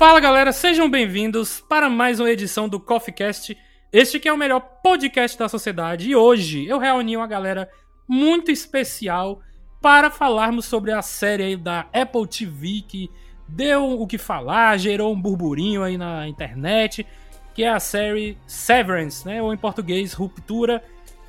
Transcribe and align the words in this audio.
Fala 0.00 0.18
galera, 0.18 0.50
sejam 0.50 0.88
bem-vindos 0.88 1.60
para 1.60 1.90
mais 1.90 2.18
uma 2.18 2.30
edição 2.30 2.66
do 2.66 2.80
Coffee 2.80 3.12
Cast. 3.12 3.54
Este 3.92 4.18
que 4.18 4.26
é 4.26 4.32
o 4.32 4.38
melhor 4.38 4.60
podcast 4.82 5.38
da 5.38 5.46
sociedade 5.46 6.08
e 6.08 6.16
hoje 6.16 6.66
eu 6.66 6.78
reuni 6.78 7.18
uma 7.18 7.26
galera 7.26 7.68
muito 8.08 8.50
especial 8.50 9.42
para 9.78 10.10
falarmos 10.10 10.64
sobre 10.64 10.90
a 10.90 11.02
série 11.02 11.54
da 11.54 11.80
Apple 11.92 12.26
TV 12.26 12.82
que 12.88 13.10
deu 13.46 14.00
o 14.00 14.06
que 14.06 14.16
falar, 14.16 14.78
gerou 14.78 15.12
um 15.12 15.20
burburinho 15.20 15.82
aí 15.82 15.98
na 15.98 16.26
internet, 16.26 17.06
que 17.52 17.62
é 17.62 17.68
a 17.68 17.78
série 17.78 18.38
Severance, 18.46 19.26
né, 19.26 19.42
ou 19.42 19.52
em 19.52 19.58
português 19.58 20.14
Ruptura, 20.14 20.82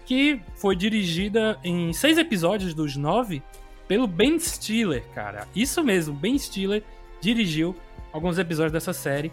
que 0.05 0.39
foi 0.55 0.77
dirigida 0.77 1.59
em 1.61 1.91
seis 1.91 2.17
episódios 2.17 2.73
dos 2.73 2.95
nove 2.95 3.43
pelo 3.85 4.07
Ben 4.07 4.39
Stiller, 4.39 5.03
cara. 5.13 5.45
Isso 5.53 5.83
mesmo, 5.83 6.15
Ben 6.15 6.37
Stiller 6.37 6.81
dirigiu 7.19 7.75
alguns 8.13 8.37
episódios 8.37 8.73
dessa 8.73 8.93
série. 8.93 9.31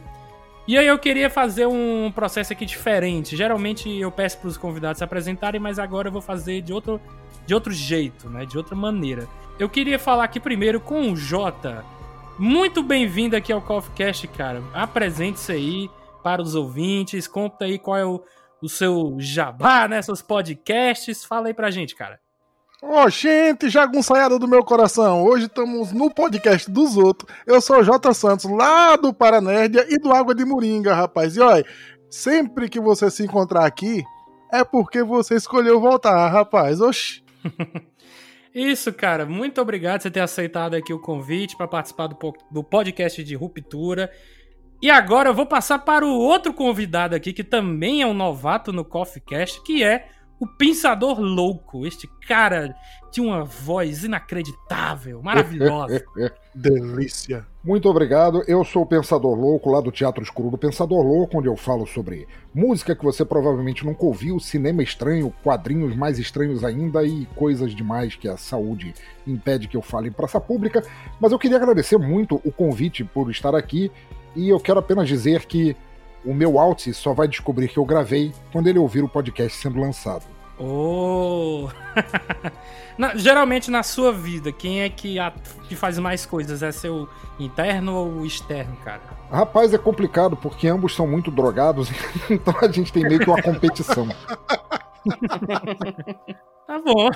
E 0.67 0.77
aí 0.77 0.87
eu 0.87 0.99
queria 0.99 1.31
fazer 1.31 1.67
um 1.67 2.13
processo 2.15 2.53
aqui 2.53 2.67
diferente. 2.67 3.35
Geralmente 3.35 3.89
eu 3.89 4.13
peço 4.13 4.39
para 4.39 4.49
os 4.49 4.59
convidados 4.59 4.99
se 4.99 5.05
apresentarem, 5.05 5.59
mas 5.59 5.79
agora 5.79 6.09
eu 6.09 6.13
vou 6.13 6.21
fazer 6.21 6.61
de 6.61 6.75
outro, 6.75 7.01
de 7.47 7.55
outro 7.55 7.73
jeito, 7.73 8.29
né? 8.29 8.45
De 8.45 8.59
outra 8.59 8.77
maneira. 8.77 9.27
Eu 9.59 9.69
queria 9.69 9.99
falar 9.99 10.25
aqui 10.25 10.39
primeiro 10.39 10.79
com 10.79 11.11
o 11.11 11.17
Jota. 11.17 11.85
Muito 12.39 12.83
bem-vindo 12.83 13.35
aqui 13.35 13.51
ao 13.51 13.63
CoffeeCast, 13.63 14.29
cara. 14.29 14.63
Apresente-se 14.75 15.53
aí 15.53 15.91
para 16.23 16.43
os 16.43 16.55
ouvintes, 16.55 17.27
conta 17.27 17.65
aí 17.65 17.79
qual 17.79 17.97
é 17.97 18.05
o, 18.05 18.23
o 18.61 18.69
seu 18.69 19.17
jabá, 19.19 19.89
né? 19.89 20.03
Seus 20.03 20.21
podcasts. 20.21 21.25
Fala 21.25 21.47
aí 21.47 21.55
pra 21.55 21.71
gente, 21.71 21.95
cara. 21.95 22.21
Ó, 22.81 23.05
oh, 23.05 23.11
gente, 23.11 23.69
jagunçaiada 23.69 24.39
do 24.39 24.47
meu 24.47 24.65
coração, 24.65 25.25
hoje 25.25 25.47
estamos 25.47 25.91
no 25.91 26.15
podcast 26.15 26.71
dos 26.71 26.97
outros. 26.97 27.29
Eu 27.45 27.61
sou 27.61 27.81
o 27.81 27.83
Jota 27.83 28.15
Santos, 28.15 28.49
lá 28.49 28.95
do 28.95 29.13
Paranérdia 29.13 29.85
e 29.91 29.99
do 29.99 30.13
Água 30.13 30.33
de 30.33 30.45
Moringa, 30.45 30.95
rapaz. 30.95 31.37
E 31.37 31.41
olha, 31.41 31.67
sempre 32.09 32.69
que 32.69 32.79
você 32.79 33.11
se 33.11 33.25
encontrar 33.25 33.67
aqui, 33.67 34.05
é 34.53 34.63
porque 34.63 35.03
você 35.03 35.35
escolheu 35.35 35.81
voltar, 35.81 36.29
rapaz. 36.29 36.81
Oxi. 36.81 37.21
Isso, 38.55 38.93
cara. 38.93 39.27
Muito 39.27 39.61
obrigado 39.61 39.99
por 39.99 40.03
você 40.03 40.11
ter 40.13 40.21
aceitado 40.21 40.75
aqui 40.75 40.93
o 40.93 41.01
convite 41.01 41.57
para 41.57 41.67
participar 41.67 42.07
do, 42.07 42.17
do 42.49 42.63
podcast 42.63 43.25
de 43.25 43.35
Ruptura. 43.35 44.09
E 44.81 44.89
agora 44.89 45.31
eu 45.31 45.35
vou 45.35 45.47
passar 45.47 45.81
para 45.81 46.07
o 46.07 46.17
outro 46.17 46.55
convidado 46.55 47.17
aqui, 47.17 47.33
que 47.33 47.43
também 47.43 48.03
é 48.03 48.07
um 48.07 48.15
novato 48.15 48.73
no 48.73 48.85
Coffee 48.85 49.21
Cast, 49.21 49.65
que 49.65 49.83
é 49.83 50.07
o 50.41 50.47
Pensador 50.47 51.21
Louco. 51.21 51.87
Este 51.87 52.09
cara 52.27 52.75
tinha 53.11 53.27
uma 53.27 53.45
voz 53.45 54.05
inacreditável, 54.05 55.23
maravilhosa. 55.23 56.05
Delícia. 56.55 57.47
Muito 57.65 57.89
obrigado. 57.89 58.43
Eu 58.47 58.65
sou 58.65 58.83
o 58.83 58.87
Pensador 58.87 59.39
Louco, 59.39 59.71
lá 59.71 59.81
do 59.81 59.93
Teatro 59.93 60.23
Escuro 60.23 60.51
do 60.51 60.59
Pensador 60.59 61.03
Louco, 61.03 61.39
onde 61.39 61.49
eu 61.49 61.57
falo 61.57 61.87
sobre 61.87 62.27
música 62.55 62.95
que 62.95 63.05
você 63.05 63.25
provavelmente 63.25 63.85
nunca 63.85 64.05
ouviu, 64.05 64.39
cinema 64.41 64.83
estranho, 64.83 65.33
quadrinhos 65.43 65.95
mais 65.97 66.19
estranhos 66.19 66.65
ainda 66.65 67.05
e 67.05 67.27
coisas 67.37 67.75
demais 67.75 68.15
que 68.15 68.29
a 68.29 68.37
saúde 68.37 68.95
impede 69.27 69.69
que 69.69 69.77
eu 69.77 69.83
fale 69.83 70.09
em 70.09 70.13
praça 70.13 70.41
pública. 70.41 70.83
Mas 71.21 71.33
eu 71.33 71.39
queria 71.39 71.57
agradecer 71.57 71.99
muito 71.99 72.41
o 72.45 72.53
convite 72.53 73.05
por 73.05 73.31
estar 73.31 73.55
aqui 73.55 73.91
e 74.35 74.49
eu 74.49 74.61
quero 74.61 74.79
apenas 74.79 75.09
dizer 75.09 75.47
que 75.47 75.77
o 76.25 76.35
meu 76.35 76.59
Alt 76.59 76.89
só 76.93 77.13
vai 77.13 77.29
descobrir 77.29 77.69
que 77.69 77.79
eu 77.79 77.85
gravei 77.85 78.33
quando 78.53 78.69
ele 78.69 78.79
ouvir 78.79 79.03
o 79.03 79.09
podcast 79.09 79.61
sendo 79.61 79.81
lançado. 79.81 80.25
Oh! 80.59 81.69
na, 82.99 83.17
geralmente 83.17 83.71
na 83.71 83.85
sua 83.85 84.13
vida, 84.13 84.51
quem 84.51 84.83
é 84.83 84.89
que, 84.89 85.19
a, 85.19 85.33
que 85.69 85.77
faz 85.77 85.99
mais 85.99 86.27
coisas? 86.27 86.63
É 86.63 86.73
seu 86.73 87.09
interno 87.39 87.95
ou 87.95 88.27
externo, 88.27 88.77
cara? 88.85 89.01
Rapaz, 89.31 89.73
é 89.73 89.79
complicado 89.79 90.37
porque 90.37 90.67
ambos 90.67 90.97
são 90.97 91.07
muito 91.07 91.31
drogados, 91.31 91.91
então 92.29 92.55
a 92.61 92.69
gente 92.69 92.93
tem 92.93 93.05
meio 93.05 93.21
que 93.21 93.31
uma 93.31 93.41
competição. 93.41 94.09
tá 96.67 96.81
bom. 96.85 97.09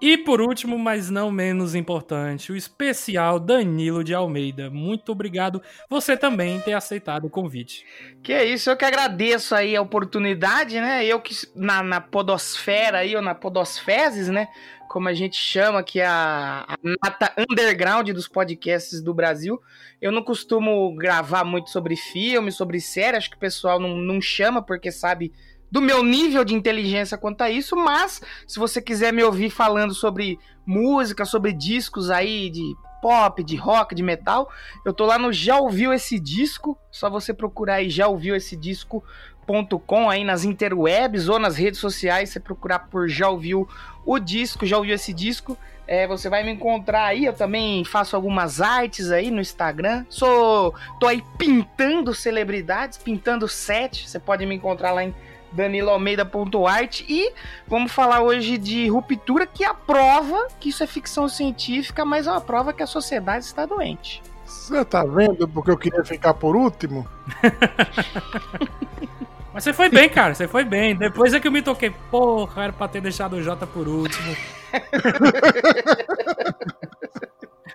E 0.00 0.16
por 0.16 0.40
último, 0.40 0.78
mas 0.78 1.10
não 1.10 1.30
menos 1.30 1.74
importante, 1.74 2.50
o 2.50 2.56
especial 2.56 3.38
Danilo 3.38 4.02
de 4.02 4.14
Almeida. 4.14 4.70
Muito 4.70 5.12
obrigado 5.12 5.62
você 5.90 6.16
também 6.16 6.58
ter 6.60 6.72
aceitado 6.72 7.26
o 7.26 7.30
convite. 7.30 7.84
Que 8.22 8.32
é 8.32 8.44
isso, 8.46 8.70
eu 8.70 8.76
que 8.78 8.84
agradeço 8.84 9.54
aí 9.54 9.76
a 9.76 9.82
oportunidade, 9.82 10.80
né? 10.80 11.04
Eu 11.04 11.20
que 11.20 11.34
na, 11.54 11.82
na 11.82 12.00
podosfera 12.00 12.98
aí, 12.98 13.14
ou 13.14 13.20
na 13.20 13.34
podosfezes, 13.34 14.28
né? 14.28 14.48
Como 14.88 15.06
a 15.06 15.12
gente 15.12 15.36
chama, 15.36 15.82
que 15.82 16.00
é 16.00 16.06
a, 16.06 16.64
a 17.02 17.32
underground 17.50 18.08
dos 18.08 18.26
podcasts 18.26 19.02
do 19.02 19.12
Brasil. 19.12 19.60
Eu 20.00 20.10
não 20.10 20.22
costumo 20.22 20.94
gravar 20.96 21.44
muito 21.44 21.68
sobre 21.68 21.94
filme, 21.94 22.50
sobre 22.50 22.80
série, 22.80 23.18
acho 23.18 23.28
que 23.28 23.36
o 23.36 23.40
pessoal 23.40 23.78
não, 23.78 23.96
não 23.98 24.18
chama 24.18 24.62
porque 24.62 24.90
sabe 24.90 25.30
do 25.70 25.80
meu 25.80 26.02
nível 26.02 26.44
de 26.44 26.54
inteligência 26.54 27.16
quanto 27.16 27.42
a 27.42 27.50
isso, 27.50 27.76
mas 27.76 28.20
se 28.46 28.58
você 28.58 28.82
quiser 28.82 29.12
me 29.12 29.22
ouvir 29.22 29.50
falando 29.50 29.94
sobre 29.94 30.38
música, 30.66 31.24
sobre 31.24 31.52
discos 31.52 32.10
aí 32.10 32.50
de 32.50 32.74
pop, 33.00 33.42
de 33.42 33.56
rock, 33.56 33.94
de 33.94 34.02
metal, 34.02 34.50
eu 34.84 34.92
tô 34.92 35.06
lá 35.06 35.18
no 35.18 35.32
Já 35.32 35.58
Ouviu 35.58 35.92
Esse 35.92 36.18
Disco, 36.18 36.76
só 36.90 37.08
você 37.08 37.32
procurar 37.32 37.76
aí 37.76 37.88
Já 37.88 38.08
Ouviu 38.08 38.36
Esse 38.36 38.56
Disco.com 38.56 40.10
aí 40.10 40.22
nas 40.22 40.44
interwebs 40.44 41.28
ou 41.28 41.38
nas 41.38 41.56
redes 41.56 41.80
sociais, 41.80 42.30
você 42.30 42.40
procurar 42.40 42.80
por 42.80 43.08
Já 43.08 43.28
Ouviu 43.28 43.68
o 44.04 44.18
Disco, 44.18 44.66
Já 44.66 44.76
Ouviu 44.76 44.94
Esse 44.94 45.12
Disco, 45.12 45.56
é, 45.86 46.06
você 46.06 46.28
vai 46.28 46.44
me 46.44 46.52
encontrar 46.52 47.06
aí, 47.06 47.24
eu 47.24 47.32
também 47.32 47.84
faço 47.84 48.14
algumas 48.14 48.60
artes 48.60 49.10
aí 49.10 49.28
no 49.28 49.40
Instagram. 49.40 50.06
Sou 50.08 50.72
tô 51.00 51.06
aí 51.08 51.20
pintando 51.36 52.14
celebridades, 52.14 52.96
pintando 52.96 53.48
set. 53.48 54.08
Você 54.08 54.20
pode 54.20 54.46
me 54.46 54.54
encontrar 54.54 54.92
lá 54.92 55.02
em 55.02 55.12
daniloalmeida.art 55.52 57.02
e 57.08 57.32
vamos 57.66 57.92
falar 57.92 58.22
hoje 58.22 58.58
de 58.58 58.88
ruptura, 58.88 59.46
que 59.46 59.64
é 59.64 59.68
a 59.68 59.74
prova 59.74 60.48
que 60.58 60.70
isso 60.70 60.82
é 60.82 60.86
ficção 60.86 61.28
científica, 61.28 62.04
mas 62.04 62.26
é 62.26 62.30
uma 62.30 62.40
prova 62.40 62.72
que 62.72 62.82
a 62.82 62.86
sociedade 62.86 63.44
está 63.44 63.66
doente. 63.66 64.22
Você 64.44 64.84
tá 64.84 65.04
vendo 65.04 65.46
porque 65.48 65.70
eu 65.70 65.78
queria 65.78 66.04
ficar 66.04 66.34
por 66.34 66.56
último? 66.56 67.06
mas 69.54 69.64
você 69.64 69.72
foi 69.72 69.88
bem, 69.88 70.08
cara, 70.08 70.34
você 70.34 70.48
foi 70.48 70.64
bem. 70.64 70.96
Depois 70.96 71.32
é 71.32 71.40
que 71.40 71.46
eu 71.46 71.52
me 71.52 71.62
toquei, 71.62 71.90
porra, 72.10 72.64
era 72.64 72.72
pra 72.72 72.88
ter 72.88 73.00
deixado 73.00 73.34
o 73.34 73.42
Jota 73.42 73.66
por 73.66 73.86
último. 73.86 74.36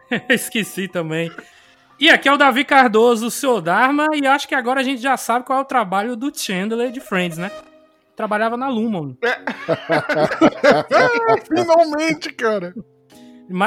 Esqueci 0.29 0.87
também. 0.87 1.31
E 1.97 2.09
aqui 2.09 2.27
é 2.27 2.33
o 2.33 2.37
Davi 2.37 2.65
Cardoso, 2.65 3.27
o 3.27 3.31
seu 3.31 3.61
Dharma, 3.61 4.07
e 4.13 4.27
acho 4.27 4.47
que 4.47 4.55
agora 4.55 4.81
a 4.81 4.83
gente 4.83 5.01
já 5.01 5.15
sabe 5.15 5.45
qual 5.45 5.59
é 5.59 5.61
o 5.61 5.65
trabalho 5.65 6.17
do 6.17 6.37
Chandler 6.37 6.91
de 6.91 6.99
Friends, 6.99 7.37
né? 7.37 7.49
Trabalhava 8.15 8.57
na 8.57 8.67
Lumon. 8.67 9.15
Finalmente, 11.47 12.33
cara! 12.33 12.73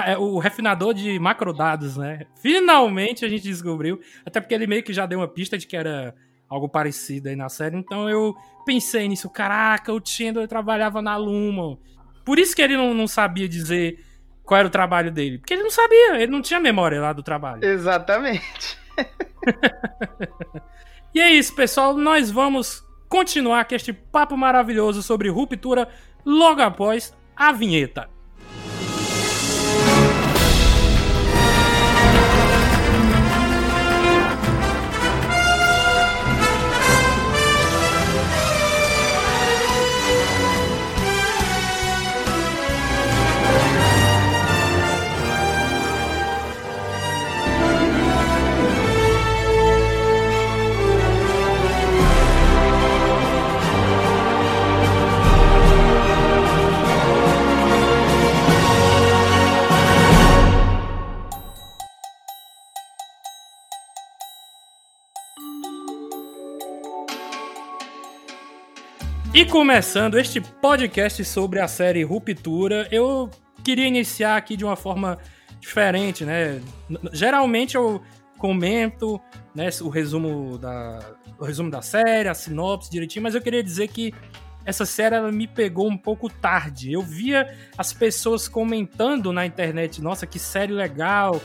É, 0.07 0.19
o 0.19 0.39
refinador 0.39 0.93
de 0.93 1.19
macrodados, 1.19 1.97
né? 1.97 2.27
Finalmente 2.43 3.25
a 3.25 3.29
gente 3.29 3.45
descobriu. 3.45 3.99
Até 4.27 4.41
porque 4.41 4.55
ele 4.55 4.67
meio 4.67 4.83
que 4.83 4.93
já 4.93 5.07
deu 5.07 5.21
uma 5.21 5.29
pista 5.29 5.57
de 5.57 5.67
que 5.67 5.77
era 5.77 6.15
algo 6.49 6.69
parecido 6.69 7.29
aí 7.29 7.37
na 7.37 7.49
série. 7.49 7.77
Então 7.77 8.11
eu 8.11 8.35
pensei 8.67 9.09
nisso. 9.09 9.31
Caraca, 9.31 9.93
o 9.93 10.01
Chandler 10.05 10.49
trabalhava 10.49 11.01
na 11.01 11.17
Lumon. 11.17 11.77
Por 12.25 12.39
isso 12.39 12.57
que 12.57 12.61
ele 12.61 12.77
não, 12.77 12.93
não 12.93 13.07
sabia 13.07 13.49
dizer 13.49 14.05
qual 14.49 14.61
era 14.61 14.67
o 14.67 14.71
trabalho 14.71 15.13
dele. 15.13 15.37
Porque 15.37 15.53
ele 15.53 15.63
não 15.63 15.71
sabia, 15.71 16.17
ele 16.17 16.33
não 16.33 16.41
tinha 16.41 16.59
memória 16.59 16.99
lá 16.99 17.13
do 17.13 17.23
trabalho. 17.23 17.63
Exatamente. 17.63 18.79
e 21.15 21.21
é 21.21 21.31
isso, 21.33 21.55
pessoal. 21.55 21.95
Nós 21.95 22.31
vamos 22.31 22.83
continuar 23.11 23.67
com 23.67 23.75
este 23.75 23.93
papo 23.93 24.39
maravilhoso 24.39 25.03
sobre 25.03 25.29
ruptura 25.29 25.87
logo 26.25 26.63
após 26.63 27.15
a 27.37 27.53
vinheta. 27.53 28.09
E 69.39 69.45
começando 69.47 70.19
este 70.19 70.41
podcast 70.41 71.25
sobre 71.25 71.61
a 71.61 71.69
série 71.69 72.03
Ruptura, 72.03 72.89
eu 72.91 73.31
queria 73.63 73.87
iniciar 73.87 74.37
aqui 74.37 74.57
de 74.57 74.65
uma 74.65 74.75
forma 74.75 75.17
diferente, 75.61 76.25
né? 76.25 76.61
Geralmente 77.13 77.77
eu 77.77 78.03
comento 78.37 79.21
né, 79.55 79.69
o, 79.81 79.89
resumo 79.91 80.59
da, 80.59 81.15
o 81.39 81.45
resumo 81.45 81.71
da 81.71 81.81
série, 81.81 82.29
a 82.29 82.35
sinopse 82.35 82.91
direitinho, 82.91 83.23
mas 83.23 83.37
eu 83.37 83.41
queria 83.41 83.63
dizer 83.63 83.87
que 83.87 84.13
essa 84.65 84.85
série 84.85 85.15
ela 85.15 85.31
me 85.31 85.47
pegou 85.47 85.89
um 85.89 85.97
pouco 85.97 86.29
tarde. 86.29 86.93
Eu 86.93 87.03
via 87.03 87.57
as 87.79 87.93
pessoas 87.93 88.49
comentando 88.49 89.33
na 89.33 89.47
internet, 89.47 90.03
nossa, 90.03 90.27
que 90.27 90.41
série 90.41 90.73
legal, 90.73 91.41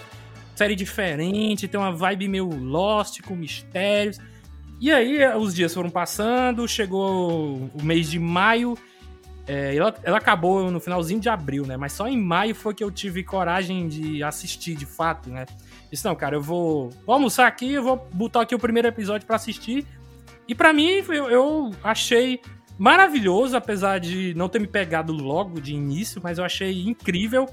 série 0.56 0.76
diferente, 0.76 1.68
tem 1.68 1.80
uma 1.80 1.96
vibe 1.96 2.28
meio 2.28 2.50
Lost, 2.56 3.22
com 3.22 3.36
mistérios. 3.36 4.20
E 4.84 4.92
aí 4.92 5.26
os 5.38 5.56
dias 5.56 5.74
foram 5.74 5.90
passando, 5.90 6.68
chegou 6.68 7.72
o 7.74 7.82
mês 7.82 8.12
de 8.12 8.20
maio, 8.20 8.78
é, 9.48 9.74
ela, 9.74 9.96
ela, 10.04 10.18
acabou 10.18 10.70
no 10.70 10.78
finalzinho 10.82 11.22
de 11.22 11.30
abril, 11.30 11.66
né? 11.66 11.78
Mas 11.78 11.94
só 11.94 12.06
em 12.06 12.18
maio 12.18 12.54
foi 12.54 12.74
que 12.74 12.84
eu 12.84 12.92
tive 12.92 13.24
coragem 13.24 13.88
de 13.88 14.22
assistir 14.22 14.76
de 14.76 14.86
fato, 14.86 15.30
né? 15.30 15.46
Disse, 15.90 16.04
não, 16.04 16.14
cara, 16.14 16.36
eu 16.36 16.42
vou, 16.42 16.90
vou 17.06 17.14
almoçar 17.14 17.48
aqui, 17.48 17.72
eu 17.72 17.82
vou 17.82 18.10
botar 18.12 18.42
aqui 18.42 18.54
o 18.54 18.60
primeiro 18.60 18.86
episódio 18.86 19.26
para 19.26 19.38
assistir. 19.38 19.88
E 20.50 20.54
para 20.54 20.74
mim, 20.74 21.02
eu, 21.08 21.30
eu, 21.32 21.72
achei 21.82 22.42
maravilhoso, 22.78 23.56
apesar 23.56 24.02
de 24.02 24.34
não 24.36 24.50
ter 24.50 24.60
me 24.60 24.68
pegado 24.68 25.14
logo 25.14 25.62
de 25.62 25.74
início, 25.74 26.20
mas 26.22 26.40
eu 26.40 26.44
achei 26.44 26.84
incrível 26.84 27.48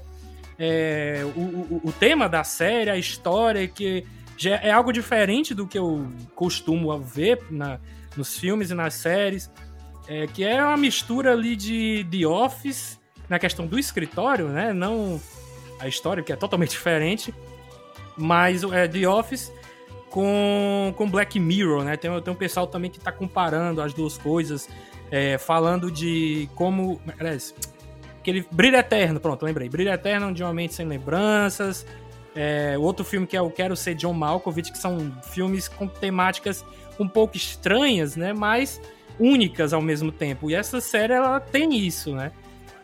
é, 0.59 1.21
o, 1.33 1.39
o, 1.39 1.81
o 1.85 1.91
tema 1.93 2.27
da 2.27 2.43
série, 2.43 2.89
a 2.89 2.97
história, 2.97 3.65
que 3.69 4.05
já 4.41 4.55
é 4.55 4.71
algo 4.71 4.91
diferente 4.91 5.53
do 5.53 5.67
que 5.67 5.77
eu 5.77 6.11
costumo 6.33 6.97
ver 6.99 7.39
na, 7.51 7.79
nos 8.17 8.37
filmes 8.37 8.71
e 8.71 8.73
nas 8.73 8.95
séries 8.95 9.51
é, 10.07 10.25
que 10.25 10.43
é 10.43 10.63
uma 10.63 10.77
mistura 10.77 11.33
ali 11.33 11.55
de 11.55 12.05
The 12.09 12.25
Office 12.25 12.99
na 13.29 13.37
questão 13.37 13.67
do 13.67 13.77
escritório, 13.77 14.47
né? 14.47 14.73
Não 14.73 15.21
a 15.79 15.87
história, 15.87 16.23
que 16.23 16.33
é 16.33 16.35
totalmente 16.35 16.71
diferente, 16.75 17.33
mas 18.17 18.63
é 18.63 18.87
The 18.87 19.07
Office 19.07 19.51
com, 20.09 20.93
com 20.97 21.09
Black 21.09 21.39
Mirror, 21.39 21.83
né? 21.83 21.97
Tem, 21.97 22.09
tem 22.21 22.33
um 22.33 22.35
pessoal 22.35 22.67
também 22.67 22.89
que 22.89 22.97
está 22.97 23.11
comparando 23.11 23.81
as 23.81 23.93
duas 23.93 24.17
coisas, 24.17 24.67
é, 25.11 25.37
falando 25.37 25.91
de 25.91 26.49
como. 26.55 26.99
Aquele 28.19 28.45
Brilho 28.51 28.77
Eterno, 28.77 29.19
pronto, 29.19 29.45
lembrei. 29.45 29.69
Brilho 29.69 29.91
Eterno 29.91 30.33
de 30.33 30.43
uma 30.43 30.53
mente 30.53 30.73
sem 30.73 30.85
lembranças. 30.85 31.85
É, 32.35 32.77
outro 32.77 33.03
filme 33.03 33.27
que 33.27 33.35
é 33.35 33.41
o 33.41 33.49
Quero 33.49 33.75
Ser 33.75 33.95
John 33.95 34.13
Malkovich, 34.13 34.71
que 34.71 34.77
são 34.77 35.11
filmes 35.23 35.67
com 35.67 35.87
temáticas 35.87 36.65
um 36.99 37.07
pouco 37.07 37.35
estranhas, 37.35 38.15
né? 38.15 38.33
Mas 38.33 38.81
únicas 39.19 39.73
ao 39.73 39.81
mesmo 39.81 40.11
tempo. 40.11 40.49
E 40.49 40.55
essa 40.55 40.79
série 40.79 41.13
ela 41.13 41.39
tem 41.39 41.77
isso, 41.77 42.15
né? 42.15 42.31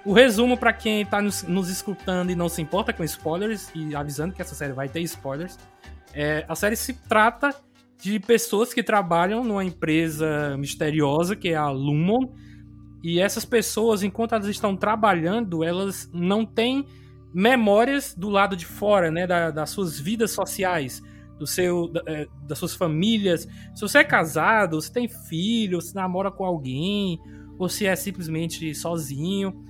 O 0.05 0.13
resumo 0.13 0.57
para 0.57 0.71
quem 0.71 1.05
tá 1.05 1.21
nos, 1.21 1.43
nos, 1.43 1.69
escutando 1.69 2.29
e 2.29 2.35
não 2.35 2.47
se 2.47 2.61
importa 2.61 2.93
com 2.93 3.03
spoilers 3.03 3.69
e 3.75 3.95
avisando 3.95 4.33
que 4.33 4.41
essa 4.41 4.55
série 4.55 4.71
vai 4.71 4.87
ter 4.87 5.01
spoilers, 5.01 5.57
é, 6.13 6.45
a 6.47 6.55
série 6.55 6.75
se 6.75 6.93
trata 6.93 7.53
de 8.01 8.19
pessoas 8.19 8.73
que 8.73 8.81
trabalham 8.81 9.43
numa 9.43 9.65
empresa 9.65 10.55
misteriosa 10.57 11.35
que 11.35 11.49
é 11.49 11.55
a 11.55 11.69
Lumon. 11.69 12.31
E 13.03 13.19
essas 13.19 13.43
pessoas, 13.43 14.01
enquanto 14.03 14.33
elas 14.33 14.47
estão 14.47 14.75
trabalhando, 14.75 15.63
elas 15.63 16.09
não 16.13 16.45
têm 16.45 16.85
memórias 17.37 18.15
do 18.15 18.29
lado 18.29 18.55
de 18.55 18.65
fora, 18.65 19.11
né, 19.11 19.27
da, 19.27 19.51
das 19.51 19.69
suas 19.69 19.99
vidas 19.99 20.31
sociais 20.31 21.03
do 21.37 21.45
seu, 21.45 21.87
da, 21.87 22.01
é, 22.07 22.27
das 22.47 22.57
suas 22.57 22.73
famílias. 22.73 23.47
Se 23.75 23.81
você 23.81 23.99
é 23.99 24.03
casado, 24.03 24.81
se 24.81 24.91
tem 24.91 25.07
filho, 25.07 25.79
se 25.79 25.93
namora 25.93 26.31
com 26.31 26.43
alguém, 26.43 27.19
ou 27.59 27.69
se 27.69 27.85
é 27.85 27.95
simplesmente 27.95 28.73
sozinho. 28.73 29.63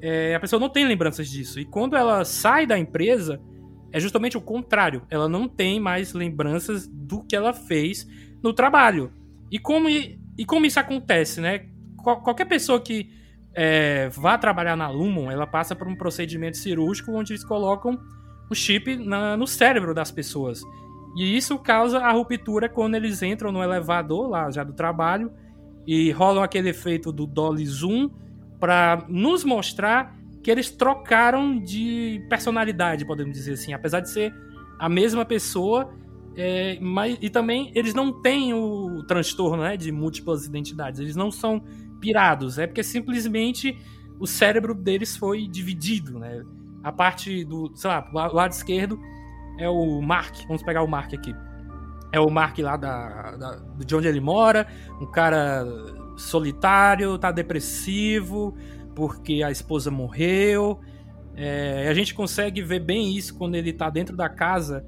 É, 0.00 0.36
a 0.36 0.38
pessoa 0.38 0.60
não 0.60 0.68
tem 0.68 0.86
lembranças 0.86 1.28
disso. 1.28 1.58
E 1.58 1.64
quando 1.64 1.96
ela 1.96 2.24
sai 2.24 2.68
da 2.68 2.78
empresa, 2.78 3.40
é 3.90 3.98
justamente 3.98 4.36
o 4.36 4.40
contrário. 4.40 5.02
Ela 5.10 5.28
não 5.28 5.48
tem 5.48 5.80
mais 5.80 6.12
lembranças 6.12 6.86
do 6.86 7.24
que 7.24 7.34
ela 7.34 7.52
fez 7.52 8.06
no 8.40 8.52
trabalho. 8.52 9.12
E 9.50 9.58
como, 9.58 9.88
e, 9.88 10.44
como 10.46 10.66
isso 10.66 10.78
acontece, 10.78 11.40
né? 11.40 11.66
Qual, 11.96 12.22
qualquer 12.22 12.44
pessoa 12.44 12.80
que 12.80 13.10
é, 13.54 14.08
vá 14.10 14.38
trabalhar 14.38 14.76
na 14.76 14.88
Lumon, 14.88 15.30
ela 15.30 15.46
passa 15.46 15.74
por 15.74 15.88
um 15.88 15.96
procedimento 15.96 16.56
cirúrgico 16.56 17.12
onde 17.12 17.32
eles 17.32 17.44
colocam 17.44 17.98
o 18.50 18.54
chip 18.54 18.96
na, 18.96 19.36
no 19.36 19.46
cérebro 19.46 19.94
das 19.94 20.10
pessoas. 20.10 20.62
E 21.16 21.36
isso 21.36 21.58
causa 21.58 21.98
a 21.98 22.12
ruptura 22.12 22.68
quando 22.68 22.94
eles 22.94 23.22
entram 23.22 23.50
no 23.50 23.62
elevador 23.62 24.28
lá 24.28 24.50
já 24.50 24.62
do 24.62 24.72
trabalho 24.72 25.32
e 25.86 26.10
rolam 26.10 26.42
aquele 26.42 26.68
efeito 26.70 27.10
do 27.10 27.26
dolly 27.26 27.66
zoom 27.66 28.10
para 28.60 29.04
nos 29.08 29.44
mostrar 29.44 30.16
que 30.42 30.50
eles 30.50 30.70
trocaram 30.70 31.58
de 31.58 32.24
personalidade, 32.28 33.04
podemos 33.04 33.34
dizer 33.34 33.54
assim, 33.54 33.72
apesar 33.72 34.00
de 34.00 34.10
ser 34.10 34.34
a 34.78 34.88
mesma 34.88 35.24
pessoa, 35.24 35.92
é, 36.36 36.78
mas 36.80 37.18
e 37.20 37.28
também 37.28 37.72
eles 37.74 37.94
não 37.94 38.12
têm 38.22 38.54
o 38.54 39.02
transtorno 39.04 39.62
né, 39.62 39.76
de 39.76 39.90
múltiplas 39.90 40.46
identidades, 40.46 41.00
eles 41.00 41.16
não 41.16 41.30
são 41.30 41.62
pirados, 42.00 42.58
é 42.58 42.66
porque 42.66 42.82
simplesmente 42.82 43.76
o 44.18 44.26
cérebro 44.26 44.74
deles 44.74 45.16
foi 45.16 45.46
dividido, 45.46 46.18
né? 46.18 46.42
A 46.82 46.92
parte 46.92 47.44
do, 47.44 47.70
sei 47.74 47.90
lá, 47.90 48.08
lado 48.32 48.52
esquerdo 48.52 48.98
é 49.58 49.68
o 49.68 50.00
Mark. 50.00 50.34
Vamos 50.46 50.62
pegar 50.62 50.82
o 50.82 50.88
Mark 50.88 51.12
aqui. 51.12 51.34
É 52.12 52.18
o 52.18 52.30
Mark 52.30 52.58
lá 52.58 52.76
da, 52.76 53.36
da, 53.36 53.62
de 53.84 53.94
onde 53.94 54.08
ele 54.08 54.20
mora, 54.20 54.66
um 55.00 55.06
cara 55.06 55.64
solitário, 56.16 57.18
tá 57.18 57.30
depressivo 57.30 58.56
porque 58.94 59.44
a 59.44 59.50
esposa 59.50 59.92
morreu. 59.92 60.80
É, 61.36 61.86
a 61.88 61.94
gente 61.94 62.12
consegue 62.12 62.60
ver 62.62 62.80
bem 62.80 63.16
isso 63.16 63.36
quando 63.38 63.54
ele 63.54 63.72
tá 63.72 63.88
dentro 63.88 64.16
da 64.16 64.28
casa 64.28 64.84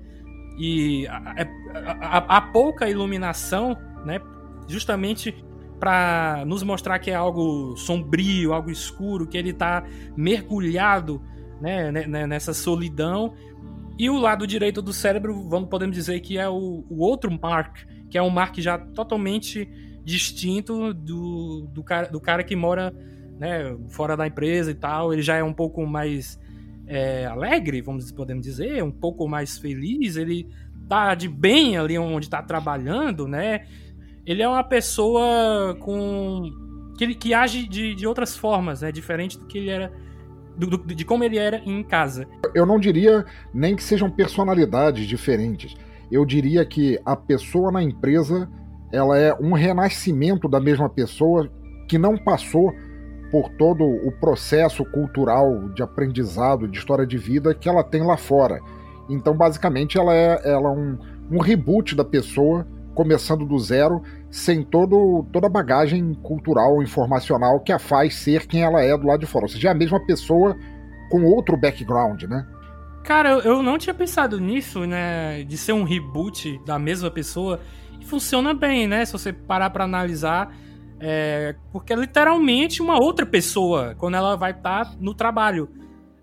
e 0.59 1.07
há 1.09 2.41
pouca 2.53 2.91
iluminação, 2.91 3.77
né? 4.05 4.21
Justamente 4.67 5.45
para 5.81 6.45
nos 6.47 6.63
mostrar 6.63 6.99
que 6.99 7.11
é 7.11 7.15
algo 7.15 7.75
sombrio, 7.77 8.53
algo 8.53 8.71
escuro, 8.71 9.27
que 9.27 9.37
ele 9.37 9.53
tá 9.53 9.83
mergulhado 10.15 11.21
né, 11.61 11.91
nessa 11.91 12.55
solidão 12.55 13.33
e 14.01 14.09
o 14.09 14.17
lado 14.17 14.47
direito 14.47 14.81
do 14.81 14.95
cérebro, 14.95 15.47
vamos 15.47 15.69
podemos 15.69 15.95
dizer 15.95 16.21
que 16.21 16.39
é 16.39 16.49
o, 16.49 16.87
o 16.89 17.01
outro 17.01 17.31
Mark, 17.31 17.81
que 18.09 18.17
é 18.17 18.23
um 18.23 18.31
Mark 18.31 18.59
já 18.59 18.79
totalmente 18.79 19.69
distinto 20.03 20.95
do, 20.95 21.69
do, 21.71 21.85
cara, 21.85 22.09
do 22.09 22.19
cara 22.19 22.43
que 22.43 22.57
mora 22.57 22.95
né, 23.39 23.77
fora 23.91 24.17
da 24.17 24.27
empresa 24.27 24.71
e 24.71 24.75
tal. 24.75 25.13
Ele 25.13 25.21
já 25.21 25.37
é 25.37 25.45
um 25.45 25.53
pouco 25.53 25.85
mais 25.85 26.41
é, 26.87 27.27
alegre, 27.27 27.83
vamos 27.83 28.11
podemos 28.11 28.43
dizer, 28.43 28.83
um 28.83 28.91
pouco 28.91 29.29
mais 29.29 29.59
feliz. 29.59 30.17
Ele 30.17 30.49
tá 30.89 31.15
de 31.15 31.29
bem 31.29 31.77
ali 31.77 31.99
onde 31.99 32.25
está 32.25 32.43
trabalhando, 32.43 33.29
né? 33.29 33.67
Ele 34.27 34.43
é 34.43 34.49
uma 34.49 34.65
pessoa 34.65 35.77
com 35.81 36.51
que, 36.97 37.15
que 37.15 37.35
age 37.35 37.67
de, 37.69 37.95
de 37.95 38.07
outras 38.07 38.37
formas, 38.37 38.83
né? 38.83 38.93
Diferente 38.93 39.39
do 39.39 39.47
que 39.47 39.59
ele 39.59 39.71
era 39.71 39.93
do, 40.57 40.67
do, 40.67 40.95
de 40.95 41.05
como 41.05 41.25
ele 41.25 41.39
era 41.39 41.59
em 41.65 41.83
casa. 41.83 42.27
Eu 42.55 42.67
não 42.67 42.79
diria 42.79 43.25
nem 43.53 43.75
que 43.75 43.83
sejam 43.83 44.11
personalidades 44.11 45.07
diferentes. 45.07 45.75
Eu 46.11 46.25
diria 46.25 46.65
que 46.67 46.99
a 47.05 47.17
pessoa 47.17 47.73
na 47.73 47.83
empresa 47.83 48.49
ela 48.93 49.17
é 49.17 49.35
um 49.35 49.53
renascimento 49.53 50.49
da 50.49 50.61
mesma 50.61 50.89
pessoa 50.89 51.51
que 51.89 51.97
não 51.97 52.17
passou 52.17 52.73
por 53.31 53.49
todo 53.51 53.85
o 53.85 54.13
processo 54.21 54.85
cultural 54.85 55.69
de 55.69 55.83
aprendizado, 55.83 56.67
de 56.67 56.79
história 56.79 57.07
de 57.07 57.17
vida 57.17 57.55
que 57.55 57.69
ela 57.69 57.85
tem 57.85 58.03
lá 58.03 58.17
fora. 58.17 58.61
Então, 59.09 59.37
basicamente, 59.37 59.97
ela 59.97 60.15
é, 60.15 60.41
ela 60.45 60.69
é 60.69 60.73
um, 60.73 60.99
um 61.31 61.39
reboot 61.39 61.95
da 61.95 62.05
pessoa, 62.05 62.67
começando 63.01 63.47
do 63.47 63.59
zero, 63.59 64.03
sem 64.31 64.63
todo, 64.63 65.25
toda 65.33 65.47
a 65.47 65.51
bagagem 65.51 66.13
cultural, 66.23 66.83
informacional 66.83 67.59
que 67.59 67.73
a 67.73 67.79
faz 67.79 68.15
ser 68.15 68.47
quem 68.47 68.63
ela 68.63 68.83
é 68.83 68.95
do 68.95 69.07
lado 69.07 69.21
de 69.21 69.27
fora. 69.27 69.47
Ou 69.47 69.49
seja, 69.49 69.69
é 69.69 69.71
a 69.71 69.75
mesma 69.75 69.99
pessoa 70.05 70.55
com 71.11 71.25
outro 71.25 71.57
background, 71.57 72.25
né? 72.25 72.47
Cara, 73.03 73.39
eu 73.39 73.63
não 73.63 73.79
tinha 73.79 73.95
pensado 73.95 74.39
nisso, 74.39 74.85
né? 74.85 75.45
De 75.45 75.57
ser 75.57 75.73
um 75.73 75.83
reboot 75.83 76.61
da 76.67 76.79
mesma 76.79 77.11
pessoa. 77.11 77.59
E 77.99 78.05
funciona 78.05 78.53
bem, 78.53 78.87
né? 78.87 79.03
Se 79.07 79.13
você 79.13 79.33
parar 79.33 79.71
pra 79.71 79.85
analisar. 79.85 80.55
É, 81.01 81.57
porque 81.73 81.95
é 81.95 81.97
literalmente 81.97 82.83
uma 82.83 83.03
outra 83.03 83.25
pessoa 83.25 83.95
quando 83.97 84.17
ela 84.17 84.37
vai 84.37 84.51
estar 84.51 84.85
tá 84.85 84.97
no 85.01 85.15
trabalho. 85.15 85.71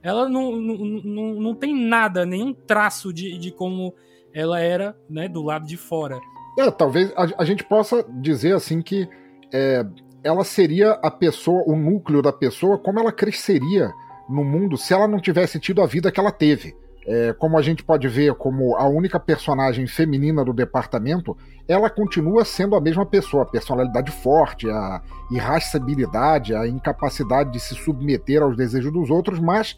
Ela 0.03 0.29
não, 0.29 0.55
não, 0.55 0.77
não, 1.03 1.33
não 1.41 1.55
tem 1.55 1.75
nada, 1.75 2.23
nenhum 2.23 2.53
traço 2.53 3.11
de, 3.11 3.35
de 3.39 3.49
como 3.51 3.95
ela 4.31 4.59
era 4.59 4.95
né, 5.09 5.27
do 5.27 5.41
lado 5.41 5.65
de 5.65 5.75
fora. 5.75 6.19
É, 6.57 6.71
talvez 6.71 7.13
a, 7.15 7.41
a, 7.41 7.45
gente 7.45 7.63
possa 7.63 8.03
dizer 8.09 8.55
assim 8.55 8.81
que 8.81 9.07
é, 9.53 9.85
ela 10.23 10.43
seria 10.43 10.93
a 11.03 11.11
pessoa, 11.11 11.63
o 11.67 11.75
núcleo 11.75 12.21
da 12.21 12.33
pessoa, 12.33 12.79
como 12.79 12.99
ela 12.99 13.11
cresceria 13.11 13.91
no 14.27 14.43
mundo 14.43 14.75
se 14.75 14.93
ela 14.93 15.07
não 15.07 15.19
tivesse 15.19 15.59
tido 15.59 15.81
a 15.81 15.85
vida 15.85 16.11
que 16.11 16.19
ela 16.19 16.31
teve. 16.31 16.75
é, 17.07 17.31
como 17.31 17.57
a 17.57 17.61
gente 17.61 17.83
pode 17.83 18.05
ver 18.09 18.33
como 18.33 18.75
a 18.75 18.85
única 18.85 19.17
personagem 19.17 19.87
feminina 19.87 20.43
do 20.43 20.51
departamento, 20.51 21.37
ela 21.65 21.89
continua 21.89 22.43
sendo 22.43 22.75
a 22.75 22.81
mesma 22.81 23.05
pessoa, 23.05 23.43
a 23.43 23.45
personalidade 23.45 24.11
forte, 24.11 24.69
a 24.69 25.01
irascibilidade, 25.31 26.53
a 26.53 26.67
incapacidade 26.67 27.51
de 27.51 27.61
se 27.61 27.75
submeter 27.75 28.41
aos 28.41 28.57
desejos 28.57 28.91
dos 28.91 29.09
outros, 29.09 29.39
mas 29.39 29.77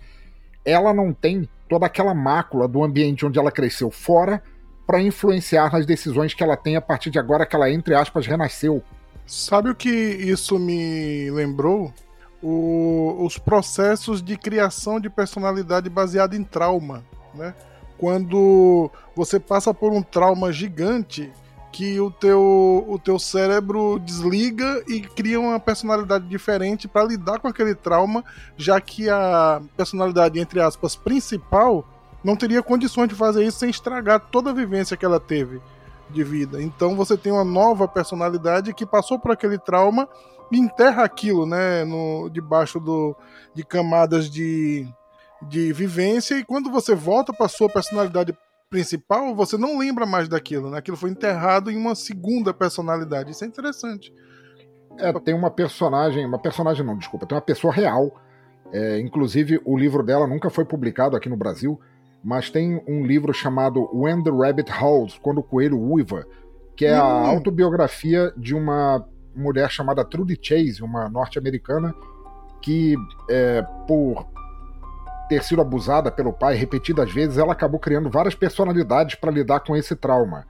ela 0.65 0.91
não 0.91 1.13
tem 1.13 1.47
toda 1.67 1.85
aquela 1.85 2.15
mácula 2.15 2.67
do 2.67 2.83
ambiente 2.83 3.25
onde 3.25 3.37
ela 3.37 3.51
cresceu 3.51 3.91
fora 3.91 4.41
para 4.89 5.03
influenciar 5.03 5.71
nas 5.71 5.85
decisões 5.85 6.33
que 6.33 6.43
ela 6.43 6.57
tem 6.57 6.75
a 6.75 6.81
partir 6.81 7.11
de 7.11 7.19
agora 7.19 7.45
que 7.45 7.55
ela, 7.55 7.69
entre 7.69 7.93
aspas, 7.93 8.25
renasceu. 8.25 8.81
Sabe 9.23 9.69
o 9.69 9.75
que 9.75 9.87
isso 9.87 10.57
me 10.57 11.29
lembrou? 11.29 11.93
O, 12.41 13.23
os 13.23 13.37
processos 13.37 14.19
de 14.19 14.35
criação 14.35 14.99
de 14.99 15.07
personalidade 15.07 15.87
baseada 15.91 16.35
em 16.35 16.43
trauma, 16.43 17.03
né? 17.35 17.53
Quando 17.99 18.89
você 19.15 19.39
passa 19.39 19.71
por 19.75 19.91
um 19.91 20.01
trauma 20.01 20.51
gigante 20.51 21.31
que 21.71 21.99
o 21.99 22.09
teu, 22.09 22.83
o 22.87 22.97
teu 22.97 23.19
cérebro 23.19 23.99
desliga 23.99 24.83
e 24.87 25.01
cria 25.01 25.39
uma 25.39 25.59
personalidade 25.59 26.25
diferente 26.25 26.87
para 26.87 27.03
lidar 27.03 27.37
com 27.37 27.47
aquele 27.47 27.75
trauma, 27.75 28.25
já 28.57 28.81
que 28.81 29.07
a 29.07 29.61
personalidade, 29.77 30.39
entre 30.39 30.59
aspas, 30.59 30.95
principal 30.95 31.85
não 32.23 32.35
teria 32.35 32.61
condições 32.61 33.07
de 33.07 33.15
fazer 33.15 33.43
isso 33.43 33.59
sem 33.59 33.69
estragar 33.69 34.19
toda 34.31 34.49
a 34.49 34.53
vivência 34.53 34.97
que 34.97 35.05
ela 35.05 35.19
teve 35.19 35.61
de 36.09 36.23
vida. 36.23 36.61
Então 36.61 36.95
você 36.95 37.17
tem 37.17 37.31
uma 37.31 37.43
nova 37.43 37.87
personalidade 37.87 38.73
que 38.73 38.85
passou 38.85 39.19
por 39.19 39.31
aquele 39.31 39.57
trauma 39.57 40.07
e 40.51 40.57
enterra 40.57 41.03
aquilo, 41.03 41.45
né, 41.45 41.85
no, 41.85 42.29
debaixo 42.29 42.79
do, 42.79 43.15
de 43.53 43.63
camadas 43.63 44.29
de, 44.29 44.87
de 45.41 45.71
vivência 45.71 46.35
e 46.35 46.43
quando 46.43 46.71
você 46.71 46.95
volta 46.95 47.31
para 47.31 47.47
sua 47.47 47.69
personalidade 47.69 48.35
principal, 48.69 49.35
você 49.35 49.57
não 49.57 49.77
lembra 49.77 50.05
mais 50.05 50.29
daquilo, 50.29 50.69
né? 50.69 50.77
Aquilo 50.77 50.95
foi 50.95 51.09
enterrado 51.09 51.71
em 51.71 51.77
uma 51.77 51.95
segunda 51.95 52.53
personalidade. 52.53 53.31
Isso 53.31 53.43
é 53.43 53.47
interessante. 53.47 54.13
É, 54.97 55.11
tem 55.19 55.33
uma 55.33 55.49
personagem, 55.49 56.25
uma 56.25 56.39
personagem 56.39 56.85
não, 56.85 56.97
desculpa, 56.97 57.25
tem 57.25 57.35
uma 57.35 57.41
pessoa 57.41 57.73
real. 57.73 58.15
É, 58.71 58.99
inclusive, 58.99 59.59
o 59.65 59.75
livro 59.77 60.03
dela 60.03 60.27
nunca 60.27 60.49
foi 60.49 60.63
publicado 60.63 61.15
aqui 61.15 61.27
no 61.27 61.37
Brasil, 61.37 61.79
mas 62.23 62.49
tem 62.49 62.81
um 62.87 63.05
livro 63.05 63.33
chamado 63.33 63.89
When 63.93 64.23
the 64.23 64.31
Rabbit 64.31 64.71
Howls, 64.71 65.17
Quando 65.21 65.39
o 65.39 65.43
Coelho 65.43 65.79
Uiva, 65.79 66.25
que 66.75 66.85
é 66.85 66.97
hum. 66.97 67.05
a 67.05 67.27
autobiografia 67.27 68.33
de 68.37 68.55
uma 68.55 69.05
mulher 69.35 69.69
chamada 69.69 70.03
Trudy 70.03 70.37
Chase, 70.41 70.81
uma 70.81 71.09
norte-americana, 71.09 71.93
que 72.61 72.95
é, 73.29 73.61
por 73.87 74.27
ter 75.29 75.43
sido 75.43 75.61
abusada 75.61 76.11
pelo 76.11 76.33
pai 76.33 76.55
repetidas 76.55 77.11
vezes, 77.11 77.37
ela 77.37 77.53
acabou 77.53 77.79
criando 77.79 78.09
várias 78.09 78.35
personalidades 78.35 79.15
para 79.15 79.31
lidar 79.31 79.59
com 79.61 79.75
esse 79.75 79.95
trauma. 79.95 80.45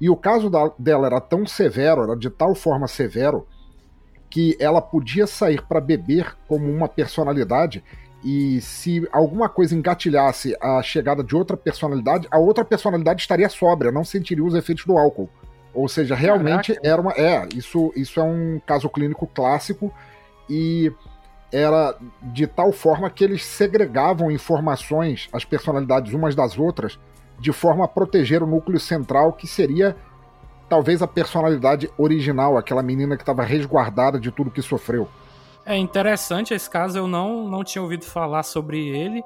E 0.00 0.10
o 0.10 0.16
caso 0.16 0.50
da, 0.50 0.70
dela 0.78 1.06
era 1.06 1.20
tão 1.20 1.46
severo, 1.46 2.02
era 2.02 2.16
de 2.16 2.28
tal 2.28 2.54
forma 2.54 2.88
severo, 2.88 3.46
que 4.28 4.56
ela 4.58 4.80
podia 4.80 5.26
sair 5.26 5.62
para 5.62 5.80
beber 5.80 6.36
como 6.48 6.70
uma 6.70 6.88
personalidade 6.88 7.84
e 8.22 8.60
se 8.60 9.08
alguma 9.10 9.48
coisa 9.48 9.74
engatilhasse 9.74 10.54
a 10.60 10.82
chegada 10.82 11.24
de 11.24 11.34
outra 11.34 11.56
personalidade, 11.56 12.28
a 12.30 12.38
outra 12.38 12.64
personalidade 12.64 13.22
estaria 13.22 13.48
sóbria, 13.48 13.90
não 13.90 14.04
sentiria 14.04 14.44
os 14.44 14.54
efeitos 14.54 14.84
do 14.84 14.98
álcool. 14.98 15.28
Ou 15.72 15.88
seja, 15.88 16.14
realmente 16.14 16.74
Caraca. 16.74 16.88
era 16.88 17.00
uma. 17.00 17.12
É, 17.12 17.48
isso, 17.54 17.92
isso 17.96 18.20
é 18.20 18.22
um 18.22 18.60
caso 18.66 18.88
clínico 18.88 19.26
clássico 19.26 19.92
e 20.48 20.92
era 21.52 21.96
de 22.22 22.46
tal 22.46 22.72
forma 22.72 23.08
que 23.08 23.24
eles 23.24 23.44
segregavam 23.44 24.30
informações, 24.30 25.28
as 25.32 25.44
personalidades 25.44 26.12
umas 26.12 26.34
das 26.34 26.58
outras, 26.58 26.98
de 27.38 27.52
forma 27.52 27.84
a 27.84 27.88
proteger 27.88 28.42
o 28.42 28.46
núcleo 28.46 28.78
central, 28.78 29.32
que 29.32 29.46
seria 29.46 29.96
talvez 30.68 31.02
a 31.02 31.06
personalidade 31.06 31.90
original, 31.96 32.56
aquela 32.56 32.82
menina 32.82 33.16
que 33.16 33.22
estava 33.22 33.42
resguardada 33.42 34.20
de 34.20 34.30
tudo 34.30 34.50
que 34.50 34.62
sofreu. 34.62 35.08
É 35.64 35.76
interessante 35.76 36.54
esse 36.54 36.68
caso, 36.68 36.98
eu 36.98 37.06
não, 37.06 37.48
não 37.48 37.62
tinha 37.62 37.82
ouvido 37.82 38.04
falar 38.04 38.42
sobre 38.42 38.88
ele, 38.88 39.22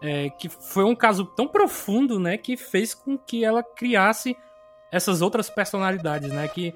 é, 0.00 0.30
que 0.30 0.48
foi 0.48 0.84
um 0.84 0.94
caso 0.94 1.24
tão 1.24 1.48
profundo, 1.48 2.18
né, 2.20 2.36
que 2.36 2.56
fez 2.56 2.94
com 2.94 3.18
que 3.18 3.44
ela 3.44 3.62
criasse 3.62 4.36
essas 4.92 5.20
outras 5.20 5.50
personalidades, 5.50 6.30
né, 6.30 6.46
que, 6.46 6.72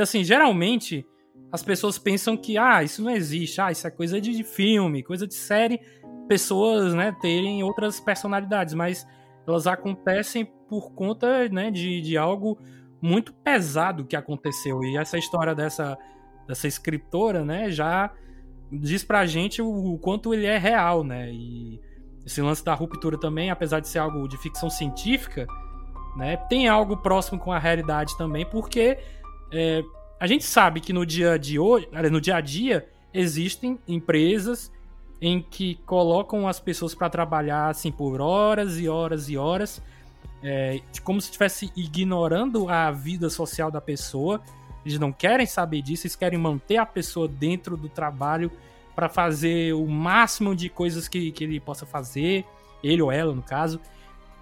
assim, 0.00 0.24
geralmente 0.24 1.06
as 1.52 1.62
pessoas 1.62 1.98
pensam 1.98 2.36
que, 2.36 2.58
ah, 2.58 2.82
isso 2.82 3.02
não 3.02 3.10
existe, 3.10 3.60
ah, 3.60 3.70
isso 3.70 3.86
é 3.86 3.90
coisa 3.90 4.20
de 4.20 4.42
filme, 4.42 5.02
coisa 5.02 5.26
de 5.26 5.34
série, 5.34 5.80
pessoas, 6.26 6.94
né, 6.94 7.14
terem 7.20 7.62
outras 7.62 8.00
personalidades, 8.00 8.74
mas 8.74 9.06
elas 9.46 9.66
acontecem 9.66 10.46
por 10.68 10.92
conta, 10.92 11.48
né, 11.48 11.70
de, 11.70 12.00
de 12.00 12.16
algo 12.16 12.58
muito 13.00 13.32
pesado 13.34 14.06
que 14.06 14.16
aconteceu. 14.16 14.82
E 14.82 14.96
essa 14.96 15.18
história 15.18 15.54
dessa, 15.54 15.98
dessa 16.46 16.66
escritora, 16.66 17.44
né, 17.44 17.70
já 17.70 18.10
diz 18.72 19.04
pra 19.04 19.26
gente 19.26 19.60
o, 19.60 19.94
o 19.94 19.98
quanto 19.98 20.32
ele 20.32 20.46
é 20.46 20.58
real, 20.58 21.04
né, 21.04 21.30
e 21.30 21.80
esse 22.24 22.40
lance 22.40 22.64
da 22.64 22.74
ruptura 22.74 23.18
também, 23.18 23.50
apesar 23.50 23.80
de 23.80 23.88
ser 23.88 23.98
algo 23.98 24.26
de 24.28 24.38
ficção 24.38 24.70
científica, 24.70 25.46
né, 26.16 26.36
tem 26.48 26.68
algo 26.68 26.96
próximo 26.96 27.38
com 27.38 27.52
a 27.52 27.58
realidade 27.58 28.16
também, 28.16 28.46
porque 28.46 28.98
é, 29.52 29.82
a 30.18 30.26
gente 30.26 30.44
sabe 30.44 30.80
que 30.80 30.92
no 30.92 31.04
dia 31.04 31.38
de 31.38 31.58
hoje, 31.58 31.88
no 32.10 32.20
dia 32.20 32.36
a 32.36 32.40
dia, 32.40 32.88
existem 33.12 33.78
empresas 33.86 34.72
em 35.20 35.40
que 35.42 35.76
colocam 35.86 36.48
as 36.48 36.58
pessoas 36.58 36.94
para 36.94 37.08
trabalhar 37.08 37.68
assim 37.68 37.92
por 37.92 38.20
horas 38.20 38.78
e 38.78 38.88
horas 38.88 39.28
e 39.28 39.36
horas, 39.36 39.82
é, 40.42 40.80
como 41.04 41.20
se 41.20 41.26
estivesse 41.26 41.72
ignorando 41.76 42.68
a 42.68 42.90
vida 42.90 43.30
social 43.30 43.70
da 43.70 43.80
pessoa. 43.80 44.40
Eles 44.84 44.98
não 44.98 45.12
querem 45.12 45.46
saber 45.46 45.82
disso, 45.82 46.06
eles 46.06 46.16
querem 46.16 46.38
manter 46.38 46.76
a 46.76 46.86
pessoa 46.86 47.28
dentro 47.28 47.76
do 47.76 47.88
trabalho 47.88 48.50
para 48.94 49.08
fazer 49.08 49.72
o 49.74 49.86
máximo 49.86 50.54
de 50.54 50.68
coisas 50.68 51.08
que, 51.08 51.30
que 51.32 51.44
ele 51.44 51.60
possa 51.60 51.86
fazer, 51.86 52.44
ele 52.82 53.00
ou 53.00 53.10
ela, 53.10 53.34
no 53.34 53.42
caso. 53.42 53.80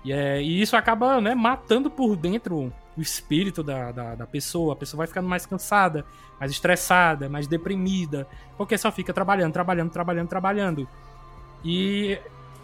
E, 0.05 0.13
é, 0.13 0.43
e 0.43 0.61
isso 0.61 0.77
acaba 0.77 1.21
né, 1.21 1.35
matando 1.35 1.91
por 1.91 2.17
dentro 2.17 2.73
o 2.97 3.01
espírito 3.01 3.63
da, 3.63 3.93
da, 3.93 4.15
da, 4.15 4.27
pessoa. 4.27 4.73
A 4.73 4.77
pessoa 4.77 4.99
vai 4.99 5.07
ficando 5.07 5.29
mais 5.29 5.47
cansada, 5.47 6.05
mais 6.39 6.51
estressada, 6.51 7.29
mais 7.29 7.47
deprimida, 7.47 8.27
porque 8.57 8.77
só 8.79 8.91
fica 8.91 9.13
trabalhando, 9.13 9.53
trabalhando, 9.53 9.91
trabalhando, 9.91 10.29
trabalhando. 10.29 10.89
E 11.65 12.19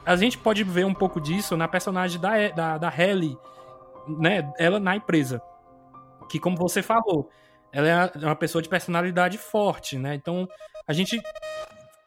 a 0.04 0.16
gente 0.16 0.38
pode 0.38 0.64
ver 0.64 0.86
um 0.86 0.94
pouco 0.94 1.20
disso 1.20 1.56
na 1.56 1.68
personagem 1.68 2.20
da, 2.20 2.48
da, 2.48 2.78
da 2.78 2.92
Ellie, 2.96 3.38
né? 4.08 4.50
Ela 4.58 4.80
na 4.80 4.96
empresa. 4.96 5.40
Que, 6.28 6.40
como 6.40 6.56
você 6.56 6.82
falou, 6.82 7.30
ela 7.72 8.12
é 8.14 8.26
uma 8.26 8.36
pessoa 8.36 8.62
de 8.62 8.68
personalidade 8.68 9.38
forte, 9.38 9.98
né? 9.98 10.14
Então, 10.14 10.48
a 10.86 10.92
gente. 10.92 11.20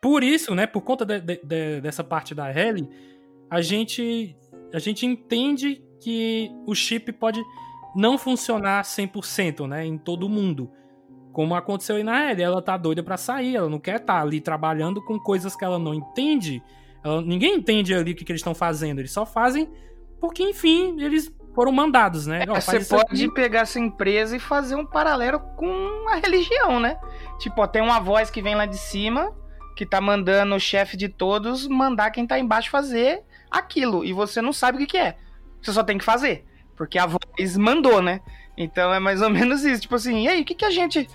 Por 0.01 0.23
isso, 0.23 0.55
né? 0.55 0.65
Por 0.65 0.81
conta 0.81 1.05
de, 1.05 1.19
de, 1.19 1.81
dessa 1.81 2.03
parte 2.03 2.33
da 2.33 2.49
Ellie, 2.49 2.89
a 3.49 3.61
gente, 3.61 4.35
a 4.73 4.79
gente 4.79 5.05
entende 5.05 5.83
que 6.01 6.49
o 6.65 6.73
chip 6.73 7.11
pode 7.11 7.43
não 7.95 8.17
funcionar 8.17 8.83
100%, 8.83 9.67
né, 9.67 9.85
em 9.85 9.97
todo 9.97 10.29
mundo. 10.29 10.71
Como 11.33 11.53
aconteceu 11.53 11.97
aí 11.97 12.03
na 12.03 12.31
Ellie, 12.31 12.43
ela 12.43 12.61
tá 12.61 12.77
doida 12.77 13.03
para 13.03 13.17
sair, 13.17 13.57
ela 13.57 13.69
não 13.69 13.79
quer 13.79 13.97
estar 13.97 14.13
tá 14.13 14.21
ali 14.21 14.39
trabalhando 14.39 15.03
com 15.03 15.19
coisas 15.19 15.55
que 15.55 15.65
ela 15.65 15.77
não 15.77 15.93
entende. 15.93 16.63
Ela, 17.03 17.21
ninguém 17.21 17.55
entende 17.55 17.93
ali 17.93 18.13
o 18.13 18.15
que, 18.15 18.23
que 18.23 18.31
eles 18.31 18.39
estão 18.39 18.55
fazendo, 18.55 18.99
eles 18.99 19.11
só 19.11 19.25
fazem 19.25 19.69
porque, 20.19 20.43
enfim, 20.43 21.01
eles 21.01 21.33
foram 21.59 21.73
mandados, 21.73 22.25
né? 22.25 22.43
É, 22.43 22.45
você 22.45 22.79
pode 22.85 23.25
aqui. 23.25 23.33
pegar 23.33 23.59
essa 23.59 23.77
empresa 23.77 24.33
e 24.33 24.39
fazer 24.39 24.75
um 24.75 24.85
paralelo 24.85 25.41
com 25.57 26.07
a 26.07 26.15
religião, 26.15 26.79
né? 26.79 26.97
Tipo, 27.37 27.63
ó, 27.63 27.67
tem 27.67 27.81
uma 27.81 27.99
voz 27.99 28.31
que 28.31 28.41
vem 28.41 28.55
lá 28.55 28.65
de 28.65 28.77
cima, 28.77 29.35
que 29.75 29.85
tá 29.85 29.99
mandando 29.99 30.55
o 30.55 30.59
chefe 30.59 30.95
de 30.95 31.09
todos 31.09 31.67
mandar 31.67 32.11
quem 32.11 32.25
tá 32.25 32.39
embaixo 32.39 32.69
fazer 32.69 33.23
aquilo, 33.51 34.05
e 34.05 34.13
você 34.13 34.41
não 34.41 34.53
sabe 34.53 34.77
o 34.77 34.79
que, 34.79 34.87
que 34.87 34.97
é. 34.97 35.17
Você 35.61 35.73
só 35.73 35.83
tem 35.83 35.97
que 35.97 36.05
fazer. 36.05 36.45
Porque 36.77 36.97
a 36.97 37.05
voz 37.05 37.57
mandou, 37.57 38.01
né? 38.01 38.21
Então 38.57 38.93
é 38.93 38.99
mais 38.99 39.21
ou 39.21 39.29
menos 39.29 39.65
isso. 39.65 39.81
Tipo 39.81 39.95
assim, 39.95 40.23
e 40.23 40.27
aí, 40.29 40.41
o 40.41 40.45
que, 40.45 40.55
que 40.55 40.63
a 40.63 40.71
gente. 40.71 41.09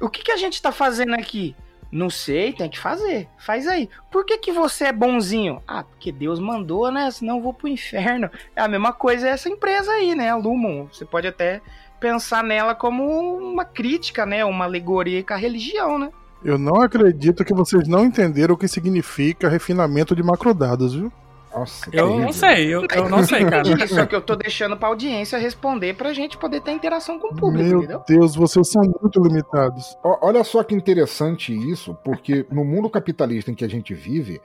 O 0.00 0.08
que, 0.08 0.22
que 0.22 0.32
a 0.32 0.36
gente 0.38 0.62
tá 0.62 0.72
fazendo 0.72 1.12
aqui? 1.12 1.54
Não 1.92 2.08
sei, 2.08 2.54
tem 2.54 2.70
que 2.70 2.78
fazer. 2.78 3.28
Faz 3.36 3.68
aí. 3.68 3.86
Por 4.10 4.24
que, 4.24 4.38
que 4.38 4.50
você 4.50 4.86
é 4.86 4.92
bonzinho? 4.92 5.62
Ah, 5.68 5.84
porque 5.84 6.10
Deus 6.10 6.40
mandou, 6.40 6.90
né? 6.90 7.10
Senão 7.10 7.36
eu 7.36 7.42
vou 7.42 7.52
pro 7.52 7.68
inferno. 7.68 8.30
É 8.56 8.62
a 8.62 8.68
mesma 8.68 8.94
coisa 8.94 9.28
essa 9.28 9.50
empresa 9.50 9.92
aí, 9.92 10.14
né? 10.14 10.30
A 10.30 10.36
Lumon. 10.36 10.86
Você 10.90 11.04
pode 11.04 11.28
até 11.28 11.60
pensar 12.00 12.42
nela 12.42 12.74
como 12.74 13.04
uma 13.36 13.66
crítica, 13.66 14.24
né? 14.24 14.42
Uma 14.42 14.64
alegoria 14.64 15.22
com 15.22 15.34
a 15.34 15.36
religião, 15.36 15.98
né? 15.98 16.10
Eu 16.42 16.56
não 16.56 16.80
acredito 16.80 17.44
que 17.44 17.54
vocês 17.54 17.86
não 17.86 18.06
entenderam 18.06 18.54
o 18.54 18.58
que 18.58 18.66
significa 18.66 19.48
refinamento 19.48 20.16
de 20.16 20.22
macrodados, 20.22 20.94
viu? 20.94 21.12
Nossa, 21.54 21.90
eu 21.92 22.06
terrível. 22.06 22.20
não 22.24 22.32
sei, 22.32 22.74
eu, 22.74 22.86
eu 22.94 23.08
não 23.08 23.22
sei, 23.22 23.44
cara. 23.44 23.62
Isso 23.84 24.00
é 24.00 24.06
que 24.06 24.14
eu 24.14 24.22
tô 24.22 24.34
deixando 24.36 24.76
pra 24.76 24.88
audiência 24.88 25.38
responder 25.38 25.94
pra 25.94 26.12
gente 26.12 26.38
poder 26.38 26.60
ter 26.62 26.72
interação 26.72 27.18
com 27.18 27.28
o 27.28 27.36
público, 27.36 27.68
Meu 27.68 27.78
entendeu? 27.78 28.02
Deus, 28.08 28.34
vocês 28.34 28.68
são 28.68 28.82
muito 28.82 29.20
limitados. 29.22 29.96
Olha 30.02 30.42
só 30.44 30.62
que 30.62 30.74
interessante 30.74 31.52
isso, 31.52 31.94
porque 32.04 32.46
no 32.50 32.64
mundo 32.64 32.88
capitalista 32.88 33.50
em 33.50 33.54
que 33.54 33.64
a 33.64 33.68
gente 33.68 33.92
vive, 33.94 34.40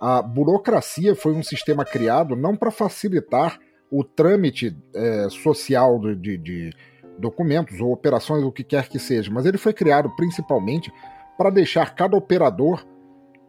A 0.00 0.22
burocracia 0.22 1.14
foi 1.14 1.32
um 1.34 1.42
sistema 1.42 1.84
criado 1.84 2.34
não 2.34 2.56
para 2.56 2.70
facilitar 2.70 3.58
o 3.90 4.02
trâmite 4.02 4.74
é, 4.94 5.28
social 5.28 5.98
de, 5.98 6.14
de, 6.16 6.38
de 6.38 6.72
documentos 7.18 7.80
ou 7.80 7.92
operações, 7.92 8.42
o 8.42 8.50
que 8.52 8.64
quer 8.64 8.88
que 8.88 8.98
seja, 8.98 9.30
mas 9.30 9.44
ele 9.44 9.58
foi 9.58 9.74
criado 9.74 10.08
principalmente 10.16 10.90
para 11.36 11.50
deixar 11.50 11.94
cada 11.94 12.16
operador 12.16 12.82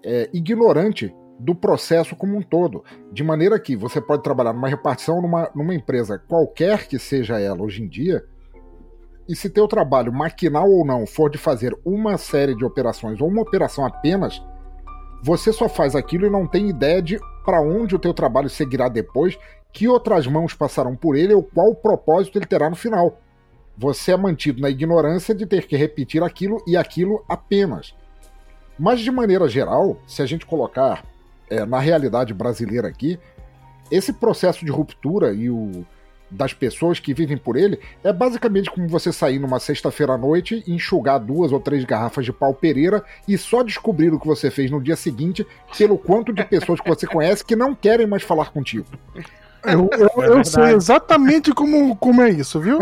é, 0.03 0.29
ignorante 0.33 1.13
do 1.43 1.55
processo 1.55 2.15
como 2.15 2.37
um 2.37 2.41
todo, 2.41 2.83
de 3.11 3.23
maneira 3.23 3.59
que 3.59 3.75
você 3.75 3.99
pode 3.99 4.21
trabalhar 4.21 4.53
numa 4.53 4.67
repartição 4.67 5.21
numa, 5.21 5.49
numa 5.55 5.73
empresa 5.73 6.19
qualquer 6.19 6.87
que 6.87 6.99
seja 6.99 7.39
ela 7.39 7.63
hoje 7.63 7.81
em 7.81 7.87
dia, 7.87 8.23
e 9.27 9.35
se 9.35 9.49
teu 9.49 9.67
trabalho, 9.67 10.13
maquinal 10.13 10.69
ou 10.69 10.85
não, 10.85 11.07
for 11.07 11.29
de 11.29 11.37
fazer 11.37 11.75
uma 11.85 12.17
série 12.17 12.55
de 12.55 12.65
operações 12.65 13.21
ou 13.21 13.27
uma 13.27 13.41
operação 13.41 13.85
apenas, 13.85 14.41
você 15.23 15.53
só 15.53 15.69
faz 15.69 15.95
aquilo 15.95 16.25
e 16.25 16.29
não 16.29 16.45
tem 16.47 16.69
ideia 16.69 17.01
de 17.01 17.19
para 17.45 17.61
onde 17.61 17.95
o 17.95 17.99
teu 17.99 18.13
trabalho 18.13 18.49
seguirá 18.49 18.87
depois, 18.87 19.37
que 19.71 19.87
outras 19.87 20.27
mãos 20.27 20.53
passarão 20.53 20.95
por 20.95 21.15
ele 21.15 21.33
ou 21.33 21.43
qual 21.43 21.73
propósito 21.73 22.37
ele 22.37 22.45
terá 22.45 22.69
no 22.69 22.75
final. 22.75 23.19
Você 23.77 24.11
é 24.11 24.17
mantido 24.17 24.61
na 24.61 24.69
ignorância 24.69 25.33
de 25.33 25.45
ter 25.45 25.65
que 25.65 25.75
repetir 25.75 26.21
aquilo 26.21 26.61
e 26.67 26.75
aquilo 26.75 27.23
apenas. 27.27 27.95
Mas 28.77 28.99
de 28.99 29.11
maneira 29.11 29.47
geral, 29.47 29.97
se 30.05 30.21
a 30.21 30.25
gente 30.25 30.45
colocar 30.45 31.05
é, 31.51 31.65
na 31.65 31.79
realidade 31.79 32.33
brasileira 32.33 32.87
aqui, 32.87 33.19
esse 33.91 34.13
processo 34.13 34.63
de 34.63 34.71
ruptura 34.71 35.33
e 35.33 35.49
o 35.49 35.85
das 36.31 36.53
pessoas 36.53 36.97
que 36.97 37.13
vivem 37.13 37.35
por 37.35 37.57
ele 37.57 37.77
é 38.01 38.13
basicamente 38.13 38.71
como 38.71 38.87
você 38.87 39.11
sair 39.11 39.37
numa 39.37 39.59
sexta-feira 39.59 40.13
à 40.13 40.17
noite, 40.17 40.63
enxugar 40.65 41.19
duas 41.19 41.51
ou 41.51 41.59
três 41.59 41.83
garrafas 41.83 42.23
de 42.23 42.31
pau 42.31 42.53
pereira 42.53 43.03
e 43.27 43.37
só 43.37 43.61
descobrir 43.61 44.13
o 44.13 44.19
que 44.19 44.25
você 44.25 44.49
fez 44.49 44.71
no 44.71 44.81
dia 44.81 44.95
seguinte 44.95 45.45
pelo 45.77 45.97
quanto 45.97 46.31
de 46.31 46.45
pessoas 46.45 46.79
que 46.79 46.87
você 46.87 47.05
conhece 47.05 47.43
que 47.43 47.53
não 47.53 47.75
querem 47.75 48.07
mais 48.07 48.23
falar 48.23 48.49
contigo. 48.51 48.85
Eu, 49.65 49.89
eu, 49.91 50.23
eu 50.23 50.45
sei 50.45 50.73
exatamente 50.73 51.51
como, 51.51 51.97
como 51.97 52.21
é 52.21 52.29
isso, 52.29 52.61
viu? 52.61 52.79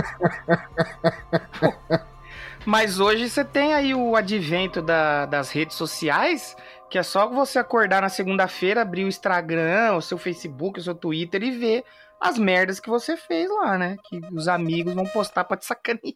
Mas 2.66 3.00
hoje 3.00 3.30
você 3.30 3.44
tem 3.44 3.74
aí 3.74 3.96
o 3.96 4.16
advento 4.16 4.82
da, 4.82 5.26
das 5.26 5.50
redes 5.50 5.76
sociais, 5.76 6.56
que 6.90 6.98
é 6.98 7.04
só 7.04 7.30
você 7.30 7.60
acordar 7.60 8.02
na 8.02 8.10
segunda-feira, 8.10 8.82
abrir 8.82 9.06
o 9.06 9.08
Instagram, 9.08 9.94
o 9.96 10.02
seu 10.02 10.18
Facebook, 10.18 10.80
o 10.80 10.84
seu 10.84 10.96
Twitter 10.96 11.44
e 11.44 11.52
ver 11.52 11.84
as 12.20 12.38
merdas 12.38 12.80
que 12.80 12.90
você 12.90 13.16
fez 13.16 13.50
lá, 13.50 13.78
né? 13.78 13.96
Que 14.04 14.20
os 14.34 14.48
amigos 14.48 14.94
vão 14.94 15.06
postar 15.06 15.44
pra 15.44 15.56
te 15.56 15.66
sacanear. 15.66 16.16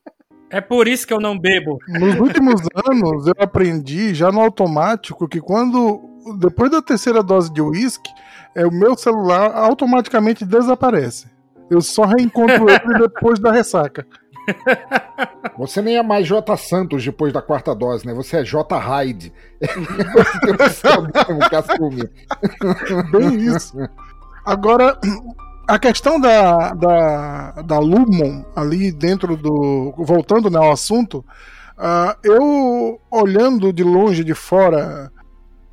É 0.50 0.60
por 0.60 0.88
isso 0.88 1.08
que 1.08 1.13
eu 1.13 1.20
não 1.20 1.38
bebo. 1.38 1.77
Nos 1.88 2.15
últimos 2.15 2.62
anos, 2.88 3.27
eu 3.27 3.34
aprendi 3.39 4.13
já 4.13 4.32
no 4.32 4.42
automático 4.42 5.27
que 5.27 5.39
quando. 5.39 6.10
Depois 6.39 6.72
da 6.72 6.82
terceira 6.82 7.22
dose 7.22 7.51
de 7.51 7.62
uísque, 7.62 8.10
é, 8.56 8.65
o 8.65 8.72
meu 8.72 8.96
celular 8.96 9.51
automaticamente 9.56 10.46
desaparece. 10.46 11.27
Eu 11.70 11.82
só 11.82 12.06
reencontro 12.06 12.65
ele 12.70 13.00
depois 13.00 13.39
da 13.39 13.51
ressaca. 13.51 14.06
Você 15.58 15.82
nem 15.82 15.98
é 15.98 16.04
mais 16.04 16.28
J 16.28 16.58
Santos 16.58 17.04
depois 17.04 17.32
da 17.32 17.42
quarta 17.42 17.76
dose, 17.76 18.06
né? 18.06 18.14
Você 18.14 18.38
é 18.38 18.44
J 18.44 18.78
Hyde. 18.78 19.34
Bem 23.12 23.38
isso. 23.38 23.78
Agora, 24.46 25.00
a 25.68 25.79
questão 25.79 26.20
da, 26.20 26.74
da, 26.74 27.51
da 27.62 27.79
Lumon 27.79 28.44
ali 28.56 28.92
dentro 28.92 29.38
do. 29.38 29.94
Voltando 29.98 30.50
né, 30.50 30.58
ao 30.58 30.72
assunto, 30.72 31.24
uh, 31.77 32.16
eu 32.24 33.00
olhando 33.10 33.72
de 33.72 33.84
longe, 33.84 34.24
de 34.24 34.34
fora, 34.34 35.12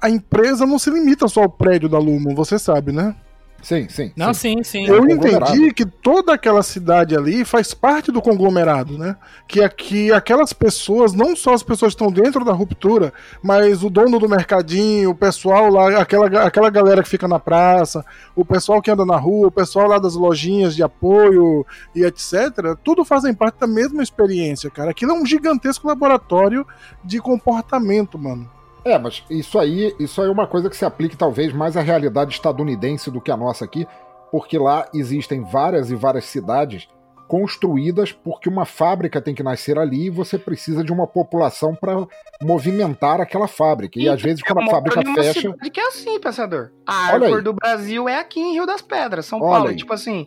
a 0.00 0.08
empresa 0.08 0.66
não 0.66 0.78
se 0.78 0.90
limita 0.90 1.28
só 1.28 1.42
ao 1.42 1.50
prédio 1.50 1.88
da 1.88 1.98
Lumon, 1.98 2.34
você 2.34 2.58
sabe, 2.58 2.92
né? 2.92 3.14
Sim, 3.62 3.88
sim. 3.88 4.12
Não, 4.16 4.32
sim, 4.32 4.62
sim. 4.62 4.86
Eu 4.86 5.04
entendi 5.08 5.72
que 5.72 5.84
toda 5.84 6.32
aquela 6.32 6.62
cidade 6.62 7.16
ali 7.16 7.44
faz 7.44 7.74
parte 7.74 8.10
do 8.10 8.22
conglomerado, 8.22 8.96
né? 8.96 9.16
Que 9.46 9.62
aqui 9.62 10.12
aquelas 10.12 10.52
pessoas, 10.52 11.12
não 11.12 11.36
só 11.36 11.54
as 11.54 11.62
pessoas 11.62 11.94
que 11.94 12.02
estão 12.02 12.12
dentro 12.12 12.44
da 12.44 12.52
ruptura, 12.52 13.12
mas 13.42 13.82
o 13.82 13.90
dono 13.90 14.18
do 14.18 14.28
mercadinho, 14.28 15.10
o 15.10 15.14
pessoal 15.14 15.70
lá, 15.70 16.00
aquela, 16.00 16.26
aquela 16.44 16.70
galera 16.70 17.02
que 17.02 17.08
fica 17.08 17.28
na 17.28 17.38
praça, 17.38 18.04
o 18.34 18.44
pessoal 18.44 18.80
que 18.80 18.90
anda 18.90 19.04
na 19.04 19.16
rua, 19.16 19.48
o 19.48 19.52
pessoal 19.52 19.88
lá 19.88 19.98
das 19.98 20.14
lojinhas 20.14 20.74
de 20.74 20.82
apoio 20.82 21.66
e 21.94 22.04
etc., 22.04 22.76
tudo 22.82 23.04
fazem 23.04 23.34
parte 23.34 23.58
da 23.60 23.66
mesma 23.66 24.02
experiência, 24.02 24.70
cara. 24.70 24.90
Aquilo 24.90 25.12
é 25.12 25.14
um 25.14 25.26
gigantesco 25.26 25.86
laboratório 25.86 26.66
de 27.04 27.18
comportamento, 27.20 28.18
mano. 28.18 28.59
É, 28.84 28.98
mas 28.98 29.24
isso 29.30 29.58
aí, 29.58 29.94
isso 29.98 30.20
aí 30.20 30.28
é 30.28 30.32
uma 30.32 30.46
coisa 30.46 30.70
que 30.70 30.76
se 30.76 30.84
aplique 30.84 31.16
talvez 31.16 31.52
mais 31.52 31.76
à 31.76 31.80
realidade 31.80 32.32
estadunidense 32.32 33.10
do 33.10 33.20
que 33.20 33.30
a 33.30 33.36
nossa 33.36 33.64
aqui, 33.64 33.86
porque 34.30 34.58
lá 34.58 34.88
existem 34.94 35.42
várias 35.42 35.90
e 35.90 35.94
várias 35.94 36.24
cidades 36.24 36.88
construídas 37.30 38.10
porque 38.10 38.48
uma 38.48 38.64
fábrica 38.64 39.22
tem 39.22 39.32
que 39.32 39.42
nascer 39.42 39.78
ali 39.78 40.06
e 40.06 40.10
você 40.10 40.36
precisa 40.36 40.82
de 40.82 40.92
uma 40.92 41.06
população 41.06 41.76
para 41.76 42.04
movimentar 42.42 43.20
aquela 43.20 43.46
fábrica. 43.46 44.00
E, 44.00 44.02
e 44.02 44.08
às 44.08 44.20
vezes 44.20 44.42
quando 44.42 44.62
a 44.62 44.66
fábrica 44.68 45.00
fecha. 45.14 45.54
que 45.72 45.78
é 45.78 45.86
assim, 45.86 46.18
pensador. 46.18 46.72
A 46.84 47.12
Arcor 47.12 47.40
do 47.40 47.52
Brasil 47.52 48.08
é 48.08 48.18
aqui 48.18 48.40
em 48.40 48.54
Rio 48.54 48.66
das 48.66 48.82
Pedras, 48.82 49.26
São 49.26 49.38
Olha 49.38 49.48
Paulo. 49.48 49.68
Aí. 49.68 49.76
Tipo 49.76 49.92
assim, 49.92 50.26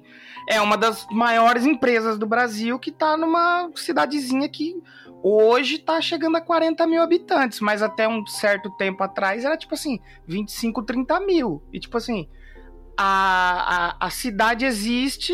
é 0.49 0.61
uma 0.61 0.77
das 0.77 1.05
maiores 1.11 1.65
empresas 1.65 2.17
do 2.17 2.25
Brasil 2.25 2.79
que 2.79 2.89
tá 2.89 3.17
numa 3.17 3.69
cidadezinha 3.75 4.47
que 4.47 4.81
Hoje 5.25 5.79
tá 5.79 6.01
chegando 6.01 6.36
a 6.36 6.41
40 6.41 6.86
mil 6.86 7.01
habitantes, 7.01 7.62
mas 7.62 7.81
até 7.81 8.05
um 8.05 8.25
certo 8.25 8.69
tempo 8.71 9.01
atrás 9.01 9.45
era 9.45 9.55
tipo 9.55 9.73
assim, 9.73 10.01
25, 10.27 10.83
30 10.83 11.19
mil. 11.21 11.63
E 11.71 11.79
tipo 11.79 11.95
assim, 11.95 12.27
a, 12.97 13.95
a, 14.01 14.07
a 14.07 14.09
cidade 14.09 14.65
existe 14.65 15.33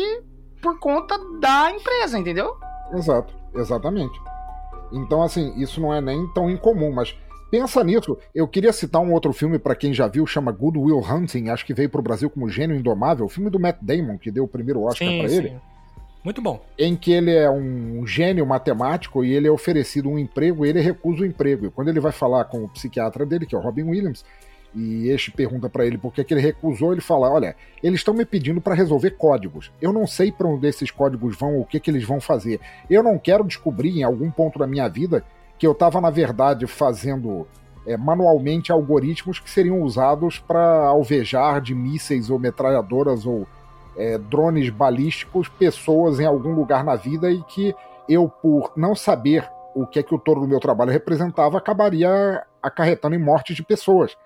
por 0.62 0.78
conta 0.78 1.18
da 1.40 1.72
empresa, 1.72 2.16
entendeu? 2.16 2.54
Exato, 2.92 3.34
exatamente. 3.52 4.16
Então, 4.92 5.22
assim, 5.22 5.52
isso 5.60 5.80
não 5.80 5.92
é 5.92 6.00
nem 6.00 6.24
tão 6.32 6.48
incomum, 6.48 6.92
mas 6.92 7.16
pensa 7.50 7.82
nisso. 7.82 8.16
Eu 8.32 8.46
queria 8.46 8.72
citar 8.72 9.02
um 9.02 9.12
outro 9.12 9.32
filme 9.32 9.58
para 9.58 9.74
quem 9.74 9.92
já 9.92 10.06
viu, 10.06 10.24
chama 10.24 10.52
Good 10.52 10.78
Will 10.78 11.00
Hunting, 11.00 11.48
acho 11.48 11.66
que 11.66 11.74
veio 11.74 11.90
pro 11.90 12.00
Brasil 12.00 12.30
como 12.30 12.48
Gênio 12.48 12.76
Indomável, 12.76 13.26
o 13.26 13.28
filme 13.28 13.50
do 13.50 13.58
Matt 13.58 13.78
Damon, 13.82 14.18
que 14.18 14.30
deu 14.30 14.44
o 14.44 14.48
primeiro 14.48 14.82
Oscar 14.82 15.08
para 15.08 15.32
ele. 15.32 15.60
Muito 16.22 16.42
bom. 16.42 16.62
Em 16.78 16.94
que 16.94 17.12
ele 17.12 17.34
é 17.34 17.50
um 17.50 18.06
gênio 18.06 18.44
matemático 18.46 19.24
e 19.24 19.32
ele 19.32 19.48
é 19.48 19.50
oferecido 19.50 20.08
um 20.08 20.18
emprego 20.18 20.64
e 20.64 20.68
ele 20.68 20.80
recusa 20.80 21.22
o 21.22 21.26
emprego. 21.26 21.66
E 21.66 21.70
quando 21.70 21.88
ele 21.88 22.00
vai 22.00 22.12
falar 22.12 22.44
com 22.44 22.62
o 22.62 22.68
psiquiatra 22.68 23.24
dele, 23.24 23.46
que 23.46 23.54
é 23.54 23.58
o 23.58 23.62
Robin 23.62 23.84
Williams, 23.84 24.24
e 24.74 25.08
este 25.08 25.30
pergunta 25.30 25.68
para 25.68 25.84
ele 25.84 25.98
por 25.98 26.12
que, 26.12 26.22
que 26.22 26.32
ele 26.32 26.40
recusou, 26.40 26.92
ele 26.92 27.00
fala: 27.00 27.30
Olha, 27.30 27.56
eles 27.82 28.00
estão 28.00 28.14
me 28.14 28.24
pedindo 28.24 28.60
para 28.60 28.74
resolver 28.74 29.12
códigos. 29.12 29.72
Eu 29.80 29.92
não 29.92 30.06
sei 30.06 30.30
para 30.30 30.46
onde 30.46 30.66
esses 30.68 30.90
códigos 30.90 31.36
vão, 31.36 31.58
o 31.58 31.64
que, 31.64 31.80
que 31.80 31.90
eles 31.90 32.04
vão 32.04 32.20
fazer. 32.20 32.60
Eu 32.88 33.02
não 33.02 33.18
quero 33.18 33.44
descobrir 33.44 33.98
em 33.98 34.02
algum 34.02 34.30
ponto 34.30 34.58
da 34.58 34.66
minha 34.66 34.88
vida 34.88 35.24
que 35.58 35.66
eu 35.66 35.72
estava, 35.72 36.00
na 36.00 36.10
verdade, 36.10 36.66
fazendo 36.66 37.46
é, 37.86 37.96
manualmente 37.96 38.70
algoritmos 38.70 39.38
que 39.38 39.50
seriam 39.50 39.82
usados 39.82 40.38
para 40.38 40.86
alvejar 40.86 41.60
de 41.60 41.74
mísseis 41.74 42.30
ou 42.30 42.38
metralhadoras 42.38 43.26
ou 43.26 43.46
é, 44.00 44.16
drones 44.16 44.70
balísticos 44.70 45.48
pessoas 45.48 46.18
em 46.18 46.24
algum 46.24 46.54
lugar 46.54 46.82
na 46.82 46.96
vida 46.96 47.30
e 47.30 47.42
que 47.42 47.74
eu, 48.08 48.28
por 48.28 48.72
não 48.74 48.96
saber 48.96 49.46
o 49.74 49.86
que 49.86 49.98
é 49.98 50.02
que 50.02 50.14
o 50.14 50.18
touro 50.18 50.40
do 50.40 50.48
meu 50.48 50.58
trabalho 50.58 50.90
representava, 50.90 51.58
acabaria 51.58 52.42
acarretando 52.62 53.14
em 53.14 53.22
mortes 53.22 53.54
de 53.54 53.62
pessoas. 53.62 54.16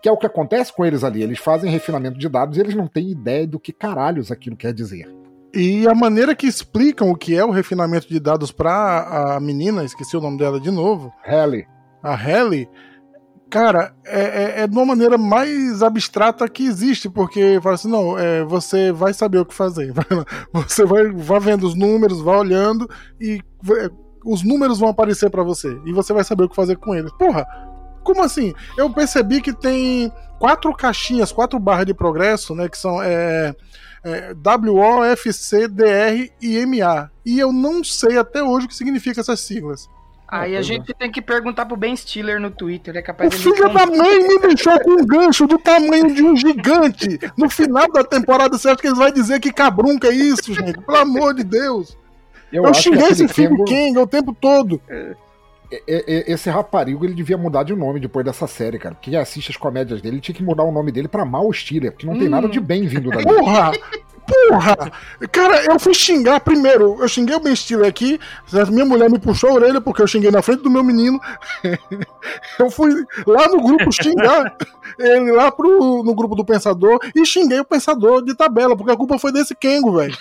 Que 0.00 0.08
é 0.08 0.12
o 0.12 0.16
que 0.16 0.26
acontece 0.26 0.72
com 0.72 0.86
eles 0.86 1.02
ali. 1.02 1.20
Eles 1.20 1.40
fazem 1.40 1.70
refinamento 1.70 2.16
de 2.16 2.28
dados 2.28 2.56
e 2.56 2.60
eles 2.60 2.76
não 2.76 2.86
têm 2.86 3.10
ideia 3.10 3.46
do 3.46 3.58
que 3.58 3.72
caralhos 3.72 4.30
aquilo 4.30 4.56
quer 4.56 4.72
dizer. 4.72 5.12
E 5.52 5.88
a 5.88 5.94
maneira 5.94 6.36
que 6.36 6.46
explicam 6.46 7.10
o 7.10 7.16
que 7.16 7.36
é 7.36 7.44
o 7.44 7.50
refinamento 7.50 8.08
de 8.08 8.20
dados 8.20 8.52
para 8.52 9.34
a 9.34 9.40
menina, 9.40 9.82
esqueci 9.82 10.16
o 10.16 10.20
nome 10.20 10.38
dela 10.38 10.60
de 10.60 10.70
novo. 10.70 11.12
Halle. 11.26 11.66
A 12.00 12.14
Halle 12.14 12.68
Cara, 13.50 13.94
é, 14.04 14.20
é, 14.20 14.60
é, 14.60 14.66
de 14.66 14.76
uma 14.76 14.84
maneira 14.84 15.16
mais 15.16 15.82
abstrata 15.82 16.46
que 16.48 16.66
existe, 16.66 17.08
porque 17.08 17.58
fala 17.62 17.76
assim, 17.76 17.88
não, 17.88 18.18
é, 18.18 18.44
você 18.44 18.92
vai 18.92 19.14
saber 19.14 19.38
o 19.38 19.46
que 19.46 19.54
fazer. 19.54 19.92
Você 20.52 20.84
vai, 20.84 21.10
vai 21.10 21.40
vendo 21.40 21.66
os 21.66 21.74
números, 21.74 22.20
vai 22.20 22.36
olhando 22.36 22.88
e 23.18 23.40
é, 23.70 23.90
os 24.24 24.42
números 24.42 24.78
vão 24.78 24.90
aparecer 24.90 25.30
para 25.30 25.42
você. 25.42 25.80
E 25.86 25.92
você 25.92 26.12
vai 26.12 26.24
saber 26.24 26.44
o 26.44 26.48
que 26.48 26.56
fazer 26.56 26.76
com 26.76 26.94
eles. 26.94 27.10
Porra, 27.12 27.46
como 28.02 28.22
assim? 28.22 28.52
Eu 28.76 28.90
percebi 28.90 29.40
que 29.40 29.52
tem 29.52 30.12
quatro 30.38 30.74
caixinhas, 30.74 31.32
quatro 31.32 31.58
barras 31.58 31.86
de 31.86 31.94
progresso, 31.94 32.54
né? 32.54 32.68
Que 32.68 32.76
são 32.76 33.02
é, 33.02 33.54
é, 34.04 34.34
F, 35.12 35.32
C, 35.32 35.68
D, 35.68 35.86
R 35.86 36.32
e 36.40 36.56
M, 36.58 36.82
A. 36.82 37.10
E 37.24 37.38
eu 37.38 37.52
não 37.52 37.82
sei 37.82 38.18
até 38.18 38.42
hoje 38.42 38.66
o 38.66 38.68
que 38.68 38.76
significa 38.76 39.20
essas 39.20 39.40
siglas. 39.40 39.88
Aí 40.30 40.56
a 40.56 40.62
gente 40.62 40.92
tem 40.92 41.10
que 41.10 41.22
perguntar 41.22 41.64
pro 41.64 41.74
Ben 41.76 41.96
Stiller 41.96 42.38
no 42.38 42.50
Twitter, 42.50 42.94
é 42.96 43.00
capaz 43.02 43.32
o 43.32 43.36
de. 43.36 43.42
Filho 43.42 43.72
da 43.72 43.86
mãe 43.86 44.28
me 44.28 44.38
deixou 44.40 44.78
com 44.80 44.90
um 44.92 45.06
gancho 45.06 45.46
do 45.46 45.58
tamanho 45.58 46.14
de 46.14 46.22
um 46.22 46.36
gigante. 46.36 47.18
No 47.36 47.48
final 47.48 47.90
da 47.90 48.04
temporada, 48.04 48.58
você 48.58 48.68
acha 48.68 48.76
que 48.80 48.86
eles 48.88 48.98
vão 48.98 49.10
dizer 49.10 49.40
que 49.40 49.50
cabrunca 49.50 50.08
é 50.08 50.12
isso, 50.12 50.52
gente? 50.52 50.78
Pelo 50.80 50.98
amor 50.98 51.32
de 51.34 51.44
Deus. 51.44 51.96
Eu, 52.52 52.64
eu 52.64 52.74
xinguei 52.74 53.08
esse 53.08 53.26
filho 53.26 53.64
King 53.64 53.98
o 53.98 54.06
tempo 54.06 54.34
todo. 54.38 54.80
é, 54.90 55.12
é, 55.86 56.32
esse 56.32 56.48
raparigo 56.50 57.04
ele 57.04 57.14
devia 57.14 57.36
mudar 57.38 57.62
de 57.62 57.74
nome 57.74 57.98
depois 58.00 58.24
dessa 58.24 58.46
série, 58.46 58.78
cara. 58.78 58.94
Quem 59.00 59.16
assiste 59.16 59.50
as 59.50 59.56
comédias 59.56 60.00
dele 60.02 60.20
tinha 60.20 60.34
que 60.34 60.42
mudar 60.42 60.62
o 60.64 60.72
nome 60.72 60.92
dele 60.92 61.08
pra 61.08 61.24
Mal 61.24 61.50
Stiller, 61.52 61.92
porque 61.92 62.06
não 62.06 62.18
tem 62.18 62.26
Hum. 62.26 62.30
nada 62.30 62.48
de 62.48 62.60
bem 62.60 62.86
vindo 62.86 63.10
dali. 63.10 63.24
Porra! 63.24 63.72
Porra! 64.28 64.76
Cara, 65.32 65.64
eu 65.64 65.78
fui 65.78 65.94
xingar 65.94 66.40
primeiro. 66.40 66.98
Eu 67.00 67.08
xinguei 67.08 67.34
o 67.34 67.40
Ben 67.40 67.56
Stiller 67.56 67.88
aqui. 67.88 68.20
Minha 68.70 68.84
mulher 68.84 69.10
me 69.10 69.18
puxou 69.18 69.50
a 69.50 69.54
orelha 69.54 69.80
porque 69.80 70.02
eu 70.02 70.06
xinguei 70.06 70.30
na 70.30 70.42
frente 70.42 70.62
do 70.62 70.70
meu 70.70 70.84
menino. 70.84 71.18
Eu 72.58 72.70
fui 72.70 72.90
lá 73.26 73.48
no 73.48 73.62
grupo 73.62 73.90
xingar 73.90 74.54
ele 74.98 75.32
lá 75.32 75.50
pro, 75.50 76.02
no 76.04 76.14
grupo 76.14 76.34
do 76.34 76.44
Pensador 76.44 76.98
e 77.14 77.24
xinguei 77.24 77.60
o 77.60 77.64
Pensador 77.64 78.22
de 78.24 78.34
tabela, 78.36 78.76
porque 78.76 78.92
a 78.92 78.96
culpa 78.96 79.18
foi 79.18 79.32
desse 79.32 79.54
Kengo, 79.54 79.96
velho. 79.96 80.16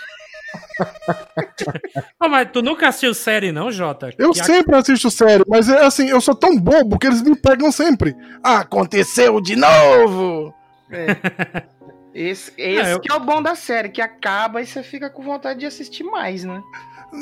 Ô, 2.22 2.28
mas 2.30 2.50
tu 2.52 2.62
nunca 2.62 2.88
assistiu 2.88 3.14
série, 3.14 3.52
não, 3.52 3.72
Jota? 3.72 4.10
Eu 4.18 4.32
Que 4.32 4.40
a- 4.42 4.44
sempre 4.44 4.76
assisto 4.76 5.12
série, 5.12 5.44
mas 5.48 5.68
é 5.70 5.84
assim, 5.84 6.10
eu 6.10 6.22
sou 6.22 6.36
tão 6.36 6.58
bobo 6.58 6.98
que 6.98 7.08
eles 7.08 7.22
me 7.22 7.36
pegam 7.36 7.72
sempre. 7.72 8.16
Aconteceu 8.44 9.42
de 9.42 9.56
novo! 9.56 10.54
Esse, 12.20 12.52
esse 12.58 12.94
eu- 12.94 13.00
que 13.00 13.12
é 13.12 13.16
o 13.16 13.20
bom 13.20 13.44
da 13.44 13.54
série, 13.54 13.90
que 13.90 14.02
acaba 14.02 14.60
e 14.60 14.66
você 14.66 14.82
fica 14.82 15.08
com 15.08 15.22
vontade 15.22 15.60
de 15.60 15.68
assistir 15.68 16.04
mais, 16.04 16.44
né? 16.44 16.64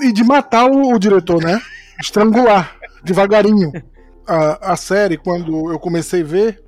E 0.02 0.14
de 0.14 0.24
matar 0.24 0.72
o, 0.72 0.94
o 0.94 0.98
diretor, 0.98 1.44
né? 1.44 1.62
Estrangular, 2.00 2.74
devagarinho. 3.04 3.74
A, 4.26 4.72
a 4.72 4.76
série, 4.78 5.18
quando 5.18 5.70
eu 5.70 5.78
comecei 5.78 6.22
a 6.22 6.26
ver, 6.26 6.64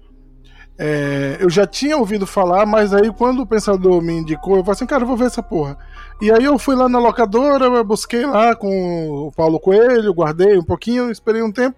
é, 0.78 1.38
eu 1.40 1.50
já 1.50 1.66
tinha 1.66 1.96
ouvido 1.96 2.28
falar, 2.28 2.66
mas 2.66 2.94
aí 2.94 3.10
quando 3.14 3.44
o 3.44 3.48
pensador 3.48 4.02
me 4.02 4.12
indicou, 4.14 4.58
eu 4.58 4.62
falei 4.64 4.74
assim, 4.74 4.86
cara, 4.86 5.04
eu 5.04 5.08
vou 5.08 5.16
ver 5.16 5.28
essa 5.28 5.42
porra. 5.42 5.78
E 6.22 6.30
aí 6.30 6.44
eu 6.44 6.60
fui 6.60 6.76
lá 6.76 6.90
na 6.90 7.00
locadora, 7.00 7.64
eu 7.66 7.84
busquei 7.86 8.26
lá 8.26 8.54
com 8.56 9.08
o 9.28 9.32
Paulo 9.32 9.58
Coelho, 9.58 10.14
guardei 10.14 10.58
um 10.58 10.64
pouquinho, 10.64 11.10
esperei 11.10 11.42
um 11.42 11.52
tempo, 11.52 11.78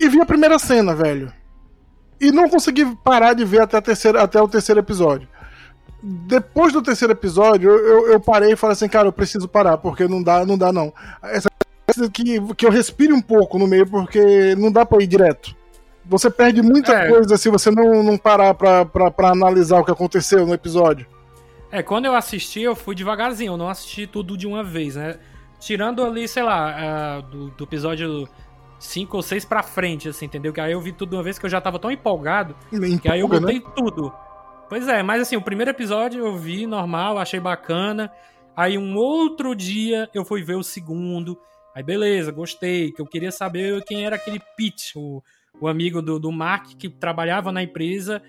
e 0.00 0.08
vi 0.08 0.20
a 0.20 0.26
primeira 0.26 0.58
cena, 0.58 0.92
velho. 0.92 1.32
E 2.20 2.32
não 2.32 2.48
consegui 2.48 2.84
parar 3.04 3.32
de 3.32 3.44
ver 3.44 3.60
até, 3.62 3.76
a 3.76 3.82
terceira, 3.82 4.22
até 4.24 4.42
o 4.42 4.48
terceiro 4.48 4.80
episódio. 4.80 5.28
Depois 6.02 6.72
do 6.72 6.80
terceiro 6.82 7.12
episódio, 7.12 7.70
eu, 7.70 7.78
eu, 7.86 8.12
eu 8.12 8.20
parei 8.20 8.52
e 8.52 8.56
falei 8.56 8.72
assim, 8.74 8.88
cara, 8.88 9.08
eu 9.08 9.12
preciso 9.12 9.48
parar, 9.48 9.76
porque 9.78 10.06
não 10.06 10.22
dá, 10.22 10.46
não 10.46 10.56
dá 10.56 10.72
não. 10.72 10.92
Essa 11.22 11.48
coisa 11.86 12.10
que, 12.10 12.40
que 12.54 12.64
eu 12.66 12.70
respire 12.70 13.12
um 13.12 13.20
pouco 13.20 13.58
no 13.58 13.66
meio, 13.66 13.86
porque 13.86 14.54
não 14.56 14.70
dá 14.70 14.86
pra 14.86 15.02
ir 15.02 15.06
direto. 15.08 15.56
Você 16.06 16.30
perde 16.30 16.62
muita 16.62 16.92
É. 16.92 17.08
coisa 17.08 17.36
se 17.36 17.50
você 17.50 17.70
não, 17.70 18.02
não 18.02 18.16
parar 18.16 18.54
pra, 18.54 18.84
pra, 18.84 19.10
pra 19.10 19.30
analisar 19.30 19.80
o 19.80 19.84
que 19.84 19.90
aconteceu 19.90 20.46
no 20.46 20.54
episódio. 20.54 21.06
É, 21.70 21.82
quando 21.82 22.06
eu 22.06 22.14
assisti, 22.14 22.62
eu 22.62 22.74
fui 22.76 22.94
devagarzinho, 22.94 23.52
eu 23.52 23.56
não 23.58 23.68
assisti 23.68 24.06
tudo 24.06 24.36
de 24.38 24.46
uma 24.46 24.62
vez, 24.64 24.94
né? 24.96 25.16
Tirando 25.60 26.02
ali, 26.04 26.26
sei 26.28 26.42
lá, 26.44 26.74
ah, 26.78 27.20
do, 27.20 27.48
do 27.50 27.64
episódio 27.64 28.26
5 28.78 29.16
ou 29.16 29.22
6 29.22 29.44
pra 29.44 29.62
frente, 29.62 30.08
assim, 30.08 30.26
entendeu? 30.26 30.52
Que 30.52 30.60
aí 30.60 30.72
eu 30.72 30.80
vi 30.80 30.92
tudo 30.92 31.10
de 31.10 31.16
uma 31.16 31.22
vez 31.22 31.38
que 31.38 31.44
eu 31.44 31.50
já 31.50 31.60
tava 31.60 31.78
tão 31.78 31.90
empolgado 31.90 32.54
que 33.02 33.08
aí 33.10 33.20
eu 33.20 33.26
Empolga, 33.26 33.46
né? 33.46 33.58
botei 33.58 33.72
tudo. 33.76 34.12
Pois 34.68 34.86
é, 34.86 35.02
mas 35.02 35.22
assim, 35.22 35.36
o 35.36 35.42
primeiro 35.42 35.70
episódio 35.70 36.26
eu 36.26 36.36
vi 36.36 36.66
normal, 36.66 37.18
achei 37.18 37.40
bacana. 37.40 38.12
Aí 38.54 38.76
um 38.76 38.96
outro 38.96 39.54
dia 39.54 40.10
eu 40.12 40.24
fui 40.24 40.42
ver 40.42 40.56
o 40.56 40.62
segundo. 40.62 41.40
Aí 41.74 41.82
beleza, 41.82 42.30
gostei, 42.30 42.92
que 42.92 43.00
eu 43.00 43.06
queria 43.06 43.32
saber 43.32 43.82
quem 43.84 44.04
era 44.04 44.16
aquele 44.16 44.40
Pete, 44.56 44.92
o, 44.98 45.22
o 45.60 45.68
amigo 45.68 46.02
do, 46.02 46.18
do 46.18 46.30
Mark 46.30 46.74
que 46.78 46.88
trabalhava 46.88 47.50
na 47.50 47.62
empresa, 47.62 48.22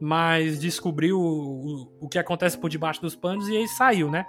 mas 0.00 0.58
descobriu 0.58 1.20
o, 1.20 1.82
o, 2.00 2.06
o 2.06 2.08
que 2.08 2.18
acontece 2.18 2.58
por 2.58 2.68
debaixo 2.68 3.00
dos 3.00 3.14
panos 3.14 3.48
e 3.48 3.56
aí 3.56 3.68
saiu, 3.68 4.10
né? 4.10 4.26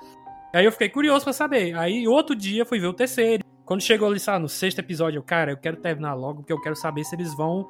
Aí 0.54 0.66
eu 0.66 0.72
fiquei 0.72 0.90
curioso 0.90 1.26
pra 1.26 1.34
saber. 1.34 1.76
Aí 1.78 2.08
outro 2.08 2.36
dia 2.36 2.64
fui 2.64 2.80
ver 2.80 2.88
o 2.88 2.94
terceiro. 2.94 3.44
Quando 3.66 3.82
chegou 3.82 4.08
ali, 4.08 4.20
sabe, 4.20 4.44
no 4.44 4.48
sexto 4.48 4.80
episódio, 4.80 5.18
eu, 5.18 5.24
cara, 5.24 5.52
eu 5.52 5.58
quero 5.58 5.78
terminar 5.78 6.14
logo, 6.14 6.42
porque 6.42 6.54
eu 6.54 6.62
quero 6.62 6.76
saber 6.76 7.04
se 7.04 7.16
eles 7.16 7.36
vão 7.36 7.68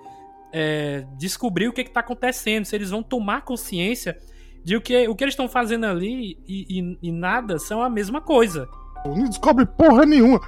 é, 0.58 1.06
descobrir 1.18 1.68
o 1.68 1.74
que, 1.74 1.84
que 1.84 1.92
tá 1.92 2.00
acontecendo, 2.00 2.64
se 2.64 2.74
eles 2.74 2.90
vão 2.90 3.04
tomar 3.04 3.42
consciência 3.42 4.18
de 4.64 4.74
o 4.78 4.80
que, 4.82 5.06
o 5.10 5.14
que 5.14 5.22
eles 5.26 5.34
estão 5.34 5.50
fazendo 5.50 5.86
ali 5.86 6.40
e, 6.48 6.80
e- 6.80 6.98
e 7.04 7.12
nada 7.12 7.60
são 7.60 7.82
a 7.84 7.90
mesma 7.90 8.22
coisa. 8.22 8.66
Não 9.06 9.28
descobre 9.28 9.66
porra 9.66 10.06
nenhuma. 10.06 10.40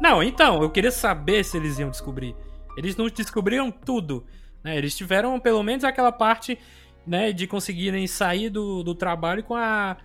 Não, 0.00 0.22
então, 0.22 0.62
eu 0.62 0.70
queria 0.70 0.90
saber 0.90 1.44
se 1.44 1.58
eles 1.58 1.78
iam 1.78 1.90
descobrir. 1.90 2.34
Eles 2.74 2.96
não 2.96 3.06
descobriram 3.08 3.70
tudo. 3.70 4.24
Né? 4.64 4.78
Eles 4.78 4.96
tiveram 4.96 5.38
pelo 5.38 5.62
menos 5.62 5.84
aquela 5.84 6.10
parte 6.10 6.58
né, 7.06 7.30
de 7.30 7.46
conseguirem 7.46 8.06
sair 8.06 8.48
do, 8.48 8.82
do 8.82 8.94
trabalho 8.94 9.44
com 9.44 9.54
a. 9.54 9.98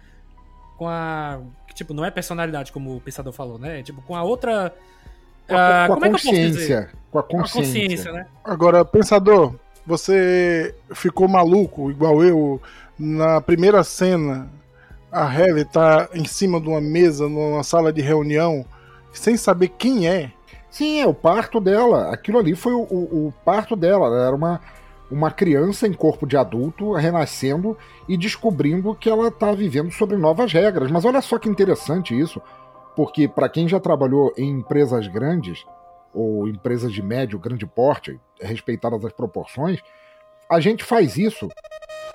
Com 0.78 0.88
a. 0.90 1.40
Tipo, 1.74 1.94
não 1.94 2.04
é 2.04 2.12
personalidade, 2.12 2.74
como 2.74 2.98
o 2.98 3.00
pensador 3.02 3.32
falou, 3.32 3.58
né? 3.58 3.82
Tipo, 3.84 4.02
com 4.02 4.16
a 4.16 4.22
outra. 4.24 4.76
Com 5.48 5.56
a, 5.56 5.86
ah, 5.86 5.88
com 5.88 5.94
a 5.94 5.98
como 5.98 6.06
é 6.06 6.10
que 6.10 6.16
eu 6.16 6.20
posso 6.22 6.40
dizer? 6.40 6.88
consciência. 6.88 6.90
Com 7.12 7.20
a 7.20 7.24
Com 7.24 7.38
a 7.42 7.48
consciência. 7.48 7.82
consciência, 7.84 8.12
né? 8.12 8.28
Agora, 8.44 8.84
pensador, 8.86 9.56
você 9.86 10.76
ficou 10.94 11.28
maluco, 11.28 11.90
igual 11.92 12.24
eu, 12.24 12.62
na 12.98 13.40
primeira 13.42 13.84
cena. 13.84 14.50
A 15.12 15.24
Halle 15.26 15.64
tá 15.64 16.10
em 16.14 16.26
cima 16.26 16.60
de 16.60 16.68
uma 16.68 16.82
mesa, 16.82 17.30
numa 17.30 17.64
sala 17.64 17.94
de 17.94 18.02
reunião, 18.02 18.66
sem 19.14 19.38
saber 19.38 19.70
quem 19.70 20.08
é. 20.10 20.32
Sim, 20.70 21.00
é 21.00 21.08
o 21.08 21.14
parto 21.14 21.62
dela. 21.62 22.12
Aquilo 22.12 22.38
ali 22.38 22.54
foi 22.54 22.74
o, 22.74 22.82
o- 22.82 23.28
o 23.28 23.34
parto 23.46 23.78
dela. 23.78 24.08
Ela 24.08 24.28
era 24.28 24.36
uma, 24.36 24.60
uma 25.10 25.32
criança 25.32 25.88
em 25.88 25.94
corpo 25.94 26.28
de 26.28 26.36
adulto, 26.36 26.92
renascendo 26.94 27.78
e 28.10 28.18
descobrindo 28.18 28.94
que 28.94 29.10
ela 29.10 29.32
tá 29.32 29.54
vivendo 29.54 29.90
sobre 29.92 30.18
novas 30.18 30.52
regras. 30.52 30.92
Mas 30.92 31.06
olha 31.06 31.22
só 31.22 31.40
que 31.40 31.48
interessante 31.48 32.20
isso, 32.20 32.42
porque 32.96 33.28
para 33.28 33.50
quem 33.50 33.68
já 33.68 33.80
trabalhou 33.80 34.34
em 34.38 34.50
empresas 34.50 35.08
grandes, 35.08 35.66
ou 36.14 36.48
empresas 36.48 36.94
de 36.94 37.04
médio, 37.04 37.38
grande 37.38 37.66
porte, 37.66 38.20
respeitadas 38.40 39.04
as 39.04 39.12
proporções, 39.12 39.82
a 40.50 40.60
gente 40.60 40.84
faz 40.84 41.18
isso. 41.18 41.50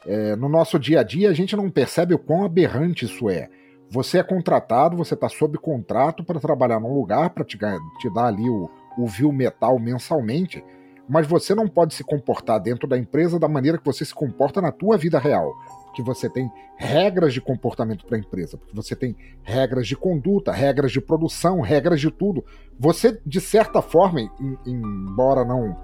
É, 0.07 0.35
no 0.35 0.49
nosso 0.49 0.79
dia 0.79 1.01
a 1.01 1.03
dia, 1.03 1.29
a 1.29 1.35
gente 1.35 1.55
não 1.55 1.71
percebe 1.71 2.15
o 2.15 2.19
quão 2.19 2.45
aberrante 2.45 3.05
isso 3.05 3.29
é. 3.29 3.51
Você 3.91 4.19
é 4.19 4.23
contratado, 4.23 4.97
você 4.97 5.15
está 5.15 5.29
sob 5.29 5.59
contrato 5.59 6.25
para 6.25 6.41
trabalhar 6.41 6.81
num 6.81 6.95
lugar, 6.95 7.31
para 7.31 7.45
te, 7.45 7.59
te 7.59 8.15
dar 8.15 8.27
ali 8.27 8.49
o, 8.49 8.71
o 8.97 9.07
vil 9.07 9.33
metal 9.33 9.79
mensalmente, 9.79 10.65
mas 11.09 11.27
você 11.27 11.55
não 11.55 11.69
pode 11.69 11.93
se 11.93 12.05
comportar 12.05 12.61
dentro 12.61 12.89
da 12.89 12.97
empresa 12.97 13.39
da 13.39 13.49
maneira 13.49 13.77
que 13.77 13.85
você 13.85 14.05
se 14.05 14.15
comporta 14.15 14.63
na 14.63 14.73
tua 14.73 14.97
vida 14.97 15.19
real. 15.19 15.53
Porque 15.91 16.03
você 16.03 16.31
tem 16.31 16.51
regras 16.77 17.35
de 17.35 17.41
comportamento 17.41 18.07
para 18.07 18.17
a 18.17 18.21
empresa, 18.21 18.57
porque 18.57 18.75
você 18.75 18.95
tem 18.95 19.17
regras 19.43 19.87
de 19.89 19.97
conduta, 19.97 20.53
regras 20.53 20.93
de 20.93 21.01
produção, 21.01 21.61
regras 21.61 22.01
de 22.01 22.11
tudo. 22.11 22.45
Você, 22.79 23.21
de 23.27 23.41
certa 23.41 23.83
forma, 23.83 24.21
em- 24.21 24.31
embora 24.67 25.45
não 25.45 25.77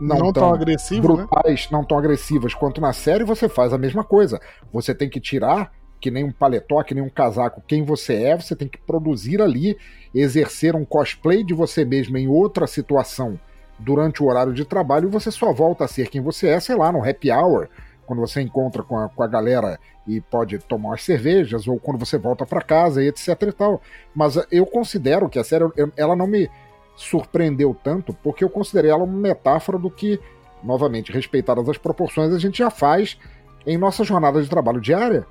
não, 0.00 0.16
Não, 0.18 0.32
tão 0.32 0.32
tão 0.32 0.54
agressivo, 0.54 1.14
né? 1.16 1.26
brutais, 1.26 1.68
não 1.70 1.84
tão 1.84 1.98
agressivas 1.98 2.54
quanto 2.54 2.80
na 2.80 2.92
série, 2.92 3.22
você 3.24 3.48
faz 3.50 3.72
a 3.72 3.78
mesma 3.78 4.02
coisa. 4.02 4.40
Você 4.72 4.94
tem 4.94 5.10
que 5.10 5.20
tirar, 5.20 5.72
que 6.00 6.10
nem 6.10 6.24
um 6.24 6.32
paletó, 6.32 6.82
que 6.82 6.94
nem 6.94 7.02
um 7.04 7.10
casaco, 7.10 7.62
quem 7.66 7.82
você 7.82 8.14
é, 8.22 8.36
você 8.36 8.56
tem 8.56 8.66
que 8.68 8.78
produzir 8.78 9.42
ali, 9.42 9.76
exercer 10.14 10.74
um 10.74 10.84
cosplay 10.86 11.44
de 11.44 11.52
você 11.52 11.84
mesmo 11.84 12.16
em 12.16 12.28
outra 12.28 12.66
situação 12.66 13.38
durante 13.78 14.22
o 14.22 14.26
horário 14.26 14.52
de 14.54 14.64
trabalho 14.64 15.08
e 15.08 15.12
você 15.12 15.30
só 15.30 15.52
volta 15.52 15.84
a 15.84 15.88
ser 15.88 16.08
quem 16.08 16.20
você 16.22 16.48
é, 16.48 16.60
sei 16.60 16.76
lá, 16.76 16.90
no 16.92 17.02
happy 17.06 17.30
hour, 17.30 17.68
quando 18.10 18.18
você 18.18 18.40
encontra 18.40 18.82
com 18.82 18.98
a, 18.98 19.08
com 19.08 19.22
a 19.22 19.26
galera 19.28 19.78
e 20.04 20.20
pode 20.20 20.58
tomar 20.58 20.88
umas 20.88 21.04
cervejas, 21.04 21.68
ou 21.68 21.78
quando 21.78 21.96
você 21.96 22.18
volta 22.18 22.44
para 22.44 22.60
casa 22.60 23.00
e 23.00 23.06
etc 23.06 23.40
e 23.42 23.52
tal. 23.52 23.80
Mas 24.12 24.36
eu 24.50 24.66
considero 24.66 25.28
que 25.28 25.38
a 25.38 25.44
série, 25.44 25.64
ela 25.96 26.16
não 26.16 26.26
me 26.26 26.50
surpreendeu 26.96 27.72
tanto, 27.84 28.12
porque 28.12 28.42
eu 28.42 28.50
considerei 28.50 28.90
ela 28.90 29.04
uma 29.04 29.16
metáfora 29.16 29.78
do 29.78 29.88
que, 29.88 30.18
novamente, 30.60 31.12
respeitadas 31.12 31.68
as 31.68 31.78
proporções, 31.78 32.34
a 32.34 32.38
gente 32.40 32.58
já 32.58 32.68
faz 32.68 33.16
em 33.64 33.78
nossa 33.78 34.02
jornada 34.02 34.42
de 34.42 34.50
trabalho 34.50 34.80
diária. 34.80 35.24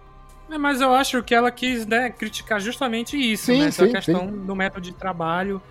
É, 0.49 0.57
mas 0.57 0.79
eu 0.79 0.93
acho 0.93 1.21
que 1.21 1.35
ela 1.35 1.51
quis 1.51 1.85
né, 1.85 2.09
criticar 2.09 2.61
justamente 2.61 3.17
isso, 3.17 3.47
Sim, 3.47 3.59
né? 3.59 3.67
Essa 3.67 3.87
sim, 3.87 3.91
questão 3.91 4.25
do 4.25 4.55
método 4.55 4.85
de 4.85 4.93
trabalho. 4.93 5.61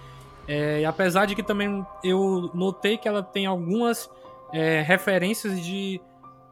É, 0.46 0.82
e 0.82 0.84
apesar 0.84 1.24
de 1.24 1.34
que 1.34 1.42
também 1.42 1.86
eu 2.04 2.50
notei 2.52 2.98
que 2.98 3.08
ela 3.08 3.22
tem 3.22 3.46
algumas 3.46 4.10
é, 4.52 4.82
referências 4.82 5.58
de, 5.58 6.02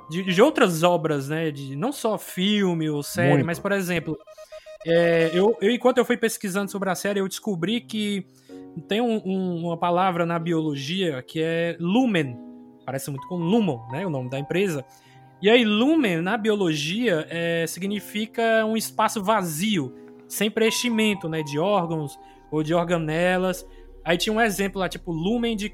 de, 0.09 0.23
de 0.23 0.43
outras 0.43 0.83
obras, 0.83 1.29
né? 1.29 1.51
De 1.51 1.75
não 1.77 1.93
só 1.93 2.17
filme 2.19 2.89
ou 2.89 3.03
série, 3.03 3.31
Muito. 3.35 3.47
mas, 3.47 3.59
por 3.59 3.73
exemplo, 3.73 4.17
é, 4.87 5.31
eu, 5.35 5.57
eu, 5.61 5.71
enquanto 5.71 5.99
eu 5.99 6.05
fui 6.05 6.17
pesquisando 6.17 6.71
sobre 6.71 6.89
a 6.91 6.95
série, 6.95 7.21
eu 7.21 7.29
descobri 7.29 7.81
que 7.81 8.27
tem 8.89 9.01
um- 9.01 9.21
um- 9.25 9.67
uma 9.67 9.77
palavra 9.77 10.25
na 10.27 10.39
biologia 10.39 11.23
que 11.23 11.41
é 11.43 11.77
lumen. 11.81 12.39
Parece 12.85 13.11
muito 13.11 13.27
com 13.27 13.37
lumon, 13.37 13.81
né? 13.91 14.07
O 14.07 14.11
nome 14.11 14.31
da 14.31 14.39
empresa. 14.39 14.85
E 15.43 15.51
aí, 15.51 15.65
lumen, 15.65 16.23
na 16.23 16.37
biologia, 16.37 17.27
é, 17.29 17.67
significa 17.67 18.65
um 18.65 18.77
espaço 18.77 19.23
vazio, 19.23 19.93
sem 20.29 20.51
preenchimento, 20.51 21.29
né? 21.29 21.43
De 21.43 21.59
órgãos 21.59 22.19
ou 22.51 22.63
de 22.63 22.73
organelas. 22.73 23.67
Aí 24.05 24.17
tinha 24.17 24.33
um 24.33 24.41
exemplo 24.41 24.79
lá, 24.81 24.89
tipo, 24.89 25.11
lumen 25.11 25.57
de 25.57 25.69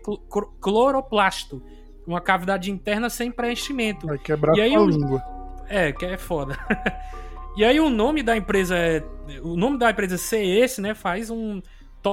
cloroplasto. 0.60 1.62
Uma 2.06 2.20
cavidade 2.20 2.70
interna 2.70 3.08
sem 3.08 3.30
preenchimento. 3.30 4.06
Vai 4.06 4.18
quebrar 4.18 4.56
E 4.56 4.60
aí 4.60 4.74
a 4.74 4.80
o- 4.80 4.88
língua. 4.88 5.22
É, 5.68 5.92
que 5.92 6.04
é 6.04 6.18
foda. 6.18 6.58
e 7.56 7.64
aí 7.64 7.78
o 7.80 7.88
nome 7.88 8.22
da 8.22 8.36
empresa 8.36 8.76
é. 8.76 9.02
O 9.42 9.56
nome 9.56 9.78
da 9.78 9.90
empresa 9.90 10.18
ser 10.18 10.42
esse, 10.44 10.80
né? 10.80 10.94
Faz 10.94 11.30
um, 11.30 11.62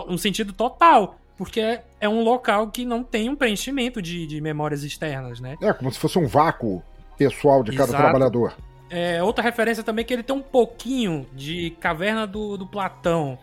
um 0.07 0.17
sentido 0.17 0.53
total. 0.53 1.17
porque 1.37 1.59
é, 1.59 1.83
é 2.01 2.07
um 2.09 2.23
local 2.23 2.69
que 2.69 2.85
não 2.85 3.03
tem 3.03 3.29
um 3.29 3.35
preenchimento 3.35 4.01
de, 4.01 4.27
de 4.27 4.39
memórias 4.41 4.83
externas, 4.83 5.39
né? 5.39 5.55
É, 5.61 5.73
como 5.73 5.91
se 5.91 5.97
fosse 5.99 6.19
um 6.19 6.27
vácuo 6.27 6.83
pessoal 7.17 7.63
de 7.63 7.71
cada 7.71 7.89
Exato. 7.89 8.03
trabalhador. 8.03 8.53
É, 8.89 9.21
outra 9.23 9.43
referência 9.43 9.83
também 9.83 10.03
é 10.03 10.05
que 10.05 10.13
ele 10.13 10.23
tem 10.23 10.35
um 10.35 10.41
pouquinho 10.41 11.25
de 11.33 11.71
caverna 11.79 12.25
do, 12.27 12.57
do 12.57 12.65
Platão. 12.67 13.37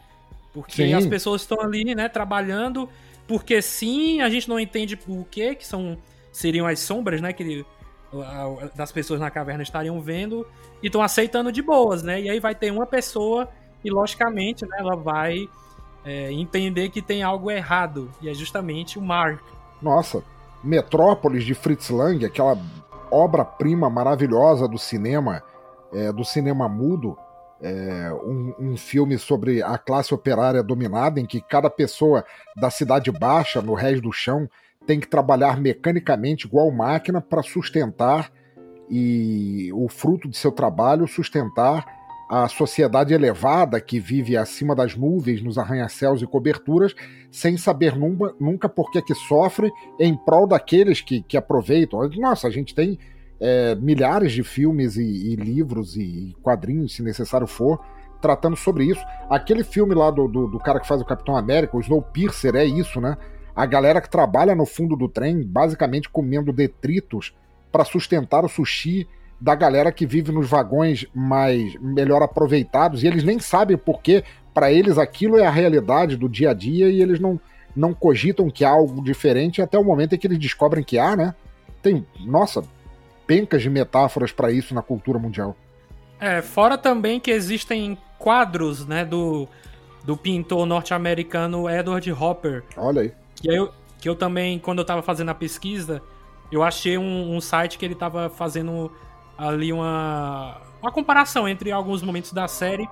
Porque 0.53 0.87
Sim. 0.87 0.95
as 0.95 1.07
pessoas 1.07 1.43
estão 1.43 1.61
ali, 1.61 1.95
né, 1.95 2.09
trabalhando. 2.09 2.89
Porque 3.29 3.61
sim, 3.61 4.21
a 4.23 4.29
gente 4.31 4.49
não 4.49 4.59
entende 4.59 4.99
o 5.09 5.25
que, 5.25 5.55
que 5.57 5.67
são. 5.67 5.99
Seriam 6.37 6.67
as 6.67 6.81
sombras, 6.81 7.23
né? 7.23 7.33
Que 7.33 7.43
ele- 7.43 7.67
das 8.75 8.93
pessoas 8.93 9.19
na 9.19 9.31
caverna 9.31 9.63
estariam 9.63 9.99
vendo. 10.03 10.47
E 10.83 10.87
estão 10.87 11.01
aceitando 11.01 11.51
de 11.51 11.63
boas, 11.63 12.03
né? 12.03 12.21
E 12.21 12.29
aí 12.29 12.39
vai 12.39 12.55
ter 12.55 12.71
uma 12.71 12.85
pessoa 12.85 13.49
e, 13.83 13.91
logicamente, 13.91 14.67
né, 14.67 14.77
ela 14.79 14.97
vai 14.97 15.49
é, 16.05 16.31
entender 16.31 16.91
que 16.91 17.01
tem 17.03 17.23
algo 17.23 17.51
errado. 17.51 18.11
E 18.21 18.29
é 18.29 18.35
justamente 18.35 18.99
o 18.99 19.03
Mark. 19.03 19.43
Nossa, 19.83 20.23
Metrópolis 20.63 21.43
de 21.43 21.55
Fritz 21.55 21.89
Lang, 21.91 22.25
aquela 22.25 22.57
obra-prima 23.11 23.89
maravilhosa 23.89 24.69
do 24.69 24.79
cinema, 24.79 25.43
é, 25.93 26.13
do 26.13 26.25
cinema 26.25 26.69
mudo, 26.69 27.17
é, 27.61 28.13
um, 28.23 28.55
um 28.59 28.77
filme 28.77 29.19
sobre 29.19 29.63
a 29.63 29.79
classe 29.79 30.15
operária 30.15 30.63
dominada, 30.63 31.19
em 31.19 31.27
que 31.27 31.41
cada 31.41 31.71
pessoa 31.71 32.25
da 32.55 32.71
cidade 32.71 33.11
baixa, 33.11 33.61
no 33.63 33.75
resto 33.75 34.03
do 34.03 34.13
chão, 34.13 34.49
tem 34.87 35.01
que 35.01 35.09
trabalhar 35.09 35.61
mecanicamente 35.61 36.47
igual 36.47 36.71
máquina 36.71 37.21
para 37.21 37.43
sustentar 37.43 38.31
e 38.89 39.71
o 39.73 39.89
fruto 39.89 40.29
de 40.29 40.37
seu 40.37 40.53
trabalho 40.53 41.09
sustentar 41.09 41.85
a 42.29 42.49
sociedade 42.49 43.15
elevada 43.15 43.81
que 43.81 44.01
vive 44.01 44.37
acima 44.37 44.75
das 44.75 44.97
nuvens, 44.97 45.43
nos 45.43 45.59
arranha-céus 45.59 46.21
e 46.21 46.27
coberturas, 46.27 46.93
sem 47.31 47.57
saber 47.57 47.97
nunca, 47.97 48.35
nunca 48.41 48.69
por 48.69 48.91
que 48.91 49.01
que 49.01 49.15
sofre 49.15 49.71
em 49.99 50.17
prol 50.17 50.47
daqueles 50.47 51.01
que, 51.01 51.23
que 51.23 51.37
aproveitam. 51.37 52.01
Nossa, 52.17 52.49
a 52.49 52.51
gente 52.51 52.75
tem 52.75 52.99
é, 53.39 53.77
milhares 53.77 54.33
de 54.33 54.43
filmes 54.43 54.97
e, 54.97 55.05
e 55.05 55.37
livros 55.37 55.97
e 55.97 56.35
quadrinhos, 56.43 56.97
se 56.97 57.03
necessário 57.03 57.47
for, 57.47 57.81
tratando 58.21 58.57
sobre 58.57 58.85
isso. 58.85 59.05
Aquele 59.31 59.63
filme 59.63 59.95
lá 59.95 60.11
do, 60.11 60.27
do, 60.27 60.49
do 60.49 60.59
cara 60.59 60.81
que 60.81 60.89
faz 60.89 61.01
o 61.01 61.05
Capitão 61.05 61.37
América, 61.37 61.77
o 61.77 61.81
Snowpiercer, 61.81 62.57
é 62.57 62.65
isso, 62.65 63.01
né? 63.01 63.17
A 63.57 63.65
galera 63.65 64.03
que 64.03 64.11
trabalha 64.11 64.55
no 64.55 64.67
fundo 64.67 64.95
do 64.95 65.09
trem, 65.09 65.43
basicamente 65.43 66.11
comendo 66.11 66.53
detritos 66.53 67.35
para 67.73 67.87
sustentar 67.87 68.45
o 68.45 68.49
sushi 68.49 69.09
da 69.41 69.55
galera 69.55 69.91
que 69.91 70.07
vive 70.07 70.31
nos 70.31 70.49
vagões 70.49 71.07
mais 71.15 71.75
melhor 71.81 72.23
aproveitados 72.23 73.03
e 73.03 73.07
eles 73.07 73.25
nem 73.25 73.39
sabem 73.39 73.77
porque 73.77 74.23
para 74.53 74.71
eles 74.71 74.99
aquilo 74.99 75.39
é 75.39 75.47
a 75.47 75.51
realidade 75.51 76.17
do 76.17 76.29
dia 76.29 76.51
a 76.51 76.55
dia 76.55 76.89
e 76.89 77.03
eles 77.03 77.19
não 77.19 77.41
não 77.75 77.93
cogitam 77.93 78.49
que 78.49 78.65
há 78.65 78.71
algo 78.71 79.05
diferente 79.05 79.61
até 79.61 79.79
o 79.79 79.85
momento 79.85 80.15
em 80.15 80.19
que 80.19 80.27
eles 80.27 80.39
descobrem 80.39 80.83
que 80.83 80.99
há, 80.99 81.15
né? 81.15 81.35
Tem, 81.83 82.07
nossa, 82.21 82.65
pencas 83.27 83.61
de 83.61 83.69
metáforas 83.69 84.33
para 84.33 84.51
isso 84.51 84.75
na 84.75 84.81
cultura 84.81 85.19
mundial. 85.19 85.55
É, 86.19 86.41
fora 86.41 86.79
também 86.79 87.21
que 87.21 87.31
existem 87.31 87.99
quadros, 88.19 88.87
né, 88.87 89.05
do, 89.05 89.47
do 90.05 90.17
pintor 90.17 90.65
norte-americano 90.65 91.69
Edward 91.69 92.11
Hopper, 92.11 92.65
Olha 92.79 93.03
aí. 93.03 93.13
Que 93.37 93.49
eu, 93.49 93.73
que 94.01 94.09
eu 94.09 94.17
também, 94.17 94.59
quando 94.59 94.79
eu 94.79 94.85
tava 94.85 95.03
fazendo 95.03 95.31
a 95.31 95.35
pesquisa, 95.35 96.03
eu 96.51 96.63
achei 96.63 96.97
um, 96.99 97.37
um 97.37 97.41
site 97.41 97.79
que 97.79 97.85
ele 97.85 97.95
tava 97.95 98.29
fazendo 98.29 98.91
ali 99.37 99.73
uma, 99.73 100.61
uma 100.81 100.91
comparação 100.91 101.49
entre 101.49 101.71
alguns 101.71 102.03
momentos 102.03 102.33
da 102.33 102.49
série 102.49 102.89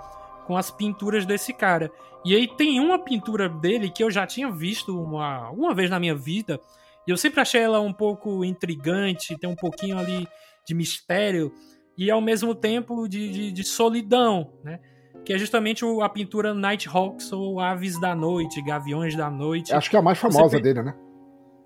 com 0.47 0.57
as 0.57 0.71
pinturas 0.71 1.25
desse 1.25 1.53
cara. 1.53 1.91
E 2.25 2.35
aí 2.35 2.49
tem 2.49 2.81
uma 2.81 2.99
pintura 2.99 3.49
dele 3.49 3.91
que 3.91 4.03
eu 4.03 4.11
já 4.11 4.27
tinha 4.27 4.51
visto 4.51 4.99
uma, 4.99 5.51
uma 5.51 5.75
vez 5.75 5.91
na 5.91 5.99
minha 5.99 6.15
vida, 6.15 6.61
e 7.07 7.11
eu 7.11 7.17
sempre 7.17 7.41
achei 7.41 7.61
ela 7.61 7.81
um 7.81 7.93
pouco 7.93 8.45
intrigante, 8.45 9.39
tem 9.39 9.49
um 9.49 9.57
pouquinho 9.57 9.99
ali 9.99 10.27
de 10.67 10.75
mistério, 10.75 11.53
e 11.97 12.11
ao 12.11 12.21
mesmo 12.21 12.55
tempo 12.55 13.07
de, 13.07 13.31
de, 13.31 13.53
de 13.53 13.65
solidão, 13.65 14.53
né? 14.63 14.81
Que 15.25 15.33
é 15.33 15.39
justamente 15.39 15.85
o- 15.85 16.03
a 16.03 16.09
pintura 16.09 16.53
Nighthawks, 16.55 17.33
ou 17.33 17.59
Aves 17.61 17.99
da 18.01 18.15
Noite, 18.15 18.61
Gaviões 18.63 19.17
da 19.17 19.31
Noite. 19.31 19.73
Acho 19.75 19.89
que 19.89 19.97
é 19.97 19.99
a 19.99 20.03
mais 20.03 20.19
famosa 20.19 20.57
pe- 20.57 20.63
dele, 20.63 20.83
né? 20.83 20.95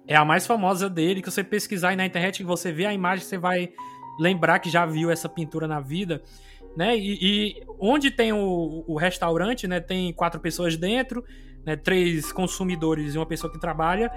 É 0.07 0.17
a 0.17 0.25
mais 0.25 0.47
famosa 0.47 0.89
dele, 0.89 1.21
que 1.21 1.31
você 1.31 1.43
pesquisar 1.45 1.91
aí 1.91 1.97
na 1.97 2.07
internet, 2.07 2.39
que 2.39 2.45
você 2.45 2.73
vê 2.73 2.87
a 2.87 2.95
imagem, 2.95 3.25
você 3.25 3.37
vai 3.37 3.71
lembrar 4.19 4.59
que 4.59 4.71
já 4.71 4.87
viu 4.87 5.11
essa 5.11 5.29
pintura 5.29 5.67
na 5.69 5.81
vida, 5.81 6.23
né? 6.77 6.97
E, 6.97 7.19
e 7.21 7.63
onde 7.81 8.11
tem 8.11 8.33
o, 8.33 8.85
o 8.87 8.97
restaurante, 8.97 9.67
né? 9.67 9.81
Tem 9.81 10.13
quatro 10.13 10.41
pessoas 10.41 10.77
dentro, 10.77 11.25
né? 11.67 11.77
Três 11.77 12.33
consumidores 12.33 13.15
e 13.15 13.19
uma 13.19 13.27
pessoa 13.27 13.53
que 13.53 13.59
trabalha, 13.61 14.11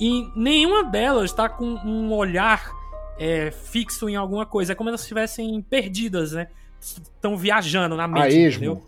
e 0.00 0.22
nenhuma 0.34 0.82
delas 0.84 1.30
está 1.30 1.48
com 1.48 1.64
um 1.66 2.12
olhar 2.12 2.70
é, 3.18 3.50
fixo 3.50 4.08
em 4.08 4.16
alguma 4.16 4.46
coisa. 4.46 4.72
É 4.72 4.74
como 4.74 4.88
se 4.88 4.92
elas 4.92 5.00
estivessem 5.02 5.60
perdidas, 5.62 6.32
né? 6.32 6.48
Estão 6.80 7.36
viajando 7.36 7.96
na 7.96 8.06
mente, 8.06 8.22
A 8.22 8.28
esmo. 8.28 8.64
entendeu? 8.64 8.82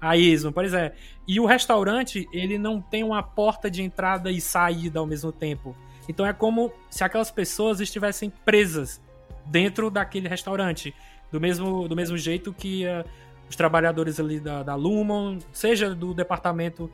A 0.00 0.16
esmo, 0.16 0.52
pois 0.52 0.74
é. 0.74 0.94
E 1.26 1.40
o 1.40 1.46
restaurante, 1.46 2.28
ele 2.32 2.58
não 2.58 2.80
tem 2.80 3.02
uma 3.02 3.22
porta 3.22 3.70
de 3.70 3.82
entrada 3.82 4.30
e 4.30 4.40
saída 4.40 4.98
ao 5.00 5.06
mesmo 5.06 5.32
tempo. 5.32 5.76
Então 6.08 6.24
é 6.24 6.32
como 6.32 6.72
se 6.90 7.02
aquelas 7.02 7.30
pessoas 7.30 7.80
estivessem 7.80 8.30
presas 8.44 9.00
dentro 9.46 9.90
daquele 9.90 10.28
restaurante. 10.28 10.94
Do 11.32 11.40
mesmo, 11.40 11.88
do 11.88 11.96
mesmo 11.96 12.16
jeito 12.16 12.52
que 12.52 12.84
eh, 12.84 13.04
os 13.48 13.56
trabalhadores 13.56 14.20
ali 14.20 14.38
da, 14.38 14.62
da 14.62 14.74
Lumon, 14.76 15.38
seja 15.52 15.94
do 15.94 16.14
departamento 16.14 16.90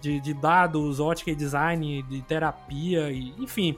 de, 0.00 0.20
de 0.20 0.34
dados, 0.34 0.98
ótica 0.98 1.30
e 1.30 1.34
design, 1.36 2.02
de 2.02 2.22
terapia, 2.22 3.10
e, 3.10 3.32
enfim, 3.38 3.76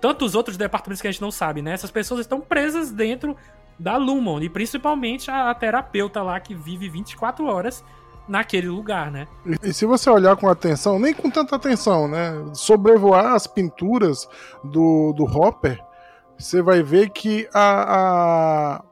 tantos 0.00 0.34
outros 0.34 0.56
departamentos 0.56 1.00
que 1.00 1.08
a 1.08 1.10
gente 1.10 1.22
não 1.22 1.30
sabe, 1.30 1.62
né? 1.62 1.72
Essas 1.72 1.90
pessoas 1.90 2.20
estão 2.20 2.40
presas 2.40 2.90
dentro 2.90 3.36
da 3.78 3.96
Lumon, 3.96 4.40
e 4.40 4.48
principalmente 4.48 5.30
a, 5.30 5.50
a 5.50 5.54
terapeuta 5.54 6.22
lá 6.22 6.38
que 6.40 6.54
vive 6.54 6.88
24 6.88 7.44
horas 7.46 7.84
naquele 8.28 8.68
lugar, 8.68 9.10
né? 9.10 9.26
E 9.62 9.72
se 9.72 9.86
você 9.86 10.10
olhar 10.10 10.36
com 10.36 10.48
atenção, 10.48 10.98
nem 10.98 11.14
com 11.14 11.30
tanta 11.30 11.56
atenção, 11.56 12.06
né? 12.08 12.32
Sobrevoar 12.52 13.32
as 13.34 13.46
pinturas 13.46 14.28
do, 14.64 15.12
do 15.16 15.24
Hopper, 15.24 15.78
você 16.38 16.60
vai 16.60 16.82
ver 16.82 17.10
que 17.10 17.48
a, 17.54 18.76
a, 18.76 18.84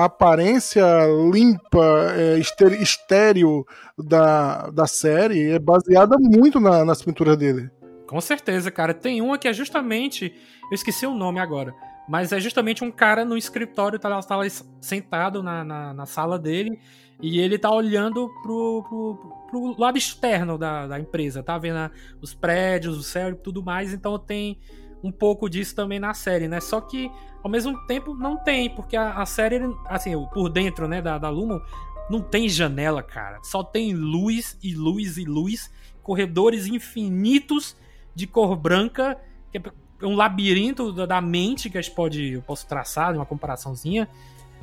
a 0.00 0.04
aparência 0.04 0.84
limpa, 1.32 2.12
é, 2.16 2.38
estéreo 2.80 3.64
da, 3.96 4.68
da 4.70 4.86
série 4.86 5.50
é 5.52 5.58
baseada 5.58 6.16
muito 6.18 6.60
na- 6.60 6.84
nas 6.84 7.02
pinturas 7.02 7.36
dele. 7.36 7.70
Com 8.06 8.20
certeza, 8.20 8.70
cara. 8.70 8.92
Tem 8.92 9.22
uma 9.22 9.38
que 9.38 9.48
é 9.48 9.52
justamente. 9.54 10.34
Eu 10.70 10.74
esqueci 10.74 11.06
o 11.06 11.14
nome 11.14 11.40
agora. 11.40 11.72
Mas 12.08 12.32
é 12.32 12.40
justamente 12.40 12.82
um 12.84 12.90
cara 12.90 13.24
no 13.24 13.36
escritório, 13.36 13.98
tá 13.98 14.08
lá, 14.08 14.20
tá 14.22 14.36
lá 14.36 14.44
sentado 14.80 15.42
na, 15.42 15.64
na, 15.64 15.94
na 15.94 16.06
sala 16.06 16.38
dele. 16.38 16.78
E 17.20 17.38
ele 17.38 17.56
tá 17.56 17.70
olhando 17.70 18.28
pro, 18.42 18.82
pro, 18.82 19.36
pro 19.48 19.80
lado 19.80 19.96
externo 19.96 20.58
da, 20.58 20.88
da 20.88 20.98
empresa. 20.98 21.42
Tá 21.42 21.56
vendo 21.56 21.90
os 22.20 22.34
prédios, 22.34 22.98
o 22.98 23.02
céu 23.02 23.30
e 23.30 23.34
tudo 23.36 23.62
mais. 23.62 23.92
Então 23.92 24.18
tem 24.18 24.58
um 25.02 25.12
pouco 25.12 25.48
disso 25.48 25.74
também 25.74 26.00
na 26.00 26.14
série, 26.14 26.48
né? 26.48 26.60
Só 26.60 26.80
que 26.80 27.10
ao 27.42 27.50
mesmo 27.50 27.76
tempo 27.86 28.14
não 28.14 28.36
tem, 28.36 28.70
porque 28.70 28.96
a, 28.96 29.14
a 29.14 29.26
série, 29.26 29.60
assim, 29.86 30.12
por 30.32 30.48
dentro, 30.48 30.86
né, 30.86 31.02
da, 31.02 31.18
da 31.18 31.28
Lumon, 31.28 31.60
não 32.08 32.20
tem 32.20 32.48
janela, 32.48 33.02
cara. 33.02 33.38
Só 33.42 33.62
tem 33.62 33.94
luz 33.94 34.58
e 34.62 34.74
luz 34.74 35.16
e 35.16 35.24
luz. 35.24 35.72
Corredores 36.02 36.66
infinitos 36.66 37.76
de 38.14 38.26
cor 38.26 38.56
branca, 38.56 39.18
que 39.50 39.58
é 39.58 39.62
um 40.02 40.14
labirinto 40.14 40.92
da, 40.92 41.06
da 41.06 41.20
mente 41.20 41.70
que 41.70 41.78
a 41.78 41.82
gente 41.82 41.94
pode, 41.94 42.32
eu 42.32 42.42
posso 42.42 42.66
traçar, 42.66 43.14
uma 43.14 43.26
comparaçãozinha. 43.26 44.08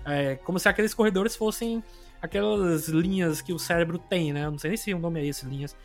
É, 0.05 0.35
como 0.37 0.59
se 0.59 0.67
aqueles 0.67 0.93
corredores 0.93 1.35
fossem 1.35 1.83
aquelas 2.21 2.87
linhas 2.87 3.41
que 3.41 3.53
o 3.53 3.59
cérebro 3.59 3.97
tem, 3.97 4.33
né? 4.33 4.45
Eu 4.45 4.51
não 4.51 4.59
sei 4.59 4.69
nem 4.69 4.77
se 4.77 4.93
o 4.93 4.99
nome 4.99 5.21
é 5.21 5.25
esse, 5.25 5.45
linhas. 5.45 5.75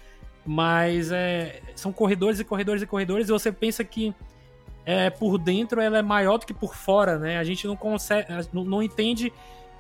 Mas 0.45 1.11
é, 1.11 1.62
são 1.75 1.93
corredores 1.93 2.40
e 2.40 2.45
corredores 2.45 2.83
e 2.83 2.87
corredores, 2.87 3.29
e 3.29 3.33
você 3.33 3.51
pensa 3.51 3.83
que 3.85 4.14
é, 4.85 5.09
por 5.09 5.38
dentro 5.38 5.81
ela 5.81 5.99
é 5.99 6.03
maior 6.03 6.38
do 6.38 6.45
que 6.45 6.53
por 6.53 6.75
fora, 6.75 7.19
né? 7.19 7.38
A 7.38 7.45
gente 7.45 7.67
não 7.67 7.77
consegue, 7.77 8.29
não, 8.53 8.64
não 8.64 8.83
entende 8.83 9.33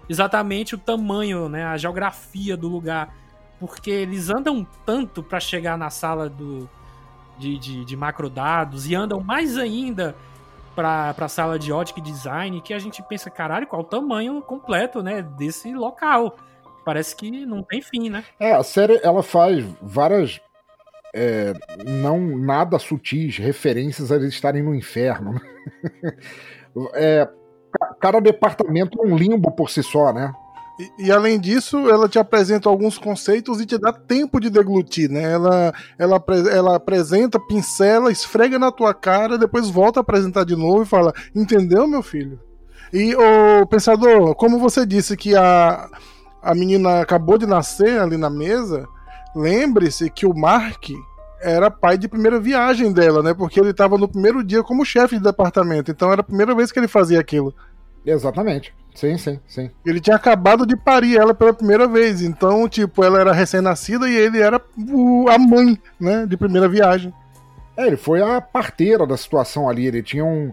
exatamente 0.08 0.74
o 0.74 0.78
tamanho, 0.78 1.48
né? 1.48 1.64
A 1.64 1.76
geografia 1.76 2.56
do 2.56 2.68
lugar. 2.68 3.14
Porque 3.60 3.90
eles 3.90 4.30
andam 4.30 4.66
tanto 4.84 5.22
para 5.22 5.38
chegar 5.40 5.76
na 5.76 5.90
sala 5.90 6.28
do, 6.28 6.68
de, 7.38 7.58
de, 7.58 7.84
de 7.84 7.96
macrodados 7.96 8.88
e 8.88 8.94
andam 8.94 9.20
mais 9.20 9.56
ainda 9.58 10.14
para 10.74 11.14
a 11.16 11.28
sala 11.28 11.58
de 11.58 11.72
ótica 11.72 12.00
e 12.00 12.02
design 12.02 12.60
que 12.60 12.74
a 12.74 12.78
gente 12.78 13.02
pensa, 13.02 13.30
caralho, 13.30 13.66
qual 13.66 13.82
o 13.82 13.84
tamanho 13.84 14.42
completo, 14.42 15.02
né, 15.02 15.22
desse 15.22 15.72
local. 15.72 16.36
Parece 16.84 17.14
que 17.16 17.46
não 17.46 17.62
tem 17.62 17.80
fim, 17.80 18.10
né? 18.10 18.24
É, 18.38 18.52
a 18.52 18.62
série 18.62 19.00
ela 19.02 19.22
faz 19.22 19.64
várias 19.80 20.40
é, 21.14 21.52
não 21.86 22.18
nada 22.20 22.78
sutis 22.78 23.38
referências 23.38 24.10
a 24.10 24.16
eles 24.16 24.34
estarem 24.34 24.62
no 24.62 24.74
inferno. 24.74 25.32
né? 25.34 25.40
É, 26.94 27.24
ca- 27.72 27.94
cada 28.00 28.20
departamento 28.20 29.00
é 29.00 29.06
um 29.06 29.16
limbo 29.16 29.52
por 29.52 29.70
si 29.70 29.80
só, 29.80 30.12
né? 30.12 30.32
E, 30.78 31.06
e, 31.06 31.12
além 31.12 31.38
disso, 31.38 31.88
ela 31.88 32.08
te 32.08 32.18
apresenta 32.18 32.68
alguns 32.68 32.98
conceitos 32.98 33.60
e 33.60 33.66
te 33.66 33.78
dá 33.78 33.92
tempo 33.92 34.40
de 34.40 34.50
deglutir, 34.50 35.08
né? 35.08 35.22
Ela, 35.22 35.72
ela, 35.96 36.24
ela 36.50 36.76
apresenta, 36.76 37.38
pincela, 37.38 38.10
esfrega 38.10 38.58
na 38.58 38.72
tua 38.72 38.92
cara, 38.92 39.38
depois 39.38 39.70
volta 39.70 40.00
a 40.00 40.02
apresentar 40.02 40.44
de 40.44 40.56
novo 40.56 40.82
e 40.82 40.86
fala: 40.86 41.12
Entendeu, 41.34 41.86
meu 41.86 42.02
filho? 42.02 42.40
E, 42.92 43.14
o 43.14 43.66
pensador, 43.66 44.34
como 44.34 44.58
você 44.58 44.84
disse 44.84 45.16
que 45.16 45.36
a, 45.36 45.88
a 46.42 46.54
menina 46.54 47.00
acabou 47.00 47.38
de 47.38 47.46
nascer 47.46 48.00
ali 48.00 48.16
na 48.16 48.28
mesa, 48.28 48.84
lembre-se 49.34 50.10
que 50.10 50.26
o 50.26 50.34
Mark 50.34 50.90
era 51.40 51.70
pai 51.70 51.96
de 51.96 52.08
primeira 52.08 52.40
viagem 52.40 52.92
dela, 52.92 53.22
né? 53.22 53.32
Porque 53.32 53.60
ele 53.60 53.70
estava 53.70 53.96
no 53.96 54.08
primeiro 54.08 54.42
dia 54.42 54.62
como 54.62 54.84
chefe 54.84 55.18
de 55.18 55.22
departamento, 55.22 55.90
então 55.90 56.10
era 56.10 56.20
a 56.20 56.24
primeira 56.24 56.54
vez 56.54 56.72
que 56.72 56.80
ele 56.80 56.88
fazia 56.88 57.20
aquilo. 57.20 57.54
Exatamente. 58.04 58.74
Sim, 58.94 59.18
sim, 59.18 59.40
sim. 59.48 59.70
Ele 59.84 60.00
tinha 60.00 60.14
acabado 60.14 60.64
de 60.64 60.76
parir 60.76 61.16
ela 61.16 61.34
pela 61.34 61.52
primeira 61.52 61.88
vez, 61.88 62.22
então, 62.22 62.68
tipo, 62.68 63.02
ela 63.02 63.20
era 63.20 63.32
recém-nascida 63.32 64.08
e 64.08 64.14
ele 64.14 64.40
era 64.40 64.62
o, 64.88 65.28
a 65.28 65.36
mãe, 65.36 65.76
né, 65.98 66.24
de 66.26 66.36
primeira 66.36 66.68
viagem. 66.68 67.12
É, 67.76 67.88
ele 67.88 67.96
foi 67.96 68.22
a 68.22 68.40
parteira 68.40 69.04
da 69.04 69.16
situação 69.16 69.68
ali, 69.68 69.86
ele 69.86 70.02
tinha 70.02 70.24
um... 70.24 70.52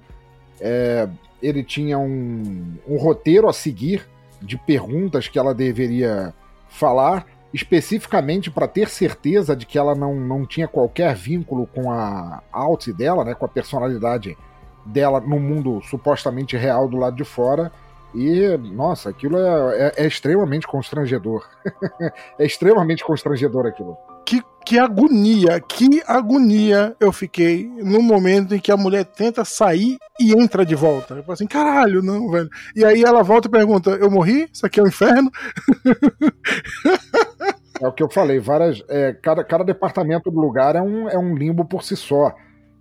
É, 0.59 1.07
ele 1.41 1.63
tinha 1.63 1.97
um, 1.97 2.77
um 2.87 2.97
roteiro 2.97 3.47
a 3.47 3.53
seguir 3.53 4.07
de 4.41 4.57
perguntas 4.57 5.27
que 5.27 5.37
ela 5.37 5.53
deveria 5.53 6.33
falar, 6.67 7.25
especificamente 7.53 8.49
para 8.49 8.67
ter 8.67 8.89
certeza 8.89 9.55
de 9.55 9.65
que 9.65 9.77
ela 9.77 9.93
não, 9.93 10.15
não 10.15 10.45
tinha 10.45 10.67
qualquer 10.67 11.15
vínculo 11.15 11.67
com 11.67 11.91
a 11.91 12.41
alt 12.51 12.89
dela, 12.89 13.23
né, 13.23 13.35
com 13.35 13.45
a 13.45 13.49
personalidade 13.49 14.37
dela 14.85 15.19
no 15.19 15.39
mundo 15.39 15.79
supostamente 15.83 16.57
real 16.57 16.87
do 16.87 16.97
lado 16.97 17.15
de 17.15 17.23
fora 17.23 17.71
e, 18.13 18.57
nossa, 18.57 19.09
aquilo 19.09 19.37
é, 19.37 19.93
é, 19.97 20.03
é 20.03 20.07
extremamente 20.07 20.67
constrangedor. 20.67 21.47
é 22.37 22.45
extremamente 22.45 23.03
constrangedor 23.03 23.65
aquilo. 23.65 23.97
Que, 24.25 24.41
que 24.65 24.77
agonia, 24.77 25.59
que 25.61 26.01
agonia 26.05 26.95
eu 26.99 27.11
fiquei 27.11 27.67
no 27.67 28.01
momento 28.01 28.53
em 28.53 28.59
que 28.59 28.71
a 28.71 28.77
mulher 28.77 29.05
tenta 29.05 29.45
sair 29.45 29.97
e 30.19 30.33
entra 30.33 30.65
de 30.65 30.75
volta. 30.75 31.15
Eu 31.15 31.23
falo 31.23 31.33
assim, 31.33 31.47
caralho, 31.47 32.01
não, 32.01 32.29
velho. 32.29 32.49
E 32.75 32.83
aí 32.83 33.01
ela 33.01 33.23
volta 33.23 33.47
e 33.47 33.51
pergunta: 33.51 33.91
Eu 33.91 34.11
morri? 34.11 34.47
Isso 34.51 34.65
aqui 34.65 34.79
é 34.79 34.83
o 34.83 34.85
um 34.85 34.89
inferno? 34.89 35.31
é 37.81 37.87
o 37.87 37.93
que 37.93 38.03
eu 38.03 38.09
falei, 38.09 38.39
várias. 38.39 38.83
É, 38.89 39.13
cada, 39.13 39.43
cada 39.43 39.63
departamento 39.63 40.29
do 40.29 40.39
lugar 40.39 40.75
é 40.75 40.81
um, 40.81 41.09
é 41.09 41.17
um 41.17 41.35
limbo 41.35 41.65
por 41.65 41.83
si 41.83 41.95
só. 41.95 42.33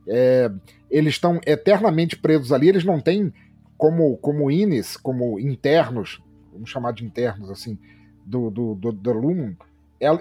É, 0.08 0.50
eles 0.90 1.14
estão 1.14 1.40
eternamente 1.46 2.16
presos 2.16 2.52
ali, 2.52 2.68
eles 2.68 2.84
não 2.84 3.00
têm 3.00 3.32
como, 3.80 4.18
como 4.18 4.50
ines, 4.50 4.94
como 4.94 5.40
internos, 5.40 6.22
vamos 6.52 6.68
chamar 6.68 6.92
de 6.92 7.02
internos 7.02 7.50
assim, 7.50 7.78
do, 8.26 8.50
do, 8.50 8.74
do, 8.74 8.92
do 8.92 9.12
Lumen, 9.14 9.56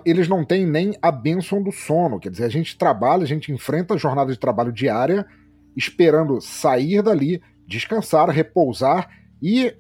eles 0.06 0.30
não 0.30 0.46
têm 0.46 0.66
nem 0.66 0.98
a 1.02 1.12
bênção 1.12 1.62
do 1.62 1.70
sono. 1.70 2.22
Quer 2.22 2.30
dizer, 2.30 2.46
a 2.46 2.50
gente 2.50 2.78
trabalha, 2.78 3.24
a 3.24 3.28
gente 3.28 3.52
enfrenta 3.52 3.94
a 3.94 3.98
jornada 3.98 4.32
de 4.32 4.40
trabalho 4.40 4.72
diária, 4.72 5.26
esperando 5.76 6.40
sair 6.40 7.02
dali, 7.02 7.42
descansar, 7.68 8.30
repousar 8.30 9.10
e 9.42 9.76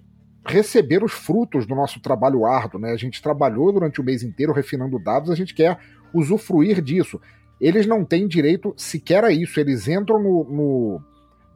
receber 0.45 1.01
os 1.01 1.13
frutos 1.13 1.65
do 1.65 1.73
nosso 1.73 2.01
trabalho 2.01 2.45
árduo. 2.45 2.81
Né? 2.81 2.91
A 2.91 2.97
gente 2.97 3.21
trabalhou 3.21 3.71
durante 3.71 4.01
o 4.01 4.03
mês 4.03 4.23
inteiro 4.23 4.51
refinando 4.51 4.99
dados, 4.99 5.29
a 5.29 5.35
gente 5.35 5.53
quer 5.53 5.79
usufruir 6.13 6.81
disso. 6.81 7.17
Eles 7.61 7.85
não 7.85 8.03
têm 8.03 8.27
direito 8.27 8.73
sequer 8.75 9.23
a 9.23 9.31
isso. 9.31 9.57
Eles 9.57 9.87
entram 9.87 10.21
no, 10.21 10.43
no, 10.43 11.01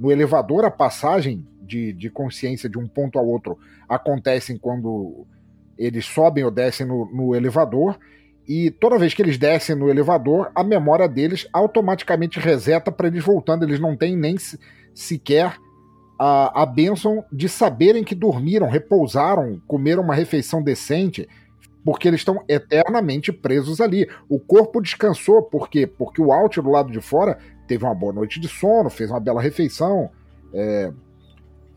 no 0.04 0.12
elevador, 0.12 0.66
a 0.66 0.70
passagem 0.70 1.48
de, 1.62 1.94
de 1.94 2.10
consciência 2.10 2.68
de 2.68 2.78
um 2.78 2.86
ponto 2.86 3.18
ao 3.18 3.26
outro 3.26 3.58
acontecem 3.88 4.58
quando 4.58 5.26
eles 5.78 6.04
sobem 6.04 6.44
ou 6.44 6.52
descem 6.52 6.86
no, 6.86 7.06
no 7.06 7.34
elevador, 7.34 7.98
e 8.46 8.70
toda 8.70 9.00
vez 9.00 9.14
que 9.14 9.22
eles 9.22 9.38
descem 9.38 9.78
no 9.78 9.90
elevador, 9.90 10.52
a 10.54 10.62
memória 10.62 11.08
deles 11.08 11.48
automaticamente 11.54 12.38
reseta 12.38 12.92
para 12.92 13.08
eles 13.08 13.24
voltando. 13.24 13.64
Eles 13.64 13.80
não 13.80 13.96
têm 13.96 14.18
nem 14.18 14.36
sequer 14.94 15.56
a, 16.20 16.64
a 16.64 16.66
bênção 16.66 17.24
de 17.32 17.48
saberem 17.48 18.04
que 18.04 18.14
dormiram, 18.14 18.68
repousaram, 18.68 19.62
comeram 19.66 20.04
uma 20.04 20.14
refeição 20.14 20.62
decente, 20.62 21.30
porque 21.86 22.10
eles 22.10 22.20
estão 22.20 22.44
eternamente 22.50 23.32
presos 23.32 23.80
ali. 23.80 24.06
O 24.28 24.38
corpo 24.38 24.82
descansou, 24.82 25.42
por 25.44 25.70
quê? 25.70 25.88
Porque 25.88 26.22
o 26.22 26.34
Alt 26.34 26.58
do 26.58 26.70
lado 26.70 26.92
de 26.92 27.00
fora 27.00 27.40
teve 27.68 27.84
uma 27.84 27.96
boa 27.96 28.14
noite 28.14 28.40
de 28.40 28.48
sono, 28.48 28.90
fez 28.90 29.10
uma 29.10 29.20
bela 29.20 29.42
refeição, 29.42 30.10
é, 30.54 30.92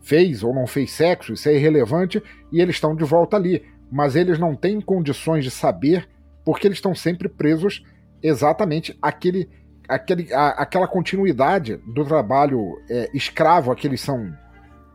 fez 0.01 0.43
ou 0.43 0.53
não 0.53 0.67
fez 0.67 0.91
sexo, 0.91 1.33
isso 1.33 1.49
é 1.49 1.55
irrelevante, 1.55 2.21
e 2.51 2.61
eles 2.61 2.75
estão 2.75 2.95
de 2.95 3.03
volta 3.03 3.35
ali. 3.35 3.63
Mas 3.91 4.15
eles 4.15 4.37
não 4.37 4.55
têm 4.55 4.81
condições 4.81 5.43
de 5.43 5.51
saber, 5.51 6.07
porque 6.45 6.67
eles 6.67 6.77
estão 6.77 6.95
sempre 6.95 7.29
presos 7.29 7.83
exatamente 8.21 8.97
àquele, 9.01 9.49
àquele, 9.87 10.33
à, 10.33 10.49
àquela 10.61 10.87
continuidade 10.87 11.77
do 11.93 12.05
trabalho 12.05 12.81
é, 12.89 13.09
escravo 13.13 13.71
a 13.71 13.75
que 13.75 13.87
eles 13.87 14.01
são 14.01 14.33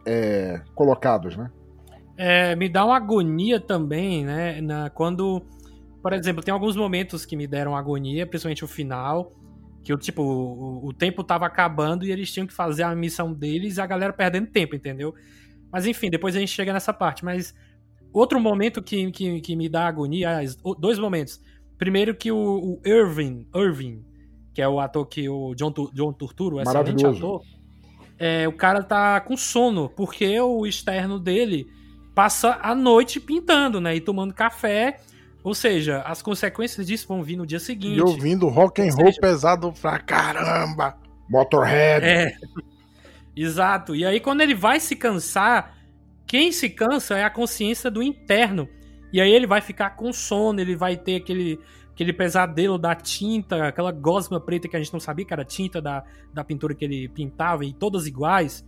é, 0.07 0.61
colocados, 0.75 1.37
né? 1.37 1.51
É, 2.17 2.55
me 2.55 2.69
dá 2.69 2.85
uma 2.85 2.97
agonia 2.97 3.59
também, 3.59 4.25
né? 4.25 4.61
Na, 4.61 4.91
quando, 4.91 5.43
por 6.03 6.13
exemplo, 6.13 6.43
tem 6.43 6.53
alguns 6.53 6.77
momentos 6.77 7.25
que 7.25 7.37
me 7.37 7.47
deram 7.47 7.77
agonia, 7.77 8.27
principalmente 8.27 8.65
o 8.65 8.69
final, 8.69 9.33
que, 9.83 9.97
tipo, 9.97 10.23
o, 10.23 10.87
o 10.87 10.93
tempo 10.93 11.25
tava 11.25 11.47
acabando 11.47 12.05
e 12.05 12.13
eles 12.13 12.33
tinham 12.33 12.47
que 12.47 12.53
fazer 12.53 12.85
a 12.85 12.95
missão 12.95 13.33
deles 13.33 13.77
e 13.77 13.81
a 13.81 13.87
galera 13.87 14.13
perdendo 14.13 14.47
tempo, 14.47 14.77
entendeu? 14.77 15.15
Mas 15.73 15.87
enfim, 15.87 16.11
depois 16.11 16.37
a 16.37 16.39
gente 16.39 16.53
chega 16.53 16.73
nessa 16.73 16.93
parte. 16.93 17.25
Mas 17.25 17.55
outro 18.13 18.39
momento 18.39 18.83
que, 18.83 19.11
que, 19.11 19.41
que 19.41 19.57
me 19.57 19.69
dá 19.69 19.87
agonia, 19.87 20.41
dois 20.79 20.99
momentos. 20.99 21.41
Primeiro 21.79 22.15
que 22.15 22.31
o, 22.31 22.37
o 22.37 22.81
Irving, 22.87 23.47
Irving, 23.55 24.05
que 24.55 24.63
é 24.63 24.69
o 24.69 24.79
ator 24.79 25.07
que 25.07 25.29
o 25.29 25.55
John, 25.55 25.73
John 25.93 26.13
Turturro, 26.13 26.61
excelente 26.61 27.05
ator, 27.05 27.43
é, 28.19 28.47
o 28.47 28.53
cara 28.53 28.85
tá 28.85 29.21
com 29.21 29.37
sono, 29.37 29.89
porque 29.89 30.39
o 30.39 30.65
externo 30.65 31.19
dele 31.19 31.67
passa 32.15 32.59
a 32.63 32.75
noite 32.75 33.19
pintando, 33.19 33.81
né? 33.81 33.97
E 33.97 34.01
tomando 34.01 34.33
café 34.35 35.01
ou 35.43 35.55
seja, 35.55 36.03
as 36.03 36.23
consequências 36.23 36.87
disso 36.87 37.07
vão 37.09 37.23
vir 37.23 37.37
no 37.37 37.47
dia 37.47 37.61
seguinte. 37.61 37.99
E 37.99 38.01
ouvindo 38.01 38.49
rock 38.49 38.81
and 38.81 38.93
roll 38.95 39.07
seja... 39.07 39.21
pesado 39.21 39.73
pra 39.81 39.99
caramba. 39.99 40.97
Motorhead. 41.29 42.05
É. 42.05 42.37
Exato. 43.35 43.95
E 43.97 44.05
aí 44.05 44.21
quando 44.21 44.41
ele 44.41 44.55
vai 44.55 44.79
se 44.79 44.95
cansar, 44.95 45.77
quem 46.27 46.53
se 46.53 46.71
cansa 46.71 47.17
é 47.17 47.25
a 47.25 47.31
consciência 47.31 47.91
do 47.91 48.03
interno. 48.03 48.69
E 49.13 49.21
aí 49.21 49.31
ele 49.31 49.47
vai 49.47 49.61
ficar 49.61 49.91
com 49.91 50.13
sono, 50.13 50.61
ele 50.61 50.75
vai 50.75 50.97
ter 50.97 51.17
aquele, 51.17 51.59
aquele 51.93 52.13
pesadelo 52.13 52.79
da 52.79 52.95
tinta, 52.95 53.69
aquela 53.69 53.93
gosma 53.93 54.41
preta 54.41 54.69
que 54.69 54.77
a 54.77 54.79
gente 54.79 54.93
não 54.93 55.01
sabia 55.01 55.27
que 55.27 55.33
era 55.33 55.45
tinta 55.45 55.83
da, 55.83 56.03
da 56.33 56.43
pintura 56.43 56.75
que 56.75 56.85
ele 56.85 57.09
pintava, 57.09 57.65
e 57.65 57.75
todas 57.75 58.07
iguais. 58.07 58.65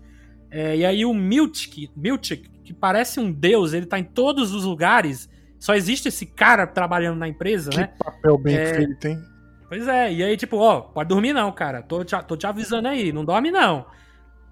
É, 0.50 0.76
e 0.76 0.84
aí 0.84 1.04
o 1.06 1.14
Miltic, 1.14 1.90
Miltic, 1.96 2.48
que 2.62 2.74
parece 2.74 3.18
um 3.18 3.32
deus, 3.32 3.72
ele 3.72 3.87
tá 3.87 3.98
em 3.98 4.04
todos 4.04 4.52
os 4.52 4.64
lugares, 4.64 5.28
só 5.64 5.74
existe 5.74 6.09
esse 6.09 6.27
cara 6.27 6.66
trabalhando 6.66 7.16
na 7.16 7.27
empresa, 7.27 7.70
que 7.70 7.79
né? 7.79 7.87
Que 7.87 8.05
papel 8.05 8.37
bem 8.37 8.55
é... 8.55 8.74
feito, 8.74 9.09
hein? 9.09 9.18
Pois 9.66 9.88
é, 9.88 10.12
e 10.12 10.22
aí, 10.22 10.37
tipo, 10.37 10.59
ó, 10.59 10.83
pode 10.83 11.09
dormir 11.09 11.33
não, 11.33 11.50
cara. 11.50 11.83
Tô 11.83 12.05
te, 12.05 12.14
tô 12.24 12.37
te 12.37 12.46
avisando 12.46 12.87
aí, 12.87 13.11
não 13.11 13.24
dorme 13.24 13.50
não. 13.50 13.87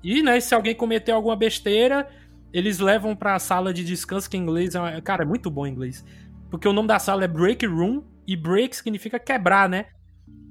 E, 0.02 0.22
né, 0.22 0.40
se 0.40 0.54
alguém 0.54 0.74
cometer 0.74 1.12
alguma 1.12 1.36
besteira, 1.36 2.08
eles 2.50 2.78
levam 2.78 3.14
pra 3.14 3.38
sala 3.38 3.74
de 3.74 3.84
descanso, 3.84 4.30
que 4.30 4.38
em 4.38 4.40
inglês 4.40 4.74
é. 4.74 5.02
Cara, 5.02 5.22
é 5.22 5.26
muito 5.26 5.50
bom 5.50 5.66
em 5.66 5.72
inglês. 5.72 6.02
Porque 6.50 6.66
o 6.66 6.72
nome 6.72 6.88
da 6.88 6.98
sala 6.98 7.24
é 7.24 7.28
Break 7.28 7.66
Room, 7.66 8.02
e 8.26 8.34
break 8.34 8.74
significa 8.74 9.18
quebrar, 9.18 9.68
né? 9.68 9.88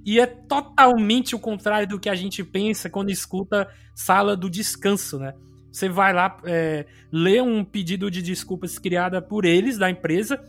E 0.05 0.19
é 0.19 0.27
totalmente 0.27 1.35
o 1.35 1.39
contrário 1.39 1.87
do 1.87 1.99
que 1.99 2.07
a 2.07 2.13
gente 2.13 2.43
pensa 2.43 2.87
quando 2.87 3.09
escuta 3.09 3.67
sala 3.95 4.37
do 4.37 4.47
descanso, 4.47 5.17
né? 5.17 5.33
Você 5.71 5.87
vai 5.87 6.11
lá, 6.11 6.37
é, 6.43 6.85
lê 7.11 7.39
um 7.39 7.63
pedido 7.63 8.11
de 8.11 8.21
desculpas 8.21 8.77
criada 8.77 9.21
por 9.21 9.45
eles, 9.45 9.77
da 9.77 9.89
empresa, 9.89 10.43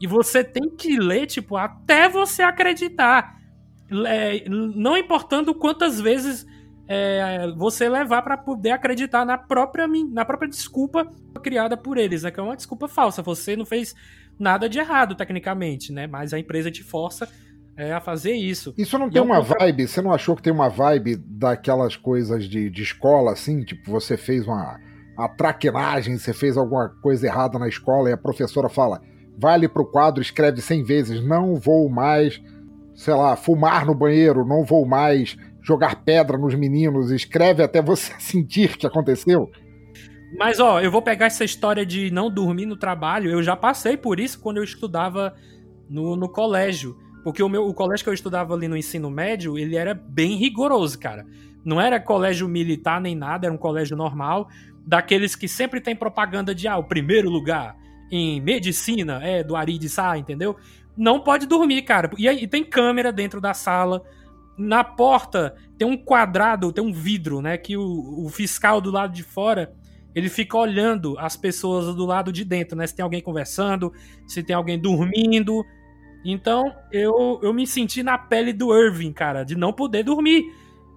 e 0.00 0.06
você 0.06 0.44
tem 0.44 0.70
que 0.70 0.98
ler, 0.98 1.26
tipo, 1.26 1.56
até 1.56 2.08
você 2.08 2.42
acreditar. 2.42 3.36
É, 4.06 4.44
não 4.48 4.96
importando 4.96 5.54
quantas 5.54 6.00
vezes 6.00 6.46
é, 6.86 7.50
você 7.56 7.88
levar 7.88 8.22
para 8.22 8.36
poder 8.36 8.70
acreditar 8.70 9.24
na 9.24 9.36
própria, 9.36 9.86
na 9.86 10.24
própria 10.24 10.48
desculpa 10.48 11.10
criada 11.42 11.76
por 11.76 11.98
eles, 11.98 12.22
né? 12.22 12.30
Que 12.30 12.38
é 12.38 12.42
uma 12.42 12.56
desculpa 12.56 12.86
falsa. 12.86 13.22
Você 13.22 13.56
não 13.56 13.66
fez 13.66 13.94
nada 14.38 14.68
de 14.68 14.78
errado, 14.78 15.14
tecnicamente, 15.14 15.92
né? 15.92 16.06
Mas 16.06 16.32
a 16.32 16.38
empresa 16.38 16.70
te 16.70 16.82
força 16.82 17.28
é, 17.76 17.92
a 17.92 18.00
fazer 18.00 18.32
isso. 18.32 18.74
Isso 18.78 18.98
não 18.98 19.10
tem 19.10 19.20
uma 19.20 19.40
vibe? 19.40 19.88
Você 19.88 20.00
não 20.00 20.12
achou 20.12 20.36
que 20.36 20.42
tem 20.42 20.52
uma 20.52 20.68
vibe 20.68 21.16
daquelas 21.16 21.96
coisas 21.96 22.48
de, 22.48 22.70
de 22.70 22.82
escola, 22.82 23.32
assim? 23.32 23.64
Tipo, 23.64 23.90
você 23.90 24.16
fez 24.16 24.46
uma, 24.46 24.78
uma 25.16 25.28
traquinagem, 25.28 26.18
você 26.18 26.32
fez 26.32 26.56
alguma 26.56 26.88
coisa 27.02 27.26
errada 27.26 27.58
na 27.58 27.68
escola 27.68 28.10
e 28.10 28.12
a 28.12 28.16
professora 28.16 28.68
fala 28.68 29.00
vai 29.38 29.54
ali 29.54 29.68
pro 29.68 29.86
quadro, 29.86 30.20
escreve 30.20 30.60
100 30.60 30.82
vezes: 30.82 31.24
não 31.24 31.54
vou 31.54 31.88
mais, 31.88 32.42
sei 32.94 33.14
lá, 33.14 33.36
fumar 33.36 33.86
no 33.86 33.94
banheiro, 33.94 34.44
não 34.44 34.64
vou 34.64 34.84
mais 34.84 35.36
jogar 35.62 36.02
pedra 36.02 36.36
nos 36.36 36.54
meninos, 36.54 37.10
escreve 37.10 37.62
até 37.62 37.80
você 37.80 38.12
sentir 38.18 38.76
que 38.76 38.86
aconteceu. 38.86 39.50
Mas, 40.36 40.60
ó, 40.60 40.80
eu 40.80 40.90
vou 40.90 41.00
pegar 41.00 41.26
essa 41.26 41.44
história 41.44 41.86
de 41.86 42.10
não 42.10 42.30
dormir 42.30 42.66
no 42.66 42.76
trabalho. 42.76 43.30
Eu 43.30 43.42
já 43.42 43.56
passei 43.56 43.96
por 43.96 44.20
isso 44.20 44.38
quando 44.40 44.58
eu 44.58 44.64
estudava 44.64 45.34
no, 45.88 46.16
no 46.16 46.28
colégio. 46.28 46.98
Porque 47.24 47.42
o, 47.42 47.48
meu, 47.48 47.66
o 47.66 47.72
colégio 47.72 48.04
que 48.04 48.10
eu 48.10 48.14
estudava 48.14 48.52
ali 48.52 48.68
no 48.68 48.76
ensino 48.76 49.10
médio, 49.10 49.58
ele 49.58 49.74
era 49.74 49.94
bem 49.94 50.36
rigoroso, 50.36 50.98
cara. 50.98 51.24
Não 51.64 51.80
era 51.80 51.98
colégio 51.98 52.46
militar 52.46 53.00
nem 53.00 53.14
nada, 53.14 53.46
era 53.46 53.54
um 53.54 53.58
colégio 53.58 53.96
normal. 53.96 54.48
Daqueles 54.86 55.34
que 55.34 55.48
sempre 55.48 55.80
tem 55.80 55.96
propaganda 55.96 56.54
de, 56.54 56.68
ah, 56.68 56.76
o 56.76 56.84
primeiro 56.84 57.30
lugar 57.30 57.74
em 58.10 58.40
medicina 58.40 59.20
é 59.22 59.42
do 59.42 59.56
Ari 59.56 59.78
de 59.78 59.88
Sá, 59.88 60.16
entendeu? 60.16 60.56
Não 60.96 61.20
pode 61.20 61.46
dormir, 61.46 61.82
cara. 61.82 62.10
E, 62.18 62.26
e 62.26 62.46
tem 62.46 62.64
câmera 62.64 63.12
dentro 63.12 63.40
da 63.40 63.54
sala. 63.54 64.02
Na 64.56 64.82
porta 64.82 65.54
tem 65.76 65.86
um 65.86 65.96
quadrado, 65.96 66.72
tem 66.72 66.82
um 66.82 66.92
vidro, 66.92 67.40
né? 67.40 67.56
Que 67.56 67.76
o, 67.76 68.24
o 68.24 68.28
fiscal 68.28 68.80
do 68.80 68.90
lado 68.90 69.12
de 69.12 69.22
fora 69.22 69.72
ele 70.14 70.28
fica 70.28 70.56
olhando 70.56 71.16
as 71.18 71.36
pessoas 71.36 71.94
do 71.94 72.04
lado 72.04 72.32
de 72.32 72.44
dentro, 72.44 72.76
né? 72.76 72.86
Se 72.86 72.96
tem 72.96 73.02
alguém 73.02 73.20
conversando, 73.20 73.92
se 74.26 74.42
tem 74.42 74.56
alguém 74.56 74.78
dormindo. 74.78 75.64
Então, 76.24 76.74
eu, 76.90 77.38
eu 77.42 77.54
me 77.54 77.66
senti 77.66 78.02
na 78.02 78.18
pele 78.18 78.52
do 78.52 78.76
Irving, 78.76 79.12
cara, 79.12 79.44
de 79.44 79.54
não 79.56 79.72
poder 79.72 80.02
dormir. 80.02 80.52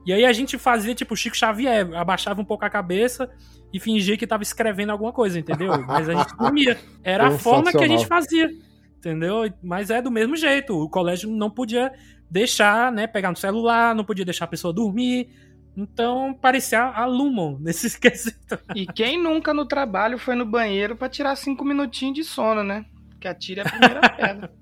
E 0.06 0.12
aí 0.12 0.26
a 0.26 0.34
gente 0.34 0.58
fazia 0.58 0.96
tipo 0.96 1.16
Chico 1.16 1.38
Xavier, 1.38 1.94
abaixava 1.96 2.42
um 2.42 2.46
pouco 2.46 2.66
a 2.66 2.70
cabeça 2.70 3.30
e 3.74 3.80
fingia 3.80 4.18
que 4.18 4.28
tava 4.28 4.44
escrevendo 4.44 4.92
alguma 4.92 5.12
coisa, 5.12 5.40
entendeu? 5.40 5.72
Mas 5.86 6.10
a 6.10 6.14
gente 6.14 6.36
dormia. 6.36 6.78
Era 7.04 7.28
a 7.28 7.32
forma 7.32 7.72
que 7.72 7.84
a 7.84 7.88
gente 7.88 8.06
fazia, 8.06 8.50
entendeu? 8.98 9.52
Mas 9.64 9.90
é 9.90 10.02
do 10.02 10.12
mesmo 10.12 10.36
jeito. 10.36 10.78
O 10.78 10.90
colégio 10.90 11.30
não 11.30 11.50
podia 11.50 11.92
deixar, 12.30 12.92
né, 12.92 13.08
pegar 13.08 13.30
no 13.30 13.38
celular, 13.38 13.94
não 13.96 14.04
podia 14.04 14.26
deixar 14.26 14.46
a 14.46 14.50
pessoa 14.50 14.74
dormir. 14.74 15.30
Então, 15.76 16.34
parecia 16.34 16.82
a 16.82 17.06
Lumon 17.06 17.58
nesse 17.62 17.88
esquisito. 17.88 18.60
E 18.76 18.86
quem 18.86 19.22
nunca 19.22 19.54
no 19.54 19.66
trabalho 19.66 20.18
foi 20.18 20.36
no 20.36 20.46
banheiro 20.46 20.96
para 20.96 21.10
tirar 21.10 21.36
cinco 21.36 21.64
minutinhos 21.64 22.16
de 22.16 22.24
sono, 22.24 22.64
né? 22.64 22.86
Que 23.20 23.28
atira 23.28 23.64
a 23.64 23.70
primeira 23.70 24.02
pedra. 24.10 24.61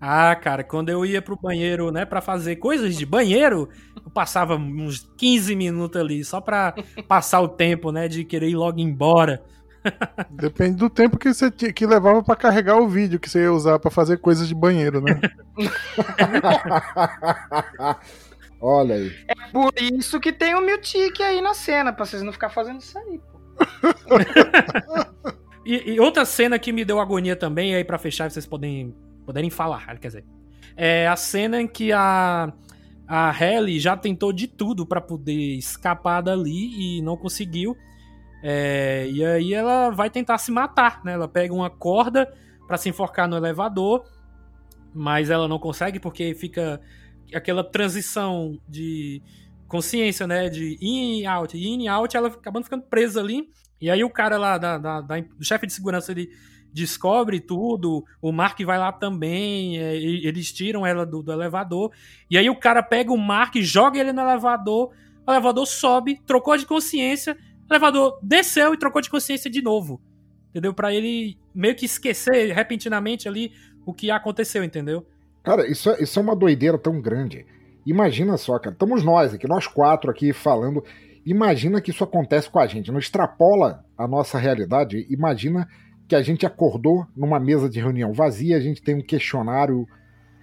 Ah, 0.00 0.34
cara, 0.34 0.64
quando 0.64 0.88
eu 0.88 1.04
ia 1.04 1.20
pro 1.20 1.36
banheiro, 1.36 1.92
né, 1.92 2.06
para 2.06 2.22
fazer 2.22 2.56
coisas 2.56 2.96
de 2.96 3.04
banheiro, 3.04 3.68
eu 3.94 4.10
passava 4.10 4.56
uns 4.56 5.06
15 5.18 5.54
minutos 5.54 6.00
ali, 6.00 6.24
só 6.24 6.40
pra 6.40 6.74
passar 7.06 7.42
o 7.42 7.48
tempo, 7.48 7.92
né, 7.92 8.08
de 8.08 8.24
querer 8.24 8.48
ir 8.48 8.56
logo 8.56 8.80
embora. 8.80 9.44
Depende 10.30 10.76
do 10.76 10.88
tempo 10.88 11.18
que 11.18 11.32
você 11.32 11.50
que 11.50 11.86
levava 11.86 12.22
para 12.22 12.36
carregar 12.36 12.76
o 12.76 12.88
vídeo 12.88 13.20
que 13.20 13.28
você 13.28 13.42
ia 13.42 13.52
usar 13.52 13.78
para 13.78 13.90
fazer 13.90 14.18
coisas 14.18 14.48
de 14.48 14.54
banheiro, 14.54 15.00
né? 15.00 15.20
Olha 18.60 18.94
aí. 18.94 19.10
É 19.26 19.34
por 19.50 19.72
isso 19.80 20.20
que 20.20 20.32
tem 20.32 20.54
o 20.54 20.60
Miltic 20.60 21.20
aí 21.22 21.40
na 21.40 21.54
cena, 21.54 21.92
pra 21.92 22.04
vocês 22.04 22.22
não 22.22 22.32
ficar 22.32 22.50
fazendo 22.50 22.80
isso 22.80 22.98
aí, 22.98 23.18
pô. 23.18 23.40
e, 25.64 25.92
e, 25.92 26.00
outra 26.00 26.26
cena 26.26 26.58
que 26.58 26.72
me 26.72 26.84
deu 26.84 27.00
agonia 27.00 27.36
também, 27.36 27.74
aí 27.74 27.84
para 27.84 27.98
fechar, 27.98 28.30
vocês 28.30 28.46
podem 28.46 28.94
poderem 29.24 29.50
falar, 29.50 29.98
quer 29.98 30.08
dizer. 30.08 30.24
É 30.76 31.06
a 31.06 31.16
cena 31.16 31.60
em 31.60 31.68
que 31.68 31.92
a, 31.92 32.52
a 33.06 33.30
Halle 33.30 33.78
já 33.78 33.96
tentou 33.96 34.32
de 34.32 34.46
tudo 34.46 34.86
para 34.86 35.00
poder 35.00 35.56
escapar 35.56 36.20
dali 36.20 36.98
e 36.98 37.02
não 37.02 37.16
conseguiu. 37.16 37.76
É, 38.42 39.08
e 39.10 39.24
aí 39.24 39.52
ela 39.52 39.90
vai 39.90 40.08
tentar 40.08 40.38
se 40.38 40.50
matar, 40.50 41.04
né? 41.04 41.12
Ela 41.12 41.28
pega 41.28 41.52
uma 41.52 41.68
corda 41.68 42.32
para 42.66 42.76
se 42.76 42.88
enforcar 42.88 43.28
no 43.28 43.36
elevador, 43.36 44.04
mas 44.94 45.28
ela 45.28 45.46
não 45.46 45.58
consegue 45.58 46.00
porque 46.00 46.34
fica 46.34 46.80
aquela 47.34 47.62
transição 47.62 48.58
de 48.68 49.22
consciência, 49.68 50.26
né? 50.26 50.48
De 50.48 50.78
in 50.80 51.20
e 51.20 51.26
out, 51.26 51.56
in 51.58 51.82
e 51.82 51.88
out, 51.88 52.16
ela 52.16 52.28
acabando 52.28 52.64
ficando 52.64 52.84
presa 52.84 53.20
ali. 53.20 53.48
E 53.80 53.90
aí 53.90 54.04
o 54.04 54.10
cara 54.10 54.36
lá, 54.36 54.58
da, 54.58 54.78
da, 54.78 55.00
da 55.00 55.16
chefe 55.40 55.66
de 55.66 55.72
segurança, 55.72 56.12
ele 56.12 56.30
descobre 56.72 57.40
tudo, 57.40 58.04
o 58.20 58.32
Mark 58.32 58.60
vai 58.62 58.78
lá 58.78 58.92
também, 58.92 59.78
é, 59.78 59.96
eles 59.96 60.52
tiram 60.52 60.86
ela 60.86 61.04
do, 61.04 61.22
do, 61.22 61.32
elevador, 61.32 61.92
e 62.30 62.38
aí 62.38 62.48
o 62.48 62.56
cara 62.56 62.82
pega 62.82 63.12
o 63.12 63.18
Mark, 63.18 63.56
joga 63.56 63.98
ele 63.98 64.12
no 64.12 64.20
elevador, 64.20 64.90
o 65.26 65.30
elevador 65.30 65.66
sobe, 65.66 66.20
trocou 66.26 66.56
de 66.56 66.66
consciência, 66.66 67.36
o 67.68 67.72
elevador 67.72 68.18
desceu 68.22 68.72
e 68.74 68.78
trocou 68.78 69.00
de 69.00 69.10
consciência 69.10 69.50
de 69.50 69.62
novo, 69.62 70.00
entendeu? 70.50 70.72
Para 70.72 70.94
ele 70.94 71.36
meio 71.54 71.74
que 71.74 71.86
esquecer 71.86 72.52
repentinamente 72.52 73.28
ali 73.28 73.52
o 73.84 73.92
que 73.92 74.10
aconteceu, 74.10 74.62
entendeu? 74.62 75.06
Cara, 75.42 75.66
isso 75.68 75.90
é, 75.90 76.02
isso 76.02 76.18
é 76.18 76.22
uma 76.22 76.36
doideira 76.36 76.78
tão 76.78 77.00
grande. 77.00 77.46
Imagina 77.86 78.36
só, 78.36 78.58
cara, 78.58 78.74
estamos 78.74 79.02
nós 79.02 79.34
aqui, 79.34 79.48
nós 79.48 79.66
quatro 79.66 80.10
aqui 80.10 80.32
falando, 80.32 80.84
imagina 81.24 81.80
que 81.80 81.90
isso 81.90 82.04
acontece 82.04 82.50
com 82.50 82.58
a 82.58 82.66
gente, 82.66 82.92
não 82.92 82.98
extrapola 82.98 83.84
a 83.96 84.06
nossa 84.06 84.38
realidade, 84.38 85.06
imagina 85.08 85.66
que 86.10 86.16
a 86.16 86.22
gente 86.22 86.44
acordou 86.44 87.06
numa 87.16 87.38
mesa 87.38 87.70
de 87.70 87.78
reunião 87.78 88.12
vazia, 88.12 88.56
a 88.56 88.60
gente 88.60 88.82
tem 88.82 88.96
um 88.96 89.00
questionário 89.00 89.86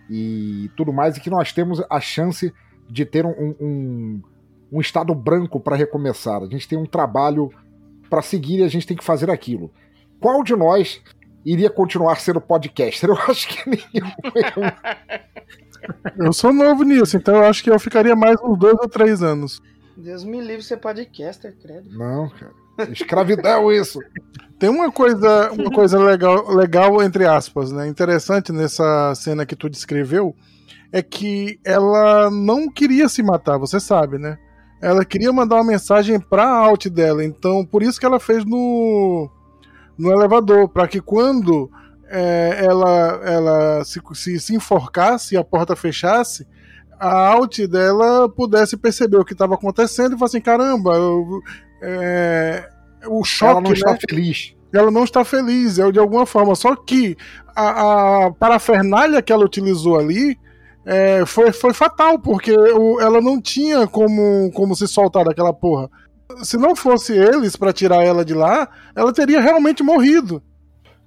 e 0.09 0.71
tudo 0.77 0.93
mais, 0.93 1.17
e 1.17 1.19
que 1.19 1.29
nós 1.29 1.51
temos 1.51 1.83
a 1.89 1.99
chance 1.99 2.53
de 2.89 3.05
ter 3.05 3.25
um, 3.25 3.53
um, 3.59 4.21
um 4.71 4.79
estado 4.79 5.13
branco 5.13 5.59
para 5.59 5.75
recomeçar. 5.75 6.41
A 6.41 6.47
gente 6.47 6.65
tem 6.69 6.79
um 6.79 6.85
trabalho 6.85 7.51
para 8.09 8.21
seguir 8.21 8.59
e 8.59 8.63
a 8.63 8.69
gente 8.69 8.87
tem 8.87 8.95
que 8.95 9.03
fazer 9.03 9.29
aquilo. 9.29 9.69
Qual 10.21 10.41
de 10.41 10.55
nós 10.55 11.01
iria 11.45 11.69
continuar 11.69 12.15
sendo 12.21 12.39
podcaster? 12.39 13.09
Eu 13.11 13.17
acho 13.27 13.49
que 13.49 13.69
nenhum. 13.69 14.11
eu 16.17 16.31
sou 16.31 16.53
novo 16.53 16.83
nisso, 16.83 17.17
então 17.17 17.35
eu 17.35 17.43
acho 17.43 17.61
que 17.61 17.69
eu 17.69 17.77
ficaria 17.77 18.15
mais 18.15 18.37
uns 18.41 18.57
dois 18.57 18.77
ou 18.79 18.87
três 18.87 19.21
anos. 19.21 19.61
Deus 19.97 20.23
me 20.23 20.39
livre 20.39 20.63
ser 20.63 20.77
podcaster, 20.77 21.53
credo. 21.61 21.89
Não, 21.91 22.29
cara. 22.29 22.66
Escravidão 22.91 23.71
isso. 23.71 23.99
Tem 24.59 24.69
uma 24.69 24.91
coisa, 24.91 25.51
uma 25.51 25.71
coisa 25.71 25.99
legal, 25.99 26.49
legal, 26.53 27.01
entre 27.03 27.25
aspas, 27.25 27.71
né? 27.71 27.87
Interessante 27.87 28.51
nessa 28.51 29.13
cena 29.15 29.45
que 29.45 29.55
tu 29.55 29.69
descreveu, 29.69 30.35
é 30.91 31.01
que 31.01 31.59
ela 31.63 32.31
não 32.31 32.69
queria 32.69 33.07
se 33.07 33.21
matar, 33.21 33.57
você 33.57 33.79
sabe, 33.79 34.17
né? 34.17 34.37
Ela 34.81 35.05
queria 35.05 35.31
mandar 35.31 35.55
uma 35.55 35.63
mensagem 35.63 36.19
pra 36.19 36.47
alt 36.47 36.87
dela, 36.87 37.23
então 37.23 37.65
por 37.65 37.83
isso 37.83 37.99
que 37.99 38.05
ela 38.05 38.19
fez 38.19 38.45
no, 38.45 39.29
no 39.97 40.11
elevador, 40.11 40.69
para 40.69 40.87
que 40.87 41.01
quando 41.01 41.69
é, 42.09 42.65
ela, 42.65 43.21
ela 43.23 43.83
se, 43.83 44.01
se, 44.13 44.39
se 44.39 44.55
enforcasse 44.55 45.35
e 45.35 45.37
a 45.37 45.43
porta 45.43 45.75
fechasse, 45.75 46.47
a 46.99 47.27
alt 47.27 47.59
dela 47.67 48.27
pudesse 48.27 48.75
perceber 48.75 49.17
o 49.17 49.25
que 49.25 49.33
estava 49.33 49.55
acontecendo 49.55 50.15
e 50.15 50.17
falar 50.17 50.27
assim: 50.27 50.41
caramba, 50.41 50.95
eu, 50.95 51.41
é, 51.81 52.69
o 53.07 53.23
choque. 53.23 53.51
Ela 53.51 53.61
não 53.61 53.73
está 53.73 53.91
né? 53.91 53.99
feliz. 54.09 54.55
Ela 54.73 54.91
não 54.91 55.03
está 55.03 55.23
feliz, 55.23 55.79
é 55.79 55.91
de 55.91 55.99
alguma 55.99 56.25
forma. 56.25 56.55
Só 56.55 56.75
que 56.75 57.15
a, 57.55 58.25
a 58.25 58.31
parafernália 58.31 59.21
que 59.21 59.31
ela 59.31 59.45
utilizou 59.45 59.97
ali 59.97 60.37
é, 60.85 61.25
foi, 61.25 61.51
foi 61.51 61.73
fatal, 61.73 62.17
porque 62.19 62.53
o, 62.53 62.99
ela 62.99 63.19
não 63.19 63.41
tinha 63.41 63.87
como, 63.87 64.51
como 64.53 64.75
se 64.75 64.87
soltar 64.87 65.25
daquela 65.25 65.53
porra. 65.53 65.89
Se 66.43 66.57
não 66.57 66.75
fosse 66.75 67.13
eles 67.13 67.55
para 67.55 67.73
tirar 67.73 68.03
ela 68.03 68.23
de 68.23 68.33
lá, 68.33 68.69
ela 68.95 69.13
teria 69.13 69.41
realmente 69.41 69.83
morrido. 69.83 70.41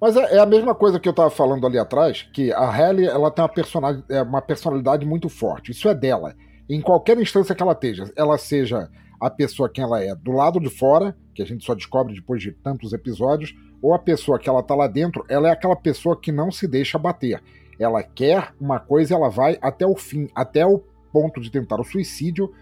Mas 0.00 0.16
é, 0.16 0.36
é, 0.36 0.38
a 0.38 0.46
mesma 0.46 0.74
coisa 0.74 0.98
que 0.98 1.08
eu 1.08 1.12
tava 1.12 1.30
falando 1.30 1.66
ali 1.66 1.78
atrás, 1.78 2.26
que 2.32 2.52
a 2.52 2.70
Halle 2.70 3.06
ela 3.06 3.30
tem 3.30 3.42
uma, 3.42 3.48
personalidade, 3.48 4.04
é, 4.08 4.22
uma 4.22 4.40
personalidade 4.40 5.06
muito 5.06 5.28
forte. 5.28 5.72
Isso 5.72 5.88
é 5.88 5.94
dela. 5.94 6.34
Em 6.68 6.80
qualquer 6.80 7.18
instância 7.18 7.54
que 7.54 7.62
ela 7.62 7.72
esteja, 7.72 8.10
ela 8.16 8.38
seja 8.38 8.88
a 9.20 9.28
pessoa 9.28 9.68
que 9.68 9.80
ela 9.80 10.02
é 10.02 10.14
do 10.14 10.32
lado 10.32 10.58
de 10.58 10.70
fora, 10.70 11.16
que 11.34 11.42
a 11.42 11.46
gente 11.46 11.64
só 11.64 11.74
descobre 11.74 12.14
depois 12.14 12.42
de 12.42 12.52
tantos 12.52 12.92
episódios, 12.92 13.54
ou 13.82 13.94
a 13.94 13.98
pessoa 13.98 14.38
que 14.38 14.48
ela 14.48 14.62
tá 14.62 14.74
lá 14.74 14.86
dentro, 14.86 15.24
ela 15.28 15.48
é 15.48 15.52
aquela 15.52 15.76
pessoa 15.76 16.18
que 16.18 16.32
não 16.32 16.50
se 16.50 16.66
deixa 16.66 16.98
bater. 16.98 17.42
Ela 17.78 18.02
quer 18.02 18.52
uma 18.60 18.78
coisa 18.78 19.12
e 19.12 19.16
ela 19.16 19.28
vai 19.28 19.58
até 19.60 19.86
o 19.86 19.96
fim, 19.96 20.28
até 20.34 20.66
o 20.66 20.82
ponto 21.12 21.40
de 21.40 21.50
tentar 21.50 21.80
o 21.80 21.84
suicídio 21.84 22.52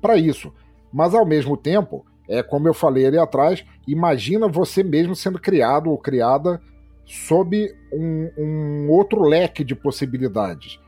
para 0.00 0.16
isso. 0.16 0.52
Mas 0.92 1.14
ao 1.14 1.26
mesmo 1.26 1.56
tempo, 1.56 2.04
é 2.28 2.42
como 2.42 2.68
eu 2.68 2.74
falei 2.74 3.06
ali 3.06 3.18
atrás, 3.18 3.64
imagina 3.86 4.48
você 4.48 4.82
mesmo 4.82 5.14
sendo 5.14 5.38
criado 5.38 5.90
ou 5.90 5.98
criada 5.98 6.60
sob 7.04 7.72
um, 7.92 8.30
um 8.36 8.90
outro 8.90 9.22
leque 9.22 9.64
de 9.64 9.74
possibilidades. 9.74 10.78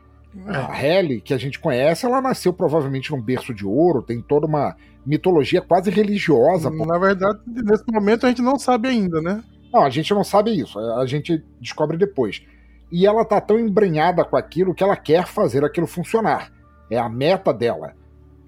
É. 0.47 0.55
A 0.55 0.67
Halle, 0.67 1.21
que 1.21 1.33
a 1.33 1.37
gente 1.37 1.59
conhece, 1.59 2.05
ela 2.05 2.21
nasceu 2.21 2.53
provavelmente 2.53 3.11
num 3.11 3.21
berço 3.21 3.53
de 3.53 3.65
ouro, 3.65 4.01
tem 4.01 4.21
toda 4.21 4.45
uma 4.45 4.75
mitologia 5.05 5.61
quase 5.61 5.89
religiosa. 5.89 6.69
Na 6.69 6.97
verdade, 6.97 7.39
nesse 7.47 7.83
momento 7.91 8.25
a 8.25 8.29
gente 8.29 8.41
não 8.41 8.59
sabe 8.59 8.89
ainda, 8.89 9.21
né? 9.21 9.43
Não, 9.73 9.83
a 9.83 9.89
gente 9.89 10.13
não 10.13 10.23
sabe 10.23 10.51
isso, 10.51 10.79
a 10.79 11.05
gente 11.05 11.43
descobre 11.59 11.97
depois. 11.97 12.43
E 12.91 13.05
ela 13.05 13.23
tá 13.25 13.39
tão 13.39 13.59
embrenhada 13.59 14.23
com 14.23 14.35
aquilo 14.35 14.73
que 14.73 14.83
ela 14.83 14.95
quer 14.95 15.25
fazer 15.27 15.63
aquilo 15.63 15.87
funcionar. 15.87 16.51
É 16.89 16.97
a 16.97 17.07
meta 17.07 17.53
dela. 17.53 17.93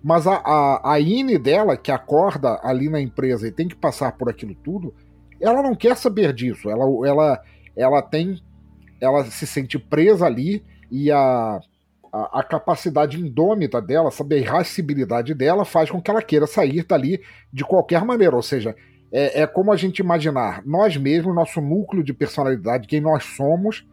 Mas 0.03 0.25
a, 0.25 0.35
a, 0.35 0.93
a 0.93 0.99
Ine 0.99 1.37
dela, 1.37 1.77
que 1.77 1.91
acorda 1.91 2.59
ali 2.63 2.89
na 2.89 2.99
empresa 2.99 3.47
e 3.47 3.51
tem 3.51 3.67
que 3.67 3.75
passar 3.75 4.13
por 4.13 4.29
aquilo 4.29 4.55
tudo, 4.55 4.93
ela 5.39 5.61
não 5.61 5.75
quer 5.75 5.95
saber 5.95 6.33
disso. 6.33 6.69
Ela, 6.69 6.85
ela, 7.07 7.41
ela 7.75 8.01
tem. 8.01 8.41
Ela 8.99 9.25
se 9.25 9.45
sente 9.45 9.77
presa 9.77 10.25
ali 10.25 10.63
e 10.91 11.11
a, 11.11 11.59
a, 12.11 12.39
a, 12.39 12.43
capacidade 12.43 13.19
indômita 13.19 13.81
dela, 13.81 14.09
essa 14.09 14.25
irascibilidade 14.35 15.33
dela, 15.33 15.63
faz 15.63 15.89
com 15.89 16.01
que 16.01 16.11
ela 16.11 16.21
queira 16.21 16.45
sair 16.45 16.83
dali 16.83 17.21
de 17.51 17.63
qualquer 17.63 18.03
maneira. 18.03 18.35
Ou 18.35 18.41
seja, 18.41 18.75
é, 19.11 19.41
é 19.41 19.47
como 19.47 19.71
a 19.71 19.77
gente 19.77 19.99
imaginar 19.99 20.61
nós 20.65 20.97
mesmos, 20.97 21.35
nosso 21.35 21.61
núcleo 21.61 22.03
de 22.03 22.13
personalidade, 22.13 22.87
quem 22.87 22.99
nós 22.99 23.23
somos, 23.23 23.87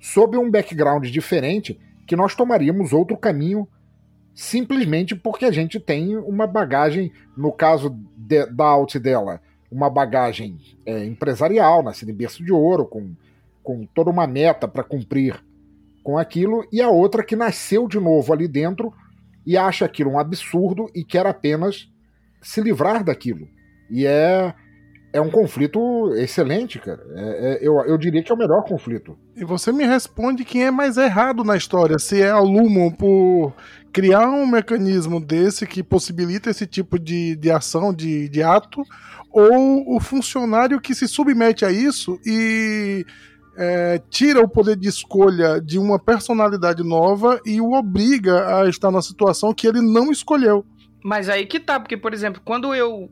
sob 0.00 0.36
um 0.36 0.50
background 0.50 1.06
diferente, 1.06 1.78
que 2.06 2.16
nós 2.16 2.34
tomaríamos 2.34 2.92
outro 2.92 3.16
caminho 3.16 3.68
simplesmente 4.34 5.14
porque 5.14 5.44
a 5.44 5.50
gente 5.50 5.78
tem 5.78 6.16
uma 6.16 6.46
bagagem, 6.46 7.12
no 7.36 7.52
caso 7.52 7.94
de, 8.16 8.46
da 8.46 8.64
alt 8.64 8.96
dela, 8.96 9.40
uma 9.70 9.90
bagagem 9.90 10.58
é, 10.86 11.04
empresarial, 11.04 11.82
nascida 11.82 12.10
em 12.10 12.14
berço 12.14 12.42
de 12.42 12.52
ouro, 12.52 12.86
com, 12.86 13.14
com 13.62 13.86
toda 13.94 14.10
uma 14.10 14.26
meta 14.26 14.66
para 14.66 14.82
cumprir 14.82 15.44
com 16.02 16.18
aquilo, 16.18 16.66
e 16.72 16.80
a 16.80 16.88
outra 16.88 17.24
que 17.24 17.36
nasceu 17.36 17.86
de 17.86 17.98
novo 17.98 18.32
ali 18.32 18.48
dentro 18.48 18.92
e 19.46 19.56
acha 19.56 19.84
aquilo 19.84 20.12
um 20.12 20.18
absurdo 20.18 20.86
e 20.94 21.04
quer 21.04 21.26
apenas 21.26 21.88
se 22.42 22.60
livrar 22.60 23.04
daquilo. 23.04 23.48
E 23.90 24.06
é, 24.06 24.54
é 25.12 25.20
um 25.20 25.30
conflito 25.30 26.14
excelente, 26.14 26.78
cara. 26.78 27.02
É, 27.14 27.52
é, 27.52 27.58
eu, 27.60 27.74
eu 27.80 27.98
diria 27.98 28.22
que 28.22 28.30
é 28.30 28.34
o 28.34 28.38
melhor 28.38 28.62
conflito. 28.64 29.18
E 29.36 29.44
você 29.44 29.72
me 29.72 29.84
responde 29.84 30.44
quem 30.44 30.64
é 30.64 30.70
mais 30.70 30.96
errado 30.96 31.42
na 31.42 31.56
história. 31.56 31.98
Se 31.98 32.22
é 32.22 32.30
a 32.30 32.38
Lumon 32.38 32.90
por 32.90 33.52
criar 33.92 34.28
um 34.28 34.46
mecanismo 34.46 35.20
desse 35.20 35.66
que 35.66 35.82
possibilita 35.82 36.50
esse 36.50 36.66
tipo 36.66 36.98
de, 36.98 37.34
de 37.36 37.50
ação, 37.50 37.92
de, 37.92 38.28
de 38.28 38.42
ato, 38.42 38.82
ou 39.32 39.96
o 39.96 40.00
funcionário 40.00 40.80
que 40.80 40.94
se 40.94 41.08
submete 41.08 41.64
a 41.64 41.72
isso 41.72 42.18
e 42.24 43.04
é, 43.56 44.00
tira 44.10 44.40
o 44.40 44.48
poder 44.48 44.76
de 44.76 44.88
escolha 44.88 45.60
de 45.60 45.78
uma 45.78 45.98
personalidade 45.98 46.82
nova 46.82 47.40
e 47.44 47.60
o 47.60 47.72
obriga 47.72 48.60
a 48.60 48.68
estar 48.68 48.90
na 48.90 49.02
situação 49.02 49.52
que 49.52 49.66
ele 49.66 49.80
não 49.80 50.10
escolheu. 50.10 50.64
Mas 51.02 51.28
aí 51.28 51.46
que 51.46 51.58
tá, 51.58 51.80
porque, 51.80 51.96
por 51.96 52.12
exemplo, 52.12 52.40
quando 52.44 52.74
eu 52.74 53.10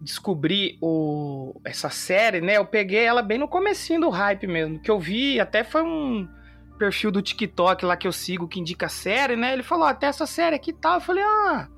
descobri 0.00 0.76
o, 0.80 1.54
essa 1.64 1.88
série, 1.88 2.40
né, 2.40 2.56
eu 2.56 2.66
peguei 2.66 3.04
ela 3.04 3.22
bem 3.22 3.38
no 3.38 3.48
comecinho 3.48 4.00
do 4.00 4.10
hype 4.10 4.46
mesmo, 4.46 4.78
que 4.78 4.90
eu 4.90 4.98
vi, 4.98 5.38
até 5.40 5.62
foi 5.62 5.82
um 5.82 6.28
perfil 6.78 7.10
do 7.10 7.22
TikTok 7.22 7.84
lá 7.84 7.96
que 7.96 8.06
eu 8.06 8.12
sigo 8.12 8.48
que 8.48 8.60
indica 8.60 8.86
a 8.86 8.90
série, 8.90 9.36
né, 9.36 9.52
ele 9.52 9.62
falou, 9.62 9.86
até 9.86 10.06
essa 10.06 10.26
série 10.26 10.56
aqui 10.56 10.72
tá, 10.72 10.94
eu 10.94 11.00
falei, 11.00 11.22
ah, 11.24 11.68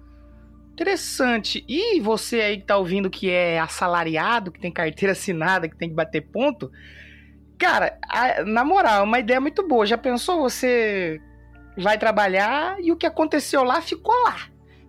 interessante. 0.78 1.64
E 1.68 2.00
você 2.00 2.40
aí 2.40 2.58
que 2.58 2.66
tá 2.66 2.76
ouvindo 2.76 3.10
que 3.10 3.28
é 3.28 3.58
assalariado, 3.58 4.52
que 4.52 4.60
tem 4.60 4.70
carteira 4.70 5.12
assinada, 5.12 5.68
que 5.68 5.76
tem 5.76 5.88
que 5.88 5.94
bater 5.94 6.22
ponto, 6.22 6.70
cara, 7.58 7.98
a, 8.08 8.44
na 8.44 8.64
moral, 8.64 9.00
é 9.00 9.04
uma 9.04 9.18
ideia 9.18 9.40
muito 9.40 9.66
boa, 9.66 9.84
já 9.84 9.98
pensou 9.98 10.40
você 10.40 11.20
vai 11.76 11.98
trabalhar 11.98 12.76
e 12.80 12.90
o 12.92 12.96
que 12.96 13.06
aconteceu 13.06 13.62
lá 13.62 13.80
ficou 13.80 14.14
lá. 14.24 14.36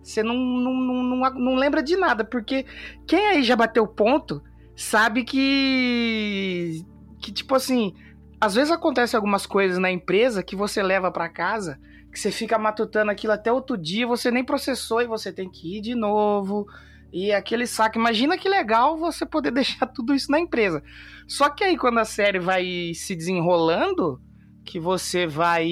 Você 0.02 0.22
não, 0.22 0.34
não, 0.34 0.74
não, 0.74 1.30
não, 1.34 1.54
lembra 1.54 1.82
de 1.82 1.96
nada, 1.96 2.24
porque 2.24 2.64
quem 3.06 3.26
aí 3.26 3.42
já 3.42 3.54
bateu 3.54 3.86
ponto 3.86 4.42
sabe 4.74 5.24
que. 5.24 6.84
Que, 7.20 7.30
tipo 7.30 7.54
assim, 7.54 7.94
às 8.40 8.54
vezes 8.54 8.72
acontece 8.72 9.14
algumas 9.14 9.44
coisas 9.44 9.78
na 9.78 9.90
empresa 9.90 10.42
que 10.42 10.56
você 10.56 10.82
leva 10.82 11.12
para 11.12 11.28
casa, 11.28 11.78
que 12.10 12.18
você 12.18 12.30
fica 12.30 12.58
matutando 12.58 13.10
aquilo 13.10 13.34
até 13.34 13.52
outro 13.52 13.76
dia, 13.76 14.06
você 14.06 14.30
nem 14.30 14.42
processou 14.42 15.02
e 15.02 15.06
você 15.06 15.30
tem 15.30 15.50
que 15.50 15.76
ir 15.76 15.80
de 15.82 15.94
novo. 15.94 16.66
E 17.12 17.32
aquele 17.32 17.66
saco, 17.66 17.98
imagina 17.98 18.38
que 18.38 18.48
legal 18.48 18.96
você 18.96 19.26
poder 19.26 19.50
deixar 19.52 19.86
tudo 19.86 20.14
isso 20.14 20.30
na 20.30 20.38
empresa. 20.38 20.82
Só 21.26 21.48
que 21.48 21.64
aí 21.64 21.76
quando 21.76 21.98
a 21.98 22.04
série 22.04 22.38
vai 22.38 22.92
se 22.94 23.14
desenrolando, 23.14 24.20
que 24.64 24.78
você 24.78 25.26
vai 25.26 25.68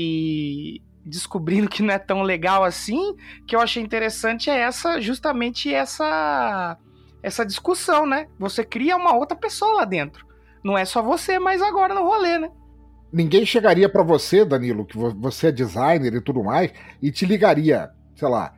descobrindo 1.05 1.69
que 1.69 1.83
não 1.83 1.95
é 1.95 1.99
tão 1.99 2.23
legal 2.23 2.65
assim, 2.65 3.15
que 3.47 3.57
eu 3.57 3.61
achei 3.61 3.83
interessante 3.83 4.51
é 4.51 4.59
essa, 4.59 5.01
justamente 5.01 5.73
essa 5.73 6.77
essa 7.21 7.45
discussão, 7.45 8.07
né? 8.07 8.29
Você 8.39 8.65
cria 8.65 8.97
uma 8.97 9.15
outra 9.15 9.37
pessoa 9.37 9.75
lá 9.75 9.85
dentro. 9.85 10.25
Não 10.63 10.79
é 10.79 10.85
só 10.85 11.03
você, 11.03 11.39
mas 11.39 11.61
agora 11.61 11.95
no 11.95 12.05
rolê, 12.05 12.39
né? 12.39 12.51
Ninguém 13.13 13.45
chegaria 13.45 13.89
para 13.89 14.03
você, 14.03 14.45
Danilo, 14.45 14.85
que 14.85 14.97
você 14.97 15.49
é 15.49 15.53
designer 15.53 16.15
e 16.15 16.21
tudo 16.21 16.45
mais, 16.45 16.73
e 17.03 17.11
te 17.11 17.25
ligaria, 17.25 17.91
sei 18.15 18.29
lá, 18.29 18.55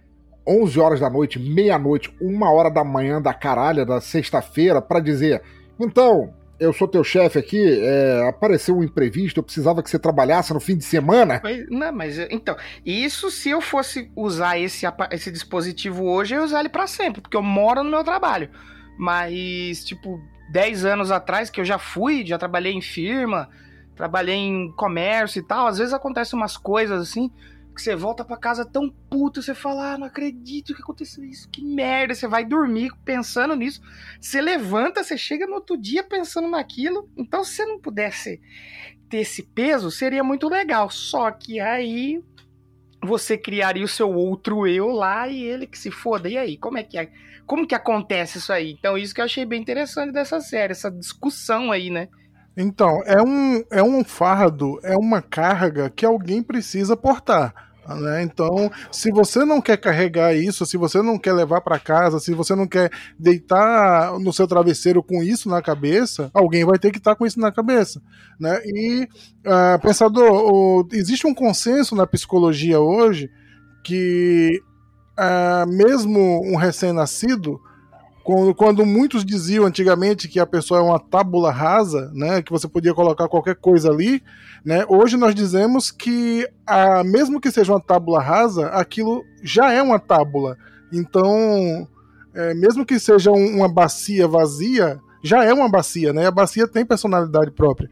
11 0.46 0.80
horas 0.80 1.00
da 1.00 1.10
noite, 1.10 1.38
meia-noite, 1.38 2.14
uma 2.20 2.52
hora 2.52 2.70
da 2.70 2.84
manhã 2.84 3.20
da 3.20 3.34
caralha 3.34 3.84
da 3.84 4.00
sexta-feira 4.00 4.80
para 4.80 5.00
dizer: 5.00 5.42
"Então, 5.78 6.34
eu 6.60 6.74
sou 6.74 6.86
teu 6.86 7.02
chefe 7.02 7.38
aqui, 7.38 7.58
é, 7.58 8.28
apareceu 8.28 8.76
um 8.76 8.84
imprevisto, 8.84 9.38
eu 9.40 9.42
precisava 9.42 9.82
que 9.82 9.88
você 9.88 9.98
trabalhasse 9.98 10.52
no 10.52 10.60
fim 10.60 10.76
de 10.76 10.84
semana. 10.84 11.40
Não, 11.70 11.90
mas 11.90 12.18
então, 12.18 12.54
isso 12.84 13.30
se 13.30 13.48
eu 13.48 13.62
fosse 13.62 14.12
usar 14.14 14.58
esse, 14.58 14.86
esse 15.10 15.32
dispositivo 15.32 16.04
hoje, 16.04 16.34
eu 16.34 16.40
ia 16.40 16.44
usar 16.44 16.60
ele 16.60 16.68
para 16.68 16.86
sempre, 16.86 17.22
porque 17.22 17.36
eu 17.36 17.42
moro 17.42 17.82
no 17.82 17.90
meu 17.90 18.04
trabalho. 18.04 18.50
Mas, 18.98 19.82
tipo, 19.84 20.20
10 20.52 20.84
anos 20.84 21.10
atrás, 21.10 21.48
que 21.48 21.62
eu 21.62 21.64
já 21.64 21.78
fui, 21.78 22.26
já 22.26 22.36
trabalhei 22.36 22.74
em 22.74 22.82
firma, 22.82 23.48
trabalhei 23.96 24.36
em 24.36 24.70
comércio 24.72 25.40
e 25.40 25.42
tal, 25.42 25.66
às 25.66 25.78
vezes 25.78 25.94
acontecem 25.94 26.38
umas 26.38 26.58
coisas 26.58 27.00
assim 27.00 27.30
que 27.74 27.82
você 27.82 27.94
volta 27.94 28.24
para 28.24 28.36
casa 28.36 28.64
tão 28.64 28.90
puto, 28.90 29.42
você 29.42 29.54
fala, 29.54 29.94
ah, 29.94 29.98
não 29.98 30.06
acredito 30.06 30.74
que 30.74 30.82
aconteceu 30.82 31.24
isso, 31.24 31.48
que 31.48 31.64
merda. 31.64 32.14
Você 32.14 32.28
vai 32.28 32.44
dormir 32.44 32.92
pensando 33.04 33.54
nisso, 33.54 33.80
você 34.20 34.40
levanta, 34.40 35.02
você 35.02 35.16
chega 35.16 35.46
no 35.46 35.54
outro 35.54 35.76
dia 35.76 36.02
pensando 36.02 36.48
naquilo. 36.48 37.08
Então, 37.16 37.44
se 37.44 37.56
você 37.56 37.64
não 37.64 37.78
pudesse 37.78 38.40
ter 39.08 39.18
esse 39.18 39.42
peso, 39.42 39.90
seria 39.90 40.22
muito 40.22 40.48
legal. 40.48 40.90
Só 40.90 41.30
que 41.30 41.60
aí 41.60 42.22
você 43.02 43.38
criaria 43.38 43.84
o 43.84 43.88
seu 43.88 44.12
outro 44.12 44.66
eu 44.66 44.88
lá 44.88 45.26
e 45.28 45.42
ele 45.42 45.66
que 45.66 45.78
se 45.78 45.90
foda. 45.90 46.28
E 46.28 46.36
aí, 46.36 46.56
como 46.56 46.78
é 46.78 46.82
que 46.82 46.98
é? 46.98 47.10
Como 47.46 47.66
que 47.66 47.74
acontece 47.74 48.38
isso 48.38 48.52
aí? 48.52 48.72
Então, 48.72 48.96
isso 48.96 49.14
que 49.14 49.20
eu 49.20 49.24
achei 49.24 49.44
bem 49.44 49.60
interessante 49.60 50.12
dessa 50.12 50.40
série, 50.40 50.72
essa 50.72 50.90
discussão 50.90 51.72
aí, 51.72 51.90
né? 51.90 52.08
Então, 52.56 53.02
é 53.06 53.22
um, 53.22 53.64
é 53.70 53.82
um 53.82 54.04
fardo, 54.04 54.78
é 54.82 54.96
uma 54.96 55.22
carga 55.22 55.88
que 55.88 56.04
alguém 56.04 56.42
precisa 56.42 56.96
portar. 56.96 57.54
Né? 57.88 58.22
Então, 58.22 58.70
se 58.90 59.10
você 59.10 59.44
não 59.44 59.60
quer 59.60 59.76
carregar 59.76 60.34
isso, 60.34 60.66
se 60.66 60.76
você 60.76 61.02
não 61.02 61.18
quer 61.18 61.32
levar 61.32 61.60
para 61.60 61.78
casa, 61.78 62.20
se 62.20 62.32
você 62.34 62.54
não 62.54 62.66
quer 62.66 62.90
deitar 63.18 64.18
no 64.18 64.32
seu 64.32 64.46
travesseiro 64.46 65.02
com 65.02 65.22
isso 65.22 65.48
na 65.48 65.62
cabeça, 65.62 66.30
alguém 66.32 66.64
vai 66.64 66.78
ter 66.78 66.90
que 66.90 66.98
estar 66.98 67.12
tá 67.12 67.16
com 67.16 67.26
isso 67.26 67.40
na 67.40 67.50
cabeça. 67.50 68.00
Né? 68.38 68.60
E, 68.64 69.08
uh, 69.46 69.80
pensador, 69.80 70.30
o, 70.30 70.88
existe 70.92 71.26
um 71.26 71.34
consenso 71.34 71.94
na 71.94 72.06
psicologia 72.06 72.80
hoje 72.80 73.30
que, 73.82 74.50
uh, 75.18 75.68
mesmo 75.68 76.42
um 76.44 76.56
recém-nascido, 76.56 77.60
quando, 78.22 78.54
quando, 78.54 78.86
muitos 78.86 79.24
diziam 79.24 79.64
antigamente 79.64 80.28
que 80.28 80.38
a 80.38 80.46
pessoa 80.46 80.80
é 80.80 80.82
uma 80.82 80.98
tábula 80.98 81.50
rasa, 81.50 82.10
né, 82.14 82.42
que 82.42 82.52
você 82.52 82.68
podia 82.68 82.94
colocar 82.94 83.28
qualquer 83.28 83.56
coisa 83.56 83.90
ali, 83.90 84.22
né, 84.64 84.84
hoje 84.88 85.16
nós 85.16 85.34
dizemos 85.34 85.90
que, 85.90 86.48
a, 86.66 87.02
mesmo 87.02 87.40
que 87.40 87.50
seja 87.50 87.72
uma 87.72 87.80
tábula 87.80 88.20
rasa, 88.20 88.68
aquilo 88.68 89.24
já 89.42 89.72
é 89.72 89.82
uma 89.82 89.98
tábula. 89.98 90.56
Então, 90.92 91.88
é, 92.34 92.54
mesmo 92.54 92.84
que 92.84 92.98
seja 92.98 93.30
um, 93.30 93.56
uma 93.56 93.68
bacia 93.68 94.26
vazia, 94.26 95.00
já 95.22 95.44
é 95.44 95.52
uma 95.52 95.68
bacia, 95.68 96.12
né? 96.12 96.26
A 96.26 96.30
bacia 96.30 96.66
tem 96.66 96.84
personalidade 96.84 97.50
própria. 97.50 97.88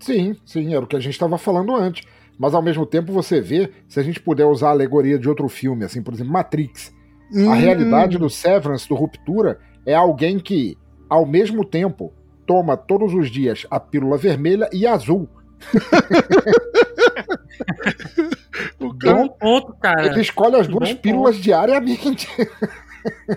Sim, 0.00 0.36
sim, 0.44 0.74
era 0.74 0.84
o 0.84 0.86
que 0.86 0.96
a 0.96 1.00
gente 1.00 1.12
estava 1.12 1.38
falando 1.38 1.74
antes. 1.74 2.06
Mas 2.38 2.54
ao 2.54 2.62
mesmo 2.62 2.86
tempo 2.86 3.12
você 3.12 3.40
vê, 3.40 3.72
se 3.88 3.98
a 3.98 4.02
gente 4.02 4.20
puder 4.20 4.44
usar 4.44 4.68
a 4.68 4.72
alegoria 4.72 5.18
de 5.18 5.28
outro 5.28 5.48
filme, 5.48 5.84
assim, 5.84 6.02
por 6.02 6.14
exemplo, 6.14 6.32
Matrix. 6.32 6.94
Hum. 7.32 7.50
A 7.50 7.54
realidade 7.54 8.18
do 8.18 8.30
Severance, 8.30 8.88
do 8.88 8.94
Ruptura, 8.94 9.58
é 9.84 9.94
alguém 9.94 10.38
que, 10.38 10.78
ao 11.08 11.26
mesmo 11.26 11.64
tempo, 11.64 12.12
toma 12.46 12.76
todos 12.76 13.12
os 13.14 13.30
dias 13.30 13.66
a 13.70 13.78
pílula 13.78 14.16
vermelha 14.16 14.68
e 14.72 14.86
azul. 14.86 15.28
o 18.80 18.94
cara, 18.94 19.16
Bom 19.16 19.28
ponto, 19.28 19.72
cara. 19.74 20.06
Ele 20.06 20.20
escolhe 20.20 20.56
as 20.56 20.66
duas 20.66 20.92
Bom 20.92 20.98
pílulas 20.98 21.36
ponto. 21.36 21.44
diariamente. 21.44 22.28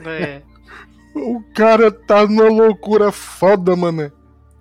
É. 0.06 0.42
O 1.16 1.42
cara 1.54 1.92
tá 1.92 2.26
numa 2.26 2.50
loucura 2.50 3.12
foda, 3.12 3.76
mano. 3.76 4.12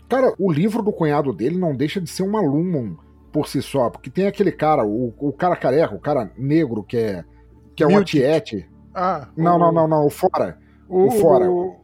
Cara, 0.09 0.35
o 0.39 0.51
livro 0.51 0.83
do 0.83 0.93
cunhado 0.93 1.33
dele 1.33 1.57
não 1.57 1.77
deixa 1.77 2.01
de 2.01 2.11
ser 2.11 2.25
uma 2.25 2.41
Lumon 2.41 2.97
por 3.33 3.47
si 3.47 3.63
só, 3.63 3.89
porque 3.89 4.11
tem 4.11 4.27
aquele 4.27 4.51
cara, 4.51 4.85
o, 4.85 5.15
o 5.19 5.33
cara 5.33 5.55
careca, 5.55 5.95
o 5.95 6.01
cara 6.01 6.33
negro 6.37 6.83
que 6.83 6.97
é 6.97 7.25
que 7.77 7.85
é 7.85 7.87
um 7.87 7.97
atiete. 7.97 8.69
Ah, 9.01 9.29
não, 9.37 9.57
o... 9.57 9.59
não, 9.59 9.73
não, 9.73 9.89
não, 9.89 10.07
o 10.07 10.11
fora. 10.11 10.59
O, 10.89 11.07
o 11.07 11.11
fora. 11.13 11.51
O, 11.51 11.81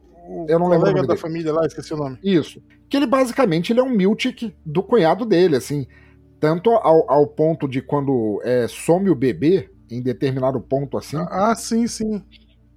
eu 0.47 0.59
não 0.59 0.67
lembro. 0.67 1.07
da 1.07 1.17
família 1.17 1.51
lá, 1.51 1.65
esqueci 1.65 1.93
o 1.93 1.97
nome. 1.97 2.17
Isso. 2.23 2.61
Que 2.89 2.97
ele 2.97 3.07
basicamente 3.07 3.71
ele 3.71 3.79
é 3.79 3.83
um 3.83 3.89
Miltic 3.89 4.53
do 4.65 4.83
cunhado 4.83 5.25
dele, 5.25 5.55
assim. 5.55 5.87
Tanto 6.39 6.69
ao, 6.69 7.09
ao 7.09 7.25
ponto 7.25 7.67
de 7.67 7.81
quando 7.81 8.39
é, 8.43 8.67
some 8.67 9.09
o 9.09 9.15
bebê, 9.15 9.69
em 9.89 10.01
determinado 10.01 10.59
ponto 10.61 10.97
assim. 10.97 11.17
Ah, 11.17 11.55
sim, 11.55 11.87
sim. 11.87 12.23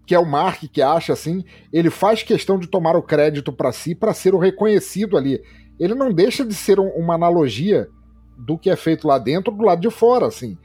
Que 0.06 0.14
é 0.14 0.18
o 0.18 0.26
Mark 0.26 0.62
que 0.72 0.80
acha 0.80 1.12
assim, 1.12 1.44
ele 1.72 1.90
faz 1.90 2.22
questão 2.22 2.58
de 2.58 2.66
tomar 2.66 2.96
o 2.96 3.02
crédito 3.02 3.52
para 3.52 3.72
si 3.72 3.94
para 3.94 4.14
ser 4.14 4.34
o 4.34 4.38
reconhecido 4.38 5.16
ali. 5.16 5.42
Ele 5.78 5.94
não 5.94 6.12
deixa 6.12 6.44
de 6.44 6.54
ser 6.54 6.80
um, 6.80 6.88
uma 6.88 7.14
analogia 7.14 7.88
do 8.38 8.56
que 8.56 8.70
é 8.70 8.76
feito 8.76 9.06
lá 9.06 9.18
dentro 9.18 9.52
do 9.52 9.64
lado 9.64 9.80
de 9.80 9.90
fora, 9.90 10.26
assim. 10.26 10.56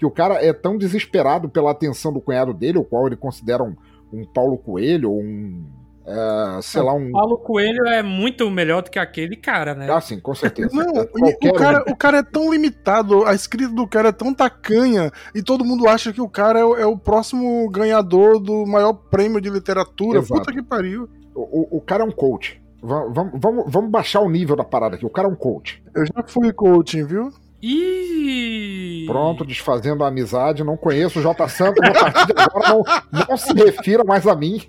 Que 0.00 0.06
o 0.06 0.10
cara 0.10 0.42
é 0.42 0.50
tão 0.52 0.78
desesperado 0.78 1.46
pela 1.46 1.70
atenção 1.70 2.10
do 2.10 2.20
cunhado 2.22 2.54
dele, 2.54 2.78
o 2.78 2.84
qual 2.84 3.06
ele 3.06 3.16
considera 3.16 3.62
um, 3.62 3.76
um 4.10 4.24
Paulo 4.24 4.56
Coelho 4.56 5.10
ou 5.12 5.20
um 5.20 5.62
é, 6.06 6.62
sei 6.62 6.80
lá, 6.80 6.94
um. 6.94 7.12
Paulo 7.12 7.36
Coelho 7.36 7.86
é 7.86 8.02
muito 8.02 8.50
melhor 8.50 8.82
do 8.82 8.90
que 8.90 8.98
aquele 8.98 9.36
cara, 9.36 9.74
né? 9.74 9.86
Ah, 9.92 10.00
sim, 10.00 10.18
com 10.18 10.34
certeza. 10.34 10.70
Não, 10.74 11.02
É, 11.02 11.48
o 11.50 11.52
cara, 11.52 11.84
o 11.86 11.94
cara 11.94 12.16
é 12.18 12.22
tão 12.22 12.50
limitado, 12.50 13.24
a 13.26 13.34
escrita 13.34 13.72
do 13.74 13.86
cara 13.86 14.08
é 14.08 14.12
tão 14.12 14.32
tacanha, 14.32 15.12
e 15.34 15.42
todo 15.42 15.64
mundo 15.66 15.86
acha 15.86 16.12
que 16.14 16.20
o 16.22 16.28
cara 16.28 16.58
é 16.60 16.64
o, 16.64 16.74
é 16.76 16.86
o 16.86 16.96
próximo 16.96 17.68
ganhador 17.70 18.40
do 18.40 18.64
maior 18.66 18.94
prêmio 18.94 19.38
de 19.40 19.50
literatura. 19.50 20.18
Exato. 20.20 20.40
Puta 20.40 20.52
que 20.52 20.62
pariu. 20.62 21.06
O, 21.34 21.76
o- 21.76 21.80
cara 21.82 22.02
é 22.02 22.06
um 22.06 22.10
coach. 22.10 22.58
Va- 22.82 23.06
Vamos, 23.12 23.32
vamos, 23.34 23.64
vamos 23.68 23.90
baixar 23.90 24.20
o 24.20 24.30
nível 24.30 24.56
da 24.56 24.64
parada 24.64 24.96
aqui. 24.96 25.04
O 25.04 25.10
cara 25.10 25.28
é 25.28 25.30
um 25.30 25.36
coach. 25.36 25.80
Eu 25.94 26.06
já 26.06 26.24
fui 26.26 26.50
coaching, 26.52 27.04
viu? 27.04 27.30
E 27.62 28.79
Pronto, 29.10 29.44
desfazendo 29.44 30.04
a 30.04 30.08
amizade. 30.08 30.62
Não 30.64 30.76
conheço 30.76 31.18
o 31.18 31.22
J. 31.22 31.48
Santos. 31.48 31.82
A 31.88 31.92
partir 31.92 32.34
de 32.34 32.40
agora, 32.40 32.68
não, 32.68 32.82
não 33.28 33.36
se 33.36 33.52
refira 33.52 34.04
mais 34.04 34.26
a 34.26 34.34
mim. 34.34 34.60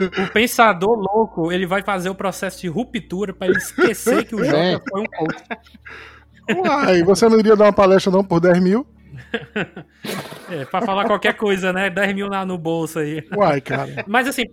o 0.00 0.32
pensador 0.32 0.96
louco, 0.98 1.50
ele 1.52 1.66
vai 1.66 1.82
fazer 1.82 2.08
o 2.10 2.14
processo 2.14 2.60
de 2.60 2.68
ruptura 2.68 3.32
pra 3.32 3.46
ele 3.48 3.58
esquecer 3.58 4.24
que 4.24 4.34
o 4.34 4.44
Jota 4.44 4.56
É. 4.58 4.80
foi 4.90 5.00
um 5.00 5.04
coach. 5.06 5.44
Uai, 6.56 7.02
você 7.02 7.28
não 7.28 7.38
iria 7.38 7.56
dar 7.56 7.64
uma 7.64 7.72
palestra 7.72 8.10
não 8.12 8.22
por 8.24 8.40
10 8.40 8.60
mil? 8.60 8.86
É, 10.48 10.64
pra 10.64 10.80
falar 10.82 11.06
qualquer 11.06 11.34
coisa, 11.34 11.72
né? 11.72 11.90
10 11.90 12.14
mil 12.14 12.28
lá 12.28 12.46
no 12.46 12.56
bolso 12.56 13.00
aí. 13.00 13.26
Uai, 13.36 13.60
cara. 13.60 14.04
Mas 14.06 14.28
assim, 14.28 14.44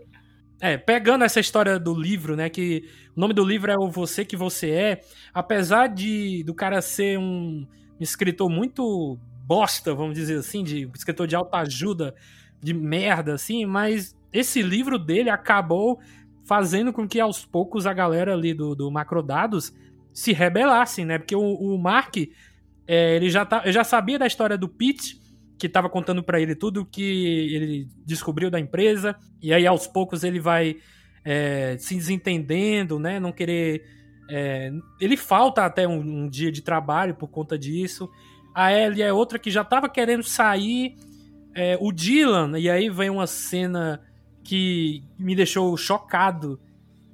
é, 0.59 0.75
pegando 0.77 1.23
essa 1.23 1.39
história 1.39 1.77
do 1.77 1.93
livro, 1.93 2.35
né? 2.35 2.49
Que 2.49 2.83
o 3.15 3.19
nome 3.19 3.33
do 3.33 3.45
livro 3.45 3.71
é 3.71 3.75
O 3.77 3.91
Você 3.91 4.25
Que 4.25 4.35
Você 4.35 4.71
É. 4.71 5.01
Apesar 5.33 5.87
de 5.87 6.43
do 6.43 6.53
cara 6.55 6.81
ser 6.81 7.19
um 7.19 7.67
escritor 8.03 8.49
muito 8.49 9.17
bosta, 9.45 9.93
vamos 9.93 10.15
dizer 10.15 10.39
assim, 10.39 10.63
de 10.63 10.89
escritor 10.95 11.27
de 11.27 11.35
alta 11.35 11.57
ajuda, 11.57 12.15
de 12.61 12.73
merda, 12.73 13.33
assim, 13.33 13.65
mas 13.65 14.15
esse 14.31 14.61
livro 14.61 14.97
dele 14.97 15.29
acabou 15.29 15.99
fazendo 16.45 16.91
com 16.91 17.07
que 17.07 17.19
aos 17.19 17.45
poucos 17.45 17.85
a 17.85 17.93
galera 17.93 18.33
ali 18.33 18.53
do, 18.53 18.75
do 18.75 18.91
Macrodados 18.91 19.73
se 20.13 20.31
rebelassem, 20.31 21.05
né? 21.05 21.17
Porque 21.17 21.35
o, 21.35 21.41
o 21.41 21.77
Mark, 21.77 22.17
é, 22.87 23.15
ele 23.15 23.29
já, 23.29 23.45
tá, 23.45 23.69
já 23.71 23.83
sabia 23.83 24.19
da 24.19 24.27
história 24.27 24.57
do 24.57 24.69
Pete, 24.69 25.21
que 25.57 25.69
tava 25.69 25.89
contando 25.89 26.21
pra 26.23 26.39
ele 26.39 26.55
tudo 26.55 26.85
que 26.85 27.53
ele 27.53 27.87
descobriu 28.05 28.51
da 28.51 28.59
empresa, 28.59 29.15
e 29.41 29.53
aí 29.53 29.65
aos 29.65 29.87
poucos 29.87 30.23
ele 30.23 30.39
vai 30.39 30.77
é, 31.23 31.77
se 31.79 31.95
desentendendo, 31.95 32.99
né? 32.99 33.19
Não 33.19 33.31
querer. 33.31 34.02
É, 34.29 34.71
ele 34.99 35.17
falta 35.17 35.65
até 35.65 35.87
um, 35.87 35.99
um 35.99 36.29
dia 36.29 36.51
de 36.51 36.61
trabalho 36.61 37.15
por 37.15 37.27
conta 37.27 37.57
disso. 37.57 38.09
A 38.53 38.71
Ellie 38.71 39.01
é 39.01 39.11
outra 39.11 39.39
que 39.39 39.51
já 39.51 39.63
tava 39.63 39.89
querendo 39.89 40.23
sair. 40.23 40.95
É, 41.55 41.77
o 41.79 41.91
Dylan, 41.91 42.57
e 42.57 42.69
aí 42.69 42.89
vem 42.89 43.09
uma 43.09 43.27
cena 43.27 44.01
que 44.43 45.03
me 45.17 45.35
deixou 45.35 45.75
chocado. 45.77 46.59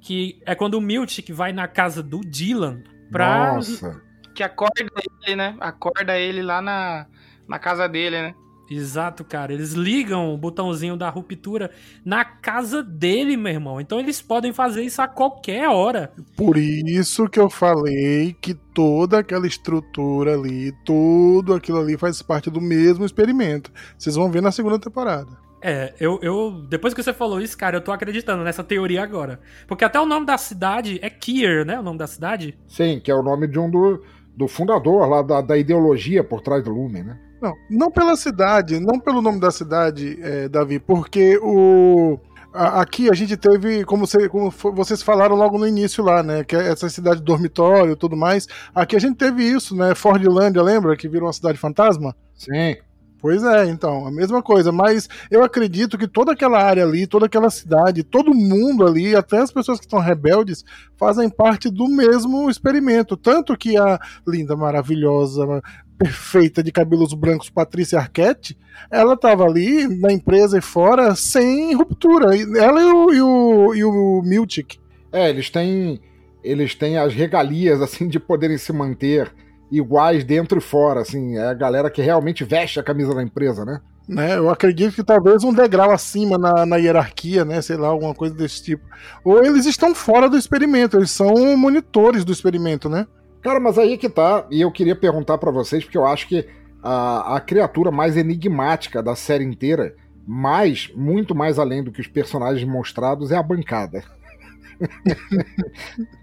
Que 0.00 0.40
é 0.46 0.54
quando 0.54 0.74
o 0.74 0.80
Miltic 0.80 1.30
vai 1.30 1.52
na 1.52 1.68
casa 1.68 2.02
do 2.02 2.20
Dylan 2.20 2.82
pra 3.10 3.54
Nossa. 3.54 4.00
Que 4.34 4.42
acorda 4.42 4.80
ele, 5.26 5.36
né? 5.36 5.56
Acorda 5.60 6.18
ele 6.18 6.42
lá 6.42 6.62
na, 6.62 7.06
na 7.46 7.58
casa 7.58 7.86
dele, 7.86 8.22
né? 8.22 8.34
Exato, 8.70 9.24
cara. 9.24 9.52
Eles 9.52 9.72
ligam 9.72 10.32
o 10.32 10.38
botãozinho 10.38 10.96
da 10.96 11.10
ruptura 11.10 11.72
na 12.04 12.24
casa 12.24 12.82
dele, 12.82 13.36
meu 13.36 13.52
irmão. 13.52 13.80
Então 13.80 13.98
eles 13.98 14.22
podem 14.22 14.52
fazer 14.52 14.82
isso 14.82 15.02
a 15.02 15.08
qualquer 15.08 15.68
hora. 15.68 16.12
Por 16.36 16.56
isso 16.56 17.28
que 17.28 17.40
eu 17.40 17.50
falei 17.50 18.36
que 18.40 18.54
toda 18.54 19.18
aquela 19.18 19.46
estrutura 19.46 20.34
ali, 20.34 20.72
tudo 20.84 21.52
aquilo 21.52 21.80
ali 21.80 21.98
faz 21.98 22.22
parte 22.22 22.48
do 22.48 22.60
mesmo 22.60 23.04
experimento. 23.04 23.72
Vocês 23.98 24.14
vão 24.14 24.30
ver 24.30 24.40
na 24.40 24.52
segunda 24.52 24.78
temporada. 24.78 25.36
É, 25.62 25.92
eu, 26.00 26.18
eu. 26.22 26.64
Depois 26.68 26.94
que 26.94 27.02
você 27.02 27.12
falou 27.12 27.40
isso, 27.40 27.58
cara, 27.58 27.76
eu 27.76 27.80
tô 27.80 27.90
acreditando 27.92 28.44
nessa 28.44 28.62
teoria 28.62 29.02
agora. 29.02 29.40
Porque 29.66 29.84
até 29.84 30.00
o 30.00 30.06
nome 30.06 30.24
da 30.24 30.38
cidade 30.38 30.98
é 31.02 31.10
Kier, 31.10 31.66
né? 31.66 31.78
O 31.78 31.82
nome 31.82 31.98
da 31.98 32.06
cidade. 32.06 32.56
Sim, 32.68 33.00
que 33.00 33.10
é 33.10 33.14
o 33.14 33.22
nome 33.22 33.46
de 33.46 33.58
um 33.58 33.68
do, 33.68 34.02
do 34.34 34.48
fundador 34.48 35.06
lá 35.08 35.22
da, 35.22 35.40
da 35.40 35.58
ideologia 35.58 36.24
por 36.24 36.40
trás 36.40 36.64
do 36.64 36.70
Lumen, 36.70 37.02
né? 37.02 37.29
Não, 37.40 37.54
não 37.70 37.90
pela 37.90 38.16
cidade, 38.16 38.78
não 38.78 38.98
pelo 39.00 39.22
nome 39.22 39.40
da 39.40 39.50
cidade, 39.50 40.18
é, 40.22 40.48
Davi, 40.48 40.78
porque 40.78 41.38
o. 41.42 42.18
Aqui 42.52 43.08
a 43.08 43.14
gente 43.14 43.36
teve, 43.36 43.84
como, 43.84 44.04
você- 44.08 44.28
como 44.28 44.50
vocês 44.74 45.02
falaram 45.02 45.36
logo 45.36 45.56
no 45.56 45.68
início 45.68 46.02
lá, 46.02 46.20
né? 46.20 46.42
Que 46.42 46.56
é 46.56 46.66
essa 46.72 46.88
cidade 46.88 47.22
dormitório 47.22 47.92
e 47.92 47.96
tudo 47.96 48.16
mais. 48.16 48.48
Aqui 48.74 48.96
a 48.96 48.98
gente 48.98 49.16
teve 49.16 49.44
isso, 49.44 49.76
né? 49.76 49.94
Fordlândia, 49.94 50.60
lembra? 50.60 50.96
Que 50.96 51.08
virou 51.08 51.28
uma 51.28 51.32
cidade 51.32 51.56
fantasma? 51.58 52.12
Sim. 52.34 52.76
Pois 53.22 53.44
é, 53.44 53.66
então, 53.66 54.04
a 54.06 54.10
mesma 54.10 54.42
coisa. 54.42 54.72
Mas 54.72 55.06
eu 55.30 55.44
acredito 55.44 55.96
que 55.96 56.08
toda 56.08 56.32
aquela 56.32 56.60
área 56.60 56.82
ali, 56.82 57.06
toda 57.06 57.26
aquela 57.26 57.50
cidade, 57.50 58.02
todo 58.02 58.34
mundo 58.34 58.84
ali, 58.84 59.14
até 59.14 59.38
as 59.38 59.52
pessoas 59.52 59.78
que 59.78 59.84
estão 59.84 60.00
rebeldes, 60.00 60.64
fazem 60.98 61.28
parte 61.30 61.70
do 61.70 61.86
mesmo 61.86 62.50
experimento. 62.50 63.16
Tanto 63.16 63.56
que 63.56 63.76
a 63.76 63.96
linda, 64.26 64.56
maravilhosa, 64.56 65.62
perfeita, 66.00 66.62
de 66.62 66.72
cabelos 66.72 67.12
brancos, 67.12 67.50
Patrícia 67.50 67.98
Arquette, 67.98 68.56
ela 68.90 69.12
estava 69.12 69.44
ali 69.44 69.86
na 69.86 70.10
empresa 70.10 70.56
e 70.56 70.62
fora 70.62 71.14
sem 71.14 71.74
ruptura. 71.74 72.30
Ela 72.58 72.80
e 72.80 72.84
o, 72.86 73.12
e 73.12 73.20
o, 73.20 73.74
e 73.74 73.84
o 73.84 74.22
Miltic. 74.24 74.78
É, 75.12 75.28
eles 75.28 75.50
têm. 75.50 76.00
Eles 76.42 76.74
têm 76.74 76.96
as 76.96 77.12
regalias, 77.12 77.82
assim, 77.82 78.08
de 78.08 78.18
poderem 78.18 78.56
se 78.56 78.72
manter 78.72 79.30
iguais 79.70 80.24
dentro 80.24 80.56
e 80.56 80.62
fora, 80.62 81.02
assim. 81.02 81.36
É 81.36 81.48
a 81.48 81.54
galera 81.54 81.90
que 81.90 82.00
realmente 82.00 82.44
veste 82.44 82.80
a 82.80 82.82
camisa 82.82 83.14
da 83.14 83.22
empresa, 83.22 83.62
né? 83.62 83.78
né? 84.08 84.38
Eu 84.38 84.48
acredito 84.48 84.94
que 84.94 85.04
talvez 85.04 85.44
um 85.44 85.52
degrau 85.52 85.90
acima 85.90 86.38
na, 86.38 86.64
na 86.64 86.76
hierarquia, 86.76 87.44
né? 87.44 87.60
Sei 87.60 87.76
lá, 87.76 87.88
alguma 87.88 88.14
coisa 88.14 88.34
desse 88.34 88.64
tipo. 88.64 88.82
Ou 89.22 89.44
eles 89.44 89.66
estão 89.66 89.94
fora 89.94 90.30
do 90.30 90.38
experimento, 90.38 90.96
eles 90.96 91.10
são 91.10 91.34
monitores 91.58 92.24
do 92.24 92.32
experimento, 92.32 92.88
né? 92.88 93.06
Cara, 93.42 93.58
mas 93.58 93.78
aí 93.78 93.96
que 93.96 94.08
tá, 94.08 94.46
e 94.50 94.60
eu 94.60 94.70
queria 94.70 94.94
perguntar 94.94 95.38
pra 95.38 95.50
vocês, 95.50 95.82
porque 95.82 95.96
eu 95.96 96.06
acho 96.06 96.28
que 96.28 96.46
a, 96.82 97.36
a 97.36 97.40
criatura 97.40 97.90
mais 97.90 98.16
enigmática 98.16 99.02
da 99.02 99.14
série 99.14 99.44
inteira, 99.44 99.94
mais, 100.26 100.90
muito 100.94 101.34
mais 101.34 101.58
além 101.58 101.82
do 101.82 101.90
que 101.90 102.00
os 102.00 102.06
personagens 102.06 102.66
mostrados, 102.68 103.30
é 103.30 103.36
a 103.36 103.42
bancada. 103.42 104.02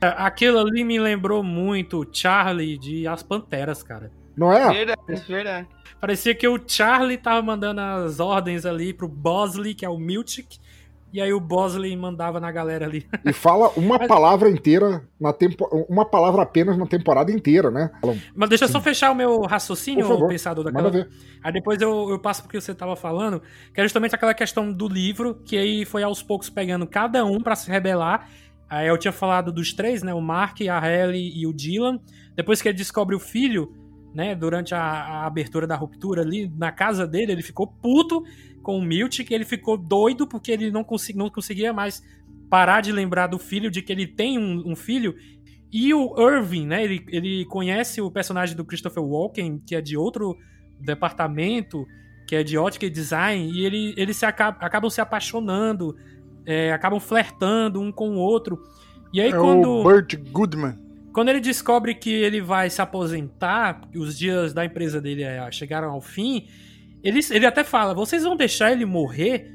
É, 0.02 0.08
Aquilo 0.18 0.58
ali 0.58 0.84
me 0.84 1.00
lembrou 1.00 1.44
muito 1.44 2.02
o 2.02 2.08
Charlie 2.12 2.76
de 2.76 3.08
As 3.08 3.22
Panteras, 3.22 3.84
cara. 3.84 4.12
Não 4.36 4.52
é? 4.52 4.74
Verdade, 4.74 5.24
verdade. 5.28 5.68
Parecia 6.02 6.34
que 6.34 6.48
o 6.48 6.60
Charlie 6.66 7.18
tava 7.18 7.42
mandando 7.44 7.82
as 7.82 8.20
ordens 8.20 8.66
ali 8.66 8.94
pro 8.94 9.08
Bosley, 9.08 9.76
que 9.76 9.86
é 9.86 9.90
o 9.90 9.98
Miltic, 10.00 10.58
e 11.12 11.22
aí 11.22 11.32
o 11.32 11.40
Bosley 11.40 11.96
mandava 11.96 12.40
na 12.40 12.52
galera 12.52 12.86
ali. 12.86 13.08
E 13.24 13.32
fala 13.32 13.70
uma 13.78 13.98
palavra 14.08 14.50
inteira 14.50 15.08
na 15.20 15.32
tempo... 15.32 15.66
uma 15.90 16.06
palavra 16.06 16.42
apenas 16.42 16.78
na 16.78 16.86
temporada 16.86 17.32
inteira, 17.32 17.72
né? 17.72 17.90
Falam, 18.02 18.18
Mas 18.36 18.50
deixa 18.50 18.66
eu 18.66 18.70
só 18.70 18.82
fechar 18.82 19.12
o 19.12 19.16
meu 19.16 19.42
raciocínio, 19.42 20.10
o 20.12 20.28
pensador 20.28 20.66
daquela. 20.66 20.90
ver. 20.90 21.10
Aí 21.44 21.54
depois 21.54 21.82
eu, 21.82 22.10
eu 22.10 22.20
passo 22.20 22.42
pro 22.42 22.52
que 22.52 22.60
você 22.60 22.74
tava 22.76 22.96
falando, 22.96 23.42
que 23.74 23.80
é 23.80 23.84
justamente 23.84 24.14
aquela 24.14 24.34
questão 24.34 24.72
do 24.72 24.88
livro, 24.88 25.36
que 25.46 25.58
aí 25.58 25.86
foi 25.86 26.04
aos 26.04 26.22
poucos 26.22 26.50
pegando 26.50 26.86
cada 26.86 27.24
um 27.24 27.42
pra 27.42 27.56
se 27.56 27.72
rebelar. 27.72 28.28
Aí 28.70 28.88
eu 28.88 28.98
tinha 28.98 29.14
falado 29.14 29.52
dos 29.52 29.72
três, 29.72 30.04
né? 30.04 30.14
O 30.14 30.22
Mark, 30.22 30.60
a 30.62 30.78
Halle 30.78 31.32
e 31.34 31.48
o 31.48 31.54
Dylan. 31.54 32.00
Depois 32.36 32.62
que 32.62 32.68
ele 32.68 32.78
descobre 32.78 33.16
o 33.16 33.20
filho, 33.20 33.74
né? 34.18 34.34
Durante 34.34 34.74
a, 34.74 34.82
a 34.82 35.28
abertura 35.28 35.68
da 35.68 35.76
ruptura 35.76 36.24
ali, 36.24 36.52
na 36.58 36.72
casa 36.72 37.06
dele, 37.06 37.34
ele 37.34 37.44
ficou 37.44 37.68
puto 37.68 38.24
com 38.64 38.80
o 38.80 38.82
Milt, 38.82 39.24
que 39.24 39.32
ele 39.32 39.46
ficou 39.46 39.78
doido 39.78 40.26
porque 40.26 40.52
ele 40.52 40.72
não, 40.72 40.84
consegui, 40.84 41.20
não 41.20 41.30
conseguia 41.30 41.72
mais 41.72 42.04
parar 42.50 42.82
de 42.82 42.92
lembrar 42.92 43.28
do 43.28 43.38
filho, 43.38 43.70
de 43.70 43.80
que 43.80 43.92
ele 43.92 44.08
tem 44.08 44.40
um, 44.40 44.72
um 44.72 44.76
filho. 44.76 45.16
E 45.72 45.94
o 45.94 46.16
Irving, 46.18 46.66
né? 46.66 46.84
Ele, 46.84 47.06
ele 47.10 47.46
conhece 47.46 48.02
o 48.02 48.10
personagem 48.10 48.56
do 48.56 48.66
Christopher 48.66 49.04
Walken, 49.04 49.60
que 49.60 49.76
é 49.76 49.82
de 49.82 49.96
outro 49.96 50.36
departamento, 50.80 51.86
que 52.26 52.36
é 52.36 52.42
de 52.42 52.58
ótica 52.58 52.88
e 52.88 52.90
design, 52.90 53.52
e 53.52 53.64
ele, 53.68 53.94
eles 53.96 54.18
se 54.18 54.26
acabam, 54.26 54.58
acabam 54.60 54.90
se 54.90 55.00
apaixonando, 55.00 55.96
é, 56.44 56.74
acabam 56.74 57.00
flertando 57.00 57.80
um 57.80 57.92
com 57.92 58.16
o 58.16 58.18
outro. 58.18 58.60
E 59.14 59.22
aí 59.22 59.30
é 59.30 59.38
quando, 59.38 59.70
o 59.70 59.84
Burt 59.84 60.16
Goodman. 60.32 60.87
Quando 61.18 61.30
ele 61.30 61.40
descobre 61.40 61.96
que 61.96 62.12
ele 62.12 62.40
vai 62.40 62.70
se 62.70 62.80
aposentar, 62.80 63.82
os 63.96 64.16
dias 64.16 64.54
da 64.54 64.64
empresa 64.64 65.02
dele 65.02 65.24
é, 65.24 65.52
chegaram 65.52 65.90
ao 65.90 66.00
fim, 66.00 66.48
ele, 67.04 67.22
ele 67.32 67.48
até 67.48 67.64
fala: 67.64 67.96
vocês 67.96 68.22
vão 68.22 68.36
deixar 68.36 68.72
ele 68.72 68.86
morrer? 68.86 69.52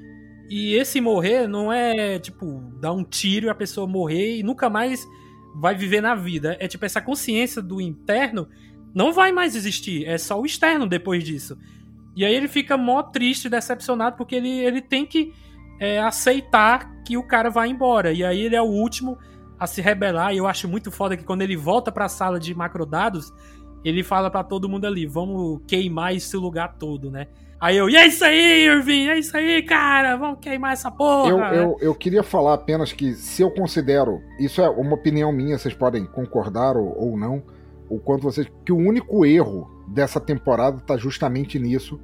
E 0.50 0.74
esse 0.74 1.00
morrer 1.00 1.46
não 1.46 1.72
é 1.72 2.18
tipo 2.18 2.60
dar 2.80 2.92
um 2.92 3.04
tiro 3.04 3.46
e 3.46 3.48
a 3.48 3.54
pessoa 3.54 3.86
morrer 3.86 4.38
e 4.38 4.42
nunca 4.42 4.68
mais 4.68 5.06
vai 5.54 5.76
viver 5.76 6.00
na 6.00 6.16
vida. 6.16 6.56
É 6.58 6.66
tipo 6.66 6.84
essa 6.84 7.00
consciência 7.00 7.62
do 7.62 7.80
interno 7.80 8.48
não 8.92 9.12
vai 9.12 9.30
mais 9.30 9.54
existir. 9.54 10.04
É 10.04 10.18
só 10.18 10.40
o 10.40 10.44
externo 10.44 10.84
depois 10.84 11.22
disso. 11.22 11.56
E 12.16 12.24
aí 12.24 12.34
ele 12.34 12.48
fica 12.48 12.76
mó 12.76 13.04
triste, 13.04 13.48
decepcionado, 13.48 14.16
porque 14.16 14.34
ele, 14.34 14.50
ele 14.50 14.82
tem 14.82 15.06
que 15.06 15.32
é, 15.78 16.00
aceitar 16.00 17.04
que 17.04 17.16
o 17.16 17.22
cara 17.22 17.50
vai 17.50 17.68
embora. 17.68 18.12
E 18.12 18.24
aí 18.24 18.40
ele 18.40 18.56
é 18.56 18.60
o 18.60 18.66
último 18.66 19.16
a 19.62 19.66
se 19.66 19.80
rebelar. 19.80 20.34
E 20.34 20.38
eu 20.38 20.46
acho 20.46 20.68
muito 20.68 20.90
foda 20.90 21.16
que 21.16 21.22
quando 21.22 21.42
ele 21.42 21.56
volta 21.56 21.92
pra 21.92 22.08
sala 22.08 22.40
de 22.40 22.52
macrodados, 22.52 23.32
ele 23.84 24.02
fala 24.02 24.28
pra 24.28 24.42
todo 24.42 24.68
mundo 24.68 24.86
ali: 24.86 25.06
vamos 25.06 25.60
queimar 25.68 26.14
esse 26.14 26.36
lugar 26.36 26.76
todo, 26.78 27.10
né? 27.10 27.28
Aí 27.60 27.76
eu, 27.76 27.88
e 27.88 27.94
é 27.94 28.08
isso 28.08 28.24
aí, 28.24 28.66
Irving, 28.66 29.06
é 29.06 29.18
isso 29.20 29.36
aí, 29.36 29.62
cara, 29.62 30.16
vamos 30.16 30.40
queimar 30.40 30.72
essa 30.72 30.90
porra. 30.90 31.30
Eu, 31.30 31.38
eu, 31.38 31.76
eu 31.80 31.94
queria 31.94 32.24
falar 32.24 32.54
apenas 32.54 32.92
que, 32.92 33.14
se 33.14 33.40
eu 33.40 33.52
considero, 33.52 34.20
isso 34.36 34.60
é 34.60 34.68
uma 34.68 34.94
opinião 34.94 35.30
minha, 35.30 35.56
vocês 35.56 35.72
podem 35.72 36.04
concordar 36.04 36.76
ou, 36.76 36.92
ou 36.98 37.16
não, 37.16 37.40
o 37.88 38.00
quanto 38.00 38.24
vocês. 38.24 38.50
que 38.64 38.72
o 38.72 38.76
único 38.76 39.24
erro 39.24 39.70
dessa 39.86 40.18
temporada 40.18 40.80
tá 40.80 40.96
justamente 40.96 41.56
nisso. 41.56 42.00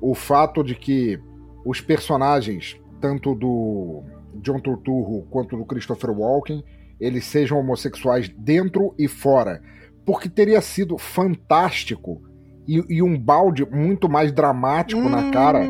O 0.00 0.14
fato 0.14 0.62
de 0.62 0.76
que 0.76 1.18
os 1.64 1.80
personagens, 1.80 2.80
tanto 3.00 3.34
do 3.34 4.04
John 4.36 4.60
Turturro 4.60 5.26
quanto 5.28 5.56
do 5.56 5.64
Christopher 5.64 6.10
Walken, 6.10 6.62
eles 7.00 7.24
sejam 7.24 7.58
homossexuais 7.58 8.28
dentro 8.28 8.94
e 8.98 9.08
fora. 9.08 9.60
Porque 10.04 10.28
teria 10.28 10.60
sido 10.60 10.98
fantástico 10.98 12.22
e, 12.66 12.82
e 12.88 13.02
um 13.02 13.18
balde 13.18 13.66
muito 13.70 14.08
mais 14.08 14.32
dramático 14.32 15.00
Hum. 15.00 15.08
na 15.08 15.30
cara 15.30 15.60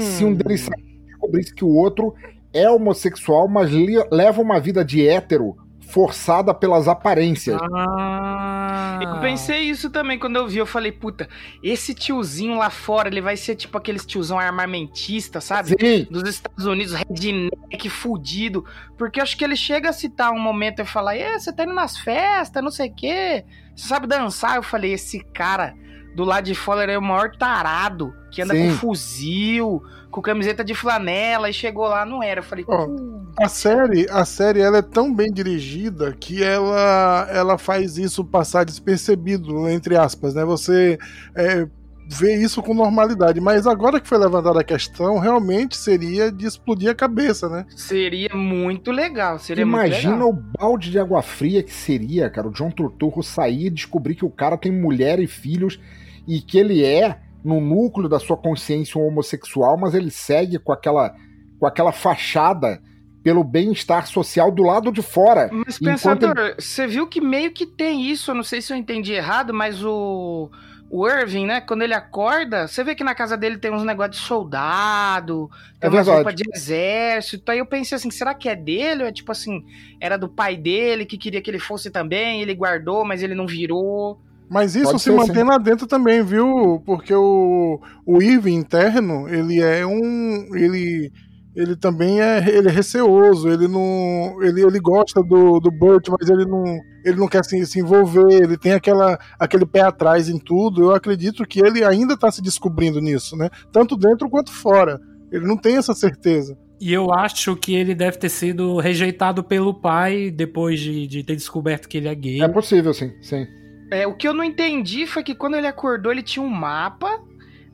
se 0.00 0.24
um 0.24 0.34
deles 0.34 0.68
e 0.68 1.04
descobrisse 1.06 1.54
que 1.54 1.64
o 1.64 1.74
outro 1.74 2.14
é 2.52 2.70
homossexual, 2.70 3.48
mas 3.48 3.70
leva 4.10 4.40
uma 4.40 4.60
vida 4.60 4.84
de 4.84 5.06
hétero 5.06 5.56
forçada 5.94 6.52
pelas 6.52 6.88
aparências. 6.88 7.56
Ah. 7.72 8.98
Eu 9.00 9.20
pensei 9.20 9.60
isso 9.60 9.88
também 9.88 10.18
quando 10.18 10.34
eu 10.34 10.48
vi. 10.48 10.58
Eu 10.58 10.66
falei, 10.66 10.90
puta, 10.90 11.28
esse 11.62 11.94
tiozinho 11.94 12.58
lá 12.58 12.68
fora, 12.68 13.08
ele 13.08 13.20
vai 13.20 13.36
ser 13.36 13.54
tipo 13.54 13.78
aqueles 13.78 14.04
tiozão 14.04 14.36
armamentista, 14.36 15.40
sabe? 15.40 15.76
Sim, 15.80 16.04
Dos 16.10 16.28
Estados 16.28 16.66
Unidos, 16.66 16.94
redneck, 16.94 17.88
fudido. 17.88 18.64
Porque 18.98 19.20
eu 19.20 19.22
acho 19.22 19.36
que 19.38 19.44
ele 19.44 19.54
chega 19.54 19.90
a 19.90 19.92
citar 19.92 20.32
um 20.32 20.40
momento 20.40 20.82
e 20.82 20.84
falar: 20.84 21.14
É, 21.14 21.38
você 21.38 21.52
tá 21.52 21.62
indo 21.62 21.74
nas 21.74 21.96
festas, 21.96 22.60
não 22.60 22.72
sei 22.72 22.88
o 22.88 22.94
quê. 22.94 23.44
Você 23.76 23.86
sabe 23.86 24.08
dançar? 24.08 24.56
Eu 24.56 24.64
falei: 24.64 24.92
Esse 24.92 25.20
cara 25.32 25.76
do 26.14 26.24
lado 26.24 26.44
de 26.44 26.54
fora 26.54 26.82
ele 26.82 26.92
é 26.92 26.98
o 26.98 27.02
maior 27.02 27.34
tarado, 27.36 28.14
que 28.30 28.42
anda 28.42 28.54
Sim. 28.54 28.68
com 28.68 28.74
fuzil, 28.76 29.82
com 30.10 30.22
camiseta 30.22 30.64
de 30.64 30.74
flanela, 30.74 31.50
e 31.50 31.52
chegou 31.52 31.86
lá, 31.86 32.04
não 32.06 32.22
era. 32.22 32.40
Eu 32.40 32.44
falei: 32.44 32.64
"Pô, 32.64 33.24
A 33.40 33.48
série, 33.48 34.06
a 34.10 34.24
série 34.24 34.60
ela 34.60 34.78
é 34.78 34.82
tão 34.82 35.12
bem 35.12 35.32
dirigida 35.32 36.12
que 36.18 36.42
ela, 36.42 37.26
ela 37.30 37.58
faz 37.58 37.98
isso 37.98 38.24
passar 38.24 38.64
despercebido, 38.64 39.68
entre 39.68 39.96
aspas, 39.96 40.34
né? 40.34 40.44
Você 40.44 40.98
é, 41.34 41.66
vê 42.08 42.36
isso 42.36 42.62
com 42.62 42.74
normalidade. 42.74 43.40
Mas 43.40 43.66
agora 43.66 44.00
que 44.00 44.08
foi 44.08 44.18
levantada 44.18 44.60
a 44.60 44.64
questão, 44.64 45.18
realmente 45.18 45.76
seria 45.76 46.30
de 46.30 46.46
explodir 46.46 46.90
a 46.90 46.94
cabeça, 46.94 47.48
né? 47.48 47.66
seria 47.74 48.30
muito 48.34 48.90
legal. 48.90 49.38
Seria 49.38 49.64
muito 49.66 49.86
Imagina 49.86 50.12
legal. 50.14 50.28
o 50.28 50.32
balde 50.32 50.90
de 50.90 50.98
água 50.98 51.22
fria 51.22 51.62
que 51.62 51.72
seria, 51.72 52.30
cara, 52.30 52.48
o 52.48 52.52
John 52.52 52.70
Turturro 52.70 53.22
sair 53.22 53.66
e 53.66 53.70
descobrir 53.70 54.14
que 54.14 54.24
o 54.24 54.30
cara 54.30 54.56
tem 54.56 54.70
mulher 54.70 55.18
e 55.18 55.26
filhos 55.26 55.78
e 56.26 56.40
que 56.40 56.58
ele 56.58 56.84
é, 56.84 57.18
no 57.44 57.60
núcleo 57.60 58.08
da 58.08 58.18
sua 58.18 58.36
consciência, 58.36 59.00
um 59.00 59.06
homossexual, 59.06 59.76
mas 59.78 59.94
ele 59.94 60.10
segue 60.10 60.58
com 60.58 60.72
aquela, 60.72 61.14
com 61.58 61.66
aquela 61.66 61.92
fachada 61.92 62.80
pelo 63.22 63.42
bem-estar 63.42 64.06
social 64.06 64.50
do 64.52 64.62
lado 64.62 64.92
de 64.92 65.00
fora. 65.00 65.48
Mas, 65.50 65.78
pensador, 65.78 66.54
você 66.58 66.86
viu 66.86 67.06
que 67.06 67.20
meio 67.22 67.52
que 67.52 67.64
tem 67.66 68.10
isso, 68.10 68.30
eu 68.30 68.34
não 68.34 68.42
sei 68.42 68.60
se 68.60 68.72
eu 68.72 68.76
entendi 68.76 69.14
errado, 69.14 69.52
mas 69.54 69.82
o, 69.82 70.50
o 70.90 71.08
Irving, 71.08 71.46
né, 71.46 71.60
quando 71.62 71.80
ele 71.82 71.94
acorda, 71.94 72.68
você 72.68 72.84
vê 72.84 72.94
que 72.94 73.02
na 73.02 73.14
casa 73.14 73.34
dele 73.34 73.56
tem 73.56 73.72
uns 73.72 73.82
negócios 73.82 74.18
de 74.18 74.26
soldado, 74.26 75.50
tem 75.80 75.88
É 75.88 75.90
verdade. 75.90 76.16
roupas 76.16 76.34
de 76.34 76.44
exército, 76.54 77.50
aí 77.50 77.58
eu 77.58 77.66
pensei 77.66 77.96
assim, 77.96 78.10
será 78.10 78.34
que 78.34 78.48
é 78.48 78.54
dele 78.54 79.02
ou 79.02 79.08
é 79.08 79.12
tipo 79.12 79.32
assim, 79.32 79.64
era 79.98 80.18
do 80.18 80.28
pai 80.28 80.54
dele 80.54 81.06
que 81.06 81.16
queria 81.16 81.40
que 81.40 81.50
ele 81.50 81.58
fosse 81.58 81.90
também, 81.90 82.42
ele 82.42 82.54
guardou, 82.54 83.04
mas 83.06 83.22
ele 83.22 83.34
não 83.34 83.46
virou. 83.46 84.20
Mas 84.50 84.76
isso 84.76 84.86
Pode 84.86 84.98
se 84.98 85.04
ser, 85.10 85.16
mantém 85.16 85.42
sim. 85.42 85.48
lá 85.48 85.58
dentro 85.58 85.86
também, 85.86 86.22
viu? 86.22 86.82
Porque 86.84 87.14
o, 87.14 87.80
o 88.06 88.22
Irving 88.22 88.54
interno, 88.54 89.28
ele 89.28 89.60
é 89.60 89.86
um. 89.86 90.54
Ele, 90.54 91.10
ele 91.56 91.76
também 91.76 92.20
é, 92.20 92.46
ele 92.48 92.68
é 92.68 92.70
receoso, 92.70 93.48
ele 93.48 93.66
não. 93.66 94.42
Ele, 94.42 94.62
ele 94.62 94.80
gosta 94.80 95.22
do, 95.22 95.58
do 95.58 95.70
Burt, 95.70 96.08
mas 96.08 96.28
ele 96.28 96.44
não, 96.44 96.62
ele 97.04 97.16
não 97.16 97.28
quer 97.28 97.44
se, 97.44 97.64
se 97.66 97.80
envolver, 97.80 98.32
ele 98.32 98.56
tem 98.56 98.72
aquela, 98.72 99.18
aquele 99.38 99.66
pé 99.66 99.80
atrás 99.80 100.28
em 100.28 100.38
tudo. 100.38 100.82
Eu 100.82 100.94
acredito 100.94 101.46
que 101.46 101.60
ele 101.60 101.82
ainda 101.84 102.16
tá 102.16 102.30
se 102.30 102.42
descobrindo 102.42 103.00
nisso, 103.00 103.36
né? 103.36 103.48
Tanto 103.72 103.96
dentro 103.96 104.28
quanto 104.28 104.52
fora. 104.52 105.00
Ele 105.32 105.46
não 105.46 105.56
tem 105.56 105.76
essa 105.76 105.94
certeza. 105.94 106.56
E 106.80 106.92
eu 106.92 107.12
acho 107.12 107.56
que 107.56 107.74
ele 107.74 107.94
deve 107.94 108.18
ter 108.18 108.28
sido 108.28 108.78
rejeitado 108.78 109.42
pelo 109.42 109.72
pai 109.72 110.30
depois 110.30 110.78
de, 110.80 111.06
de 111.06 111.22
ter 111.22 111.34
descoberto 111.34 111.88
que 111.88 111.96
ele 111.96 112.08
é 112.08 112.14
gay. 112.14 112.42
É 112.42 112.48
possível, 112.48 112.92
sim, 112.92 113.10
sim. 113.22 113.46
É, 113.94 114.08
o 114.08 114.14
que 114.14 114.26
eu 114.26 114.34
não 114.34 114.42
entendi 114.42 115.06
foi 115.06 115.22
que 115.22 115.36
quando 115.36 115.54
ele 115.54 115.68
acordou, 115.68 116.10
ele 116.10 116.22
tinha 116.22 116.44
um 116.44 116.48
mapa. 116.48 117.22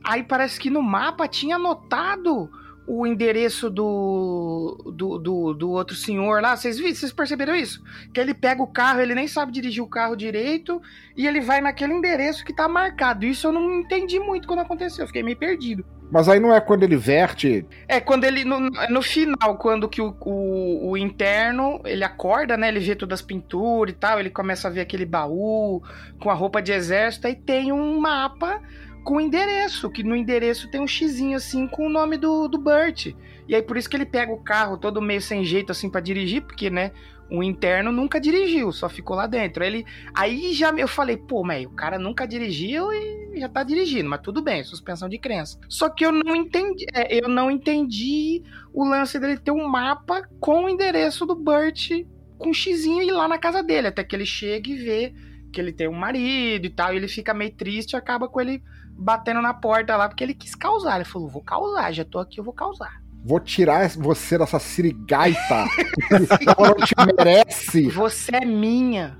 Aí 0.03 0.21
parece 0.21 0.59
que 0.59 0.69
no 0.69 0.81
mapa 0.81 1.27
tinha 1.27 1.55
anotado 1.55 2.47
o 2.87 3.07
endereço 3.07 3.71
do, 3.71 4.93
do, 4.95 5.17
do, 5.17 5.53
do 5.55 5.71
outro 5.71 5.95
senhor 5.95 6.39
lá. 6.39 6.55
Vocês? 6.55 6.79
Vocês 6.79 7.11
perceberam 7.11 7.55
isso? 7.55 7.83
Que 8.13 8.19
ele 8.19 8.35
pega 8.35 8.61
o 8.61 8.67
carro, 8.67 9.01
ele 9.01 9.15
nem 9.15 9.27
sabe 9.27 9.51
dirigir 9.51 9.83
o 9.83 9.87
carro 9.87 10.15
direito 10.15 10.79
e 11.17 11.25
ele 11.25 11.41
vai 11.41 11.59
naquele 11.59 11.93
endereço 11.93 12.45
que 12.45 12.53
tá 12.53 12.67
marcado. 12.67 13.25
Isso 13.25 13.47
eu 13.47 13.51
não 13.51 13.79
entendi 13.79 14.19
muito 14.19 14.47
quando 14.47 14.59
aconteceu. 14.59 15.03
eu 15.03 15.07
Fiquei 15.07 15.23
meio 15.23 15.37
perdido. 15.37 15.83
Mas 16.11 16.27
aí 16.27 16.41
não 16.41 16.53
é 16.53 16.59
quando 16.59 16.83
ele 16.83 16.97
verte. 16.97 17.65
É, 17.87 18.01
quando 18.01 18.25
ele. 18.25 18.43
No, 18.43 18.59
no 18.59 19.01
final, 19.01 19.57
quando 19.57 19.87
que 19.87 20.01
o, 20.01 20.13
o, 20.19 20.89
o 20.91 20.97
interno 20.97 21.79
ele 21.85 22.03
acorda, 22.03 22.57
né? 22.57 22.67
Ele 22.67 22.81
vê 22.81 22.95
todas 22.95 23.19
as 23.19 23.25
pinturas 23.25 23.95
e 23.95 23.97
tal, 23.97 24.19
ele 24.19 24.29
começa 24.29 24.67
a 24.67 24.71
ver 24.71 24.81
aquele 24.81 25.05
baú 25.05 25.81
com 26.19 26.29
a 26.29 26.33
roupa 26.33 26.61
de 26.61 26.73
exército, 26.73 27.27
aí 27.27 27.35
tem 27.35 27.71
um 27.71 27.97
mapa 27.99 28.61
com 29.05 29.21
endereço, 29.21 29.89
que 29.89 30.03
no 30.03 30.15
endereço 30.15 30.69
tem 30.69 30.81
um 30.81 30.87
xizinho 30.87 31.37
assim 31.37 31.65
com 31.65 31.87
o 31.87 31.89
nome 31.89 32.17
do, 32.17 32.47
do 32.49 32.57
Burt. 32.57 33.13
E 33.47 33.55
aí 33.55 33.61
por 33.61 33.77
isso 33.77 33.89
que 33.89 33.95
ele 33.95 34.05
pega 34.05 34.31
o 34.31 34.43
carro 34.43 34.77
todo 34.77 35.01
meio 35.01 35.21
sem 35.21 35.45
jeito 35.45 35.71
assim 35.71 35.89
pra 35.89 36.01
dirigir, 36.01 36.41
porque, 36.41 36.69
né? 36.69 36.91
O 37.31 37.41
interno 37.41 37.93
nunca 37.93 38.19
dirigiu, 38.19 38.71
só 38.73 38.89
ficou 38.89 39.15
lá 39.15 39.25
dentro. 39.25 39.63
Ele, 39.63 39.85
aí 40.13 40.53
já 40.53 40.69
eu 40.71 40.87
falei, 40.87 41.15
pô, 41.15 41.43
mas 41.43 41.65
o 41.65 41.69
cara 41.69 41.97
nunca 41.97 42.27
dirigiu 42.27 42.91
e 42.91 43.39
já 43.39 43.47
tá 43.47 43.63
dirigindo, 43.63 44.09
mas 44.09 44.19
tudo 44.21 44.41
bem, 44.41 44.63
suspensão 44.63 45.07
de 45.07 45.17
crença. 45.17 45.57
Só 45.69 45.89
que 45.89 46.05
eu 46.05 46.11
não 46.11 46.35
entendi, 46.35 46.85
é, 46.93 47.23
eu 47.23 47.29
não 47.29 47.49
entendi 47.49 48.43
o 48.73 48.83
lance 48.83 49.17
dele 49.17 49.37
ter 49.37 49.51
um 49.51 49.65
mapa 49.65 50.27
com 50.39 50.65
o 50.65 50.69
endereço 50.69 51.25
do 51.25 51.33
Burt 51.33 51.91
com 52.37 52.49
um 52.49 52.53
xizinho 52.53 53.01
e 53.01 53.07
ir 53.07 53.11
lá 53.11 53.27
na 53.27 53.37
casa 53.37 53.63
dele, 53.63 53.87
até 53.87 54.03
que 54.03 54.15
ele 54.15 54.25
chega 54.25 54.69
e 54.69 54.75
vê 54.75 55.13
que 55.53 55.61
ele 55.61 55.71
tem 55.71 55.87
um 55.87 55.93
marido 55.93 56.65
e 56.65 56.69
tal, 56.69 56.93
e 56.93 56.97
ele 56.97 57.07
fica 57.07 57.33
meio 57.33 57.51
triste 57.53 57.95
acaba 57.95 58.27
com 58.27 58.41
ele 58.41 58.63
batendo 58.91 59.41
na 59.41 59.53
porta 59.53 59.95
lá, 59.95 60.07
porque 60.07 60.23
ele 60.23 60.33
quis 60.33 60.55
causar. 60.55 60.95
Ele 60.95 61.05
falou, 61.05 61.29
vou 61.29 61.43
causar, 61.43 61.91
já 61.91 62.05
tô 62.05 62.19
aqui, 62.19 62.39
eu 62.39 62.43
vou 62.43 62.53
causar. 62.53 63.01
Vou 63.23 63.39
tirar 63.39 63.87
você 63.89 64.37
dessa 64.37 64.59
sirigaita. 64.59 65.65
que 66.39 66.45
não 66.45 66.75
te 66.85 66.95
merece. 67.17 67.87
Você 67.89 68.35
é 68.35 68.45
minha. 68.45 69.17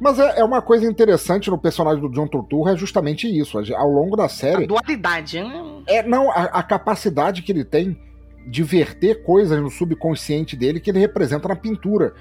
Mas 0.00 0.18
é, 0.18 0.40
é 0.40 0.44
uma 0.44 0.60
coisa 0.60 0.84
interessante 0.84 1.48
no 1.50 1.56
personagem 1.58 2.00
do 2.00 2.08
John 2.10 2.26
Turturro, 2.26 2.68
é 2.68 2.76
justamente 2.76 3.26
isso. 3.28 3.56
Ao 3.74 3.88
longo 3.88 4.16
da 4.16 4.24
A 4.24 4.28
série, 4.28 4.66
dualidade, 4.66 5.40
né? 5.40 5.82
é 5.86 6.02
não 6.02 6.30
a, 6.30 6.44
a 6.44 6.62
capacidade 6.62 7.42
que 7.42 7.52
ele 7.52 7.64
tem 7.64 7.96
de 8.48 8.62
verter 8.64 9.22
coisas 9.22 9.60
no 9.60 9.70
subconsciente 9.70 10.56
dele 10.56 10.80
que 10.80 10.90
ele 10.90 10.98
representa 10.98 11.46
na 11.48 11.54
pintura. 11.56 12.14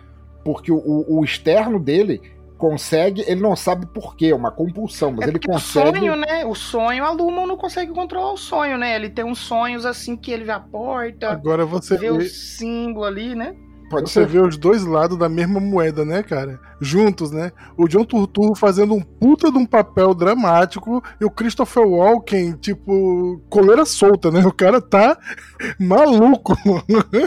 Porque 0.45 0.71
o- 0.71 1.05
o 1.07 1.23
externo 1.23 1.79
dele 1.79 2.21
consegue, 2.61 3.23
ele 3.27 3.41
não 3.41 3.55
sabe 3.55 3.87
por 3.87 4.15
quê, 4.15 4.27
é 4.27 4.35
uma 4.35 4.51
compulsão, 4.51 5.11
mas 5.11 5.25
é 5.25 5.31
ele 5.31 5.39
consegue. 5.39 5.89
o 5.89 5.93
sonho, 5.97 6.15
né? 6.15 6.45
O 6.45 6.53
sonho, 6.53 7.03
a 7.03 7.09
Lumon 7.11 7.47
não 7.47 7.57
consegue 7.57 7.91
controlar 7.91 8.31
o 8.33 8.37
sonho, 8.37 8.77
né? 8.77 8.95
Ele 8.95 9.09
tem 9.09 9.25
uns 9.25 9.39
sonhos 9.39 9.83
assim 9.83 10.15
que 10.15 10.31
ele 10.31 10.43
vê 10.45 10.51
a 10.51 10.59
porta, 10.59 11.31
Agora 11.31 11.65
você 11.65 11.97
vê 11.97 12.11
o 12.11 12.19
vê, 12.19 12.25
símbolo 12.29 13.05
ali, 13.05 13.33
né? 13.33 13.55
Pode 13.89 14.09
você 14.09 14.21
ser. 14.21 14.25
vê 14.27 14.39
os 14.39 14.55
dois 14.57 14.85
lados 14.85 15.17
da 15.17 15.27
mesma 15.27 15.59
moeda, 15.59 16.05
né, 16.05 16.23
cara? 16.23 16.57
Juntos, 16.79 17.29
né? 17.31 17.51
O 17.75 17.89
John 17.89 18.05
Turturro 18.05 18.55
fazendo 18.55 18.93
um 18.93 19.01
puta 19.01 19.51
de 19.51 19.57
um 19.57 19.65
papel 19.65 20.13
dramático 20.13 21.03
e 21.19 21.25
o 21.25 21.29
Christopher 21.29 21.85
Walken, 21.85 22.53
tipo, 22.53 23.41
coleira 23.49 23.83
solta, 23.83 24.31
né? 24.31 24.39
O 24.45 24.53
cara 24.53 24.79
tá 24.79 25.17
maluco. 25.77 26.55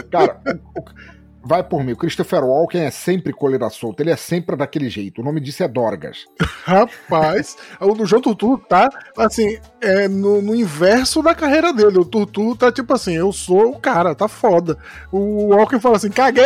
Cara, 0.09 0.41
o- 0.47 0.79
o- 0.79 1.14
vai 1.45 1.63
por 1.63 1.83
mim. 1.83 1.93
O 1.93 1.97
Christopher 1.97 2.43
Walken 2.43 2.81
é 2.81 2.91
sempre 2.91 3.31
coleira 3.31 3.69
solta, 3.69 4.01
ele 4.01 4.11
é 4.11 4.15
sempre 4.15 4.55
daquele 4.55 4.89
jeito. 4.89 5.21
O 5.21 5.23
nome 5.23 5.39
disso 5.39 5.63
é 5.63 5.67
Dorgas. 5.67 6.25
Rapaz, 6.65 7.55
o 7.79 7.93
do 7.93 8.05
João 8.05 8.21
Turturro 8.21 8.57
tá, 8.57 8.89
assim, 9.17 9.59
é, 9.79 10.07
no, 10.07 10.41
no 10.41 10.55
inverso 10.55 11.21
da 11.21 11.35
carreira 11.35 11.71
dele. 11.71 11.99
O 11.99 12.05
Turturro 12.05 12.55
tá 12.55 12.71
tipo 12.71 12.93
assim, 12.93 13.13
eu 13.13 13.31
sou 13.31 13.69
o 13.69 13.79
cara, 13.79 14.15
tá 14.15 14.27
foda. 14.27 14.77
O 15.11 15.55
Walken 15.55 15.79
fala 15.79 15.97
assim, 15.97 16.09
caguei! 16.09 16.45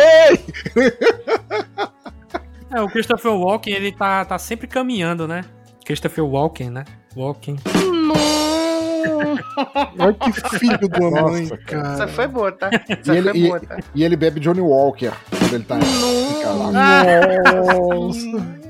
É, 2.72 2.80
o 2.80 2.88
Christopher 2.88 3.32
Walken, 3.32 3.74
ele 3.74 3.90
tá, 3.90 4.24
tá 4.24 4.38
sempre 4.38 4.68
caminhando, 4.68 5.26
né? 5.26 5.44
Christopher 5.84 6.24
Walken, 6.24 6.70
né? 6.70 6.84
Walken. 7.16 7.56
Olha 9.98 10.14
que 10.14 10.32
filho 10.58 10.78
Nossa, 11.10 11.22
mãe, 11.30 11.48
cara. 11.48 11.62
cara. 11.66 11.92
Essa 11.94 12.08
foi 12.08 12.26
boa, 12.26 12.52
tá? 12.52 12.70
Essa 12.88 13.12
E 13.12 13.16
ele, 13.16 13.30
foi 13.30 13.38
e, 13.40 13.46
boa, 13.48 13.60
tá? 13.60 13.78
e 13.94 14.04
ele 14.04 14.16
bebe 14.16 14.40
Johnny 14.40 14.60
Walker 14.60 15.12
quando 15.38 15.54
ele 15.54 15.64
tá 15.64 15.78
encalado. 15.78 16.72
Nossa. 17.92 18.60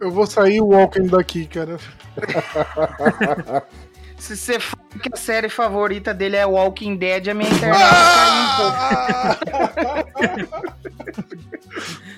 Eu 0.00 0.10
vou 0.10 0.26
sair 0.26 0.60
o 0.60 0.66
Walking 0.66 1.06
daqui, 1.06 1.46
cara. 1.46 1.78
Se 4.18 4.36
você 4.36 4.58
fala 4.58 4.82
que 5.02 5.10
a 5.12 5.16
série 5.16 5.48
favorita 5.48 6.12
dele 6.14 6.36
é 6.36 6.46
Walking 6.46 6.96
Dead, 6.96 7.28
a 7.28 7.34
minha 7.34 7.48
internet 7.50 7.78
vai 7.78 8.14
cair 8.14 8.42
um 8.42 8.56
pouco. 8.56 8.76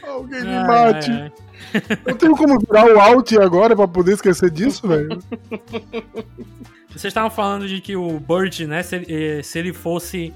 Alguém 0.06 0.40
me 0.44 0.64
mate. 0.66 1.10
ai, 1.10 1.32
ai. 1.74 1.82
Eu 2.06 2.14
tenho 2.14 2.34
como 2.36 2.58
virar 2.58 2.86
o 2.86 2.98
Alt 2.98 3.32
agora 3.34 3.76
pra 3.76 3.86
poder 3.86 4.14
esquecer 4.14 4.50
disso, 4.50 4.88
velho? 4.88 5.18
Vocês 6.88 7.04
estavam 7.10 7.28
falando 7.30 7.68
de 7.68 7.78
que 7.80 7.94
o 7.94 8.18
Burt, 8.18 8.60
né, 8.60 8.82
se 8.82 8.96
ele, 8.96 9.06
eh, 9.38 9.42
se 9.42 9.58
ele 9.58 9.72
fosse 9.74 10.32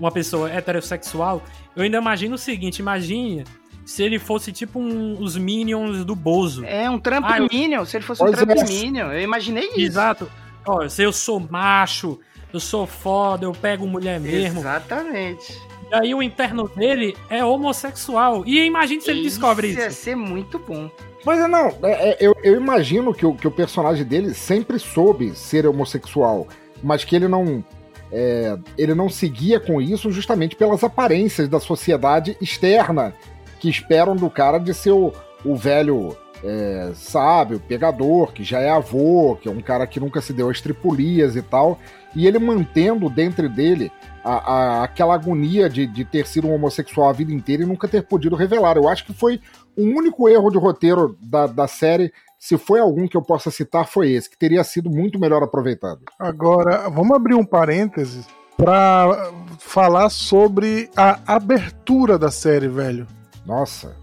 uma 0.00 0.10
pessoa 0.10 0.50
heterossexual, 0.50 1.40
eu 1.76 1.84
ainda 1.84 1.98
imagino 1.98 2.34
o 2.34 2.38
seguinte, 2.38 2.80
imagine 2.80 3.44
se 3.84 4.02
ele 4.02 4.18
fosse 4.18 4.50
tipo 4.50 4.80
um- 4.80 5.20
os 5.22 5.36
Minions 5.36 6.04
do 6.04 6.16
Bozo. 6.16 6.64
É 6.64 6.90
um 6.90 6.98
Trump 6.98 7.24
Ah, 7.28 7.38
eu- 7.38 7.46
Minion. 7.50 7.84
Se 7.84 7.96
ele 7.98 8.04
fosse 8.04 8.20
um 8.22 8.26
Pois 8.26 8.36
Trump 8.36 8.50
é. 8.50 8.64
Minion, 8.64 9.12
eu 9.12 9.20
imaginei 9.20 9.68
isso. 9.68 9.80
Exato. 9.80 10.28
Ó, 10.66 10.88
se 10.88 11.02
eu 11.02 11.12
sou 11.12 11.40
macho, 11.40 12.18
eu 12.52 12.60
sou 12.60 12.86
foda, 12.86 13.44
eu 13.46 13.52
pego 13.52 13.86
mulher 13.86 14.20
mesmo. 14.20 14.60
Exatamente. 14.60 15.60
E 15.90 15.94
aí 15.94 16.14
o 16.14 16.22
interno 16.22 16.68
dele 16.68 17.16
é 17.28 17.44
homossexual. 17.44 18.44
E 18.46 18.64
imagine 18.64 19.00
se 19.00 19.10
ele 19.10 19.22
descobre 19.22 19.72
Ia 19.72 19.88
isso. 19.88 20.02
ser 20.02 20.16
muito 20.16 20.58
bom. 20.58 20.90
Mas 21.24 21.38
é, 21.38 21.46
não, 21.46 21.68
é, 21.82 22.10
é, 22.10 22.16
eu, 22.20 22.34
eu 22.42 22.56
imagino 22.56 23.14
que 23.14 23.24
o, 23.24 23.34
que 23.34 23.46
o 23.46 23.50
personagem 23.50 24.04
dele 24.04 24.34
sempre 24.34 24.78
soube 24.78 25.34
ser 25.36 25.66
homossexual, 25.66 26.48
mas 26.82 27.04
que 27.04 27.14
ele 27.14 27.28
não. 27.28 27.64
é, 28.10 28.58
ele 28.76 28.94
não 28.94 29.08
seguia 29.08 29.60
com 29.60 29.80
isso 29.80 30.10
justamente 30.10 30.56
pelas 30.56 30.82
aparências 30.82 31.48
da 31.48 31.60
sociedade 31.60 32.36
externa 32.40 33.14
que 33.60 33.68
esperam 33.68 34.16
do 34.16 34.28
cara 34.28 34.58
de 34.58 34.74
ser 34.74 34.90
o, 34.90 35.12
o 35.44 35.54
velho 35.54 36.16
é, 36.44 36.90
sábio, 36.94 37.60
pegador, 37.60 38.32
que 38.32 38.42
já 38.44 38.58
é 38.60 38.70
avô, 38.70 39.36
que 39.40 39.48
é 39.48 39.52
um 39.52 39.60
cara 39.60 39.86
que 39.86 40.00
nunca 40.00 40.20
se 40.20 40.32
deu 40.32 40.50
às 40.50 40.60
tripulias 40.60 41.36
e 41.36 41.42
tal, 41.42 41.78
e 42.14 42.26
ele 42.26 42.38
mantendo 42.38 43.08
dentro 43.08 43.48
dele 43.48 43.90
a, 44.24 44.32
a- 44.52 44.84
aquela 44.84 45.14
agonia 45.14 45.68
de, 45.68 45.86
de 45.86 46.04
ter 46.04 46.26
sido 46.26 46.48
um 46.48 46.54
homossexual 46.54 47.08
a 47.08 47.12
vida 47.12 47.32
inteira 47.32 47.62
e 47.62 47.66
nunca 47.66 47.88
ter 47.88 48.02
podido 48.02 48.36
revelar. 48.36 48.76
Eu 48.76 48.88
acho 48.88 49.04
que 49.06 49.12
foi 49.12 49.40
o 49.76 49.82
único 49.82 50.28
erro 50.28 50.50
de 50.50 50.58
roteiro 50.58 51.16
da, 51.20 51.46
da 51.46 51.66
série, 51.66 52.12
se 52.38 52.58
foi 52.58 52.80
algum 52.80 53.06
que 53.06 53.16
eu 53.16 53.22
possa 53.22 53.50
citar, 53.50 53.86
foi 53.86 54.10
esse, 54.10 54.28
que 54.28 54.36
teria 54.36 54.62
sido 54.64 54.90
muito 54.90 55.18
melhor 55.18 55.42
aproveitado. 55.42 56.00
Agora, 56.18 56.88
vamos 56.90 57.14
abrir 57.16 57.34
um 57.34 57.44
parêntese 57.44 58.26
pra 58.56 59.30
falar 59.58 60.08
sobre 60.10 60.90
a 60.96 61.18
abertura 61.26 62.18
da 62.18 62.30
série, 62.30 62.68
velho. 62.68 63.06
Nossa. 63.46 63.96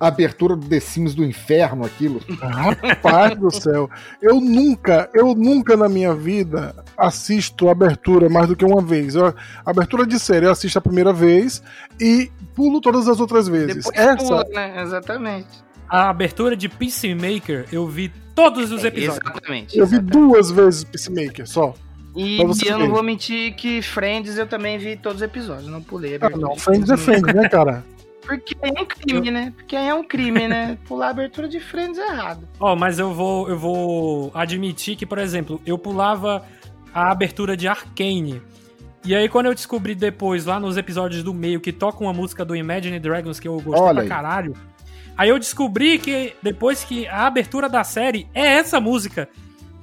A 0.00 0.06
abertura 0.06 0.56
do 0.56 0.66
The 0.68 0.80
Sims 0.80 1.14
do 1.14 1.24
inferno, 1.24 1.84
aquilo. 1.84 2.20
Rapaz 2.40 3.36
do 3.38 3.50
céu. 3.50 3.88
Eu 4.20 4.40
nunca, 4.40 5.08
eu 5.14 5.34
nunca 5.34 5.76
na 5.76 5.88
minha 5.88 6.14
vida 6.14 6.74
assisto 6.96 7.68
abertura 7.68 8.28
mais 8.28 8.48
do 8.48 8.56
que 8.56 8.64
uma 8.64 8.80
vez. 8.82 9.14
Eu, 9.14 9.34
abertura 9.64 10.06
de 10.06 10.18
série 10.18 10.46
eu 10.46 10.50
assisto 10.50 10.78
a 10.78 10.82
primeira 10.82 11.12
vez 11.12 11.62
e 12.00 12.30
pulo 12.54 12.80
todas 12.80 13.08
as 13.08 13.20
outras 13.20 13.48
vezes. 13.48 13.76
Depois 13.76 13.96
Essa, 13.96 14.16
pula, 14.16 14.44
né? 14.52 14.82
Exatamente. 14.82 15.48
A 15.88 16.08
abertura 16.08 16.56
de 16.56 16.68
Peacemaker, 16.68 17.66
eu 17.70 17.86
vi 17.86 18.10
todos 18.34 18.72
os 18.72 18.82
episódios. 18.84 19.20
Exatamente. 19.24 19.78
eu 19.78 19.86
vi 19.86 19.98
duas 19.98 20.50
vezes 20.50 20.84
Peacemaker 20.84 21.46
só. 21.46 21.74
E 22.14 22.38
eu 22.66 22.78
não 22.78 22.90
vou 22.90 23.02
mentir 23.02 23.54
que 23.54 23.80
Friends 23.80 24.36
eu 24.36 24.46
também 24.46 24.76
vi 24.76 24.96
todos 24.96 25.16
os 25.16 25.22
episódios, 25.22 25.66
não 25.68 25.82
pulei. 25.82 26.12
a 26.12 26.14
Ah, 26.14 26.26
abertura 26.26 26.46
não, 26.46 26.56
Friends 26.56 26.90
é 26.90 26.96
Friends, 26.96 27.34
né, 27.34 27.48
cara? 27.48 27.84
Porque 28.22 28.56
é 28.62 28.80
um 28.80 28.84
crime, 28.84 29.30
né? 29.30 29.52
Porque 29.56 29.76
é 29.76 29.94
um 29.94 30.04
crime, 30.04 30.46
né? 30.48 30.78
Pular 30.86 31.08
a 31.08 31.10
abertura 31.10 31.48
de 31.48 31.58
Friends 31.60 31.98
é 31.98 32.06
errado. 32.06 32.48
Ó, 32.60 32.76
mas 32.76 32.98
eu 32.98 33.12
vou, 33.12 33.48
eu 33.48 33.58
vou 33.58 34.30
admitir 34.34 34.96
que, 34.96 35.04
por 35.04 35.18
exemplo, 35.18 35.60
eu 35.66 35.76
pulava 35.76 36.44
a 36.94 37.10
abertura 37.10 37.56
de 37.56 37.66
Arcane. 37.66 38.40
E 39.04 39.14
aí, 39.14 39.28
quando 39.28 39.46
eu 39.46 39.54
descobri 39.54 39.94
depois, 39.96 40.44
lá 40.44 40.60
nos 40.60 40.76
episódios 40.76 41.24
do 41.24 41.34
meio, 41.34 41.60
que 41.60 41.72
toca 41.72 42.02
uma 42.02 42.12
música 42.12 42.44
do 42.44 42.54
Imagine 42.54 43.00
Dragons 43.00 43.40
que 43.40 43.48
eu 43.48 43.54
gostei 43.60 43.82
Olha 43.82 43.94
pra 43.94 44.02
aí. 44.02 44.08
caralho. 44.08 44.54
Aí 45.16 45.28
eu 45.28 45.38
descobri 45.38 45.98
que 45.98 46.34
depois 46.40 46.84
que 46.84 47.06
a 47.08 47.26
abertura 47.26 47.68
da 47.68 47.82
série 47.82 48.28
é 48.32 48.46
essa 48.46 48.80
música. 48.80 49.28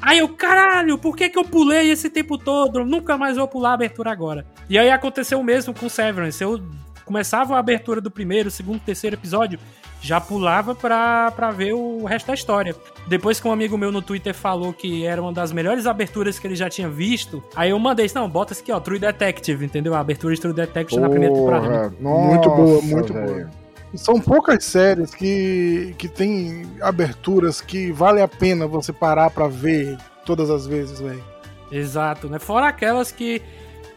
Aí 0.02 0.20
eu, 0.20 0.30
caralho, 0.30 0.98
por 0.98 1.16
que, 1.16 1.30
que 1.30 1.38
eu 1.38 1.44
pulei 1.44 1.92
esse 1.92 2.10
tempo 2.10 2.38
todo? 2.38 2.80
Eu 2.80 2.86
nunca 2.86 3.18
mais 3.18 3.36
vou 3.36 3.48
pular 3.48 3.72
a 3.72 3.74
abertura 3.74 4.12
agora. 4.12 4.46
E 4.70 4.78
aí 4.78 4.90
aconteceu 4.90 5.40
o 5.40 5.44
mesmo 5.44 5.74
com 5.74 5.90
Severance. 5.90 6.42
Eu 6.42 6.62
começava 7.10 7.56
a 7.56 7.60
abertura 7.60 8.00
do 8.00 8.12
primeiro, 8.12 8.52
segundo, 8.52 8.80
terceiro 8.82 9.16
episódio, 9.16 9.60
já 10.00 10.22
pulava 10.22 10.76
pra, 10.76 11.32
pra 11.32 11.50
ver 11.50 11.74
o 11.74 12.06
resto 12.06 12.28
da 12.28 12.36
história. 12.36 12.76
Depois 13.08 13.40
que 13.40 13.48
um 13.48 13.52
amigo 13.52 13.76
meu 13.80 13.92
no 13.92 14.00
Twitter 14.00 14.32
falou 14.32 14.72
que 14.72 15.04
era 15.08 15.20
uma 15.20 15.34
das 15.34 15.52
melhores 15.52 15.88
aberturas 15.88 16.38
que 16.38 16.46
ele 16.46 16.56
já 16.56 16.70
tinha 16.70 16.88
visto, 16.88 17.44
aí 17.56 17.72
eu 17.72 17.80
mandei 17.80 18.06
isso, 18.06 18.14
não, 18.14 18.30
bota 18.30 18.54
isso 18.54 18.62
aqui, 18.62 18.72
ó, 18.72 18.80
True 18.80 19.00
Detective, 19.00 19.66
entendeu? 19.66 19.96
A 19.96 20.00
abertura 20.02 20.36
de 20.36 20.40
True 20.40 20.54
Detective 20.54 21.02
na 21.02 21.10
primeira 21.10 21.34
temporada. 21.34 21.68
Porra, 21.68 21.94
nossa, 22.00 22.28
Muito 22.28 22.50
boa, 22.52 22.82
muito 22.84 23.14
velho. 23.14 23.26
boa. 23.28 23.50
São 23.96 24.22
poucas 24.22 24.64
séries 24.66 25.16
que, 25.16 25.96
que 25.98 26.08
tem 26.08 26.62
aberturas 26.80 27.60
que 27.60 27.92
vale 27.92 28.22
a 28.22 28.28
pena 28.28 28.68
você 28.68 28.94
parar 28.94 29.32
pra 29.32 29.48
ver 29.48 29.98
todas 30.24 30.52
as 30.52 30.68
vezes, 30.68 31.00
velho. 31.00 31.24
Exato, 31.72 32.30
né? 32.30 32.38
Fora 32.38 32.68
aquelas 32.68 33.12
que 33.12 33.42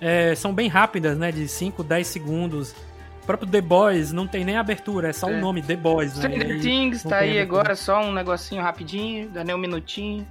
é, 0.00 0.34
são 0.34 0.52
bem 0.52 0.66
rápidas, 0.68 1.16
né? 1.16 1.30
De 1.30 1.46
5, 1.46 1.84
10 1.84 2.06
segundos. 2.08 2.74
O 3.23 3.27
próprio 3.27 3.49
The 3.49 3.61
Boys 3.61 4.12
não 4.12 4.27
tem 4.27 4.45
nem 4.45 4.57
abertura, 4.57 5.09
é 5.09 5.12
só 5.12 5.27
o 5.29 5.31
É. 5.31 5.41
nome 5.41 5.62
The 5.62 5.77
Boys, 5.77 6.16
né? 6.18 6.29
Stranger 6.29 6.51
aí 6.57 6.61
Things 6.61 7.03
tá 7.05 7.16
aí 7.18 7.39
agora, 7.41 7.77
só 7.77 8.01
um 8.03 8.12
negocinho 8.12 8.61
rapidinho, 8.62 9.29
dá 9.31 9.45
nem 9.45 9.55
um 9.55 9.59
minutinho. 9.59 10.27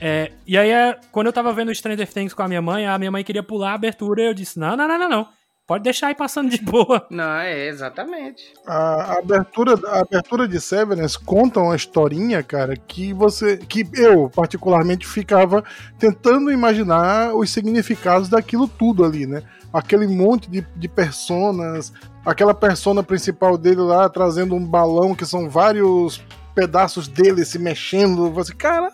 É, 0.00 0.30
e 0.46 0.56
aí, 0.56 0.70
é, 0.70 0.96
quando 1.10 1.26
eu 1.26 1.32
tava 1.32 1.52
vendo 1.52 1.74
Stranger 1.74 2.06
Things 2.06 2.32
com 2.32 2.42
a 2.42 2.48
minha 2.48 2.62
mãe, 2.62 2.86
a 2.86 2.96
minha 2.96 3.10
mãe 3.10 3.24
queria 3.24 3.42
pular 3.42 3.72
a 3.72 3.74
abertura 3.74 4.22
e 4.22 4.26
eu 4.26 4.34
disse: 4.34 4.58
não, 4.58 4.76
não, 4.76 4.86
não, 4.86 4.98
não, 4.98 5.08
não. 5.08 5.28
Pode 5.66 5.82
deixar 5.84 6.06
aí 6.06 6.14
passando 6.14 6.48
de 6.48 6.56
boa. 6.64 7.04
Não, 7.10 7.30
é 7.40 7.66
exatamente. 7.66 8.54
A, 8.66 8.76
a 9.14 9.18
abertura, 9.18 9.74
a 9.88 10.00
abertura 10.00 10.46
de 10.48 10.58
Severance 10.60 11.18
conta 11.18 11.60
uma 11.60 11.74
historinha, 11.76 12.42
cara, 12.42 12.74
que 12.76 13.12
você. 13.12 13.56
que 13.58 13.84
eu, 13.94 14.30
particularmente, 14.30 15.06
ficava 15.06 15.62
tentando 15.98 16.50
imaginar 16.52 17.34
os 17.34 17.50
significados 17.50 18.28
daquilo 18.28 18.68
tudo 18.68 19.04
ali, 19.04 19.26
né? 19.26 19.42
Aquele 19.72 20.06
monte 20.06 20.50
de, 20.50 20.66
de 20.76 20.88
personas, 20.88 21.92
aquela 22.24 22.54
persona 22.54 23.02
principal 23.02 23.58
dele 23.58 23.80
lá 23.82 24.08
trazendo 24.08 24.54
um 24.54 24.64
balão 24.64 25.14
que 25.14 25.26
são 25.26 25.48
vários 25.48 26.22
pedaços 26.54 27.06
dele 27.06 27.44
se 27.44 27.56
mexendo. 27.58 28.30
Você, 28.32 28.52
caralho, 28.54 28.92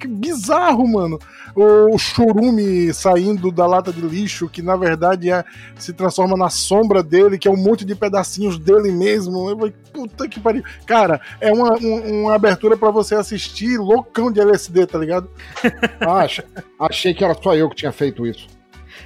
que 0.00 0.08
bizarro, 0.08 0.84
mano. 0.88 1.16
O 1.54 1.96
churume 1.96 2.92
saindo 2.92 3.52
da 3.52 3.64
lata 3.66 3.92
de 3.92 4.00
lixo, 4.00 4.48
que 4.48 4.60
na 4.60 4.74
verdade 4.74 5.30
é, 5.30 5.44
se 5.78 5.92
transforma 5.92 6.36
na 6.36 6.50
sombra 6.50 7.02
dele, 7.04 7.38
que 7.38 7.46
é 7.46 7.50
um 7.50 7.56
monte 7.56 7.84
de 7.84 7.94
pedacinhos 7.94 8.58
dele 8.58 8.90
mesmo. 8.90 9.48
Eu 9.48 9.56
falei, 9.56 9.74
puta 9.92 10.26
que 10.28 10.40
pariu. 10.40 10.64
Cara, 10.86 11.20
é 11.40 11.52
uma, 11.52 11.74
um- 11.78 12.22
uma 12.22 12.34
abertura 12.34 12.76
pra 12.76 12.90
você 12.90 13.14
assistir 13.14 13.78
loucão 13.78 14.32
de 14.32 14.40
LSD, 14.40 14.86
tá 14.86 14.98
ligado? 14.98 15.30
Ah, 16.00 16.22
ach- 16.24 16.40
achei 16.80 17.14
que 17.14 17.22
era 17.24 17.34
só 17.40 17.54
eu 17.54 17.68
que 17.70 17.76
tinha 17.76 17.92
feito 17.92 18.26
isso. 18.26 18.48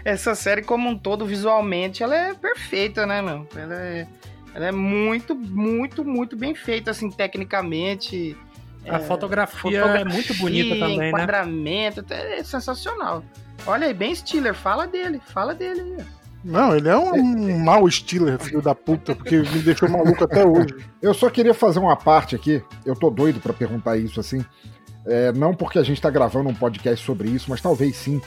Essa 0.05 0.34
série, 0.34 0.62
como 0.62 0.88
um 0.88 0.99
todo, 0.99 1.26
visualmente, 1.26 2.03
ela 2.03 2.16
é 2.16 2.34
perfeita, 2.34 3.07
né, 3.07 3.20
meu? 3.20 3.46
Ela 3.55 3.74
é, 3.74 4.07
ela 4.55 4.66
é 4.66 4.72
muito, 4.72 5.34
muito, 5.34 6.05
muito 6.05 6.36
bem 6.36 6.55
feita, 6.55 6.90
assim, 6.90 7.11
tecnicamente. 7.11 8.36
A 8.88 8.99
fotografia, 9.01 9.80
é 9.80 10.05
muito 10.05 10.32
bonita 10.34 10.74
também, 10.76 10.99
né? 10.99 11.09
enquadramento, 11.09 12.05
é 12.11 12.42
sensacional. 12.42 13.22
Olha 13.66 13.86
aí, 13.86 13.92
bem 13.92 14.14
Stiller, 14.14 14.55
fala 14.55 14.86
dele, 14.86 15.20
fala 15.26 15.55
dele 15.55 15.80
aí. 15.80 15.96
ó. 15.99 16.18
Não, 16.44 16.74
ele 16.74 16.88
é 16.88 16.96
um, 16.96 17.14
um 17.14 17.59
mau 17.64 17.90
Steeler, 17.90 18.38
filho 18.38 18.62
da 18.62 18.74
puta, 18.74 19.14
porque 19.14 19.38
me 19.38 19.59
deixou 19.61 19.88
maluco 19.88 20.24
até 20.24 20.46
hoje. 20.46 20.74
Eu 21.03 21.12
só 21.12 21.28
queria 21.28 21.53
fazer 21.53 21.78
uma 21.78 21.96
parte 21.96 22.34
aqui. 22.34 22.62
Eu 22.86 22.94
tô 22.94 23.11
doido 23.11 23.40
pra 23.40 23.53
perguntar 23.53 23.96
isso 23.96 24.20
assim. 24.20 24.44
É, 25.07 25.32
não 25.32 25.55
porque 25.55 25.78
a 25.78 25.82
gente 25.82 26.01
tá 26.01 26.11
gravando 26.11 26.49
um 26.49 26.55
podcast 26.55 27.05
sobre 27.05 27.28
isso, 27.28 27.51
mas 27.51 27.61
talvez 27.61 27.96
sim. 27.96 28.20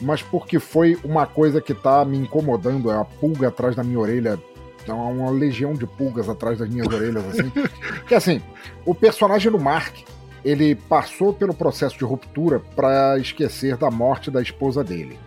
Mas 0.00 0.22
porque 0.22 0.58
foi 0.58 0.98
uma 1.02 1.26
coisa 1.26 1.60
que 1.60 1.74
tá 1.74 2.04
me 2.04 2.18
incomodando. 2.18 2.90
É 2.90 2.96
a 2.96 3.04
pulga 3.04 3.48
atrás 3.48 3.74
da 3.74 3.82
minha 3.82 3.98
orelha. 3.98 4.38
É 4.86 4.92
uma, 4.92 5.30
legião 5.30 5.74
de 5.74 5.86
pulgas 5.86 6.28
atrás 6.28 6.58
das 6.58 6.68
minhas 6.68 6.86
orelhas, 6.86 7.24
assim. 7.26 7.50
que 8.06 8.14
assim, 8.14 8.40
o 8.84 8.94
personagem 8.94 9.50
do 9.50 9.58
Mark, 9.58 9.96
ele 10.44 10.76
passou 10.76 11.32
pelo 11.32 11.52
processo 11.52 11.98
de 11.98 12.04
ruptura 12.04 12.60
pra 12.76 13.18
esquecer 13.18 13.76
da 13.76 13.90
morte 13.90 14.30
da 14.30 14.40
esposa 14.40 14.84
dele. 14.84 15.18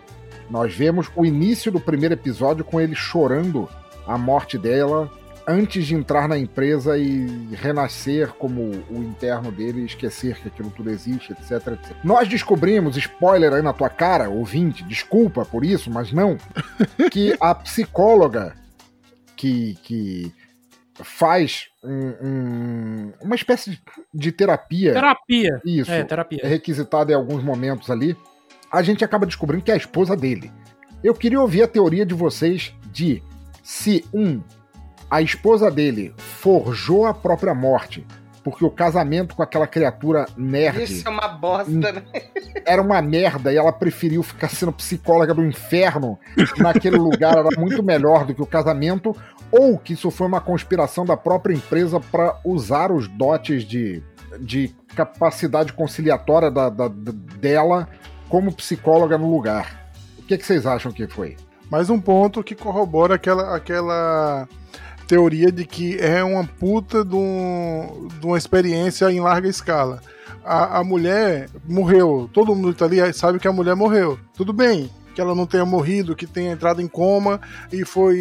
Nós 0.49 0.73
vemos 0.73 1.11
o 1.15 1.25
início 1.25 1.71
do 1.71 1.79
primeiro 1.79 2.15
episódio 2.15 2.63
com 2.63 2.79
ele 2.79 2.95
chorando 2.95 3.67
a 4.07 4.17
morte 4.17 4.57
dela 4.57 5.11
antes 5.47 5.85
de 5.85 5.95
entrar 5.95 6.27
na 6.27 6.37
empresa 6.37 6.97
e 6.97 7.25
renascer 7.55 8.29
como 8.33 8.61
o 8.89 9.03
interno 9.03 9.51
dele 9.51 9.81
e 9.81 9.85
esquecer 9.85 10.35
que 10.39 10.47
aquilo 10.47 10.69
tudo 10.71 10.89
existe, 10.89 11.31
etc, 11.33 11.51
etc. 11.73 11.95
Nós 12.03 12.27
descobrimos, 12.27 12.95
spoiler 12.97 13.53
aí 13.53 13.61
na 13.61 13.73
tua 13.73 13.89
cara, 13.89 14.29
ouvinte, 14.29 14.83
desculpa 14.83 15.45
por 15.45 15.63
isso, 15.65 15.89
mas 15.91 16.11
não, 16.11 16.37
que 17.11 17.35
a 17.39 17.53
psicóloga 17.55 18.55
que, 19.35 19.75
que 19.83 20.31
faz 21.01 21.67
um- 21.83 22.15
um- 22.27 23.13
uma 23.21 23.35
espécie 23.35 23.71
de, 23.71 23.81
de 24.13 24.31
terapia. 24.31 24.93
Terapia. 24.93 25.61
Isso. 25.65 25.91
É, 25.91 26.03
terapia. 26.03 26.39
é 26.43 26.47
requisitada 26.47 27.11
em 27.11 27.15
alguns 27.15 27.43
momentos 27.43 27.89
ali, 27.89 28.15
a 28.71 28.81
gente 28.81 29.03
acaba 29.03 29.25
descobrindo 29.25 29.63
que 29.63 29.71
é 29.71 29.75
a 29.75 29.77
esposa 29.77 30.15
dele. 30.15 30.51
Eu 31.03 31.13
queria 31.13 31.39
ouvir 31.39 31.63
a 31.63 31.67
teoria 31.67 32.05
de 32.05 32.13
vocês 32.13 32.73
de 32.91 33.23
se, 33.63 34.03
um, 34.13 34.41
a 35.09 35.21
esposa 35.21 35.69
dele 35.71 36.13
forjou 36.17 37.05
a 37.05 37.13
própria 37.13 37.53
morte, 37.53 38.05
porque 38.43 38.63
o 38.63 38.69
casamento 38.71 39.35
com 39.35 39.43
aquela 39.43 39.67
criatura 39.67 40.25
nerd 40.37 40.83
Isso 40.83 41.07
é 41.07 41.11
uma 41.11 41.27
bosta, 41.27 41.71
né? 41.91 42.03
era 42.65 42.81
uma 42.81 43.01
merda 43.01 43.51
e 43.51 43.57
ela 43.57 43.71
preferiu 43.71 44.23
ficar 44.23 44.49
sendo 44.49 44.71
psicóloga 44.71 45.33
do 45.33 45.43
inferno 45.45 46.17
naquele 46.57 46.97
lugar, 46.97 47.37
era 47.37 47.49
muito 47.59 47.83
melhor 47.83 48.25
do 48.25 48.33
que 48.33 48.41
o 48.41 48.45
casamento, 48.45 49.15
ou 49.51 49.77
que 49.77 49.93
isso 49.93 50.09
foi 50.11 50.27
uma 50.27 50.39
conspiração 50.41 51.05
da 51.05 51.17
própria 51.17 51.53
empresa 51.53 51.99
para 51.99 52.37
usar 52.45 52.91
os 52.91 53.07
dotes 53.07 53.63
de, 53.63 54.01
de 54.39 54.73
capacidade 54.95 55.73
conciliatória 55.73 56.49
da, 56.51 56.69
da- 56.69 56.87
da- 56.87 57.11
dela 57.37 57.89
como 58.29 58.53
psicóloga 58.53 59.17
no 59.17 59.29
lugar. 59.29 59.91
O 60.19 60.21
que, 60.23 60.37
que 60.37 60.45
vocês 60.45 60.65
acham 60.67 60.91
que 60.91 61.07
foi? 61.07 61.35
Mais 61.69 61.89
um 61.89 61.99
ponto 61.99 62.43
que 62.43 62.53
corrobora 62.55 63.15
aquela, 63.15 63.55
aquela 63.55 64.47
teoria 65.09 65.51
de 65.51 65.65
que 65.65 65.97
é 65.97 66.23
uma 66.23 66.45
puta 66.45 67.03
de, 67.03 67.15
um- 67.15 68.07
de 68.19 68.25
uma 68.27 68.37
experiência 68.37 69.11
em 69.11 69.19
larga 69.19 69.49
escala. 69.49 69.99
A, 70.45 70.77
a 70.77 70.83
mulher 70.83 71.49
morreu, 71.67 72.29
todo 72.31 72.53
mundo 72.53 72.73
que 72.73 72.79
tá 72.79 72.85
ali 72.85 73.11
sabe 73.11 73.39
que 73.39 73.47
a 73.47 73.51
mulher 73.51 73.75
morreu. 73.75 74.19
Tudo 74.35 74.53
bem 74.53 74.87
que 75.15 75.19
ela 75.19 75.33
não 75.33 75.47
tenha 75.47 75.65
morrido, 75.65 76.15
que 76.15 76.27
tenha 76.27 76.51
entrado 76.51 76.79
em 76.79 76.87
coma 76.87 77.41
e 77.73 77.83
foi 77.83 78.15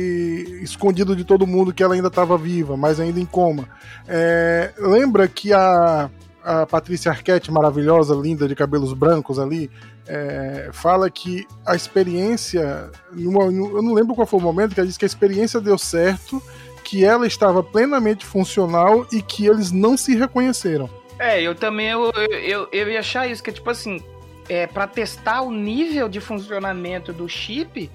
escondido 0.62 1.14
de 1.14 1.24
todo 1.24 1.46
mundo 1.46 1.74
que 1.74 1.82
ela 1.82 1.94
ainda 1.94 2.08
estava 2.08 2.38
viva, 2.38 2.74
mas 2.74 2.98
ainda 2.98 3.20
em 3.20 3.26
coma. 3.26 3.68
É, 4.08 4.72
lembra 4.78 5.28
que 5.28 5.52
a, 5.52 6.10
a 6.42 6.64
Patrícia 6.64 7.12
Arquette, 7.12 7.52
maravilhosa, 7.52 8.14
linda, 8.14 8.48
de 8.48 8.54
cabelos 8.54 8.94
brancos 8.94 9.38
ali, 9.38 9.70
é, 10.06 10.70
fala 10.72 11.10
que 11.10 11.46
a 11.66 11.76
experiência. 11.76 12.90
eu 13.14 13.82
não 13.82 13.92
lembro 13.92 14.14
qual 14.14 14.26
foi 14.26 14.40
o 14.40 14.42
momento 14.42 14.72
que 14.74 14.80
ela 14.80 14.86
disse 14.86 14.98
que 14.98 15.04
a 15.04 15.06
experiência 15.06 15.60
deu 15.60 15.76
certo, 15.76 16.42
que 16.88 17.04
ela 17.04 17.26
estava 17.26 17.62
plenamente 17.62 18.24
funcional 18.24 19.06
e 19.12 19.20
que 19.20 19.44
eles 19.46 19.70
não 19.70 19.94
se 19.94 20.16
reconheceram. 20.16 20.88
É, 21.18 21.42
eu 21.42 21.54
também 21.54 21.88
eu, 21.88 22.10
eu, 22.14 22.66
eu, 22.72 22.88
ia 22.90 23.00
achar 23.00 23.28
isso, 23.28 23.42
que 23.42 23.50
é 23.50 23.52
tipo 23.52 23.68
assim, 23.68 24.02
é, 24.48 24.66
para 24.66 24.86
testar 24.86 25.42
o 25.42 25.50
nível 25.52 26.08
de 26.08 26.18
funcionamento 26.18 27.12
do 27.12 27.28
chip, 27.28 27.90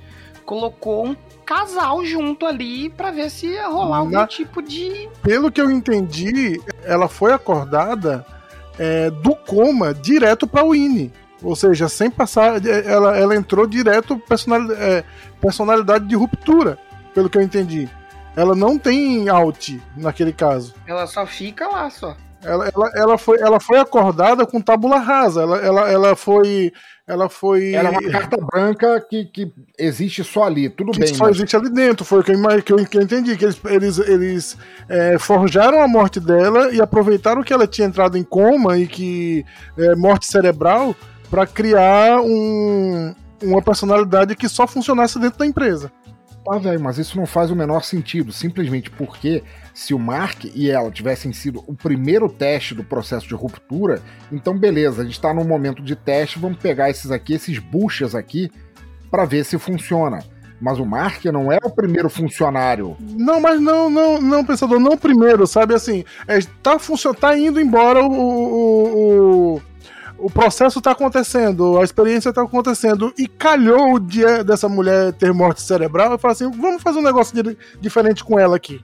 colocou 0.46 1.08
um 1.08 1.16
casal 1.44 2.06
junto 2.06 2.46
ali 2.46 2.88
pra 2.92 3.10
ver 3.10 3.32
se 3.32 3.48
ia 3.48 3.68
rolar 3.68 3.98
algum 3.98 4.12
Na- 4.12 4.28
tipo 4.28 4.62
de. 4.62 5.10
Pelo 5.24 5.52
que 5.52 5.60
eu 5.60 5.72
entendi, 5.72 6.62
ela 6.84 7.08
foi 7.08 7.34
acordada 7.34 8.24
é, 8.78 9.10
do 9.10 9.36
coma 9.36 9.92
direto 9.92 10.46
para 10.46 10.64
o 10.64 10.76
INE. 10.76 11.12
Ou 11.42 11.56
seja, 11.56 11.90
sem 11.90 12.12
passar. 12.12 12.64
é, 12.64 12.86
Ela, 12.86 13.18
ela 13.18 13.36
entrou 13.36 13.66
direto 13.66 14.20
personalidade, 14.20 14.80
é, 14.80 15.04
personalidade 15.42 16.06
de 16.08 16.16
ruptura, 16.16 16.78
pelo 17.12 17.28
que 17.28 17.40
eu 17.40 17.42
entendi. 17.42 17.90
Ela 18.36 18.56
não 18.56 18.78
tem 18.80 19.30
out 19.30 19.82
naquele 19.96 20.34
caso. 20.34 20.74
Ela 20.88 21.06
só 21.08 21.26
fica 21.26 21.68
lá 21.68 21.90
só. 21.90 22.16
Ela, 22.44 22.68
ela, 22.76 22.92
ela, 22.96 23.18
foi, 23.18 23.40
ela 23.40 23.60
foi 23.60 23.80
acordada 23.80 24.46
com 24.46 24.60
tábula 24.60 24.98
rasa. 24.98 25.44
Ela, 25.44 25.58
ela, 25.60 25.90
ela 25.92 26.16
foi. 26.16 26.74
Ela 27.08 27.30
foi. 27.30 27.74
Era 27.74 27.90
uma 27.90 28.02
carta 28.12 28.38
branca 28.38 29.00
que, 29.10 29.26
que 29.26 29.54
existe 29.80 30.24
só 30.26 30.44
ali, 30.46 30.70
tudo 30.70 30.92
que 30.92 31.00
bem. 31.00 31.14
só 31.14 31.26
mas- 31.26 31.38
existe 31.38 31.56
ali 31.56 31.70
dentro. 31.70 32.04
Foi 32.04 32.20
o 32.20 32.24
que 32.24 32.32
eu, 32.32 32.36
ima- 32.36 32.62
que 32.62 32.74
eu, 32.74 32.86
que 32.86 32.98
eu 32.98 33.02
entendi. 33.02 33.38
Que 33.38 33.46
eles, 33.46 33.62
eles, 33.66 33.98
eles 34.00 34.58
é, 34.90 35.18
forjaram 35.20 35.82
a 35.82 35.88
morte 35.88 36.20
dela 36.20 36.74
e 36.74 36.82
aproveitaram 36.82 37.44
que 37.44 37.54
ela 37.54 37.68
tinha 37.68 37.88
entrado 37.88 38.18
em 38.18 38.24
coma 38.24 38.78
e 38.78 38.88
que. 38.88 39.46
é, 39.78 39.96
morte 39.96 40.26
cerebral 40.26 40.94
para 41.30 41.46
criar 41.48 42.20
um, 42.22 43.16
uma 43.42 43.62
personalidade 43.62 44.36
que 44.36 44.50
só 44.50 44.68
funcionasse 44.68 45.18
dentro 45.18 45.40
da 45.40 45.46
empresa. 45.46 45.92
Tá, 46.44 46.58
velho, 46.58 46.80
mas 46.80 46.98
isso 46.98 47.18
não 47.18 47.26
faz 47.26 47.50
o 47.52 47.56
menor 47.56 47.84
sentido. 47.84 48.32
Simplesmente 48.34 48.92
porque 48.92 49.44
se 49.74 49.94
o 49.94 50.00
Mark 50.00 50.46
e 50.54 50.70
ela 50.70 50.92
tivessem 50.92 51.32
sido 51.32 51.64
o 51.68 51.74
primeiro 51.74 52.28
teste 52.28 52.76
do 52.76 52.84
processo 52.84 53.28
de 53.28 53.34
ruptura, 53.34 54.02
então 54.32 54.58
beleza, 54.58 55.02
a 55.02 55.06
gente 55.06 55.20
tá 55.20 55.34
num 55.34 55.46
momento 55.46 55.82
de 55.82 55.96
teste, 55.96 56.40
vamos 56.40 56.58
pegar 56.58 56.90
esses 56.90 57.12
aqui, 57.12 57.34
esses 57.34 57.60
buchas 57.60 58.14
aqui, 58.14 58.52
pra 59.10 59.26
ver 59.26 59.46
se 59.46 59.58
funciona. 59.58 60.20
Mas 60.60 60.80
o 60.80 60.86
Mark 60.86 61.26
não 61.26 61.52
é 61.52 61.58
o 61.64 61.70
primeiro 61.70 62.10
funcionário. 62.10 62.96
Não, 63.00 63.40
mas 63.40 63.60
não, 63.60 63.90
não, 63.90 64.22
não, 64.22 64.46
pensador, 64.46 64.80
não 64.80 64.98
primeiro, 64.98 65.46
sabe 65.46 65.74
assim, 65.74 66.06
é, 66.28 66.40
tá, 66.62 66.80
funcionando, 66.80 67.20
tá 67.20 67.38
indo 67.38 67.60
embora 67.60 68.02
o, 68.02 68.12
o, 68.12 69.56
o, 69.56 69.62
o 70.26 70.30
processo 70.30 70.82
tá 70.82 70.92
acontecendo, 70.92 71.80
a 71.80 71.84
experiência 71.84 72.32
tá 72.32 72.42
acontecendo, 72.42 73.14
e 73.18 73.28
calhou 73.28 73.94
o 73.96 74.00
dia 74.00 74.44
dessa 74.44 74.70
mulher 74.70 75.14
ter 75.14 75.34
morte 75.34 75.62
cerebral, 75.62 76.16
e 76.16 76.18
fala 76.18 76.32
assim, 76.32 76.50
vamos 76.50 76.82
fazer 76.82 77.00
um 77.00 77.04
negócio 77.04 77.42
de- 77.44 77.58
diferente 77.82 78.24
com 78.24 78.40
ela 78.40 78.56
aqui. 78.56 78.82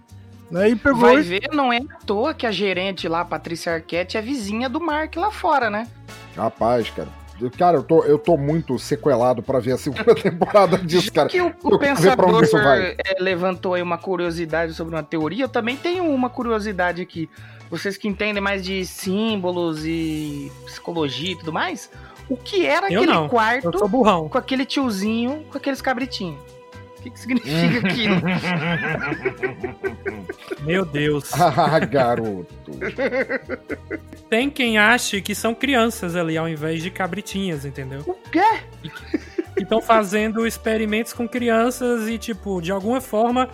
Né? 0.51 0.69
E 0.69 0.75
pegou 0.75 1.01
Vai 1.01 1.17
e- 1.17 1.21
ver, 1.21 1.49
não 1.53 1.71
é 1.71 1.77
à 1.77 2.05
toa 2.05 2.33
que 2.33 2.45
a 2.47 2.51
gerente 2.51 3.07
lá, 3.07 3.23
Patrícia 3.23 3.73
Arquette, 3.73 4.17
é 4.17 4.21
vizinha 4.21 4.67
do 4.67 4.81
Mark 4.81 5.15
lá 5.15 5.31
fora, 5.31 5.69
né? 5.69 5.87
Rapaz, 6.35 6.89
cara. 6.89 7.07
Eu- 7.39 7.49
Cara, 7.51 7.77
eu 7.77 7.83
tô, 7.83 8.03
eu 8.03 8.17
tô 8.19 8.35
muito 8.35 8.77
sequelado 8.77 9.41
pra 9.41 9.59
ver 9.59 9.71
a 9.71 9.77
segunda 9.77 10.13
temporada 10.15 10.77
disso, 10.77 11.09
cara. 11.13 11.29
que 11.29 11.39
o, 11.39 11.45
eu 11.47 11.53
o 11.63 11.79
pensador 11.79 12.43
é, 12.43 12.97
levantou 13.19 13.75
aí 13.75 13.81
uma 13.81 13.97
curiosidade 13.97 14.73
sobre 14.73 14.93
uma 14.93 15.03
teoria, 15.03 15.45
eu 15.45 15.49
também 15.49 15.77
tenho 15.77 16.03
uma 16.03 16.29
curiosidade 16.29 17.01
aqui. 17.01 17.29
Vocês 17.69 17.97
que 17.97 18.07
entendem 18.07 18.41
mais 18.41 18.63
de 18.63 18.85
símbolos 18.85 19.85
e 19.85 20.51
psicologia 20.65 21.31
e 21.31 21.35
tudo 21.37 21.53
mais, 21.53 21.89
o 22.27 22.35
que 22.35 22.65
era 22.65 22.91
Eu 22.91 23.01
aquele 23.01 23.13
não. 23.13 23.29
quarto 23.29 23.65
Eu 23.71 23.77
sou 23.79 23.87
burrão. 23.87 24.27
com 24.29 24.37
aquele 24.37 24.65
tiozinho, 24.65 25.45
com 25.51 25.57
aqueles 25.57 25.81
cabritinhos? 25.81 26.39
O 26.97 27.01
que, 27.01 27.09
que 27.11 27.19
significa 27.19 27.79
aquilo? 27.87 28.15
Meu 30.65 30.83
Deus. 30.85 31.31
Ah, 31.39 31.79
garoto. 31.79 32.71
Tem 34.29 34.49
quem 34.49 34.77
ache 34.77 35.21
que 35.21 35.33
são 35.35 35.53
crianças 35.55 36.15
ali 36.15 36.37
ao 36.37 36.47
invés 36.49 36.81
de 36.83 36.89
cabritinhas, 36.91 37.65
entendeu? 37.65 38.01
O 38.05 38.13
quê? 38.31 38.43
Que 39.55 39.63
estão 39.63 39.81
fazendo 39.81 40.45
experimentos 40.45 41.13
com 41.13 41.27
crianças 41.27 42.07
e, 42.07 42.17
tipo, 42.17 42.61
de 42.61 42.71
alguma 42.71 42.99
forma, 43.01 43.49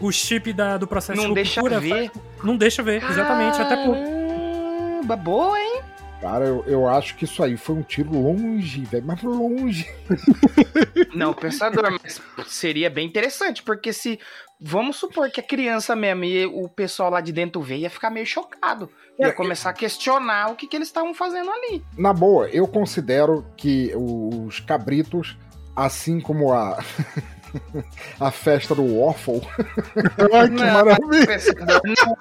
o 0.00 0.10
chip 0.12 0.52
da, 0.52 0.76
do 0.76 0.86
processo 0.86 1.20
Não 1.20 1.28
de 1.28 1.34
deixa 1.34 1.62
ver. 1.62 2.10
faz- 2.10 2.10
Não 2.42 2.56
deixa 2.56 2.82
ver, 2.82 3.02
exatamente. 3.02 3.60
Até 3.60 3.76
por. 3.84 3.94
Caramba, 3.94 5.16
boa, 5.16 5.60
hein? 5.60 5.80
Cara, 6.20 6.46
eu, 6.46 6.64
eu 6.66 6.88
acho 6.88 7.14
que 7.16 7.24
isso 7.24 7.42
aí 7.42 7.56
foi 7.58 7.76
um 7.76 7.82
tiro 7.82 8.10
longe, 8.10 8.82
velho. 8.84 9.04
Mas 9.06 9.22
longe. 9.22 9.86
Não, 11.14 11.32
pensador, 11.34 11.98
mas 12.02 12.20
seria 12.46 12.88
bem 12.90 13.06
interessante, 13.06 13.62
porque 13.62 13.92
se. 13.92 14.18
Vamos 14.58 14.96
supor 14.96 15.30
que 15.30 15.38
a 15.38 15.42
criança 15.42 15.94
mesmo 15.94 16.24
e 16.24 16.46
o 16.46 16.66
pessoal 16.66 17.10
lá 17.10 17.20
de 17.20 17.30
dentro 17.30 17.60
veio, 17.60 17.82
ia 17.82 17.90
ficar 17.90 18.08
meio 18.08 18.24
chocado. 18.24 18.88
Ia 19.20 19.26
É, 19.28 19.32
começar 19.32 19.68
a 19.68 19.74
questionar 19.74 20.50
o 20.50 20.56
que, 20.56 20.66
que 20.66 20.74
eles 20.74 20.88
estavam 20.88 21.12
fazendo 21.12 21.50
ali. 21.50 21.84
Na 21.98 22.14
boa, 22.14 22.48
eu 22.48 22.66
considero 22.66 23.44
que 23.54 23.92
os 23.94 24.58
cabritos, 24.60 25.36
assim 25.76 26.18
como 26.20 26.54
a. 26.54 26.82
a 28.20 28.30
festa 28.30 28.74
do 28.74 28.98
Waffle. 29.00 29.40
Ai, 30.34 30.48
que 30.48 30.54
Não, 30.54 30.74
maravilha. 30.74 31.26
Pensador, 31.26 31.80
não. 31.84 32.16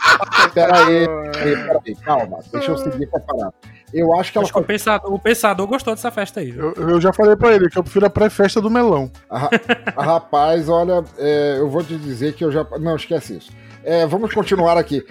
Pera 0.53 0.85
aí, 0.85 1.07
pera 1.07 1.43
aí, 1.43 1.55
pera 1.55 1.79
aí, 1.85 1.95
calma. 1.95 2.39
Deixa 2.51 2.71
eu 2.71 2.77
seguir 2.77 3.07
com 3.07 3.17
a 3.17 3.21
parada. 3.21 3.53
Eu 3.93 4.13
acho 4.19 4.31
que 4.31 4.37
ela 4.37 4.43
Acho 4.45 4.53
que 4.53 4.59
o 4.59 4.63
pensador, 4.63 5.13
o 5.13 5.19
pensador 5.19 5.67
gostou 5.67 5.95
dessa 5.95 6.11
festa 6.11 6.39
aí. 6.41 6.49
Eu, 6.49 6.73
eu 6.73 6.99
já 7.01 7.13
falei 7.13 7.35
pra 7.35 7.53
ele 7.53 7.69
que 7.69 7.77
eu 7.77 7.83
prefiro 7.83 8.05
a 8.05 8.09
pré-festa 8.09 8.59
do 8.59 8.69
melão. 8.69 9.09
Ah, 9.29 9.49
ah, 9.95 10.03
rapaz, 10.03 10.67
olha, 10.67 11.03
é, 11.17 11.55
eu 11.59 11.69
vou 11.69 11.83
te 11.83 11.97
dizer 11.97 12.33
que 12.33 12.43
eu 12.43 12.51
já. 12.51 12.65
Não, 12.79 12.95
esquece 12.95 13.37
isso. 13.37 13.51
É, 13.83 14.05
vamos 14.05 14.33
continuar 14.33 14.77
aqui. 14.77 15.05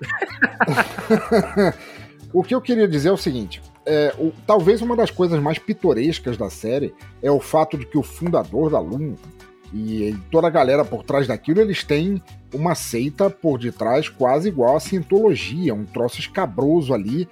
o 2.32 2.42
que 2.42 2.54
eu 2.54 2.60
queria 2.60 2.88
dizer 2.88 3.08
é 3.08 3.12
o 3.12 3.16
seguinte: 3.16 3.62
é, 3.86 4.12
o- 4.18 4.32
talvez 4.46 4.82
uma 4.82 4.96
das 4.96 5.10
coisas 5.10 5.40
mais 5.40 5.58
pitorescas 5.58 6.36
da 6.36 6.50
série 6.50 6.94
é 7.22 7.30
o 7.30 7.40
fato 7.40 7.78
de 7.78 7.86
que 7.86 7.96
o 7.96 8.02
fundador 8.02 8.70
da 8.70 8.80
Loom 8.80 9.14
e, 9.74 10.16
toda 10.30 10.46
a 10.46 10.50
galera 10.50 10.84
por 10.84 11.02
trás 11.02 11.26
daquilo, 11.26 11.60
eles 11.60 11.82
têm 11.82 12.22
uma 12.52 12.76
seita 12.76 13.28
por 13.28 13.58
detrás 13.58 14.08
quase 14.08 14.48
igual 14.48 14.76
a 14.76 14.80
cientologia, 14.80 15.74
um 15.74 15.84
troço 15.84 16.20
escabroso 16.20 16.94
ali, 16.94 17.28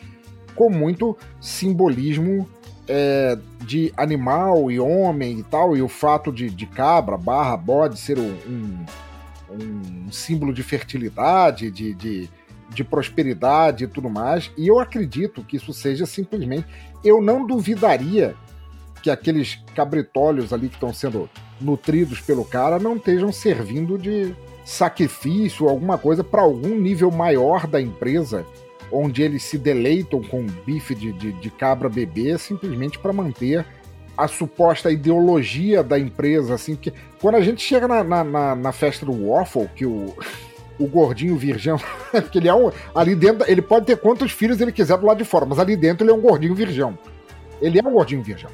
com 0.56 0.68
muito 0.68 1.16
simbolismo 1.40 2.48
é, 2.88 3.38
de 3.60 3.92
animal 3.96 4.72
e 4.72 4.80
homem 4.80 5.38
e 5.38 5.42
tal, 5.44 5.76
e 5.76 5.82
o 5.82 5.88
fato 5.88 6.32
de, 6.32 6.50
de 6.50 6.66
cabra 6.66 7.16
barra 7.16 7.56
bode 7.56 7.96
ser 7.96 8.18
um, 8.18 8.36
um, 8.48 8.84
um 9.52 10.10
símbolo 10.10 10.52
de 10.52 10.64
fertilidade, 10.64 11.70
de, 11.70 11.94
de, 11.94 12.28
de 12.70 12.82
prosperidade 12.82 13.84
e 13.84 13.86
tudo 13.86 14.10
mais. 14.10 14.50
E 14.58 14.66
eu 14.66 14.80
acredito 14.80 15.44
que 15.44 15.56
isso 15.56 15.72
seja 15.72 16.06
simplesmente. 16.06 16.66
Eu 17.04 17.22
não 17.22 17.46
duvidaria 17.46 18.34
que 19.00 19.10
aqueles 19.10 19.62
cabritolhos 19.76 20.52
ali 20.52 20.68
que 20.68 20.74
estão 20.74 20.92
sendo 20.92 21.30
nutridos 21.62 22.20
pelo 22.20 22.44
cara 22.44 22.78
não 22.78 22.96
estejam 22.96 23.32
servindo 23.32 23.96
de, 23.96 24.34
sacrifício, 24.64 25.68
alguma 25.68 25.98
coisa 25.98 26.22
para 26.22 26.42
algum 26.42 26.78
nível 26.80 27.10
maior 27.10 27.66
da 27.66 27.80
empresa, 27.80 28.44
onde 28.90 29.22
eles 29.22 29.42
se 29.42 29.58
deleitam 29.58 30.22
com 30.22 30.46
bife 30.64 30.94
de, 30.94 31.12
de, 31.12 31.32
de 31.32 31.50
cabra 31.50 31.88
bebê 31.88 32.36
simplesmente 32.38 32.98
para 32.98 33.12
manter 33.12 33.64
a 34.16 34.28
suposta 34.28 34.90
ideologia 34.90 35.82
da 35.82 35.98
empresa, 35.98 36.54
assim, 36.54 36.74
porque 36.74 36.92
quando 37.20 37.36
a 37.36 37.40
gente 37.40 37.62
chega 37.62 37.88
na, 37.88 38.04
na, 38.04 38.22
na, 38.22 38.54
na 38.54 38.72
festa 38.72 39.06
do 39.06 39.28
Waffle, 39.28 39.68
que 39.74 39.86
o, 39.86 40.14
o 40.78 40.86
gordinho 40.86 41.36
virgão, 41.36 41.80
porque 42.12 42.38
ele 42.38 42.48
é 42.48 42.54
um, 42.54 42.70
ali 42.94 43.14
dentro, 43.14 43.50
ele 43.50 43.62
pode 43.62 43.86
ter 43.86 43.96
quantos 43.96 44.30
filhos 44.30 44.60
ele 44.60 44.70
quiser 44.70 44.98
do 44.98 45.06
lado 45.06 45.18
de 45.18 45.24
fora, 45.24 45.46
mas 45.46 45.58
ali 45.58 45.74
dentro 45.76 46.04
ele 46.04 46.12
é 46.12 46.14
um 46.14 46.20
gordinho 46.20 46.54
virgão. 46.54 46.96
Ele 47.60 47.78
é 47.78 47.82
um 47.82 47.92
gordinho 47.92 48.22
virgão. 48.22 48.50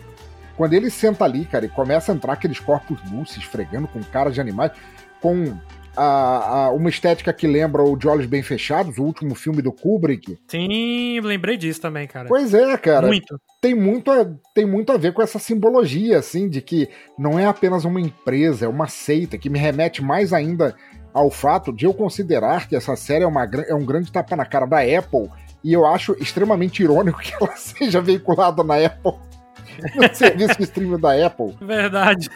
Quando 0.59 0.75
ele 0.75 0.91
senta 0.91 1.25
ali, 1.25 1.45
cara, 1.45 1.67
e 1.67 1.69
começa 1.69 2.11
a 2.11 2.15
entrar 2.17 2.33
aqueles 2.33 2.59
corpos 2.59 2.99
lúcidos, 3.13 3.45
esfregando 3.45 3.87
com 3.87 4.03
cara 4.03 4.29
de 4.29 4.41
animais, 4.41 4.73
com 5.21 5.57
a, 5.97 6.65
a, 6.65 6.71
uma 6.73 6.89
estética 6.89 7.33
que 7.33 7.47
lembra 7.47 7.81
o 7.81 7.97
De 7.97 8.09
Olhos 8.09 8.27
Bem 8.27 8.43
Fechados, 8.43 8.99
o 8.99 9.05
último 9.05 9.37
filme 9.37 9.63
do 9.63 9.71
Kubrick. 9.71 10.37
Sim, 10.49 11.21
lembrei 11.21 11.57
disso 11.57 11.81
também, 11.81 12.09
cara. 12.09 12.27
Pois 12.27 12.53
é, 12.53 12.77
cara. 12.77 13.07
Muito. 13.07 13.41
Tem 13.61 13.73
muito, 13.73 14.11
a, 14.11 14.29
tem 14.53 14.67
muito 14.67 14.91
a 14.91 14.97
ver 14.97 15.13
com 15.13 15.23
essa 15.23 15.39
simbologia, 15.39 16.19
assim, 16.19 16.49
de 16.49 16.61
que 16.61 16.89
não 17.17 17.39
é 17.39 17.47
apenas 17.47 17.85
uma 17.85 18.01
empresa, 18.01 18.67
é 18.67 18.69
uma 18.69 18.89
seita, 18.89 19.39
que 19.39 19.49
me 19.49 19.61
remete 19.61 20.03
mais 20.03 20.33
ainda 20.33 20.75
ao 21.15 21.31
fato 21.31 21.73
de 21.73 21.85
eu 21.85 21.95
considerar 21.95 22.69
que 22.69 22.75
essa 22.75 22.97
série 22.97 23.23
é, 23.23 23.29
uma, 23.29 23.45
é 23.45 23.75
um 23.77 23.87
grande 23.87 24.11
tapa 24.11 24.35
na 24.35 24.45
cara 24.45 24.67
da 24.67 24.79
Apple, 24.79 25.31
e 25.63 25.73
eu 25.73 25.87
acho 25.87 26.17
extremamente 26.21 26.83
irônico 26.83 27.21
que 27.21 27.33
ela 27.33 27.55
seja 27.57 28.01
veiculada 28.01 28.65
na 28.65 28.85
Apple 28.85 29.28
no 29.95 30.15
serviço 30.15 30.57
de 30.57 30.65
streaming 30.65 31.01
da 31.01 31.27
Apple. 31.27 31.57
Verdade. 31.61 32.29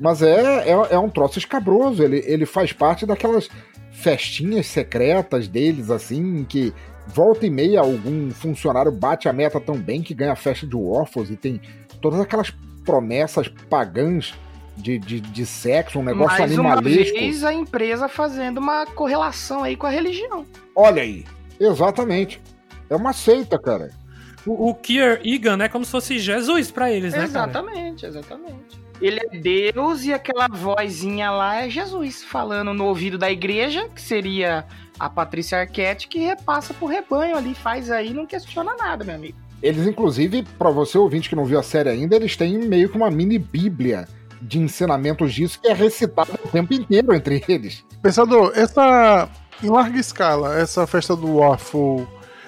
Mas 0.00 0.22
é, 0.22 0.70
é, 0.70 0.72
é, 0.90 0.98
um 0.98 1.08
troço 1.08 1.38
escabroso. 1.38 2.02
Ele, 2.02 2.22
ele 2.26 2.46
faz 2.46 2.72
parte 2.72 3.06
daquelas 3.06 3.48
festinhas 3.90 4.66
secretas 4.66 5.48
deles, 5.48 5.90
assim, 5.90 6.44
que 6.44 6.72
volta 7.06 7.46
e 7.46 7.50
meia 7.50 7.80
algum 7.80 8.30
funcionário 8.30 8.90
bate 8.90 9.28
a 9.28 9.32
meta 9.32 9.60
tão 9.60 9.76
bem 9.76 10.02
que 10.02 10.14
ganha 10.14 10.32
a 10.32 10.36
festa 10.36 10.66
de 10.66 10.76
Waffles 10.76 11.30
e 11.30 11.36
tem 11.36 11.60
todas 12.00 12.20
aquelas 12.20 12.50
promessas 12.84 13.48
pagãs 13.48 14.34
de, 14.76 14.98
de, 14.98 15.20
de 15.20 15.46
sexo, 15.46 16.00
um 16.00 16.02
negócio 16.02 16.38
Mais 16.38 16.52
animalesco. 16.52 17.14
Uma 17.14 17.20
vez 17.20 17.44
a 17.44 17.52
empresa 17.52 18.08
fazendo 18.08 18.58
uma 18.58 18.86
correlação 18.86 19.62
aí 19.62 19.76
com 19.76 19.86
a 19.86 19.90
religião. 19.90 20.44
Olha 20.74 21.02
aí, 21.02 21.24
exatamente. 21.58 22.42
É 22.90 22.96
uma 22.96 23.12
seita, 23.12 23.58
cara. 23.58 23.90
O, 24.46 24.70
o 24.70 24.74
Kier 24.74 25.20
Egan 25.24 25.62
é 25.62 25.68
como 25.68 25.84
se 25.84 25.90
fosse 25.90 26.18
Jesus 26.18 26.70
para 26.70 26.90
eles, 26.90 27.12
né? 27.12 27.24
Exatamente, 27.24 28.02
cara? 28.02 28.18
exatamente. 28.18 28.84
Ele 29.00 29.20
é 29.20 29.38
Deus 29.38 30.04
e 30.04 30.12
aquela 30.12 30.46
vozinha 30.48 31.30
lá 31.30 31.62
é 31.62 31.68
Jesus 31.68 32.22
falando 32.22 32.72
no 32.72 32.84
ouvido 32.84 33.18
da 33.18 33.30
igreja, 33.30 33.88
que 33.88 34.00
seria 34.00 34.64
a 34.98 35.10
Patrícia 35.10 35.58
Arquette, 35.58 36.08
que 36.08 36.18
repassa 36.18 36.72
pro 36.72 36.86
rebanho 36.86 37.36
ali, 37.36 37.54
faz 37.54 37.90
aí, 37.90 38.12
não 38.12 38.26
questiona 38.26 38.76
nada, 38.76 39.04
meu 39.04 39.14
amigo. 39.14 39.36
Eles, 39.62 39.86
inclusive, 39.86 40.44
para 40.58 40.70
você 40.70 40.96
ouvinte 40.98 41.28
que 41.28 41.34
não 41.34 41.44
viu 41.44 41.58
a 41.58 41.62
série 41.62 41.88
ainda, 41.88 42.14
eles 42.14 42.36
têm 42.36 42.58
meio 42.58 42.88
que 42.88 42.96
uma 42.96 43.10
mini 43.10 43.38
bíblia 43.38 44.06
de 44.40 44.58
ensinamentos 44.58 45.32
disso 45.32 45.58
que 45.60 45.68
é 45.68 45.72
recitado 45.72 46.32
o 46.44 46.48
tempo 46.48 46.74
inteiro 46.74 47.14
entre 47.14 47.42
eles. 47.48 47.84
Pensador, 48.02 48.52
essa 48.54 49.28
em 49.62 49.70
larga 49.70 49.98
escala, 49.98 50.58
essa 50.58 50.86
festa 50.86 51.16
do 51.16 51.38
Waffle 51.38 52.06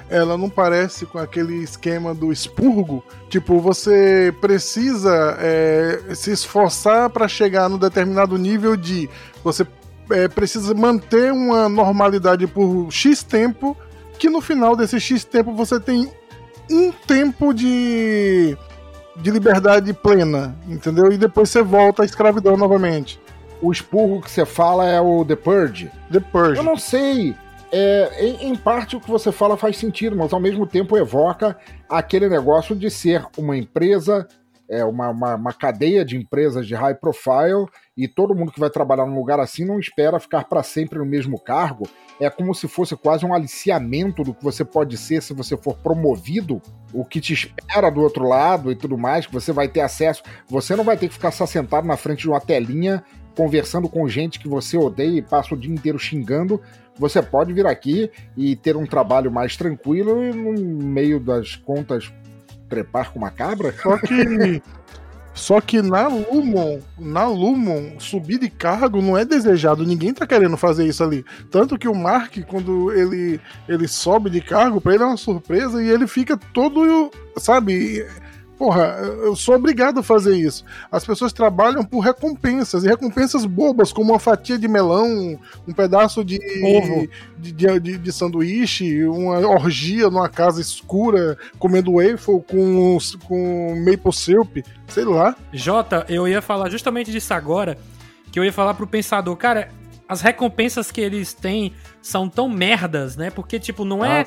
ela 0.09 0.37
não 0.39 0.49
parece 0.49 1.05
com 1.07 1.19
aquele 1.19 1.57
esquema 1.57 2.15
do 2.15 2.33
expurgo. 2.33 3.03
Tipo, 3.29 3.61
você 3.61 4.35
precisa 4.41 5.37
é, 5.41 6.15
se 6.15 6.31
esforçar 6.31 7.11
para 7.11 7.27
chegar 7.27 7.69
no 7.69 7.79
determinado 7.79 8.39
nível 8.39 8.77
de. 8.77 9.09
Você 9.43 9.67
é, 10.11 10.29
precisa 10.29 10.75
manter 10.75 11.33
uma 11.33 11.69
normalidade 11.69 12.47
por 12.47 12.91
X 12.91 13.23
tempo, 13.23 13.77
que 14.19 14.31
no 14.31 14.41
final 14.41 14.77
desse 14.77 15.01
X 15.01 15.25
tempo 15.25 15.53
você 15.53 15.81
tem 15.81 16.11
um 16.71 16.93
tempo 16.93 17.53
de, 17.53 18.57
de 19.17 19.31
liberdade 19.31 19.93
plena, 19.93 20.57
entendeu? 20.69 21.13
E 21.13 21.19
depois 21.19 21.51
você 21.51 21.63
volta 21.63 22.03
à 22.03 22.05
escravidão 22.05 22.57
novamente. 22.57 23.21
O 23.61 23.73
expurgo 23.73 24.21
que 24.21 24.31
você 24.31 24.45
fala 24.45 24.87
é 24.87 25.01
o 25.01 25.25
The 25.25 25.37
Purge? 25.37 25.91
The 26.13 26.21
Purge. 26.21 26.59
Eu 26.59 26.63
não 26.63 26.77
sei 26.77 27.35
é, 27.73 28.25
em, 28.25 28.49
em, 28.49 28.57
parte 28.57 28.97
o 28.97 29.01
que 29.01 29.11
você 29.11 29.33
fala 29.33 29.57
faz 29.57 29.77
sentido, 29.77 30.17
mas 30.17 30.33
ao 30.33 30.41
mesmo 30.41 30.67
tempo 30.67 30.97
evoca 30.97 31.57
aquele 31.89 32.29
negócio 32.29 32.75
de 32.75 32.91
ser 32.91 33.27
uma 33.37 33.57
empresa, 33.57 34.27
é, 34.69 34.85
uma, 34.85 35.11
uma, 35.11 35.35
uma, 35.35 35.53
cadeia 35.53 36.05
de 36.05 36.17
empresas 36.17 36.67
de 36.67 36.75
high 36.75 36.95
profile, 36.95 37.67
e 37.97 38.07
todo 38.09 38.35
mundo 38.35 38.53
que 38.53 38.61
vai 38.61 38.71
trabalhar 38.71 39.07
num 39.07 39.17
lugar 39.17 39.41
assim 39.41 39.64
não 39.64 39.79
espera 39.79 40.21
ficar 40.21 40.45
para 40.45 40.62
sempre 40.62 40.99
no 40.99 41.07
mesmo 41.07 41.41
cargo. 41.41 41.89
É 42.21 42.31
como 42.31 42.55
se 42.55 42.67
fosse 42.67 42.97
quase 42.97 43.27
um 43.27 43.35
aliciamento 43.35 44.23
do 44.23 44.35
que 44.35 44.43
você 44.43 44.64
pode 44.64 44.97
ser 44.97 45.23
se 45.23 45.35
você 45.35 45.57
for 45.57 45.77
promovido, 45.77 46.61
o 46.93 47.05
que 47.05 47.21
te 47.21 47.35
espera 47.35 47.91
do 47.91 48.01
outro 48.01 48.27
lado 48.27 48.73
e 48.73 48.77
tudo 48.77 48.97
mais, 48.97 49.27
que 49.27 49.33
você 49.33 49.53
vai 49.53 49.69
ter 49.69 49.81
acesso. 49.81 50.23
Você 50.49 50.75
não 50.75 50.85
vai 50.85 50.97
ter 50.97 51.09
que 51.09 51.14
ficar 51.14 51.31
só 51.31 51.47
sentado 51.47 51.87
na 51.87 51.97
frente 51.97 52.21
de 52.21 52.29
uma 52.29 52.41
telinha 52.41 53.05
conversando 53.37 53.89
com 53.89 54.09
gente 54.09 54.41
que 54.41 54.49
você 54.49 54.76
odeia 54.76 55.18
e 55.18 55.22
passa 55.22 55.55
o 55.55 55.59
dia 55.59 55.72
inteiro 55.72 55.99
xingando, 55.99 56.61
você 56.99 57.22
pode 57.22 57.53
vir 57.53 57.66
aqui 57.66 58.11
e 58.37 58.57
ter 58.57 58.76
um 58.76 58.87
trabalho 58.87 59.30
mais 59.30 59.57
tranquilo 59.57 60.24
e 60.24 60.32
no 60.32 60.53
meio 60.82 61.20
das 61.20 61.55
contas 61.55 62.11
trepar 62.68 63.12
com 63.12 63.18
uma 63.18 63.30
cabra? 63.30 63.74
Só 63.82 63.99
que 63.99 64.62
Só 65.37 65.61
que 65.61 65.82
na 65.82 66.09
Lumon, 66.09 66.80
na 66.99 67.28
Lumon, 67.28 68.01
subir 68.01 68.39
de 68.39 68.49
cargo 68.49 69.03
não 69.03 69.18
é 69.18 69.24
desejado, 69.24 69.84
ninguém 69.84 70.14
tá 70.14 70.26
querendo 70.26 70.57
fazer 70.57 70.87
isso 70.87 71.05
ali. 71.05 71.22
Tanto 71.51 71.78
que 71.78 71.87
o 71.87 71.95
Mark, 71.95 72.39
quando 72.49 72.91
ele, 72.91 73.39
ele 73.68 73.87
sobe 73.87 74.30
de 74.30 74.41
cargo, 74.41 74.80
pra 74.80 74.95
ele 74.95 75.03
é 75.03 75.07
uma 75.07 75.18
surpresa 75.18 75.82
e 75.82 75.91
ele 75.91 76.07
fica 76.07 76.39
todo, 76.55 77.11
sabe, 77.37 78.07
Porra, 78.59 78.99
eu 79.23 79.37
sou 79.37 79.55
obrigado 79.55 80.01
a 80.01 80.03
fazer 80.03 80.35
isso. 80.35 80.65
As 80.91 81.05
pessoas 81.05 81.33
trabalham 81.33 81.85
por 81.85 82.01
recompensas, 82.01 82.85
e 82.85 82.89
recompensas 82.89 83.45
bobas, 83.45 83.93
como 83.93 84.13
uma 84.13 84.19
fatia 84.19 84.59
de 84.59 84.67
melão, 84.67 85.39
um 85.69 85.73
pedaço 85.75 86.25
de 86.25 86.39
ovo 86.65 87.09
de, 87.39 87.53
de, 87.53 87.81
de, 87.81 87.99
de 87.99 88.13
sanduíche, 88.13 89.05
uma 89.05 89.39
orgia 89.47 90.09
numa 90.09 90.29
casa 90.29 90.61
escura, 90.61 91.37
comendo 91.59 91.95
waffle 91.95 92.43
com, 92.49 92.99
com 93.27 93.85
maple 93.85 94.13
syrup, 94.13 94.65
sei 94.89 95.05
lá. 95.05 95.37
Jota, 95.53 96.07
eu 96.09 96.27
ia 96.27 96.41
falar 96.41 96.71
justamente 96.71 97.13
disso 97.13 97.35
agora, 97.35 97.77
que 98.33 98.39
eu 98.39 98.45
ia 98.45 98.53
falar 98.53 98.73
pro 98.73 98.87
pensador, 98.87 99.37
cara, 99.37 99.69
as 100.09 100.21
recompensas 100.21 100.91
que 100.91 101.01
eles 101.01 101.35
têm 101.35 101.75
são 102.07 102.29
tão 102.29 102.49
merdas, 102.49 103.17
né? 103.17 103.31
Porque, 103.31 103.59
tipo, 103.59 103.85
não 103.85 104.05
é, 104.05 104.25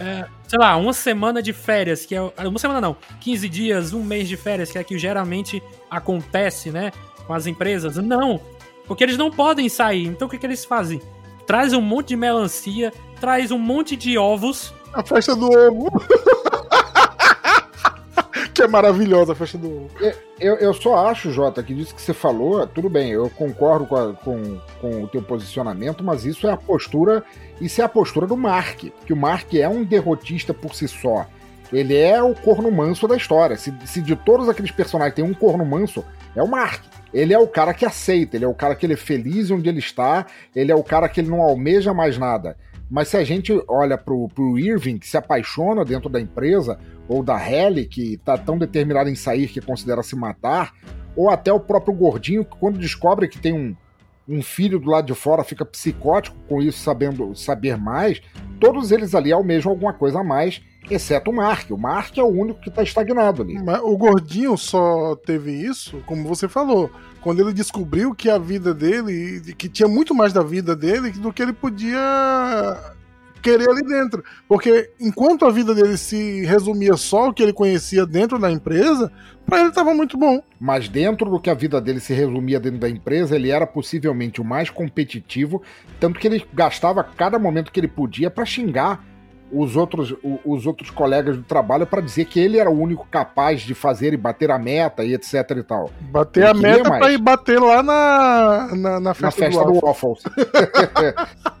é, 0.00 0.26
sei 0.48 0.58
lá, 0.58 0.76
uma 0.76 0.92
semana 0.92 1.40
de 1.40 1.52
férias, 1.52 2.04
que 2.04 2.16
é. 2.16 2.20
Uma 2.20 2.58
semana 2.58 2.80
não, 2.80 2.96
15 3.20 3.48
dias, 3.48 3.92
um 3.92 4.02
mês 4.02 4.28
de 4.28 4.36
férias, 4.36 4.72
que 4.72 4.78
é 4.78 4.82
que 4.82 4.98
geralmente 4.98 5.62
acontece, 5.88 6.70
né? 6.70 6.90
Com 7.28 7.32
as 7.32 7.46
empresas. 7.46 7.96
Não. 7.98 8.40
Porque 8.84 9.04
eles 9.04 9.16
não 9.16 9.30
podem 9.30 9.68
sair. 9.68 10.06
Então 10.06 10.26
o 10.26 10.30
que, 10.30 10.38
que 10.38 10.44
eles 10.44 10.64
fazem? 10.64 11.00
Traz 11.46 11.72
um 11.72 11.80
monte 11.80 12.08
de 12.08 12.16
melancia, 12.16 12.92
traz 13.20 13.52
um 13.52 13.58
monte 13.58 13.94
de 13.94 14.18
ovos. 14.18 14.74
A 14.92 15.04
festa 15.04 15.36
do 15.36 15.46
ovo. 15.46 15.88
é 18.62 18.68
maravilhosa 18.68 19.32
a 19.32 19.34
festa 19.34 19.58
do 19.58 19.68
ovo. 19.68 19.90
Eu, 20.38 20.56
eu 20.56 20.74
só 20.74 21.06
acho, 21.08 21.30
Jota, 21.30 21.62
que 21.62 21.74
disso 21.74 21.94
que 21.94 22.02
você 22.02 22.14
falou, 22.14 22.66
tudo 22.66 22.88
bem, 22.88 23.10
eu 23.10 23.28
concordo 23.30 23.86
com, 23.86 23.96
a, 23.96 24.12
com, 24.14 24.58
com 24.80 25.02
o 25.04 25.08
teu 25.08 25.22
posicionamento, 25.22 26.02
mas 26.02 26.24
isso 26.24 26.46
é 26.46 26.52
a 26.52 26.56
postura, 26.56 27.22
isso 27.60 27.80
é 27.80 27.84
a 27.84 27.88
postura 27.88 28.26
do 28.26 28.36
Mark, 28.36 28.84
que 29.04 29.12
o 29.12 29.16
Mark 29.16 29.54
é 29.54 29.68
um 29.68 29.84
derrotista 29.84 30.54
por 30.54 30.74
si 30.74 30.88
só. 30.88 31.26
Ele 31.72 31.96
é 31.96 32.22
o 32.22 32.34
corno 32.34 32.70
manso 32.70 33.06
da 33.06 33.16
história. 33.16 33.56
Se, 33.56 33.72
se 33.84 34.00
de 34.00 34.16
todos 34.16 34.48
aqueles 34.48 34.70
personagens 34.70 35.14
tem 35.14 35.24
um 35.24 35.34
corno 35.34 35.64
manso, 35.64 36.04
é 36.34 36.42
o 36.42 36.48
Mark. 36.48 36.82
Ele 37.12 37.34
é 37.34 37.38
o 37.38 37.46
cara 37.46 37.74
que 37.74 37.84
aceita, 37.84 38.36
ele 38.36 38.44
é 38.44 38.48
o 38.48 38.54
cara 38.54 38.74
que 38.74 38.86
ele 38.86 38.94
é 38.94 38.96
feliz 38.96 39.50
onde 39.50 39.68
ele 39.68 39.78
está, 39.78 40.26
ele 40.54 40.70
é 40.70 40.74
o 40.74 40.82
cara 40.82 41.08
que 41.08 41.20
ele 41.20 41.30
não 41.30 41.40
almeja 41.40 41.92
mais 41.92 42.16
nada. 42.18 42.56
Mas 42.90 43.08
se 43.08 43.16
a 43.16 43.22
gente 43.22 43.52
olha 43.68 43.96
pro, 43.96 44.28
pro 44.28 44.58
Irving, 44.58 44.98
que 44.98 45.06
se 45.06 45.16
apaixona 45.16 45.84
dentro 45.84 46.08
da 46.08 46.20
empresa, 46.20 46.76
ou 47.08 47.22
da 47.22 47.38
Helly, 47.38 47.86
que 47.86 48.16
tá 48.18 48.36
tão 48.36 48.58
determinada 48.58 49.08
em 49.08 49.14
sair 49.14 49.46
que 49.46 49.60
considera 49.60 50.02
se 50.02 50.16
matar, 50.16 50.74
ou 51.14 51.30
até 51.30 51.52
o 51.52 51.60
próprio 51.60 51.94
gordinho, 51.94 52.44
que 52.44 52.56
quando 52.56 52.78
descobre 52.78 53.28
que 53.28 53.38
tem 53.38 53.52
um, 53.52 53.76
um 54.30 54.42
filho 54.42 54.78
do 54.78 54.88
lado 54.88 55.06
de 55.06 55.14
fora 55.14 55.42
fica 55.42 55.64
psicótico 55.64 56.36
com 56.48 56.62
isso, 56.62 56.78
sabendo 56.78 57.34
saber 57.34 57.76
mais, 57.76 58.22
todos 58.60 58.92
eles 58.92 59.14
ali 59.14 59.32
almejam 59.32 59.72
alguma 59.72 59.92
coisa 59.92 60.20
a 60.20 60.24
mais, 60.24 60.62
exceto 60.88 61.30
o 61.30 61.34
Mark. 61.34 61.70
O 61.70 61.76
Mark 61.76 62.16
é 62.16 62.22
o 62.22 62.28
único 62.28 62.60
que 62.60 62.70
tá 62.70 62.82
estagnado 62.82 63.42
ali. 63.42 63.60
Mas 63.62 63.80
o 63.82 63.96
gordinho 63.96 64.56
só 64.56 65.16
teve 65.16 65.50
isso, 65.50 66.02
como 66.06 66.28
você 66.28 66.48
falou, 66.48 66.90
quando 67.20 67.40
ele 67.40 67.52
descobriu 67.52 68.14
que 68.14 68.30
a 68.30 68.38
vida 68.38 68.72
dele, 68.72 69.54
que 69.54 69.68
tinha 69.68 69.88
muito 69.88 70.14
mais 70.14 70.32
da 70.32 70.42
vida 70.42 70.76
dele 70.76 71.10
do 71.10 71.32
que 71.32 71.42
ele 71.42 71.52
podia 71.52 71.98
querer 73.40 73.68
ali 73.68 73.82
dentro. 73.82 74.22
Porque 74.48 74.90
enquanto 75.00 75.44
a 75.44 75.50
vida 75.50 75.74
dele 75.74 75.96
se 75.96 76.44
resumia 76.44 76.96
só 76.96 77.26
ao 77.26 77.32
que 77.32 77.42
ele 77.42 77.52
conhecia 77.52 78.06
dentro 78.06 78.38
da 78.38 78.50
empresa, 78.50 79.10
pra 79.46 79.60
ele 79.60 79.72
tava 79.72 79.94
muito 79.94 80.16
bom. 80.16 80.42
Mas 80.58 80.88
dentro 80.88 81.28
do 81.30 81.40
que 81.40 81.50
a 81.50 81.54
vida 81.54 81.80
dele 81.80 82.00
se 82.00 82.12
resumia 82.12 82.60
dentro 82.60 82.78
da 82.78 82.88
empresa, 82.88 83.36
ele 83.36 83.50
era 83.50 83.66
possivelmente 83.66 84.40
o 84.40 84.44
mais 84.44 84.70
competitivo, 84.70 85.62
tanto 85.98 86.18
que 86.18 86.26
ele 86.26 86.44
gastava 86.52 87.02
cada 87.02 87.38
momento 87.38 87.72
que 87.72 87.80
ele 87.80 87.88
podia 87.88 88.30
para 88.30 88.44
xingar 88.44 89.04
os 89.52 89.76
outros, 89.76 90.14
os 90.44 90.66
outros 90.66 90.90
colegas 90.90 91.36
do 91.36 91.42
trabalho 91.42 91.86
para 91.86 92.00
dizer 92.00 92.24
que 92.26 92.38
ele 92.38 92.58
era 92.58 92.70
o 92.70 92.80
único 92.80 93.06
capaz 93.10 93.62
de 93.62 93.74
fazer 93.74 94.12
e 94.12 94.16
bater 94.16 94.50
a 94.50 94.58
meta 94.58 95.04
e 95.04 95.14
etc 95.14 95.34
e 95.56 95.62
tal. 95.62 95.90
Bater 96.00 96.40
ele 96.40 96.50
a 96.50 96.54
meta 96.54 96.84
pra 96.84 97.12
ir 97.12 97.18
bater 97.18 97.60
lá 97.60 97.82
na, 97.82 98.68
na, 98.76 99.00
na 99.00 99.14
festa, 99.14 99.44
na 99.44 99.50
festa 99.50 99.64
do, 99.64 99.72
do 99.72 99.86
Waffles. 99.86 100.22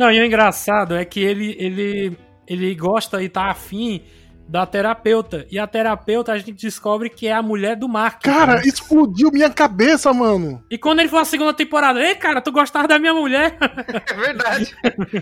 Não, 0.00 0.10
e 0.10 0.18
o 0.18 0.24
engraçado 0.24 0.96
é 0.96 1.04
que 1.04 1.20
ele, 1.20 1.54
ele, 1.58 2.18
ele 2.46 2.74
gosta 2.74 3.22
e 3.22 3.28
tá 3.28 3.50
afim 3.50 4.02
da 4.48 4.64
terapeuta. 4.64 5.46
E 5.50 5.58
a 5.58 5.66
terapeuta 5.66 6.32
a 6.32 6.38
gente 6.38 6.52
descobre 6.52 7.10
que 7.10 7.26
é 7.26 7.34
a 7.34 7.42
mulher 7.42 7.76
do 7.76 7.86
Mark. 7.86 8.22
Cara, 8.22 8.54
né? 8.54 8.62
explodiu 8.64 9.30
minha 9.30 9.50
cabeça, 9.50 10.10
mano. 10.14 10.64
E 10.70 10.78
quando 10.78 11.00
ele 11.00 11.10
for 11.10 11.18
a 11.18 11.24
segunda 11.26 11.52
temporada, 11.52 12.00
ei, 12.00 12.14
cara, 12.14 12.40
tu 12.40 12.50
gostava 12.50 12.88
da 12.88 12.98
minha 12.98 13.12
mulher? 13.12 13.58
É 14.08 14.14
verdade. 14.14 14.74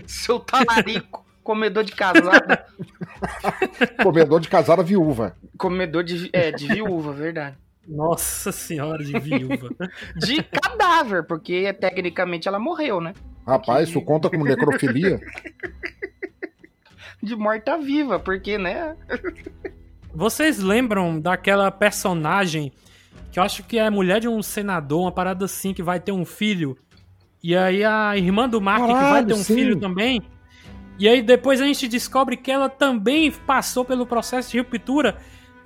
Seu 0.07 0.39
talarico. 0.39 1.25
Comedor 1.43 1.83
de 1.83 1.91
casada. 1.91 2.65
Comedor 4.01 4.39
de 4.39 4.47
casada 4.47 4.81
viúva. 4.81 5.35
Comedor 5.57 6.05
de, 6.05 6.29
é, 6.31 6.53
de 6.53 6.67
viúva, 6.67 7.11
verdade. 7.11 7.57
Nossa 7.85 8.53
senhora, 8.53 9.03
de 9.03 9.19
viúva. 9.19 9.69
de 10.15 10.41
cadáver, 10.41 11.27
porque 11.27 11.73
tecnicamente 11.73 12.47
ela 12.47 12.59
morreu, 12.59 13.01
né? 13.01 13.13
Rapaz, 13.49 13.89
isso 13.89 13.99
conta 14.01 14.29
como 14.29 14.45
necrofilia? 14.45 15.19
de 17.21 17.35
morta-viva, 17.35 18.19
porque, 18.19 18.57
né? 18.57 18.95
Vocês 20.13 20.59
lembram 20.59 21.19
daquela 21.19 21.71
personagem 21.71 22.71
que 23.31 23.39
eu 23.39 23.43
acho 23.43 23.63
que 23.63 23.77
é 23.77 23.89
mulher 23.89 24.19
de 24.19 24.27
um 24.27 24.41
senador, 24.41 25.01
uma 25.01 25.11
parada 25.11 25.45
assim, 25.45 25.73
que 25.73 25.83
vai 25.83 25.99
ter 25.99 26.11
um 26.11 26.25
filho. 26.25 26.77
E 27.43 27.55
aí 27.55 27.83
a 27.83 28.15
irmã 28.17 28.47
do 28.49 28.59
Mark 28.59 28.81
Caralho, 28.81 28.97
que 28.97 29.11
vai 29.11 29.25
ter 29.25 29.33
um 29.33 29.43
sim. 29.43 29.55
filho 29.55 29.79
também. 29.79 30.21
E 30.97 31.07
aí 31.07 31.21
depois 31.21 31.61
a 31.61 31.65
gente 31.65 31.87
descobre 31.87 32.35
que 32.37 32.51
ela 32.51 32.69
também 32.69 33.31
passou 33.31 33.85
pelo 33.85 34.05
processo 34.05 34.51
de 34.51 34.59
ruptura. 34.59 35.17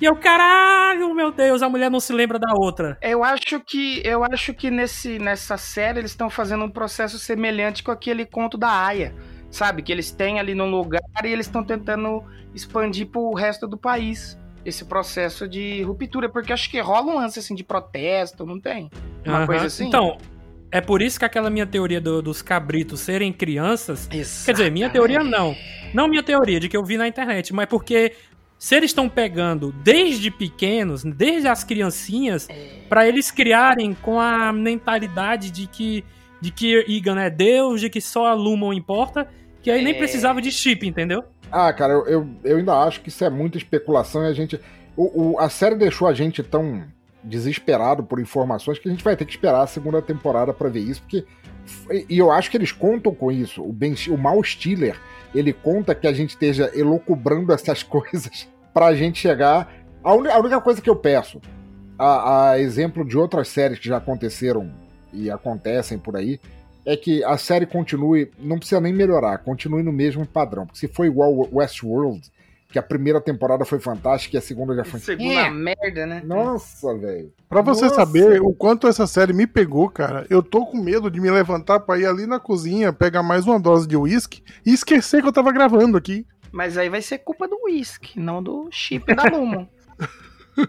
E 0.02 0.06
eu, 0.06 0.16
caralho, 0.16 1.14
meu 1.14 1.32
Deus, 1.32 1.62
a 1.62 1.70
mulher 1.70 1.90
não 1.90 2.00
se 2.00 2.12
lembra 2.12 2.38
da 2.38 2.54
outra. 2.56 2.98
Eu 3.02 3.24
acho 3.24 3.60
que 3.60 4.02
eu 4.04 4.24
acho 4.24 4.54
que 4.54 4.70
nesse, 4.70 5.20
nessa 5.20 5.56
série 5.58 6.00
eles 6.00 6.12
estão 6.12 6.30
fazendo 6.30 6.66
um 6.66 6.70
processo 6.70 7.18
semelhante 7.18 7.84
com 7.84 7.92
aquele 7.92 8.26
conto 8.26 8.58
da 8.58 8.70
Aya. 8.70 9.16
Sabe? 9.50 9.84
Que 9.84 9.92
eles 9.92 10.12
têm 10.12 10.40
ali 10.40 10.56
num 10.56 10.70
lugar 10.70 11.02
e 11.24 11.28
eles 11.28 11.46
estão 11.46 11.64
tentando 11.64 12.24
expandir 12.56 13.08
pro 13.08 13.34
resto 13.34 13.68
do 13.68 13.78
país 13.78 14.38
esse 14.66 14.86
processo 14.86 15.48
de 15.48 15.84
ruptura, 15.84 16.30
porque 16.30 16.54
acho 16.54 16.70
que 16.70 16.80
rola 16.80 17.12
um 17.12 17.16
lance 17.16 17.40
assim 17.40 17.54
de 17.54 17.64
protesto, 17.64 18.46
não 18.46 18.60
tem? 18.60 18.90
Uma 19.26 19.42
uhum. 19.42 19.46
coisa 19.46 19.66
assim. 19.68 19.88
Então, 19.88 20.18
é 20.72 20.82
por 20.82 21.02
isso 21.02 21.20
que 21.20 21.26
aquela 21.26 21.50
minha 21.50 21.68
teoria 21.68 22.02
do, 22.02 22.22
dos 22.22 22.42
cabritos 22.42 23.02
serem 23.02 23.32
crianças. 23.32 24.08
Exatamente. 24.12 24.46
Quer 24.46 24.52
dizer, 24.54 24.72
minha 24.72 24.90
teoria 24.90 25.24
não. 25.24 25.56
Não 25.94 26.08
minha 26.08 26.24
teoria, 26.24 26.60
de 26.60 26.68
que 26.68 26.76
eu 26.76 26.84
vi 26.84 26.98
na 26.98 27.08
internet, 27.08 27.54
mas 27.54 27.68
porque 27.68 28.14
se 28.64 28.76
eles 28.76 28.92
estão 28.92 29.10
pegando 29.10 29.74
desde 29.84 30.32
pequenos, 30.32 31.04
desde 31.04 31.50
as 31.50 31.66
criancinhas, 31.66 32.48
é. 32.50 32.86
para 32.88 33.06
eles 33.06 33.30
criarem 33.30 33.94
com 33.94 34.18
a 34.18 34.54
mentalidade 34.54 35.52
de 35.52 35.68
que 35.68 36.06
de 36.40 36.50
que 36.50 36.86
Egan 36.88 37.20
é 37.20 37.30
Deus, 37.30 37.82
de 37.82 37.90
que 37.90 38.00
só 38.00 38.28
a 38.28 38.34
Lumon 38.34 38.72
importa, 38.72 39.28
que 39.62 39.70
aí 39.70 39.82
é. 39.82 39.84
nem 39.84 39.94
precisava 39.94 40.42
de 40.42 40.50
chip, 40.50 40.88
entendeu? 40.88 41.26
Ah, 41.52 41.74
cara, 41.74 41.92
eu, 41.92 42.06
eu, 42.06 42.30
eu, 42.42 42.58
ainda 42.58 42.74
acho 42.84 43.02
que 43.02 43.10
isso 43.10 43.26
é 43.26 43.30
muita 43.30 43.58
especulação 43.58 44.24
e 44.24 44.28
a 44.28 44.34
gente. 44.34 44.58
O, 44.96 45.34
o, 45.34 45.40
a 45.40 45.50
série 45.50 45.76
deixou 45.76 46.08
a 46.08 46.14
gente 46.14 46.42
tão 46.42 46.86
desesperado 47.22 48.02
por 48.02 48.18
informações 48.18 48.80
que 48.80 48.88
a 48.88 48.92
gente 48.92 49.04
vai 49.04 49.18
ter 49.18 49.26
que 49.26 49.32
esperar 49.32 49.64
a 49.64 49.68
segunda 49.68 50.02
temporada 50.02 50.54
para 50.54 50.70
ver 50.70 50.80
isso, 50.80 51.02
porque. 51.02 51.26
E 52.10 52.18
eu 52.18 52.32
acho 52.32 52.50
que 52.50 52.56
eles 52.56 52.72
contam 52.72 53.14
com 53.14 53.30
isso. 53.30 53.62
O, 53.62 53.74
ben, 53.74 53.94
o 54.10 54.18
Mal 54.18 54.42
Stiller, 54.42 54.98
ele 55.36 55.52
conta 55.52 55.94
que 55.94 56.08
a 56.08 56.14
gente 56.14 56.30
esteja 56.30 56.72
elocubrando 56.74 57.52
essas 57.52 57.84
coisas 57.84 58.53
pra 58.74 58.96
gente 58.96 59.20
chegar. 59.20 59.72
A, 60.04 60.14
un, 60.14 60.28
a 60.30 60.40
única 60.40 60.60
coisa 60.60 60.82
que 60.82 60.90
eu 60.90 60.96
peço, 60.96 61.42
a, 61.98 62.52
a 62.52 62.60
exemplo 62.60 63.06
de 63.06 63.18
outras 63.18 63.48
séries 63.48 63.80
que 63.80 63.88
já 63.88 63.98
aconteceram 63.98 64.72
e 65.14 65.30
acontecem 65.30 65.98
por 65.98 66.16
aí, 66.16 66.40
é 66.86 66.98
que 66.98 67.24
a 67.24 67.38
série 67.38 67.66
continue, 67.66 68.32
não 68.38 68.58
precisa 68.58 68.82
nem 68.82 68.92
melhorar, 68.92 69.38
continue 69.38 69.84
no 69.84 69.94
mesmo 69.94 70.26
padrão. 70.26 70.66
Porque 70.66 70.80
se 70.80 70.88
for 70.88 71.06
igual 71.06 71.48
Westworld, 71.52 72.22
que 72.74 72.80
a 72.80 72.84
primeira 72.84 73.22
temporada 73.22 73.64
foi 73.64 73.80
fantástica 73.80 74.36
e 74.36 74.40
a 74.40 74.42
segunda 74.42 74.76
já 74.76 74.84
foi. 74.84 75.00
Segunda 75.00 75.42
é. 75.42 75.50
merda, 75.50 76.08
né? 76.08 76.24
Nossa, 76.26 76.98
velho. 76.98 77.32
Pra 77.48 77.62
você 77.62 77.84
Nossa. 77.84 77.96
saber 77.96 78.42
o 78.42 78.52
quanto 78.52 78.88
essa 78.88 79.06
série 79.06 79.32
me 79.32 79.46
pegou, 79.46 79.88
cara, 79.90 80.26
eu 80.28 80.42
tô 80.42 80.66
com 80.66 80.78
medo 80.78 81.10
de 81.10 81.22
me 81.22 81.30
levantar 81.30 81.82
pra 81.82 82.00
ir 82.00 82.08
ali 82.08 82.26
na 82.26 82.40
cozinha, 82.40 82.92
pegar 82.92 83.22
mais 83.22 83.46
uma 83.46 83.60
dose 83.60 83.88
de 83.88 83.96
uísque 83.96 84.44
e 84.66 84.74
esquecer 84.74 85.22
que 85.22 85.28
eu 85.28 85.34
tava 85.34 85.52
gravando 85.52 85.96
aqui. 85.96 86.26
Mas 86.54 86.78
aí 86.78 86.88
vai 86.88 87.02
ser 87.02 87.18
culpa 87.18 87.48
do 87.48 87.58
uísque, 87.66 88.20
não 88.20 88.42
do 88.42 88.70
chip 88.72 89.12
da 89.16 89.24
Lumo. 89.24 89.68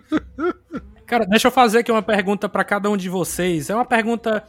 cara, 1.04 1.26
deixa 1.26 1.48
eu 1.48 1.52
fazer 1.52 1.80
aqui 1.80 1.92
uma 1.92 2.02
pergunta 2.02 2.48
para 2.48 2.64
cada 2.64 2.88
um 2.88 2.96
de 2.96 3.10
vocês. 3.10 3.68
É 3.68 3.74
uma 3.74 3.84
pergunta 3.84 4.42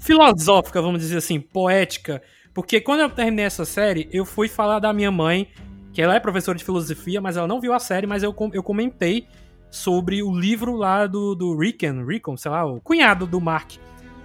filosófica, 0.00 0.82
vamos 0.82 1.00
dizer 1.00 1.18
assim, 1.18 1.40
poética. 1.40 2.20
Porque 2.52 2.80
quando 2.80 2.98
eu 2.98 3.08
terminei 3.08 3.44
essa 3.44 3.64
série, 3.64 4.08
eu 4.12 4.24
fui 4.24 4.48
falar 4.48 4.80
da 4.80 4.92
minha 4.92 5.12
mãe 5.12 5.48
que 5.92 6.02
ela 6.02 6.16
é 6.16 6.20
professora 6.20 6.58
de 6.58 6.64
filosofia, 6.64 7.20
mas 7.20 7.36
ela 7.36 7.46
não 7.46 7.60
viu 7.60 7.72
a 7.72 7.78
série, 7.78 8.06
mas 8.08 8.24
eu, 8.24 8.34
eu 8.52 8.62
comentei 8.62 9.28
sobre 9.70 10.20
o 10.20 10.36
livro 10.36 10.74
lá 10.74 11.06
do, 11.06 11.36
do 11.36 11.56
Rickon, 11.56 12.04
Rickon, 12.04 12.36
sei 12.36 12.50
lá, 12.50 12.66
o 12.66 12.80
cunhado 12.80 13.24
do 13.24 13.40
Mark, 13.40 13.74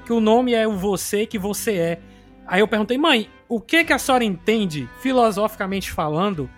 que 0.08 0.12
o 0.12 0.20
nome 0.20 0.54
é 0.54 0.68
o 0.68 0.76
Você 0.76 1.28
que 1.28 1.38
Você 1.38 1.74
É. 1.74 2.00
Aí 2.48 2.62
eu 2.62 2.68
perguntei, 2.68 2.98
mãe, 2.98 3.30
o 3.52 3.60
que 3.60 3.84
que 3.84 3.92
a 3.92 4.00
senhora 4.00 4.24
entende, 4.24 4.88
filosoficamente 5.02 5.92
falando, 5.92 6.50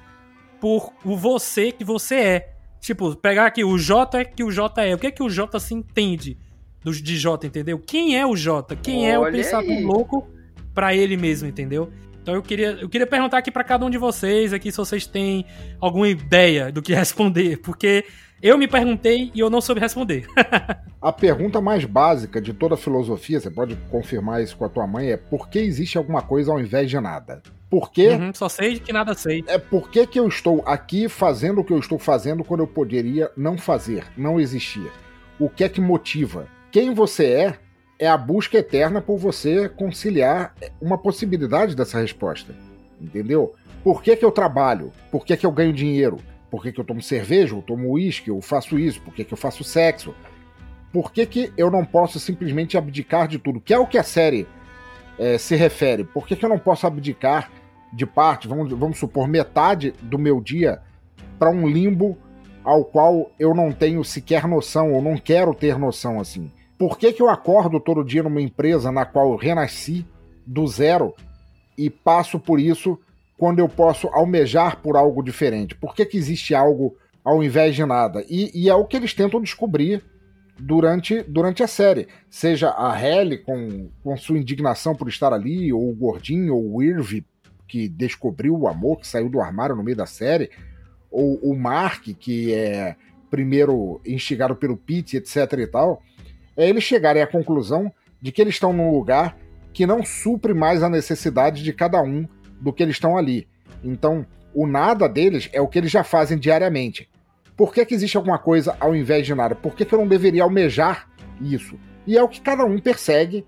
por 0.62 0.94
o 1.04 1.18
você 1.18 1.72
que 1.72 1.84
você 1.84 2.16
é? 2.16 2.54
Tipo, 2.80 3.16
pegar 3.16 3.48
aqui 3.48 3.64
o 3.64 3.80
J 3.80 4.24
que 4.26 4.44
o 4.44 4.52
J 4.52 4.86
é. 4.86 4.94
O 4.94 5.00
que 5.00 5.12
que 5.12 5.24
o 5.24 5.30
J 5.30 5.60
se 5.60 5.74
entende 5.74 6.38
do, 6.84 6.92
de 6.92 7.18
J, 7.18 7.48
entendeu? 7.48 7.80
Quem 7.80 8.16
é 8.16 8.24
o 8.28 8.36
J? 8.36 8.76
Quem 8.76 9.12
Olha 9.12 9.12
é 9.12 9.18
o 9.18 9.32
pensador 9.32 9.72
aí. 9.72 9.84
louco 9.84 10.30
para 10.72 10.94
ele 10.94 11.18
mesmo, 11.18 11.48
entendeu? 11.48 11.92
Então 12.22 12.36
eu 12.36 12.44
queria, 12.44 12.78
eu 12.80 12.88
queria 12.88 13.08
perguntar 13.08 13.40
aqui 13.40 13.50
para 13.50 13.64
cada 13.64 13.84
um 13.84 13.90
de 13.90 13.98
vocês 13.98 14.54
aqui 14.54 14.72
se 14.72 14.78
vocês 14.78 15.08
têm 15.08 15.48
alguma 15.82 16.08
ideia 16.08 16.72
do 16.72 16.80
que 16.80 16.94
responder, 16.96 17.58
porque 17.58 18.06
eu 18.44 18.58
me 18.58 18.68
perguntei 18.68 19.32
e 19.34 19.40
eu 19.40 19.50
não 19.50 19.62
soube 19.62 19.80
responder. 19.80 20.28
a 21.02 21.12
pergunta 21.14 21.62
mais 21.62 21.86
básica 21.86 22.42
de 22.42 22.54
toda 22.54 22.76
a 22.76 22.78
filosofia, 22.78 23.40
você 23.40 23.50
pode 23.50 23.78
confirmar 23.90 24.44
isso 24.44 24.58
com 24.58 24.66
a 24.66 24.70
tua 24.70 24.86
mãe, 24.86 25.12
é 25.12 25.18
por 25.18 25.48
que 25.48 25.60
existe 25.60 25.98
alguma 25.98 26.22
coisa 26.22 26.52
ao 26.52 26.60
invés 26.60 26.90
de 26.90 27.00
nada? 27.00 27.42
Por 27.70 27.90
quê? 27.90 28.10
Uhum, 28.10 28.34
só 28.34 28.50
sei 28.50 28.80
que 28.80 28.92
nada 28.92 29.14
sei. 29.14 29.46
É 29.48 29.58
por 29.58 29.90
que, 29.90 30.06
que 30.06 30.20
eu 30.20 30.28
estou 30.28 30.62
aqui 30.66 31.08
fazendo 31.08 31.62
o 31.62 31.64
que 31.64 31.72
eu 31.72 31.80
estou 31.80 31.98
fazendo 31.98 32.44
quando 32.44 32.60
eu 32.60 32.68
poderia 32.68 33.32
não 33.38 33.58
fazer, 33.58 34.04
não 34.18 34.40
existir? 34.40 34.92
O 35.40 35.50
que 35.50 35.64
é 35.64 35.70
que 35.70 35.80
motiva? 35.80 36.46
Quem 36.70 36.94
você 36.94 37.26
é 37.26 37.60
é 37.98 38.08
a 38.08 38.18
busca 38.18 38.58
eterna 38.58 39.02
por 39.02 39.18
você 39.18 39.70
conciliar 39.70 40.54
uma 40.82 40.98
possibilidade 40.98 41.76
dessa 41.76 42.00
resposta. 42.00 42.54
Entendeu? 43.00 43.56
Por 43.84 44.04
que, 44.04 44.16
que 44.16 44.26
eu 44.26 44.32
trabalho? 44.32 44.92
Por 45.10 45.26
que, 45.26 45.38
que 45.38 45.46
eu 45.46 45.52
ganho 45.52 45.72
dinheiro? 45.72 46.18
Por 46.54 46.62
que, 46.62 46.72
que 46.72 46.80
eu 46.80 46.86
tomo 46.86 47.02
cerveja? 47.02 47.56
Eu 47.56 47.64
tomo 47.64 47.90
uísque? 47.94 48.30
Eu 48.30 48.40
faço 48.40 48.78
isso? 48.78 49.02
Por 49.02 49.12
que, 49.12 49.24
que 49.24 49.34
eu 49.34 49.38
faço 49.38 49.64
sexo? 49.64 50.14
Por 50.92 51.12
que, 51.12 51.26
que 51.26 51.52
eu 51.58 51.72
não 51.72 51.84
posso 51.84 52.20
simplesmente 52.20 52.78
abdicar 52.78 53.28
de 53.28 53.40
tudo? 53.40 53.60
Que 53.60 53.74
é 53.74 53.80
o 53.80 53.88
que 53.88 53.98
a 53.98 54.04
série 54.04 54.46
é, 55.18 55.40
se 55.40 55.56
refere. 55.56 56.04
Por 56.04 56.28
que, 56.28 56.36
que 56.36 56.46
eu 56.46 56.50
não 56.50 56.60
posso 56.60 56.86
abdicar 56.86 57.52
de 57.92 58.06
parte, 58.06 58.48
vamos, 58.48 58.72
vamos 58.72 59.00
supor, 59.00 59.28
metade 59.28 59.96
do 60.00 60.20
meu 60.20 60.40
dia 60.40 60.80
para 61.40 61.50
um 61.50 61.68
limbo 61.68 62.16
ao 62.64 62.86
qual 62.86 63.32
eu 63.40 63.56
não 63.56 63.72
tenho 63.72 64.04
sequer 64.04 64.48
noção, 64.48 64.94
ou 64.94 65.02
não 65.02 65.18
quero 65.18 65.56
ter 65.56 65.80
noção 65.80 66.20
assim? 66.20 66.52
Por 66.78 67.00
que, 67.00 67.14
que 67.14 67.24
eu 67.24 67.32
acordo 67.32 67.80
todo 67.80 68.06
dia 68.06 68.22
numa 68.22 68.44
empresa 68.44 68.92
na 68.92 69.06
qual 69.06 69.32
eu 69.32 69.38
renasci 69.38 70.06
do 70.46 70.68
zero 70.68 71.16
e 71.76 71.90
passo 71.90 72.40
por 72.40 72.60
isso 72.60 73.00
quando 73.44 73.60
eu 73.60 73.68
posso 73.68 74.08
almejar 74.08 74.82
por 74.82 74.96
algo 74.96 75.22
diferente? 75.22 75.76
Por 75.76 75.94
que, 75.94 76.06
que 76.06 76.18
existe 76.18 76.56
algo 76.56 76.96
ao 77.26 77.44
invés 77.44 77.76
de 77.76 77.86
nada? 77.86 78.24
E, 78.30 78.50
e 78.58 78.70
é 78.70 78.74
o 78.74 78.86
que 78.86 78.96
eles 78.96 79.14
tentam 79.14 79.42
descobrir 79.42 80.02
durante, 80.58 81.22
durante 81.24 81.62
a 81.62 81.68
série. 81.68 82.08
Seja 82.30 82.70
a 82.70 82.94
Halle 82.94 83.40
com, 83.40 83.90
com 84.02 84.16
sua 84.16 84.38
indignação 84.38 84.96
por 84.96 85.10
estar 85.10 85.34
ali, 85.34 85.74
ou 85.74 85.90
o 85.90 85.94
Gordinho, 85.94 86.56
ou 86.56 86.76
o 86.76 86.82
Irv, 86.82 87.22
que 87.68 87.90
descobriu 87.90 88.58
o 88.58 88.66
amor, 88.66 89.02
que 89.02 89.08
saiu 89.08 89.28
do 89.28 89.42
armário 89.42 89.76
no 89.76 89.84
meio 89.84 89.98
da 89.98 90.06
série, 90.06 90.50
ou 91.12 91.36
o 91.44 91.54
Mark, 91.54 92.02
que 92.18 92.54
é 92.54 92.96
primeiro 93.30 94.00
instigado 94.06 94.56
pelo 94.56 94.78
Pete, 94.78 95.18
etc 95.18 95.52
e 95.60 95.68
tal 95.68 96.02
é 96.56 96.70
eles 96.70 96.86
chegarem 96.86 97.22
à 97.22 97.28
conclusão 97.28 97.92
de 98.22 98.32
que 98.32 98.42
eles 98.42 98.54
estão 98.54 98.72
num 98.72 98.90
lugar 98.90 99.36
que 99.74 99.86
não 99.86 100.02
supre 100.02 100.54
mais 100.54 100.82
a 100.82 100.88
necessidade 100.88 101.62
de 101.62 101.74
cada 101.74 102.02
um 102.02 102.26
do 102.64 102.72
que 102.72 102.82
eles 102.82 102.96
estão 102.96 103.18
ali. 103.18 103.48
Então, 103.84 104.26
o 104.54 104.66
nada 104.66 105.08
deles 105.10 105.50
é 105.52 105.62
o 105.62 105.68
que 105.68 105.78
eles 105.78 105.92
já 105.92 106.04
fazem 106.04 106.38
diariamente. 106.38 107.10
Por 107.58 107.74
que, 107.74 107.86
que 107.86 107.94
existe 107.94 108.18
alguma 108.18 108.40
coisa 108.40 108.76
ao 108.80 108.96
invés 108.96 109.26
de 109.26 109.36
nada? 109.36 109.54
Por 109.54 109.76
que, 109.76 109.86
que 109.86 109.94
eu 109.94 110.00
não 110.00 110.08
deveria 110.08 110.44
almejar 110.44 111.10
isso? 111.42 111.78
E 112.08 112.18
é 112.18 112.24
o 112.24 112.30
que 112.30 112.42
cada 112.42 112.66
um 112.66 112.80
persegue, 112.80 113.46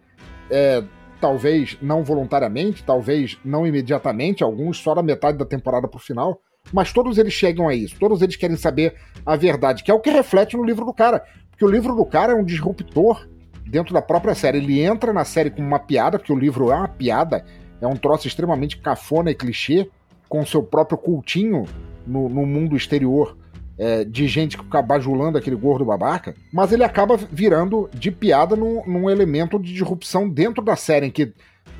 é, 0.51 0.83
talvez 1.19 1.77
não 1.81 2.03
voluntariamente, 2.03 2.83
talvez 2.83 3.39
não 3.43 3.65
imediatamente, 3.65 4.43
alguns 4.43 4.77
só 4.77 4.93
da 4.93 5.01
metade 5.01 5.37
da 5.37 5.45
temporada 5.45 5.87
pro 5.87 5.99
final, 5.99 6.39
mas 6.73 6.91
todos 6.91 7.17
eles 7.17 7.33
chegam 7.33 7.67
a 7.67 7.73
isso, 7.73 7.95
todos 7.99 8.21
eles 8.21 8.35
querem 8.35 8.57
saber 8.57 8.95
a 9.25 9.35
verdade, 9.35 9.83
que 9.83 9.91
é 9.91 9.93
o 9.93 9.99
que 9.99 10.09
reflete 10.09 10.57
no 10.57 10.63
livro 10.63 10.85
do 10.85 10.93
cara. 10.93 11.23
Porque 11.49 11.65
o 11.65 11.69
livro 11.69 11.95
do 11.95 12.05
cara 12.05 12.33
é 12.33 12.35
um 12.35 12.43
disruptor 12.43 13.27
dentro 13.65 13.93
da 13.93 14.01
própria 14.01 14.35
série. 14.35 14.57
Ele 14.57 14.81
entra 14.81 15.13
na 15.13 15.23
série 15.23 15.49
com 15.49 15.61
uma 15.61 15.79
piada, 15.79 16.19
porque 16.19 16.33
o 16.33 16.37
livro 16.37 16.71
é 16.71 16.75
uma 16.75 16.87
piada, 16.87 17.45
é 17.81 17.87
um 17.87 17.95
troço 17.95 18.27
extremamente 18.27 18.77
cafona 18.77 19.31
e 19.31 19.35
clichê, 19.35 19.89
com 20.27 20.45
seu 20.45 20.63
próprio 20.63 20.97
cultinho 20.97 21.65
no, 22.05 22.27
no 22.29 22.45
mundo 22.45 22.75
exterior 22.75 23.37
é, 23.77 24.03
de 24.03 24.27
gente 24.27 24.57
que 24.57 24.63
fica 24.63 24.81
bajulando 24.81 25.37
aquele 25.37 25.55
gordo 25.55 25.85
babaca, 25.85 26.35
mas 26.51 26.71
ele 26.71 26.83
acaba 26.83 27.17
virando 27.17 27.89
de 27.93 28.11
piada 28.11 28.55
num, 28.55 28.83
num 28.85 29.09
elemento 29.09 29.59
de 29.59 29.71
disrupção 29.73 30.29
dentro 30.29 30.63
da 30.63 30.75
série, 30.75 31.07
em 31.07 31.11
que 31.11 31.33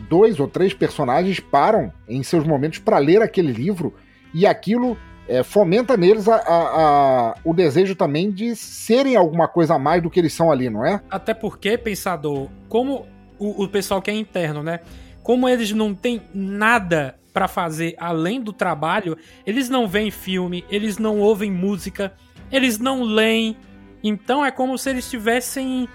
dois 0.10 0.40
ou 0.40 0.48
três 0.48 0.74
personagens 0.74 1.40
param 1.40 1.92
em 2.08 2.22
seus 2.22 2.46
momentos 2.46 2.80
para 2.80 2.98
ler 2.98 3.22
aquele 3.22 3.52
livro 3.52 3.94
e 4.34 4.46
aquilo 4.46 4.98
é, 5.28 5.42
fomenta 5.42 5.98
neles 5.98 6.28
a, 6.28 6.36
a, 6.36 7.30
a, 7.30 7.36
o 7.44 7.54
desejo 7.54 7.96
também 7.96 8.30
de 8.30 8.56
serem 8.56 9.16
alguma 9.16 9.48
coisa 9.48 9.76
a 9.76 9.80
mais 9.80 10.04
do 10.04 10.10
que 10.10 10.20
eles 10.20 10.34
são 10.34 10.52
ali, 10.52 10.70
não 10.70 10.86
é? 10.86 11.02
Até 11.10 11.34
porque, 11.34 11.78
pensador, 11.78 12.50
como 12.68 13.08
o, 13.40 13.64
o 13.64 13.68
pessoal 13.68 14.02
que 14.02 14.12
é 14.12 14.14
interno, 14.14 14.62
né? 14.62 14.82
Como 15.26 15.50
eles 15.50 15.72
não 15.72 15.96
têm 15.96 16.22
nada 16.36 17.18
para 17.34 17.48
fazer 17.48 17.96
além 17.98 18.40
do 18.40 18.54
trabalho, 18.54 19.18
eles 19.44 19.70
não 19.70 19.88
veem 19.88 20.12
filme, 20.12 20.64
eles 20.70 21.00
não 21.00 21.20
ouvem 21.20 21.52
música, 21.52 22.14
eles 22.52 22.78
não 22.78 23.02
leem. 23.02 23.58
Então 24.04 24.46
é 24.46 24.52
como 24.52 24.78
se 24.78 24.88
eles 24.88 25.10
tivessem. 25.10 25.90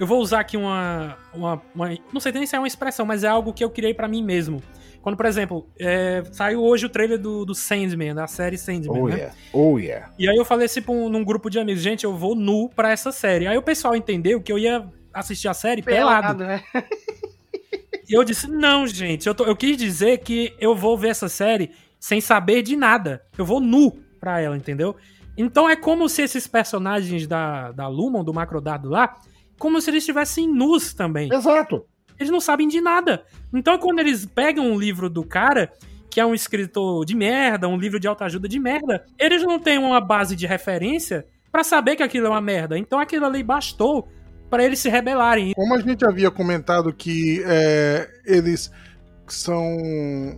Eu 0.00 0.06
vou 0.06 0.22
usar 0.22 0.40
aqui 0.40 0.56
uma, 0.56 1.18
uma, 1.34 1.62
uma. 1.74 1.98
Não 2.14 2.18
sei 2.18 2.32
nem 2.32 2.46
se 2.46 2.56
é 2.56 2.58
uma 2.58 2.66
expressão, 2.66 3.04
mas 3.04 3.24
é 3.24 3.28
algo 3.28 3.52
que 3.52 3.62
eu 3.62 3.68
criei 3.68 3.92
para 3.92 4.08
mim 4.08 4.24
mesmo. 4.24 4.62
Quando, 5.02 5.18
por 5.18 5.26
exemplo, 5.26 5.68
é, 5.78 6.22
saiu 6.32 6.62
hoje 6.62 6.86
o 6.86 6.88
trailer 6.88 7.18
do, 7.18 7.44
do 7.44 7.54
Sandman, 7.54 8.14
da 8.14 8.26
série 8.26 8.56
Sandman, 8.56 9.02
oh, 9.02 9.08
né? 9.08 9.16
Yeah. 9.16 9.34
Oh, 9.52 9.78
yeah. 9.78 10.10
E 10.18 10.26
aí 10.26 10.36
eu 10.36 10.46
falei 10.46 10.64
assim 10.64 10.80
pra 10.80 10.92
um, 10.92 11.10
num 11.10 11.22
grupo 11.22 11.50
de 11.50 11.58
amigos, 11.58 11.82
gente, 11.82 12.04
eu 12.04 12.16
vou 12.16 12.34
nu 12.34 12.70
pra 12.70 12.90
essa 12.90 13.12
série. 13.12 13.46
Aí 13.46 13.58
o 13.58 13.62
pessoal 13.62 13.94
entendeu 13.94 14.40
que 14.40 14.50
eu 14.50 14.58
ia 14.58 14.82
assistir 15.12 15.48
a 15.48 15.52
série 15.52 15.82
pelado. 15.82 16.38
pelado. 16.38 16.44
Né? 16.44 16.64
Eu 18.14 18.24
disse, 18.24 18.46
não, 18.46 18.86
gente, 18.86 19.26
eu, 19.26 19.34
tô, 19.34 19.44
eu 19.44 19.56
quis 19.56 19.76
dizer 19.76 20.18
que 20.18 20.54
eu 20.60 20.76
vou 20.76 20.96
ver 20.98 21.08
essa 21.08 21.28
série 21.28 21.70
sem 21.98 22.20
saber 22.20 22.62
de 22.62 22.76
nada. 22.76 23.24
Eu 23.38 23.44
vou 23.44 23.60
nu 23.60 23.92
pra 24.20 24.40
ela, 24.40 24.56
entendeu? 24.56 24.94
Então 25.36 25.68
é 25.68 25.74
como 25.74 26.08
se 26.08 26.22
esses 26.22 26.46
personagens 26.46 27.26
da, 27.26 27.72
da 27.72 27.88
Lumon, 27.88 28.22
do 28.22 28.34
Macrodado 28.34 28.88
lá, 28.88 29.16
como 29.58 29.80
se 29.80 29.90
eles 29.90 30.02
estivessem 30.02 30.46
nus 30.46 30.92
também. 30.92 31.32
Exato. 31.32 31.86
Eles 32.18 32.30
não 32.30 32.40
sabem 32.40 32.68
de 32.68 32.80
nada. 32.80 33.24
Então 33.52 33.78
quando 33.78 34.00
eles 34.00 34.26
pegam 34.26 34.70
um 34.70 34.78
livro 34.78 35.08
do 35.08 35.24
cara, 35.24 35.72
que 36.10 36.20
é 36.20 36.26
um 36.26 36.34
escritor 36.34 37.06
de 37.06 37.16
merda, 37.16 37.66
um 37.68 37.78
livro 37.78 37.98
de 37.98 38.06
autoajuda 38.06 38.46
de 38.46 38.58
merda, 38.58 39.06
eles 39.18 39.42
não 39.42 39.58
têm 39.58 39.78
uma 39.78 40.00
base 40.00 40.36
de 40.36 40.46
referência 40.46 41.26
para 41.50 41.64
saber 41.64 41.96
que 41.96 42.02
aquilo 42.02 42.26
é 42.26 42.30
uma 42.30 42.40
merda. 42.40 42.78
Então 42.78 42.98
aquilo 42.98 43.24
ali 43.24 43.42
bastou 43.42 44.08
para 44.52 44.62
eles 44.62 44.80
se 44.80 44.90
rebelarem. 44.90 45.54
Como 45.54 45.74
a 45.74 45.80
gente 45.80 46.04
havia 46.04 46.30
comentado 46.30 46.92
que 46.92 47.42
é, 47.46 48.06
eles 48.22 48.70
são 49.26 49.78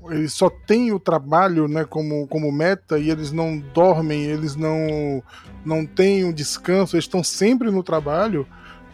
eles 0.09 0.33
só 0.33 0.49
têm 0.49 0.93
o 0.93 1.01
trabalho 1.01 1.67
né 1.67 1.85
como, 1.85 2.29
como 2.29 2.53
meta 2.53 2.97
e 2.97 3.11
eles 3.11 3.33
não 3.33 3.59
dormem 3.59 4.23
eles 4.23 4.55
não 4.55 5.21
não 5.65 5.85
têm 5.85 6.25
um 6.25 6.33
descanso 6.33 6.95
eles 6.95 7.07
estão 7.07 7.25
sempre 7.25 7.73
no 7.73 7.83
trabalho 7.83 8.47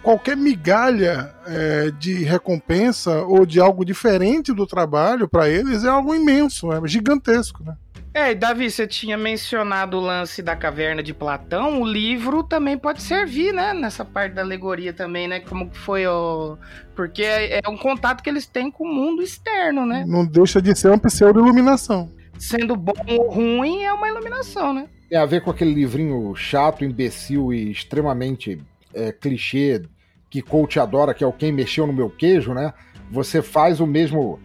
qualquer 0.03 0.39
migalha 0.39 1.35
é, 1.45 1.91
de 1.91 2.25
recompensa 2.25 3.21
ou 3.25 3.45
de 3.45 3.61
algo 3.61 3.85
diferente 3.85 4.55
do 4.55 4.67
trabalho 4.67 5.29
para 5.29 5.51
eles 5.51 5.85
é 5.85 5.89
algo 5.89 6.15
imenso 6.15 6.73
é 6.73 6.81
gigantesco 6.89 7.63
né 7.63 7.77
é, 8.13 8.33
e 8.33 8.35
Davi, 8.35 8.69
você 8.69 8.87
tinha 8.87 9.17
mencionado 9.17 9.97
o 9.97 10.01
lance 10.01 10.43
da 10.43 10.57
caverna 10.57 11.03
de 11.03 11.15
Platão. 11.15 11.81
O 11.81 11.87
livro 11.87 12.43
também 12.43 12.77
pode 12.77 13.03
servir, 13.03 13.55
né? 13.55 13.73
Nessa 13.73 14.05
parte 14.05 14.35
da 14.35 14.43
alegoria 14.43 14.93
também, 14.93 15.29
né? 15.29 15.39
Como 15.39 15.71
que 15.71 15.79
foi 15.79 16.07
o. 16.07 16.59
Porque 16.97 17.23
é, 17.23 17.61
é 17.65 17.69
um 17.69 17.77
contato 17.77 18.23
que 18.23 18.29
eles 18.29 18.47
têm 18.47 18.69
com 18.71 18.85
o 18.85 18.93
mundo 18.93 19.23
externo, 19.23 19.87
né? 19.87 20.05
Não 20.07 20.27
deixa 20.27 20.61
de 20.61 20.77
ser 20.77 20.89
uma 20.89 20.99
pseudo-iluminação. 20.99 22.11
Sendo 22.37 22.75
bom 22.75 22.93
ou 23.07 23.31
ruim, 23.31 23.85
é 23.85 23.93
uma 23.93 24.09
iluminação, 24.09 24.75
né? 24.75 24.89
Tem 25.09 25.19
a 25.19 25.27
ver 25.27 25.43
com 25.43 25.51
aquele 25.51 25.73
livrinho 25.73 26.35
chato, 26.35 26.85
imbecil 26.85 27.53
e 27.53 27.71
extremamente 27.71 28.61
é, 28.93 29.13
clichê 29.13 29.83
que 30.29 30.43
coach 30.43 30.79
adora, 30.79 31.13
que 31.13 31.23
é 31.23 31.27
o 31.27 31.33
Quem 31.33 31.53
Mexeu 31.53 31.87
no 31.87 31.93
Meu 31.93 32.09
Queijo, 32.09 32.55
né? 32.55 32.73
Você 33.11 33.43
faz 33.43 33.81
o 33.81 33.87
mesmo 33.87 34.39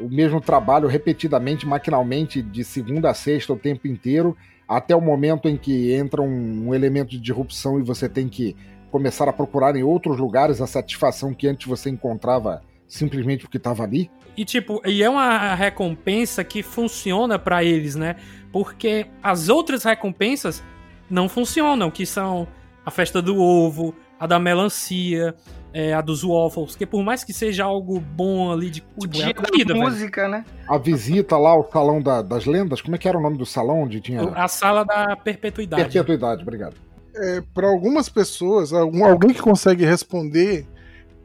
o 0.00 0.08
mesmo 0.08 0.40
trabalho 0.40 0.88
repetidamente, 0.88 1.66
maquinalmente, 1.66 2.42
de 2.42 2.64
segunda 2.64 3.10
a 3.10 3.14
sexta 3.14 3.52
o 3.52 3.58
tempo 3.58 3.86
inteiro, 3.86 4.36
até 4.68 4.94
o 4.94 5.00
momento 5.00 5.48
em 5.48 5.56
que 5.56 5.92
entra 5.92 6.22
um, 6.22 6.68
um 6.68 6.74
elemento 6.74 7.10
de 7.10 7.18
disrupção 7.18 7.78
e 7.78 7.82
você 7.82 8.08
tem 8.08 8.28
que 8.28 8.56
começar 8.90 9.28
a 9.28 9.32
procurar 9.32 9.76
em 9.76 9.82
outros 9.82 10.18
lugares 10.18 10.60
a 10.60 10.66
satisfação 10.66 11.32
que 11.34 11.46
antes 11.46 11.66
você 11.66 11.90
encontrava 11.90 12.62
simplesmente 12.86 13.42
porque 13.42 13.56
estava 13.56 13.84
ali. 13.84 14.10
E 14.36 14.44
tipo, 14.44 14.80
e 14.84 15.02
é 15.02 15.08
uma 15.08 15.54
recompensa 15.54 16.42
que 16.42 16.62
funciona 16.62 17.38
para 17.38 17.62
eles, 17.62 17.94
né? 17.94 18.16
Porque 18.52 19.06
as 19.22 19.48
outras 19.48 19.84
recompensas 19.84 20.62
não 21.08 21.28
funcionam, 21.28 21.90
que 21.90 22.04
são 22.04 22.48
a 22.84 22.90
festa 22.90 23.20
do 23.22 23.38
ovo, 23.38 23.94
a 24.18 24.26
da 24.26 24.38
melancia, 24.38 25.34
é, 25.72 25.92
a 25.92 26.00
dos 26.00 26.22
waffles, 26.22 26.74
que 26.74 26.84
por 26.84 27.02
mais 27.02 27.22
que 27.22 27.32
seja 27.32 27.64
algo 27.64 28.00
bom 28.00 28.52
ali 28.52 28.70
de 28.70 28.82
o 28.96 29.02
tipo, 29.02 29.08
dia 29.08 29.30
é 29.30 29.34
comida, 29.34 29.74
da 29.74 29.80
música, 29.80 30.28
né? 30.28 30.44
A 30.68 30.78
visita 30.78 31.36
lá 31.36 31.50
ao 31.50 31.68
salão 31.70 32.02
da, 32.02 32.22
das 32.22 32.44
lendas, 32.46 32.80
como 32.80 32.96
é 32.96 32.98
que 32.98 33.08
era 33.08 33.18
o 33.18 33.22
nome 33.22 33.38
do 33.38 33.46
salão 33.46 33.82
onde 33.82 34.00
tinha 34.00 34.22
a 34.22 34.48
sala 34.48 34.84
da 34.84 35.16
perpetuidade. 35.16 35.82
Perpetuidade, 35.82 36.42
obrigado. 36.42 36.74
É, 37.14 37.42
para 37.54 37.68
algumas 37.68 38.08
pessoas, 38.08 38.72
algum, 38.72 39.04
alguém 39.04 39.32
que 39.32 39.40
consegue 39.40 39.84
responder 39.84 40.66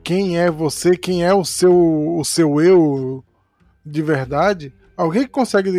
quem 0.03 0.38
é 0.38 0.51
você, 0.51 0.95
quem 0.95 1.23
é 1.23 1.34
o 1.34 1.43
seu 1.43 1.73
o 2.17 2.23
seu 2.23 2.61
eu 2.61 3.23
de 3.85 4.01
verdade, 4.01 4.73
alguém 4.97 5.23
que 5.23 5.30
consegue 5.30 5.72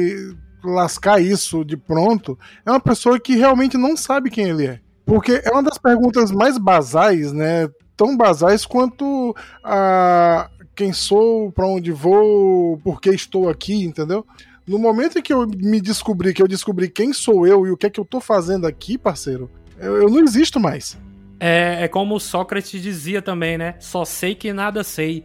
lascar 0.64 1.20
isso 1.20 1.64
de 1.64 1.76
pronto, 1.76 2.38
é 2.64 2.70
uma 2.70 2.80
pessoa 2.80 3.18
que 3.20 3.36
realmente 3.36 3.76
não 3.76 3.96
sabe 3.96 4.30
quem 4.30 4.48
ele 4.48 4.66
é. 4.66 4.80
Porque 5.04 5.40
é 5.44 5.50
uma 5.50 5.62
das 5.62 5.78
perguntas 5.78 6.32
mais 6.32 6.58
basais, 6.58 7.32
né? 7.32 7.68
Tão 7.96 8.16
basais 8.16 8.66
quanto 8.66 9.34
a 9.64 10.50
quem 10.74 10.92
sou, 10.92 11.50
para 11.50 11.66
onde 11.66 11.90
vou, 11.90 12.78
por 12.78 13.00
que 13.00 13.10
estou 13.10 13.48
aqui, 13.48 13.82
entendeu? 13.82 14.26
No 14.66 14.78
momento 14.78 15.18
em 15.18 15.22
que 15.22 15.32
eu 15.32 15.46
me 15.46 15.80
descobri, 15.80 16.34
que 16.34 16.42
eu 16.42 16.48
descobri 16.48 16.90
quem 16.90 17.12
sou 17.12 17.46
eu 17.46 17.66
e 17.66 17.70
o 17.70 17.76
que 17.76 17.86
é 17.86 17.90
que 17.90 17.98
eu 17.98 18.04
tô 18.04 18.20
fazendo 18.20 18.66
aqui, 18.66 18.98
parceiro, 18.98 19.50
eu, 19.78 20.02
eu 20.02 20.10
não 20.10 20.20
existo 20.20 20.60
mais. 20.60 20.98
É, 21.38 21.84
é 21.84 21.88
como 21.88 22.18
Sócrates 22.18 22.82
dizia 22.82 23.22
também, 23.22 23.56
né? 23.56 23.76
Só 23.78 24.04
sei 24.04 24.34
que 24.34 24.52
nada 24.52 24.82
sei. 24.82 25.24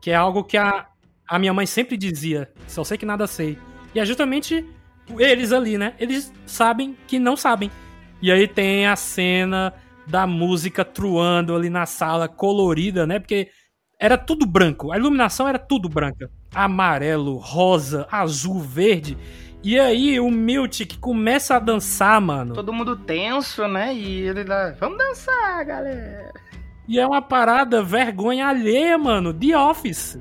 Que 0.00 0.10
é 0.10 0.14
algo 0.14 0.42
que 0.42 0.56
a, 0.56 0.86
a 1.28 1.38
minha 1.38 1.54
mãe 1.54 1.66
sempre 1.66 1.96
dizia. 1.96 2.50
Só 2.66 2.84
sei 2.84 2.98
que 2.98 3.06
nada 3.06 3.26
sei. 3.26 3.58
E 3.94 4.00
é 4.00 4.04
justamente 4.04 4.66
eles 5.18 5.52
ali, 5.52 5.78
né? 5.78 5.94
Eles 5.98 6.32
sabem 6.46 6.96
que 7.06 7.18
não 7.18 7.36
sabem. 7.36 7.70
E 8.20 8.30
aí 8.32 8.48
tem 8.48 8.86
a 8.86 8.96
cena 8.96 9.72
da 10.06 10.26
música 10.26 10.84
truando 10.84 11.54
ali 11.54 11.70
na 11.70 11.86
sala, 11.86 12.28
colorida, 12.28 13.06
né? 13.06 13.18
Porque 13.18 13.48
era 13.98 14.18
tudo 14.18 14.44
branco, 14.44 14.90
a 14.92 14.96
iluminação 14.96 15.48
era 15.48 15.58
tudo 15.58 15.88
branca. 15.88 16.30
Amarelo, 16.54 17.36
rosa, 17.36 18.06
azul, 18.10 18.60
verde. 18.60 19.16
E 19.62 19.78
aí 19.78 20.18
o 20.18 20.28
Miltic 20.28 20.98
começa 20.98 21.54
a 21.54 21.60
dançar, 21.60 22.20
mano. 22.20 22.52
Todo 22.52 22.72
mundo 22.72 22.96
tenso, 22.96 23.68
né? 23.68 23.94
E 23.94 24.22
ele 24.22 24.42
dá, 24.42 24.74
vamos 24.78 24.98
dançar, 24.98 25.64
galera. 25.64 26.32
E 26.88 26.98
é 26.98 27.06
uma 27.06 27.22
parada 27.22 27.80
vergonha 27.80 28.48
alheia, 28.48 28.98
mano. 28.98 29.32
The 29.32 29.56
Office. 29.56 30.18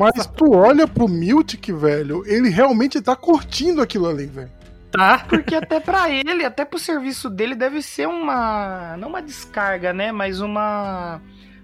Mas 0.00 0.28
tu 0.28 0.54
olha 0.54 0.86
pro 0.86 1.08
Miltic, 1.08 1.72
velho, 1.72 2.22
ele 2.24 2.50
realmente 2.50 3.02
tá 3.02 3.16
curtindo 3.16 3.82
aquilo 3.82 4.06
ali, 4.06 4.26
velho 4.26 4.63
tá. 4.94 5.24
Porque 5.28 5.54
até 5.54 5.80
para 5.80 6.10
ele, 6.10 6.44
até 6.44 6.64
pro 6.64 6.78
serviço 6.78 7.28
dele, 7.28 7.54
deve 7.54 7.82
ser 7.82 8.06
uma. 8.06 8.96
Não 8.96 9.08
uma 9.08 9.20
descarga, 9.20 9.92
né? 9.92 10.12
Mas 10.12 10.40
uma. 10.40 11.20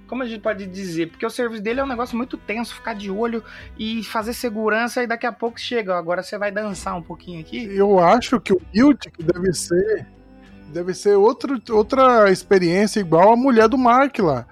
Como 0.07 0.25
a 0.25 0.27
gente 0.27 0.41
pode 0.41 0.67
dizer? 0.67 1.11
Porque 1.11 1.25
o 1.25 1.31
serviço 1.31 1.63
dele 1.63 1.79
é 1.79 1.85
um 1.85 1.89
negócio 1.89 2.17
muito 2.17 2.37
tenso, 2.37 2.75
ficar 2.75 2.95
de 2.95 3.11
olho 3.11 3.45
e 3.79 4.03
fazer 4.03 4.33
segurança 4.33 5.03
e 5.03 5.07
daqui 5.07 5.25
a 5.25 5.33
pouco 5.33 5.61
chega. 5.61 5.97
Agora 5.97 6.23
você 6.23 6.37
vai 6.37 6.51
dançar 6.51 6.97
um 6.97 7.03
pouquinho 7.03 7.41
aqui. 7.41 7.65
Eu 7.77 8.01
acho 8.01 8.41
que 8.41 8.53
o 8.53 8.61
Guild 8.73 8.99
deve 9.21 9.53
ser. 9.53 10.07
Deve 10.73 10.95
ser 10.95 11.17
outro, 11.17 11.61
outra 11.71 12.31
experiência 12.31 13.01
igual 13.01 13.33
a 13.33 13.37
mulher 13.37 13.69
do 13.69 13.79
Mark 13.79 14.19
lá. 14.19 14.47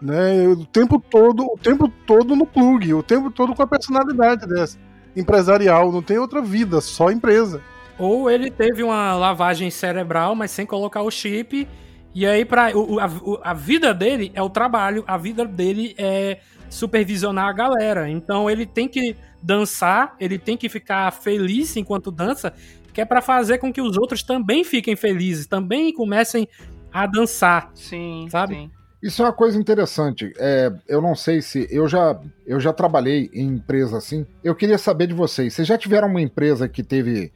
Né? 0.00 0.46
O 0.48 0.64
tempo 0.64 1.00
todo, 1.00 1.44
o 1.44 1.58
tempo 1.58 1.88
todo 2.06 2.36
no 2.36 2.46
plug, 2.46 2.94
o 2.94 3.02
tempo 3.02 3.30
todo 3.30 3.54
com 3.54 3.62
a 3.62 3.66
personalidade 3.66 4.46
dessa. 4.46 4.78
empresarial, 5.16 5.90
não 5.90 6.02
tem 6.02 6.18
outra 6.18 6.40
vida, 6.40 6.80
só 6.80 7.10
empresa. 7.10 7.60
Ou 7.98 8.30
ele 8.30 8.50
teve 8.50 8.82
uma 8.82 9.14
lavagem 9.14 9.70
cerebral, 9.70 10.34
mas 10.34 10.50
sem 10.50 10.64
colocar 10.64 11.02
o 11.02 11.10
chip. 11.10 11.66
E 12.14 12.26
aí, 12.26 12.44
pra, 12.44 12.76
o, 12.76 12.98
a, 12.98 13.50
a 13.50 13.54
vida 13.54 13.92
dele 13.92 14.30
é 14.34 14.42
o 14.42 14.48
trabalho, 14.48 15.04
a 15.06 15.16
vida 15.18 15.44
dele 15.44 15.94
é 15.98 16.38
supervisionar 16.70 17.48
a 17.48 17.52
galera. 17.52 18.08
Então 18.08 18.48
ele 18.48 18.66
tem 18.66 18.88
que 18.88 19.16
dançar, 19.42 20.14
ele 20.20 20.38
tem 20.38 20.56
que 20.56 20.68
ficar 20.68 21.10
feliz 21.12 21.76
enquanto 21.76 22.10
dança, 22.10 22.52
que 22.92 23.00
é 23.00 23.04
para 23.04 23.20
fazer 23.20 23.58
com 23.58 23.72
que 23.72 23.80
os 23.80 23.96
outros 23.96 24.22
também 24.22 24.64
fiquem 24.64 24.96
felizes, 24.96 25.46
também 25.46 25.92
comecem 25.92 26.48
a 26.92 27.06
dançar. 27.06 27.70
Sim, 27.74 28.26
Sabe? 28.30 28.54
sim. 28.54 28.70
Isso 29.00 29.22
é 29.22 29.26
uma 29.26 29.32
coisa 29.32 29.56
interessante. 29.56 30.32
É, 30.36 30.72
eu 30.88 31.00
não 31.00 31.14
sei 31.14 31.40
se. 31.40 31.68
Eu 31.70 31.86
já, 31.86 32.20
eu 32.44 32.58
já 32.58 32.72
trabalhei 32.72 33.30
em 33.32 33.46
empresa 33.46 33.96
assim. 33.96 34.26
Eu 34.42 34.56
queria 34.56 34.76
saber 34.76 35.06
de 35.06 35.14
vocês. 35.14 35.54
Vocês 35.54 35.68
já 35.68 35.78
tiveram 35.78 36.08
uma 36.08 36.20
empresa 36.20 36.68
que 36.68 36.82
teve 36.82 37.32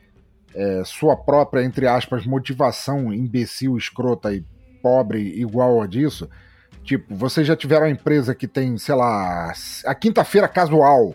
é, 0.55 0.83
sua 0.85 1.17
própria, 1.17 1.63
entre 1.65 1.87
aspas, 1.87 2.27
motivação 2.27 3.13
imbecil, 3.13 3.77
escrota 3.77 4.33
e 4.35 4.45
pobre 4.83 5.21
igual 5.41 5.81
a 5.81 5.87
disso? 5.87 6.29
Tipo, 6.85 7.15
vocês 7.15 7.47
já 7.47 7.55
tiveram 7.57 7.87
uma 7.87 7.93
empresa 7.93 8.35
que 8.35 8.49
tem, 8.49 8.77
sei 8.77 8.95
lá, 8.95 9.53
a 9.87 9.95
quinta-feira 9.95 10.49
casual, 10.49 11.15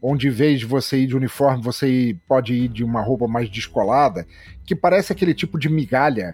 onde 0.00 0.28
em 0.28 0.30
vez 0.30 0.60
de 0.60 0.66
você 0.66 0.98
ir 0.98 1.06
de 1.08 1.16
uniforme, 1.16 1.62
você 1.62 2.16
pode 2.28 2.54
ir 2.54 2.68
de 2.68 2.84
uma 2.84 3.00
roupa 3.02 3.26
mais 3.26 3.50
descolada, 3.50 4.24
que 4.64 4.76
parece 4.76 5.12
aquele 5.12 5.34
tipo 5.34 5.58
de 5.58 5.68
migalha 5.68 6.32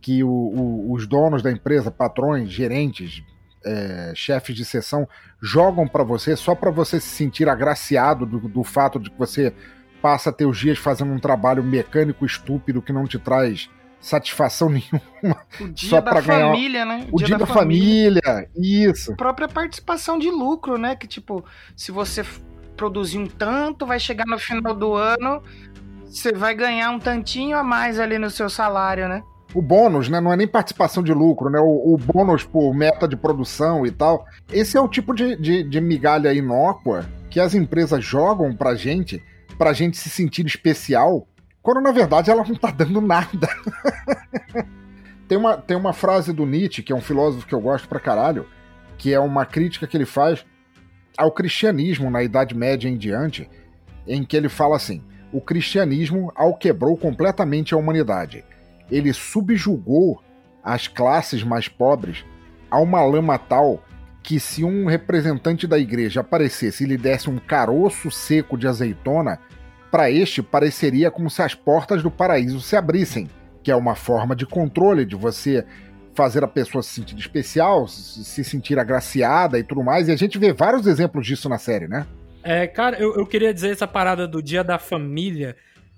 que 0.00 0.22
o- 0.22 0.28
o- 0.28 0.92
os 0.92 1.06
donos 1.06 1.42
da 1.42 1.50
empresa, 1.50 1.90
patrões, 1.90 2.50
gerentes, 2.50 3.22
é, 3.66 4.12
chefes 4.14 4.54
de 4.54 4.64
sessão 4.64 5.08
jogam 5.42 5.88
pra 5.88 6.04
você 6.04 6.36
só 6.36 6.54
pra 6.54 6.70
você 6.70 7.00
se 7.00 7.08
sentir 7.08 7.48
agraciado 7.48 8.26
do, 8.26 8.38
do 8.46 8.62
fato 8.62 9.00
de 9.00 9.10
que 9.10 9.18
você 9.18 9.52
passa 10.04 10.30
teus 10.30 10.58
dias 10.58 10.76
fazendo 10.76 11.14
um 11.14 11.18
trabalho 11.18 11.64
mecânico 11.64 12.26
estúpido 12.26 12.82
que 12.82 12.92
não 12.92 13.06
te 13.06 13.18
traz 13.18 13.70
satisfação 13.98 14.68
nenhuma. 14.68 15.40
O 15.58 15.68
dia 15.68 15.88
Só 15.88 16.00
da 16.02 16.20
ganhar- 16.20 16.48
família, 16.50 16.84
né? 16.84 17.06
O 17.10 17.16
dia, 17.16 17.38
da, 17.38 17.46
família, 17.46 18.46
isso. 18.54 19.16
própria 19.16 19.48
participação 19.48 20.18
de 20.18 20.30
lucro, 20.30 20.76
né? 20.76 20.94
Que 20.94 21.06
tipo, 21.06 21.42
se 21.74 21.90
você 21.90 22.22
produzir 22.76 23.16
um 23.18 23.26
tanto, 23.26 23.86
vai 23.86 23.98
chegar 23.98 24.26
no 24.26 24.38
final 24.38 24.74
do 24.74 24.92
ano, 24.92 25.42
você 26.04 26.32
vai 26.32 26.54
ganhar 26.54 26.90
um 26.90 26.98
tantinho 26.98 27.56
a 27.56 27.64
mais 27.64 27.98
ali 27.98 28.18
no 28.18 28.28
seu 28.28 28.50
salário, 28.50 29.08
né? 29.08 29.22
O 29.54 29.62
bônus, 29.62 30.10
né? 30.10 30.20
Não 30.20 30.30
é 30.30 30.36
nem 30.36 30.46
participação 30.46 31.02
de 31.02 31.14
lucro, 31.14 31.48
né? 31.48 31.60
O, 31.60 31.94
o 31.94 31.96
bônus 31.96 32.44
por 32.44 32.74
meta 32.74 33.08
de 33.08 33.16
produção 33.16 33.86
e 33.86 33.90
tal. 33.90 34.26
Esse 34.52 34.76
é 34.76 34.80
o 34.82 34.86
tipo 34.88 35.14
de, 35.14 35.34
de, 35.36 35.62
de 35.62 35.80
migalha 35.80 36.30
inócua 36.34 37.06
que 37.30 37.40
as 37.40 37.54
empresas 37.54 38.04
jogam 38.04 38.54
pra 38.54 38.74
gente, 38.74 39.22
pra 39.56 39.72
gente 39.72 39.96
se 39.96 40.08
sentir 40.08 40.46
especial, 40.46 41.26
quando 41.62 41.80
na 41.80 41.92
verdade 41.92 42.30
ela 42.30 42.44
não 42.44 42.54
tá 42.54 42.70
dando 42.70 43.00
nada. 43.00 43.48
tem, 45.28 45.38
uma, 45.38 45.56
tem 45.56 45.76
uma 45.76 45.92
frase 45.92 46.32
do 46.32 46.46
Nietzsche, 46.46 46.82
que 46.82 46.92
é 46.92 46.96
um 46.96 47.00
filósofo 47.00 47.46
que 47.46 47.54
eu 47.54 47.60
gosto 47.60 47.88
pra 47.88 48.00
caralho, 48.00 48.46
que 48.98 49.12
é 49.12 49.20
uma 49.20 49.44
crítica 49.46 49.86
que 49.86 49.96
ele 49.96 50.06
faz 50.06 50.44
ao 51.16 51.30
cristianismo 51.30 52.10
na 52.10 52.22
Idade 52.22 52.54
Média 52.54 52.88
em 52.88 52.96
diante, 52.96 53.48
em 54.06 54.24
que 54.24 54.36
ele 54.36 54.48
fala 54.48 54.76
assim: 54.76 55.02
o 55.32 55.40
cristianismo 55.40 56.32
alquebrou 56.34 56.96
completamente 56.96 57.74
a 57.74 57.76
humanidade 57.76 58.44
ele 58.90 59.12
subjugou 59.12 60.22
as 60.62 60.88
classes 60.88 61.42
mais 61.42 61.68
pobres 61.68 62.24
a 62.70 62.78
uma 62.78 63.04
lama 63.04 63.38
tal 63.38 63.82
que 64.24 64.40
se 64.40 64.64
um 64.64 64.86
representante 64.86 65.66
da 65.66 65.78
igreja 65.78 66.22
aparecesse 66.22 66.82
e 66.82 66.86
lhe 66.86 66.96
desse 66.96 67.28
um 67.28 67.38
caroço 67.38 68.10
seco 68.10 68.56
de 68.56 68.66
azeitona, 68.66 69.38
para 69.90 70.10
este 70.10 70.42
pareceria 70.42 71.10
como 71.10 71.28
se 71.28 71.42
as 71.42 71.54
portas 71.54 72.02
do 72.02 72.10
paraíso 72.10 72.58
se 72.60 72.74
abrissem, 72.74 73.28
que 73.62 73.70
é 73.70 73.76
uma 73.76 73.94
forma 73.94 74.34
de 74.34 74.46
controle 74.46 75.04
de 75.04 75.14
você 75.14 75.64
fazer 76.14 76.42
a 76.42 76.48
pessoa 76.48 76.82
se 76.82 76.90
sentir 76.90 77.18
especial, 77.18 77.86
se 77.86 78.42
sentir 78.42 78.78
agraciada 78.78 79.58
e 79.58 79.62
tudo 79.62 79.84
mais, 79.84 80.08
e 80.08 80.12
a 80.12 80.16
gente 80.16 80.38
vê 80.38 80.52
vários 80.52 80.86
exemplos 80.86 81.26
disso 81.26 81.48
na 81.48 81.58
série, 81.58 81.86
né? 81.86 82.06
É, 82.42 82.66
cara, 82.66 82.96
eu, 82.98 83.14
eu 83.16 83.26
queria 83.26 83.52
dizer 83.52 83.72
essa 83.72 83.86
parada 83.86 84.26
do 84.26 84.42
Dia 84.42 84.64
da 84.64 84.78
Família. 84.78 85.54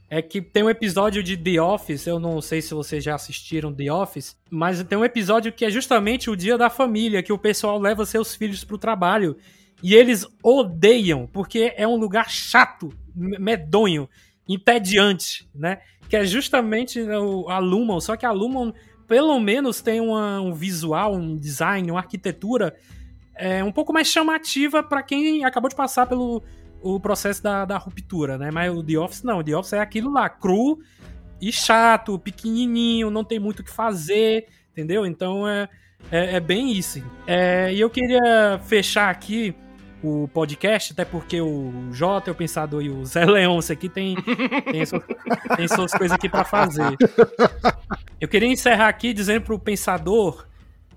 É 0.09 0.23
que 0.23 0.41
tem 0.41 0.63
um 0.63 0.71
episódio 0.71 1.21
de 1.23 1.37
The 1.37 1.61
Office, 1.61 2.07
eu 2.07 2.21
não 2.21 2.41
sei 2.41 2.63
se 2.63 2.73
vocês 2.73 3.03
já 3.03 3.17
assistiram 3.17 3.75
The 3.75 3.93
Office, 3.93 4.37
mas 4.49 4.83
tem 4.85 4.97
um 4.97 5.05
episódio 5.05 5.53
que 5.53 5.65
é 5.65 5.71
justamente 5.71 6.31
o 6.31 6.37
Dia 6.37 6.57
da 6.57 6.71
Família, 6.71 7.23
que 7.25 7.33
o 7.33 7.39
pessoal 7.39 7.79
leva 7.79 8.07
seus 8.07 8.35
filhos 8.37 8.63
pro 8.63 8.79
trabalho. 8.79 9.37
E 9.83 9.95
eles 9.95 10.25
odeiam, 10.43 11.27
porque 11.33 11.73
é 11.77 11.87
um 11.87 11.97
lugar 11.97 12.31
chato, 12.31 12.93
me- 13.15 13.37
medonho, 13.39 14.09
entediante, 14.49 15.49
né? 15.55 15.81
Que 16.09 16.17
é 16.17 16.25
justamente 16.25 17.01
o, 17.01 17.49
a 17.49 17.59
Lumon, 17.59 18.01
só 18.01 18.17
que 18.17 18.25
a 18.25 18.31
Lumon 18.31 18.73
pelo 19.09 19.39
menos 19.41 19.81
tem 19.81 20.01
uma- 20.01 20.41
um 20.41 20.53
visual, 20.55 21.15
um 21.15 21.37
design, 21.37 21.91
uma 21.91 22.01
arquitetura 22.01 22.75
é, 23.39 23.63
um 23.63 23.71
pouco 23.71 23.93
mais 23.93 24.09
chamativa 24.09 24.83
pra 24.83 25.03
quem 25.03 25.45
acabou 25.45 25.69
de 25.69 25.77
passar 25.77 26.07
pelo 26.07 26.43
o 26.95 27.01
processo 27.01 27.43
da, 27.43 27.65
da 27.65 27.79
ruptura, 27.79 28.39
né? 28.39 28.51
Mas 28.51 28.73
o 28.73 28.83
The 28.83 28.99
Office 28.99 29.23
não, 29.23 29.39
o 29.39 29.45
The 29.45 29.57
Office 29.57 29.73
é 29.73 29.81
aquilo 29.81 30.13
lá, 30.13 30.29
cru 30.29 30.79
e 31.41 31.53
chato, 31.53 32.19
pequenininho, 32.19 33.11
não 33.11 33.25
tem 33.25 33.39
muito 33.39 33.61
o 33.61 33.65
que 33.65 33.71
fazer, 33.71 34.47
entendeu? 34.73 35.05
Então 35.05 35.49
é, 35.49 35.69
é, 36.11 36.37
é 36.37 36.41
bem 36.41 36.73
isso. 36.73 37.03
É, 37.27 37.73
e 37.73 37.81
eu 37.81 37.91
queria 37.91 38.61
fechar 38.65 39.11
aqui 39.11 39.55
o 40.03 40.29
podcast, 40.29 40.93
até 40.93 41.05
porque 41.05 41.41
o 41.41 41.73
Jota, 41.91 42.31
o 42.31 42.35
Pensador 42.35 42.83
e 42.83 42.91
o 42.91 43.05
Zé 43.05 43.25
Leôncio 43.25 43.73
aqui 43.73 43.89
tem, 43.89 44.17
tem, 44.71 44.87
suas, 44.87 45.03
tem 45.57 45.69
suas 45.69 45.93
coisas 45.93 46.13
aqui 46.13 46.29
pra 46.29 46.45
fazer. 46.45 46.97
Eu 48.21 48.29
queria 48.29 48.49
encerrar 48.49 48.89
aqui 48.89 49.13
dizendo 49.13 49.43
pro 49.43 49.59
Pensador. 49.59 50.47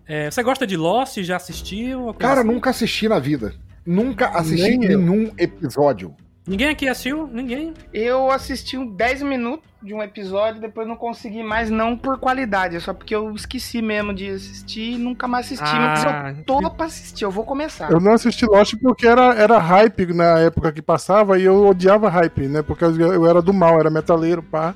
é, 0.08 0.30
você 0.30 0.44
gosta 0.44 0.68
de 0.68 0.78
Lost? 0.78 1.18
Já 1.22 1.38
assistiu? 1.38 2.14
Cara, 2.14 2.42
assim? 2.42 2.50
nunca 2.50 2.70
assisti 2.70 3.08
na 3.10 3.20
vida. 3.20 3.54
Nunca 3.90 4.28
assisti 4.28 4.78
Nem 4.78 4.92
eu. 4.92 5.00
nenhum 5.00 5.32
episódio. 5.36 6.14
Ninguém 6.48 6.70
aqui 6.70 6.88
assistiu? 6.88 7.28
Ninguém? 7.28 7.74
Eu 7.92 8.30
assisti 8.30 8.78
um 8.78 8.86
10 8.86 9.24
minutos 9.24 9.68
de 9.82 9.96
um 9.96 10.04
episódio, 10.04 10.62
depois 10.62 10.88
não 10.88 10.96
consegui 10.96 11.42
mais, 11.42 11.72
não 11.72 11.98
por 11.98 12.20
qualidade, 12.20 12.76
é 12.76 12.80
só 12.80 12.94
porque 12.94 13.16
eu 13.16 13.34
esqueci 13.34 13.82
mesmo 13.82 14.14
de 14.14 14.30
assistir 14.30 14.92
e 14.92 14.98
nunca 14.98 15.28
mais 15.28 15.48
assisti. 15.48 15.64
mas 15.64 16.06
Ah, 16.06 16.34
eu 16.38 16.44
tô 16.44 16.70
pra 16.70 16.86
assistir, 16.86 17.24
eu 17.24 17.32
vou 17.32 17.44
começar. 17.44 17.92
Eu 17.92 18.00
não 18.00 18.14
assisti 18.14 18.46
Lost 18.46 18.76
porque 18.80 19.08
era, 19.08 19.34
era 19.34 19.58
hype 19.58 20.14
na 20.14 20.38
época 20.38 20.72
que 20.72 20.84
passava 20.84 21.40
e 21.40 21.44
eu 21.46 21.66
odiava 21.66 22.10
hype, 22.10 22.42
né? 22.48 22.62
Porque 22.62 22.84
eu, 22.84 22.96
eu 22.96 23.26
era 23.26 23.42
do 23.42 23.54
mal, 23.54 23.80
era 23.80 23.90
metaleiro, 23.90 24.44
pá. 24.44 24.76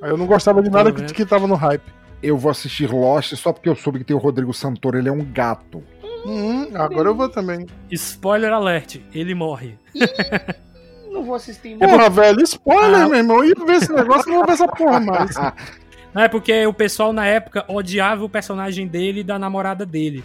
Aí 0.00 0.10
eu 0.10 0.16
não 0.16 0.26
gostava 0.26 0.62
de 0.62 0.70
nada 0.70 0.92
que, 0.92 1.02
que 1.12 1.26
tava 1.26 1.48
no 1.48 1.56
hype. 1.56 1.82
Eu 2.22 2.36
vou 2.36 2.50
assistir 2.50 2.88
Lost 2.88 3.34
só 3.34 3.52
porque 3.52 3.68
eu 3.68 3.74
soube 3.74 3.98
que 3.98 4.04
tem 4.04 4.16
o 4.16 4.20
Rodrigo 4.20 4.52
Santoro, 4.54 4.96
ele 4.96 5.08
é 5.08 5.12
um 5.12 5.24
gato. 5.24 5.82
Hum, 6.28 6.68
agora 6.74 7.08
eu 7.08 7.14
vou 7.14 7.28
também. 7.28 7.66
Spoiler 7.90 8.52
alert, 8.52 8.96
ele 9.14 9.34
morre. 9.34 9.74
Não 11.10 11.24
vou 11.24 11.34
assistir. 11.34 11.76
Porra, 11.78 12.10
velho, 12.10 12.42
spoiler, 12.42 13.00
Ah. 13.00 13.08
meu 13.08 13.16
irmão. 13.16 13.38
Eu 13.42 13.48
ia 13.58 13.64
ver 13.66 13.76
esse 13.76 13.92
negócio, 13.92 14.28
não 14.28 14.36
vou 14.38 14.46
ver 14.46 14.52
essa 14.52 14.68
porra 14.68 15.00
mais. 15.00 15.34
Não 16.14 16.22
é 16.22 16.28
porque 16.28 16.66
o 16.66 16.72
pessoal 16.72 17.12
na 17.12 17.26
época 17.26 17.64
odiava 17.68 18.24
o 18.24 18.28
personagem 18.28 18.86
dele 18.86 19.20
e 19.20 19.24
da 19.24 19.38
namorada 19.38 19.84
dele. 19.86 20.22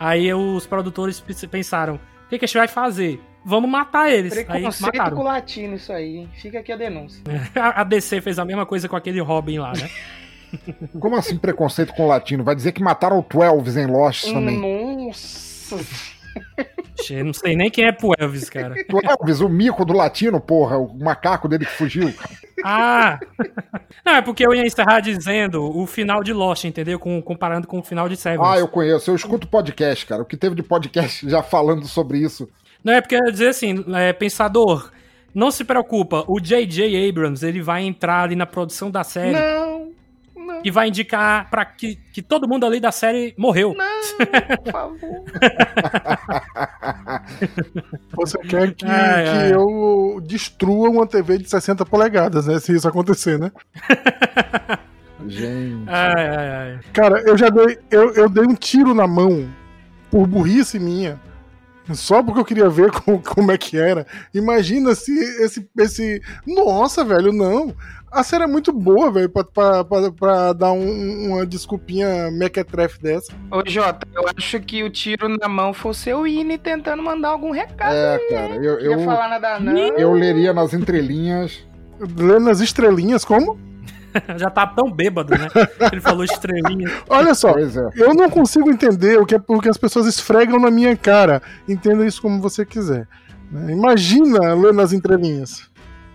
Aí 0.00 0.32
os 0.32 0.66
produtores 0.66 1.20
pe- 1.20 1.46
pensaram: 1.46 1.96
o 1.96 2.28
que, 2.28 2.38
que 2.38 2.44
a 2.44 2.48
gente 2.48 2.56
vai 2.58 2.68
fazer? 2.68 3.20
Vamos 3.44 3.70
matar 3.70 4.10
eles. 4.10 4.32
Aí 4.36 4.44
Preconceito 4.44 4.96
mataram. 4.96 5.16
com 5.16 5.22
o 5.22 5.26
latino, 5.26 5.74
isso 5.76 5.92
aí, 5.92 6.16
hein? 6.16 6.30
Fica 6.40 6.58
aqui 6.60 6.72
a 6.72 6.76
denúncia. 6.76 7.22
A 7.54 7.84
DC 7.84 8.20
fez 8.22 8.38
a 8.38 8.44
mesma 8.44 8.64
coisa 8.64 8.88
com 8.88 8.96
aquele 8.96 9.20
Robin 9.20 9.58
lá, 9.58 9.72
né? 9.72 9.90
Como 11.00 11.16
assim 11.16 11.36
preconceito 11.36 11.92
com 11.94 12.04
o 12.04 12.08
latino? 12.08 12.42
Vai 12.44 12.54
dizer 12.54 12.72
que 12.72 12.82
mataram 12.82 13.18
o 13.18 13.22
Twelves 13.22 13.76
em 13.76 13.86
Lost 13.86 14.26
Hum. 14.28 14.34
também. 14.34 14.58
Nossa. 15.14 15.84
Che, 17.00 17.22
Não 17.22 17.32
sei 17.32 17.56
nem 17.56 17.70
quem 17.70 17.86
é 17.86 17.92
pro 17.92 18.12
Elvis, 18.18 18.48
cara. 18.48 18.74
Twelves, 18.86 19.40
o 19.40 19.48
mico 19.48 19.84
do 19.84 19.92
latino, 19.92 20.40
porra, 20.40 20.78
o 20.78 20.96
macaco 20.96 21.48
dele 21.48 21.64
que 21.64 21.72
fugiu. 21.72 22.12
Ah! 22.64 23.18
Não, 24.04 24.14
é 24.14 24.22
porque 24.22 24.46
eu 24.46 24.54
ia 24.54 24.62
encerrar 24.62 25.00
dizendo 25.00 25.62
o 25.62 25.86
final 25.86 26.22
de 26.22 26.32
Lost, 26.32 26.64
entendeu? 26.64 26.98
Com, 26.98 27.20
comparando 27.20 27.66
com 27.66 27.78
o 27.78 27.82
final 27.82 28.08
de 28.08 28.16
Seven. 28.16 28.40
Ah, 28.42 28.58
eu 28.58 28.68
conheço, 28.68 29.10
eu 29.10 29.14
escuto 29.14 29.48
podcast, 29.48 30.06
cara. 30.06 30.22
O 30.22 30.26
que 30.26 30.36
teve 30.36 30.54
de 30.54 30.62
podcast 30.62 31.28
já 31.28 31.42
falando 31.42 31.86
sobre 31.86 32.18
isso. 32.18 32.48
Não, 32.82 32.92
é 32.92 33.00
porque 33.00 33.14
eu 33.14 33.24
ia 33.24 33.32
dizer 33.32 33.48
assim, 33.48 33.84
é, 33.94 34.12
pensador, 34.12 34.90
não 35.34 35.50
se 35.50 35.64
preocupa, 35.64 36.24
o 36.28 36.38
J.J. 36.38 37.08
Abrams, 37.08 37.44
ele 37.44 37.60
vai 37.60 37.82
entrar 37.82 38.22
ali 38.22 38.36
na 38.36 38.46
produção 38.46 38.90
da 38.90 39.02
série 39.02 39.32
não, 39.32 39.73
e 40.64 40.70
vai 40.70 40.88
indicar 40.88 41.48
para 41.50 41.64
que, 41.64 41.96
que 42.12 42.22
todo 42.22 42.48
mundo 42.48 42.64
ali 42.66 42.80
da 42.80 42.90
série 42.90 43.34
morreu. 43.36 43.74
não, 43.76 44.56
por 44.56 44.72
favor. 44.72 44.98
Você 48.16 48.38
quer 48.38 48.74
que, 48.74 48.86
Ai, 48.86 49.24
que 49.24 49.30
ai. 49.30 49.54
eu 49.54 50.20
destrua 50.26 50.88
uma 50.88 51.06
TV 51.06 51.38
de 51.38 51.48
60 51.48 51.84
polegadas, 51.84 52.46
né? 52.46 52.58
Se 52.58 52.74
isso 52.74 52.88
acontecer, 52.88 53.38
né? 53.38 53.52
Gente. 55.26 55.88
Ai, 55.88 56.28
ai, 56.28 56.48
ai. 56.48 56.80
Cara, 56.92 57.20
eu 57.20 57.36
já 57.36 57.48
dei. 57.48 57.78
Eu, 57.90 58.12
eu 58.14 58.28
dei 58.28 58.44
um 58.44 58.54
tiro 58.54 58.94
na 58.94 59.06
mão 59.06 59.48
por 60.10 60.26
burrice 60.26 60.78
minha 60.78 61.18
Só 61.92 62.22
porque 62.22 62.40
eu 62.40 62.44
queria 62.44 62.68
ver 62.68 62.90
como, 62.92 63.22
como 63.22 63.52
é 63.52 63.58
que 63.58 63.76
era. 63.78 64.06
Imagina 64.32 64.94
se 64.94 65.12
esse, 65.42 65.68
esse. 65.78 66.20
Nossa, 66.46 67.04
velho, 67.04 67.32
não. 67.32 67.74
A 68.14 68.22
série 68.22 68.44
é 68.44 68.46
muito 68.46 68.72
boa, 68.72 69.10
velho, 69.10 69.28
pra, 69.28 69.44
pra, 69.44 69.84
pra, 69.84 70.12
pra 70.12 70.52
dar 70.52 70.72
um- 70.72 71.28
uma 71.32 71.44
desculpinha 71.46 72.30
mequetrefe 72.30 73.00
dessa. 73.02 73.32
Ô, 73.50 73.62
Jota, 73.66 74.06
eu 74.14 74.24
acho 74.36 74.60
que 74.60 74.82
o 74.84 74.90
tiro 74.90 75.28
na 75.28 75.48
mão 75.48 75.74
fosse 75.74 76.12
o 76.14 76.26
Ine 76.26 76.56
tentando 76.56 77.02
mandar 77.02 77.30
algum 77.30 77.50
recado. 77.50 77.92
É, 77.94 78.18
cara, 78.30 78.54
eu, 78.56 78.74
Não 78.74 78.80
ia 78.80 78.86
eu, 78.92 79.04
falar 79.04 79.28
nada, 79.28 79.58
não. 79.60 79.76
eu 79.76 80.12
leria 80.12 80.52
nas 80.52 80.72
entrelinhas. 80.72 81.66
Lendo 82.16 82.48
as 82.50 82.60
estrelinhas, 82.60 83.24
como? 83.24 83.58
Já 84.36 84.48
tá 84.48 84.64
tão 84.66 84.90
bêbado, 84.90 85.32
né? 85.36 85.48
Ele 85.90 86.00
falou 86.00 86.24
estrelinha. 86.24 86.88
Olha 87.10 87.34
só, 87.34 87.50
é. 87.58 87.64
eu 87.96 88.14
não 88.14 88.30
consigo 88.30 88.70
entender 88.70 89.18
o 89.20 89.26
que, 89.26 89.34
é, 89.34 89.40
o 89.48 89.60
que 89.60 89.68
as 89.68 89.76
pessoas 89.76 90.06
esfregam 90.06 90.60
na 90.60 90.70
minha 90.70 90.96
cara. 90.96 91.42
Entenda 91.68 92.06
isso 92.06 92.22
como 92.22 92.40
você 92.40 92.64
quiser. 92.64 93.08
né? 93.50 93.72
Imagina 93.72 94.54
lendo 94.54 94.80
as 94.80 94.92
entrelinhas. 94.92 95.68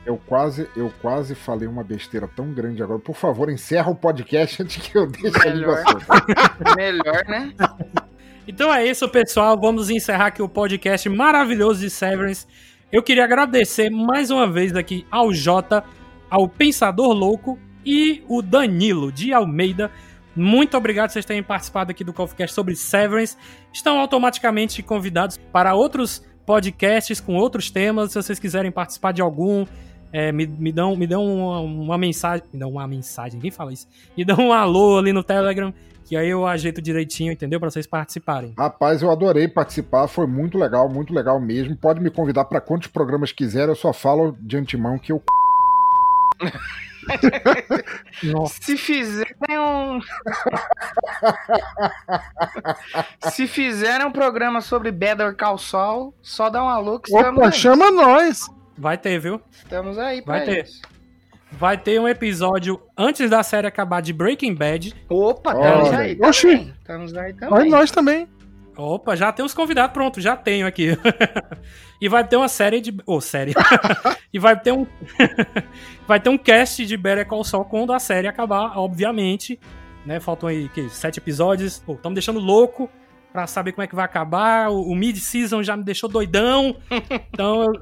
Eu 0.10 0.18
quase, 0.18 0.68
eu 0.76 0.92
quase 1.04 1.36
falei 1.36 1.68
uma 1.68 1.84
besteira 1.84 2.28
tão 2.28 2.52
grande 2.52 2.82
agora. 2.82 2.98
Por 3.00 3.16
favor, 3.16 3.48
encerra 3.48 3.92
o 3.92 3.96
podcast 3.96 4.64
antes 4.64 4.78
que 4.78 4.98
eu 4.98 5.06
deixe 5.06 5.38
Melhor. 5.48 5.84
Melhor, 6.76 7.24
né? 7.28 7.54
Então 8.48 8.74
é 8.74 8.84
isso, 8.88 9.08
pessoal. 9.08 9.56
Vamos 9.62 9.92
encerrar 9.92 10.26
aqui 10.26 10.42
o 10.42 10.50
podcast 10.50 11.08
maravilhoso 11.08 11.82
de 11.82 11.92
Severance. 11.92 12.48
Eu 12.92 13.04
queria 13.04 13.24
agradecer 13.24 13.92
mais 13.92 14.32
uma 14.32 14.52
vez 14.52 14.76
aqui 14.76 15.06
ao 15.12 15.32
Jota, 15.32 15.84
ao 16.28 16.50
Pensador 16.50 17.14
Louco 17.14 17.60
e 17.86 18.24
o 18.28 18.42
Danilo 18.42 19.12
de 19.12 19.32
Almeida. 19.32 19.92
Muito 20.36 20.76
obrigado 20.76 21.10
por 21.10 21.14
vocês 21.14 21.26
terem 21.26 21.44
participado 21.44 21.92
aqui 21.92 22.04
do 22.04 22.14
CoffeeCast 22.14 22.56
sobre 22.56 22.76
Severance. 22.76 23.38
Estão 23.72 24.00
automaticamente 24.00 24.82
convidados 24.82 25.38
para 25.54 25.76
outros 25.76 26.28
podcasts 26.48 27.22
com 27.22 27.36
outros 27.36 27.70
temas. 27.70 28.12
Se 28.12 28.24
vocês 28.24 28.40
quiserem 28.40 28.72
participar 28.72 29.12
de 29.12 29.22
algum, 29.22 29.68
é, 30.12 30.32
me, 30.32 30.48
me 30.48 30.72
dão, 30.72 30.96
me 30.96 31.06
dão 31.06 31.24
uma, 31.26 31.60
uma 31.60 31.98
mensagem. 31.98 32.44
Me 32.52 32.60
dão 32.60 32.72
uma 32.72 32.88
mensagem, 32.88 33.36
ninguém 33.36 33.52
fala 33.52 33.72
isso. 33.72 33.88
Me 34.18 34.26
dão 34.26 34.38
um 34.38 34.54
alô 34.54 34.98
ali 34.98 35.14
no 35.14 35.24
Telegram, 35.24 35.74
que 36.04 36.18
aí 36.18 36.30
eu 36.30 36.46
ajeito 36.48 36.82
direitinho, 36.82 37.32
entendeu? 37.32 37.60
Para 37.60 37.70
vocês 37.70 37.86
participarem. 37.86 38.54
Rapaz, 38.58 39.02
eu 39.02 39.12
adorei 39.12 39.48
participar, 39.48 40.08
foi 40.08 40.26
muito 40.26 40.58
legal, 40.58 40.90
muito 40.90 41.14
legal 41.14 41.40
mesmo. 41.40 41.76
Pode 41.76 42.02
me 42.02 42.10
convidar 42.10 42.46
para 42.46 42.60
quantos 42.60 42.88
programas 42.88 43.32
quiser, 43.32 43.70
eu 43.70 43.76
só 43.76 43.94
falo 43.94 44.36
de 44.40 44.58
antemão 44.58 44.98
que 44.98 45.12
eu. 45.12 45.22
Se 48.50 48.76
fizerem 48.78 49.58
um. 49.58 50.00
Se 53.32 53.48
fizerem 53.48 54.06
um 54.06 54.12
programa 54.12 54.62
sobre 54.62 54.92
Better 54.92 55.36
Call 55.36 55.58
Saul, 55.58 56.14
só 56.22 56.50
dá 56.50 56.64
um 56.64 56.70
alô 56.70 57.00
que 57.00 57.16
Opa, 57.16 57.52
chama 57.52 57.90
nós! 57.90 58.50
Vai 58.80 58.98
ter, 58.98 59.20
viu? 59.20 59.42
Estamos 59.52 59.98
aí 59.98 60.22
pra 60.22 60.38
Vai 60.38 60.46
ter. 60.46 60.64
isso. 60.64 60.82
Vai 61.52 61.78
ter 61.78 62.00
um 62.00 62.08
episódio 62.08 62.82
antes 62.98 63.30
da 63.30 63.44
série 63.44 63.68
acabar 63.68 64.02
de 64.02 64.14
Breaking 64.14 64.56
Bad. 64.56 64.96
Opa, 65.10 65.52
estamos 65.52 65.90
Olha. 65.90 65.98
aí 65.98 66.18
Oxi. 66.22 66.48
também. 66.48 66.74
Estamos 66.80 67.14
aí 67.14 67.34
também. 67.34 67.70
nós 67.70 67.92
também. 67.92 68.28
Opa, 68.78 69.18
já 69.18 69.34
tem 69.34 69.44
os 69.44 69.54
convidados, 69.54 69.92
pronto, 69.92 70.22
já 70.22 70.38
tenho 70.38 70.66
aqui. 70.66 70.98
e 72.00 72.08
vai 72.08 72.26
ter 72.26 72.38
uma 72.38 72.48
série 72.48 72.80
de. 72.80 72.96
Ô, 73.06 73.20
série. 73.20 73.54
e 74.32 74.40
vai 74.40 74.58
ter 74.58 74.72
um. 74.72 74.88
vai 76.08 76.22
ter 76.22 76.30
um 76.30 76.38
cast 76.38 76.86
de 76.86 76.96
Better 76.96 77.28
Call 77.28 77.44
Saul 77.44 77.66
quando 77.66 77.92
a 77.92 78.00
série 78.00 78.28
acabar, 78.30 78.78
obviamente. 78.78 79.60
Né? 80.06 80.22
Faltam 80.22 80.48
aí 80.48 80.70
que, 80.70 80.88
sete 80.90 81.18
episódios. 81.18 81.80
Pô, 81.80 81.96
estamos 81.96 82.14
deixando 82.14 82.40
louco 82.40 82.90
pra 83.34 83.46
saber 83.46 83.74
como 83.74 83.84
é 83.84 83.88
que 83.88 83.96
vai 83.96 84.06
acabar. 84.06 84.70
O, 84.70 84.84
o 84.84 84.96
mid-season 84.96 85.62
já 85.64 85.76
me 85.76 85.84
deixou 85.84 86.08
doidão. 86.10 86.78
Então 87.34 87.64
eu 87.64 87.74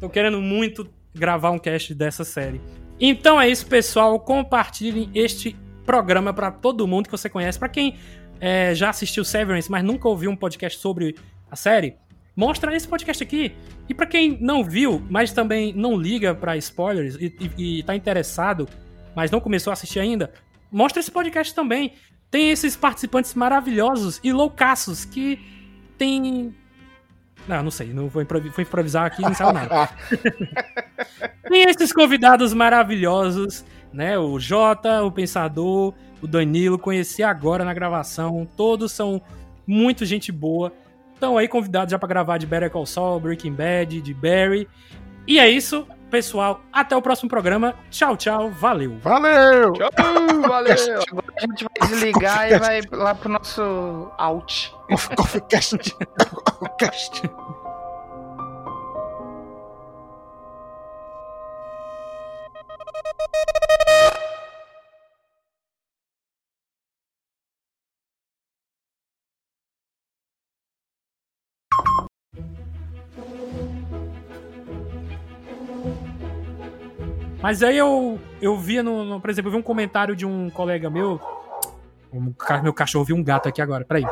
tô 0.00 0.08
querendo 0.08 0.40
muito 0.40 0.88
gravar 1.14 1.50
um 1.50 1.58
cast 1.58 1.94
dessa 1.94 2.24
série. 2.24 2.60
Então 2.98 3.40
é 3.40 3.48
isso, 3.48 3.66
pessoal. 3.66 4.18
Compartilhem 4.18 5.10
este 5.14 5.56
programa 5.84 6.32
pra 6.32 6.50
todo 6.50 6.86
mundo 6.86 7.06
que 7.06 7.12
você 7.12 7.28
conhece. 7.28 7.58
Pra 7.58 7.68
quem 7.68 7.96
é, 8.40 8.74
já 8.74 8.90
assistiu 8.90 9.24
Severance, 9.24 9.70
mas 9.70 9.84
nunca 9.84 10.08
ouviu 10.08 10.30
um 10.30 10.36
podcast 10.36 10.78
sobre 10.78 11.14
a 11.50 11.56
série, 11.56 11.96
mostra 12.34 12.74
esse 12.74 12.88
podcast 12.88 13.22
aqui. 13.22 13.52
E 13.88 13.94
pra 13.94 14.06
quem 14.06 14.38
não 14.40 14.64
viu, 14.64 15.04
mas 15.10 15.32
também 15.32 15.72
não 15.72 15.96
liga 15.96 16.34
pra 16.34 16.56
spoilers 16.56 17.16
e, 17.16 17.34
e, 17.58 17.78
e 17.78 17.82
tá 17.82 17.94
interessado, 17.94 18.68
mas 19.14 19.30
não 19.30 19.40
começou 19.40 19.70
a 19.70 19.74
assistir 19.74 20.00
ainda, 20.00 20.32
mostra 20.70 21.00
esse 21.00 21.10
podcast 21.10 21.54
também. 21.54 21.92
Tem 22.30 22.50
esses 22.50 22.76
participantes 22.76 23.34
maravilhosos 23.34 24.20
e 24.22 24.32
loucaços 24.32 25.04
que 25.04 25.38
tem. 25.98 26.54
Não, 27.48 27.62
não 27.64 27.70
sei, 27.70 27.88
não 27.88 28.08
vou, 28.08 28.22
improvi- 28.22 28.50
vou 28.50 28.62
improvisar 28.62 29.06
aqui 29.06 29.22
e 29.22 29.24
não 29.24 29.34
saiu 29.34 29.52
nada. 29.52 29.88
Tem 31.48 31.68
esses 31.68 31.92
convidados 31.92 32.54
maravilhosos, 32.54 33.64
né? 33.92 34.18
O 34.18 34.38
Jota, 34.38 35.02
o 35.02 35.10
Pensador, 35.10 35.92
o 36.22 36.26
Danilo, 36.26 36.78
conheci 36.78 37.22
agora 37.22 37.64
na 37.64 37.74
gravação. 37.74 38.46
Todos 38.56 38.92
são 38.92 39.20
muito 39.66 40.04
gente 40.04 40.30
boa. 40.30 40.72
Estão 41.14 41.36
aí 41.36 41.48
convidados 41.48 41.90
já 41.90 41.98
pra 41.98 42.08
gravar 42.08 42.38
de 42.38 42.46
Better 42.46 42.70
Call 42.70 42.86
Saul, 42.86 43.20
Breaking 43.20 43.52
Bad, 43.52 44.00
de 44.00 44.14
Barry. 44.14 44.68
E 45.26 45.38
é 45.38 45.48
isso, 45.48 45.86
pessoal. 46.10 46.60
Até 46.72 46.96
o 46.96 47.02
próximo 47.02 47.28
programa. 47.28 47.74
Tchau, 47.90 48.16
tchau. 48.16 48.50
Valeu. 48.50 48.98
Valeu! 48.98 49.72
Tchau, 49.72 49.88
valeu. 50.46 50.74
Agora 51.10 51.32
a 51.36 51.40
gente 51.40 51.64
vai 51.64 51.88
desligar 51.88 52.52
e 52.52 52.58
vai 52.58 52.80
lá 52.92 53.14
pro 53.14 53.28
nosso 53.28 54.10
out. 54.18 54.74
Coffee, 54.88 55.16
Coffee 55.16 55.40
Cast. 55.42 55.96
Coffee 56.78 57.30
Mas 77.42 77.62
aí 77.62 77.76
eu, 77.78 78.18
eu 78.40 78.56
via, 78.56 78.82
no, 78.82 79.04
no- 79.04 79.20
por 79.20 79.30
exemplo, 79.30 79.48
eu 79.48 79.52
vi 79.52 79.58
um 79.58 79.62
comentário 79.62 80.14
de 80.14 80.26
um 80.26 80.50
colega 80.50 80.90
meu. 80.90 81.20
Um 82.12 82.32
meu 82.62 82.74
cachorro 82.74 83.04
viu 83.04 83.16
um 83.16 83.22
gato 83.22 83.48
aqui 83.48 83.62
agora. 83.62 83.84
Peraí. 83.84 84.04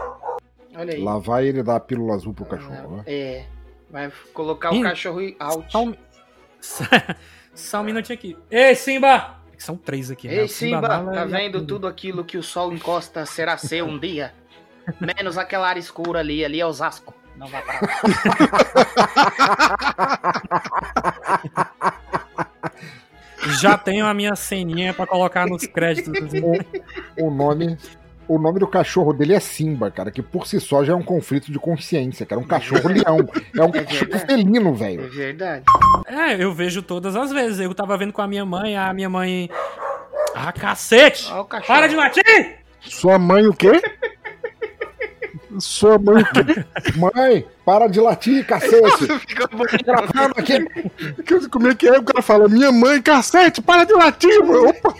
Olha 0.76 0.94
aí. 0.94 1.02
Lá 1.02 1.18
vai 1.18 1.46
ele 1.46 1.62
dar 1.62 1.76
a 1.76 1.80
pílula 1.80 2.14
azul 2.14 2.32
pro 2.32 2.44
cachorro, 2.46 2.96
né? 2.98 3.02
É. 3.06 3.44
Vai 3.90 4.10
colocar 4.32 4.72
o 4.72 4.82
cachorro 4.82 5.20
out. 5.38 5.70
Só 5.72 5.84
um, 5.84 5.94
só 7.54 7.80
um 7.80 7.84
minutinho 7.84 8.16
aqui. 8.18 8.36
Ei, 8.50 8.74
Simba! 8.74 9.36
São 9.58 9.76
três 9.76 10.10
aqui. 10.10 10.28
né? 10.28 10.34
Ei, 10.42 10.48
Simba, 10.48 10.80
Bala 10.80 11.12
tá 11.12 11.24
vendo 11.24 11.66
tudo 11.66 11.86
aquilo 11.88 12.24
que 12.24 12.38
o 12.38 12.42
sol 12.42 12.72
encosta 12.72 13.26
será 13.26 13.56
seu 13.58 13.86
um 13.86 13.98
dia? 13.98 14.32
Menos 15.00 15.36
aquela 15.36 15.66
área 15.68 15.80
escura 15.80 16.20
ali, 16.20 16.44
ali 16.44 16.60
é 16.60 16.66
Osasco. 16.66 17.12
Não 17.36 17.46
vai 17.48 17.62
pra 17.62 17.80
lá. 17.80 17.88
Já 23.60 23.76
tenho 23.78 24.06
a 24.06 24.12
minha 24.14 24.34
ceninha 24.36 24.92
pra 24.94 25.06
colocar 25.06 25.46
nos 25.46 25.66
créditos. 25.66 26.12
assim. 26.22 26.40
O 27.20 27.30
nome. 27.30 27.76
O 28.26 28.38
nome 28.38 28.60
do 28.60 28.66
cachorro 28.66 29.14
dele 29.14 29.32
é 29.32 29.40
Simba, 29.40 29.90
cara, 29.90 30.10
que 30.10 30.20
por 30.20 30.46
si 30.46 30.60
só 30.60 30.84
já 30.84 30.92
é 30.92 30.96
um 30.96 31.02
conflito 31.02 31.50
de 31.50 31.58
consciência, 31.58 32.26
cara. 32.26 32.38
Um 32.38 32.46
cachorro 32.46 32.86
leão. 32.88 33.26
É 33.56 33.62
um 33.62 33.68
É 33.74 33.82
verdade. 33.84 34.26
felino, 34.26 34.68
É 34.68 34.72
velho. 34.74 35.10
verdade. 35.10 35.64
É, 36.06 36.34
eu 36.44 36.52
vejo 36.52 36.82
todas 36.82 37.16
as 37.16 37.32
vezes. 37.32 37.58
Eu 37.58 37.74
tava 37.74 37.96
vendo 37.96 38.12
com 38.12 38.20
a 38.20 38.28
minha 38.28 38.44
mãe, 38.44 38.76
a 38.76 38.92
minha 38.92 39.08
mãe. 39.08 39.48
Ah, 40.34 40.52
cacete! 40.52 41.26
Olha 41.32 41.40
o 41.40 41.44
cachorro. 41.46 41.66
Para 41.68 41.86
de 41.86 41.96
latir! 41.96 42.56
Sua 42.80 43.18
mãe 43.18 43.46
o 43.46 43.54
quê? 43.54 43.72
Sua 45.58 45.98
mãe? 45.98 46.22
Mãe, 46.96 47.46
para 47.64 47.86
de 47.88 48.00
latir, 48.00 48.46
cacete. 48.46 49.06
Gravando 49.84 50.34
aqui. 50.36 51.48
Como 51.50 51.68
é 51.68 51.74
que 51.74 51.88
é? 51.88 51.98
O 51.98 52.02
cara 52.02 52.22
fala, 52.22 52.48
minha 52.48 52.70
mãe, 52.70 53.00
cacete, 53.00 53.62
para 53.62 53.84
de 53.84 53.92
latir, 53.94 54.44
mano. 54.44 54.68
Opa! 54.68 54.94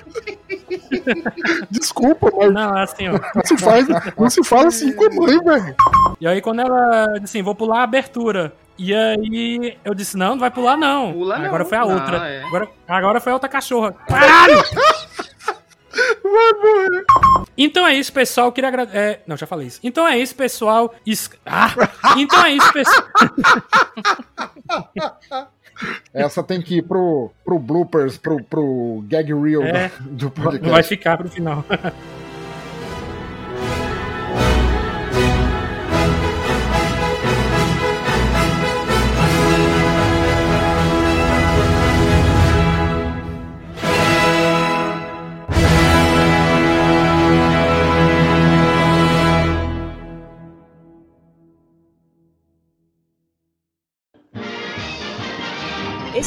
Desculpa, 1.71 2.31
mas 2.37 2.53
Não, 2.53 2.79
é 2.79 2.83
assim, 2.83 3.09
ó. 3.09 3.13
não 3.35 3.45
se, 3.45 3.59
faz, 3.59 3.87
não 4.17 4.31
se 4.31 4.45
fala 4.45 4.69
assim 4.69 4.93
com 4.93 5.05
a 5.05 5.11
mãe, 5.11 5.39
velho. 5.43 5.77
E 6.21 6.27
aí, 6.27 6.41
quando 6.41 6.61
ela 6.61 7.07
disse 7.21 7.25
assim, 7.39 7.43
vou 7.43 7.55
pular 7.55 7.81
a 7.81 7.85
abertura. 7.85 8.53
E 8.77 8.95
aí, 8.95 9.77
eu 9.85 9.93
disse, 9.93 10.17
não, 10.17 10.31
não 10.31 10.39
vai 10.39 10.51
pular, 10.51 10.77
não. 10.77 11.13
Pula 11.13 11.35
Aí 11.37 11.41
não. 11.43 11.49
Agora 11.49 11.65
foi 11.65 11.79
a 11.79 11.81
Não, 11.85 11.95
outra. 11.95 12.17
é. 12.29 12.43
Agora, 12.45 12.69
agora 12.87 13.21
foi 13.21 13.33
a 13.33 13.35
outra 13.35 13.49
cachorra. 13.49 13.93
Caralho! 14.09 14.63
Vai 16.23 16.53
morrer. 16.55 17.05
Então 17.57 17.87
é 17.87 17.95
isso, 17.95 18.13
pessoal. 18.13 18.53
Queria 18.53 18.69
agradecer. 18.69 19.21
não, 19.27 19.37
já 19.37 19.47
falei 19.47 19.67
isso. 19.67 19.81
Então 19.83 20.07
é 20.07 20.19
isso, 20.19 20.35
pessoal. 20.35 20.95
Es- 21.07 21.31
Ah! 21.45 21.71
Então 22.17 22.45
é 22.45 22.53
isso, 22.53 22.73
pessoal. 22.73 23.05
Essa 26.13 26.43
tem 26.43 26.61
que 26.61 26.79
ir 26.79 26.83
pro, 26.83 27.31
pro 27.45 27.59
bloopers, 27.59 28.19
pro, 28.19 28.43
pro 28.43 29.05
gag 29.07 29.33
reel 29.33 29.63
É. 29.63 29.91
do, 30.01 30.33
Não 30.37 30.45
vai 30.45 30.59
podcast. 30.59 30.89
ficar 30.89 31.17
pro 31.17 31.29
final. 31.29 31.65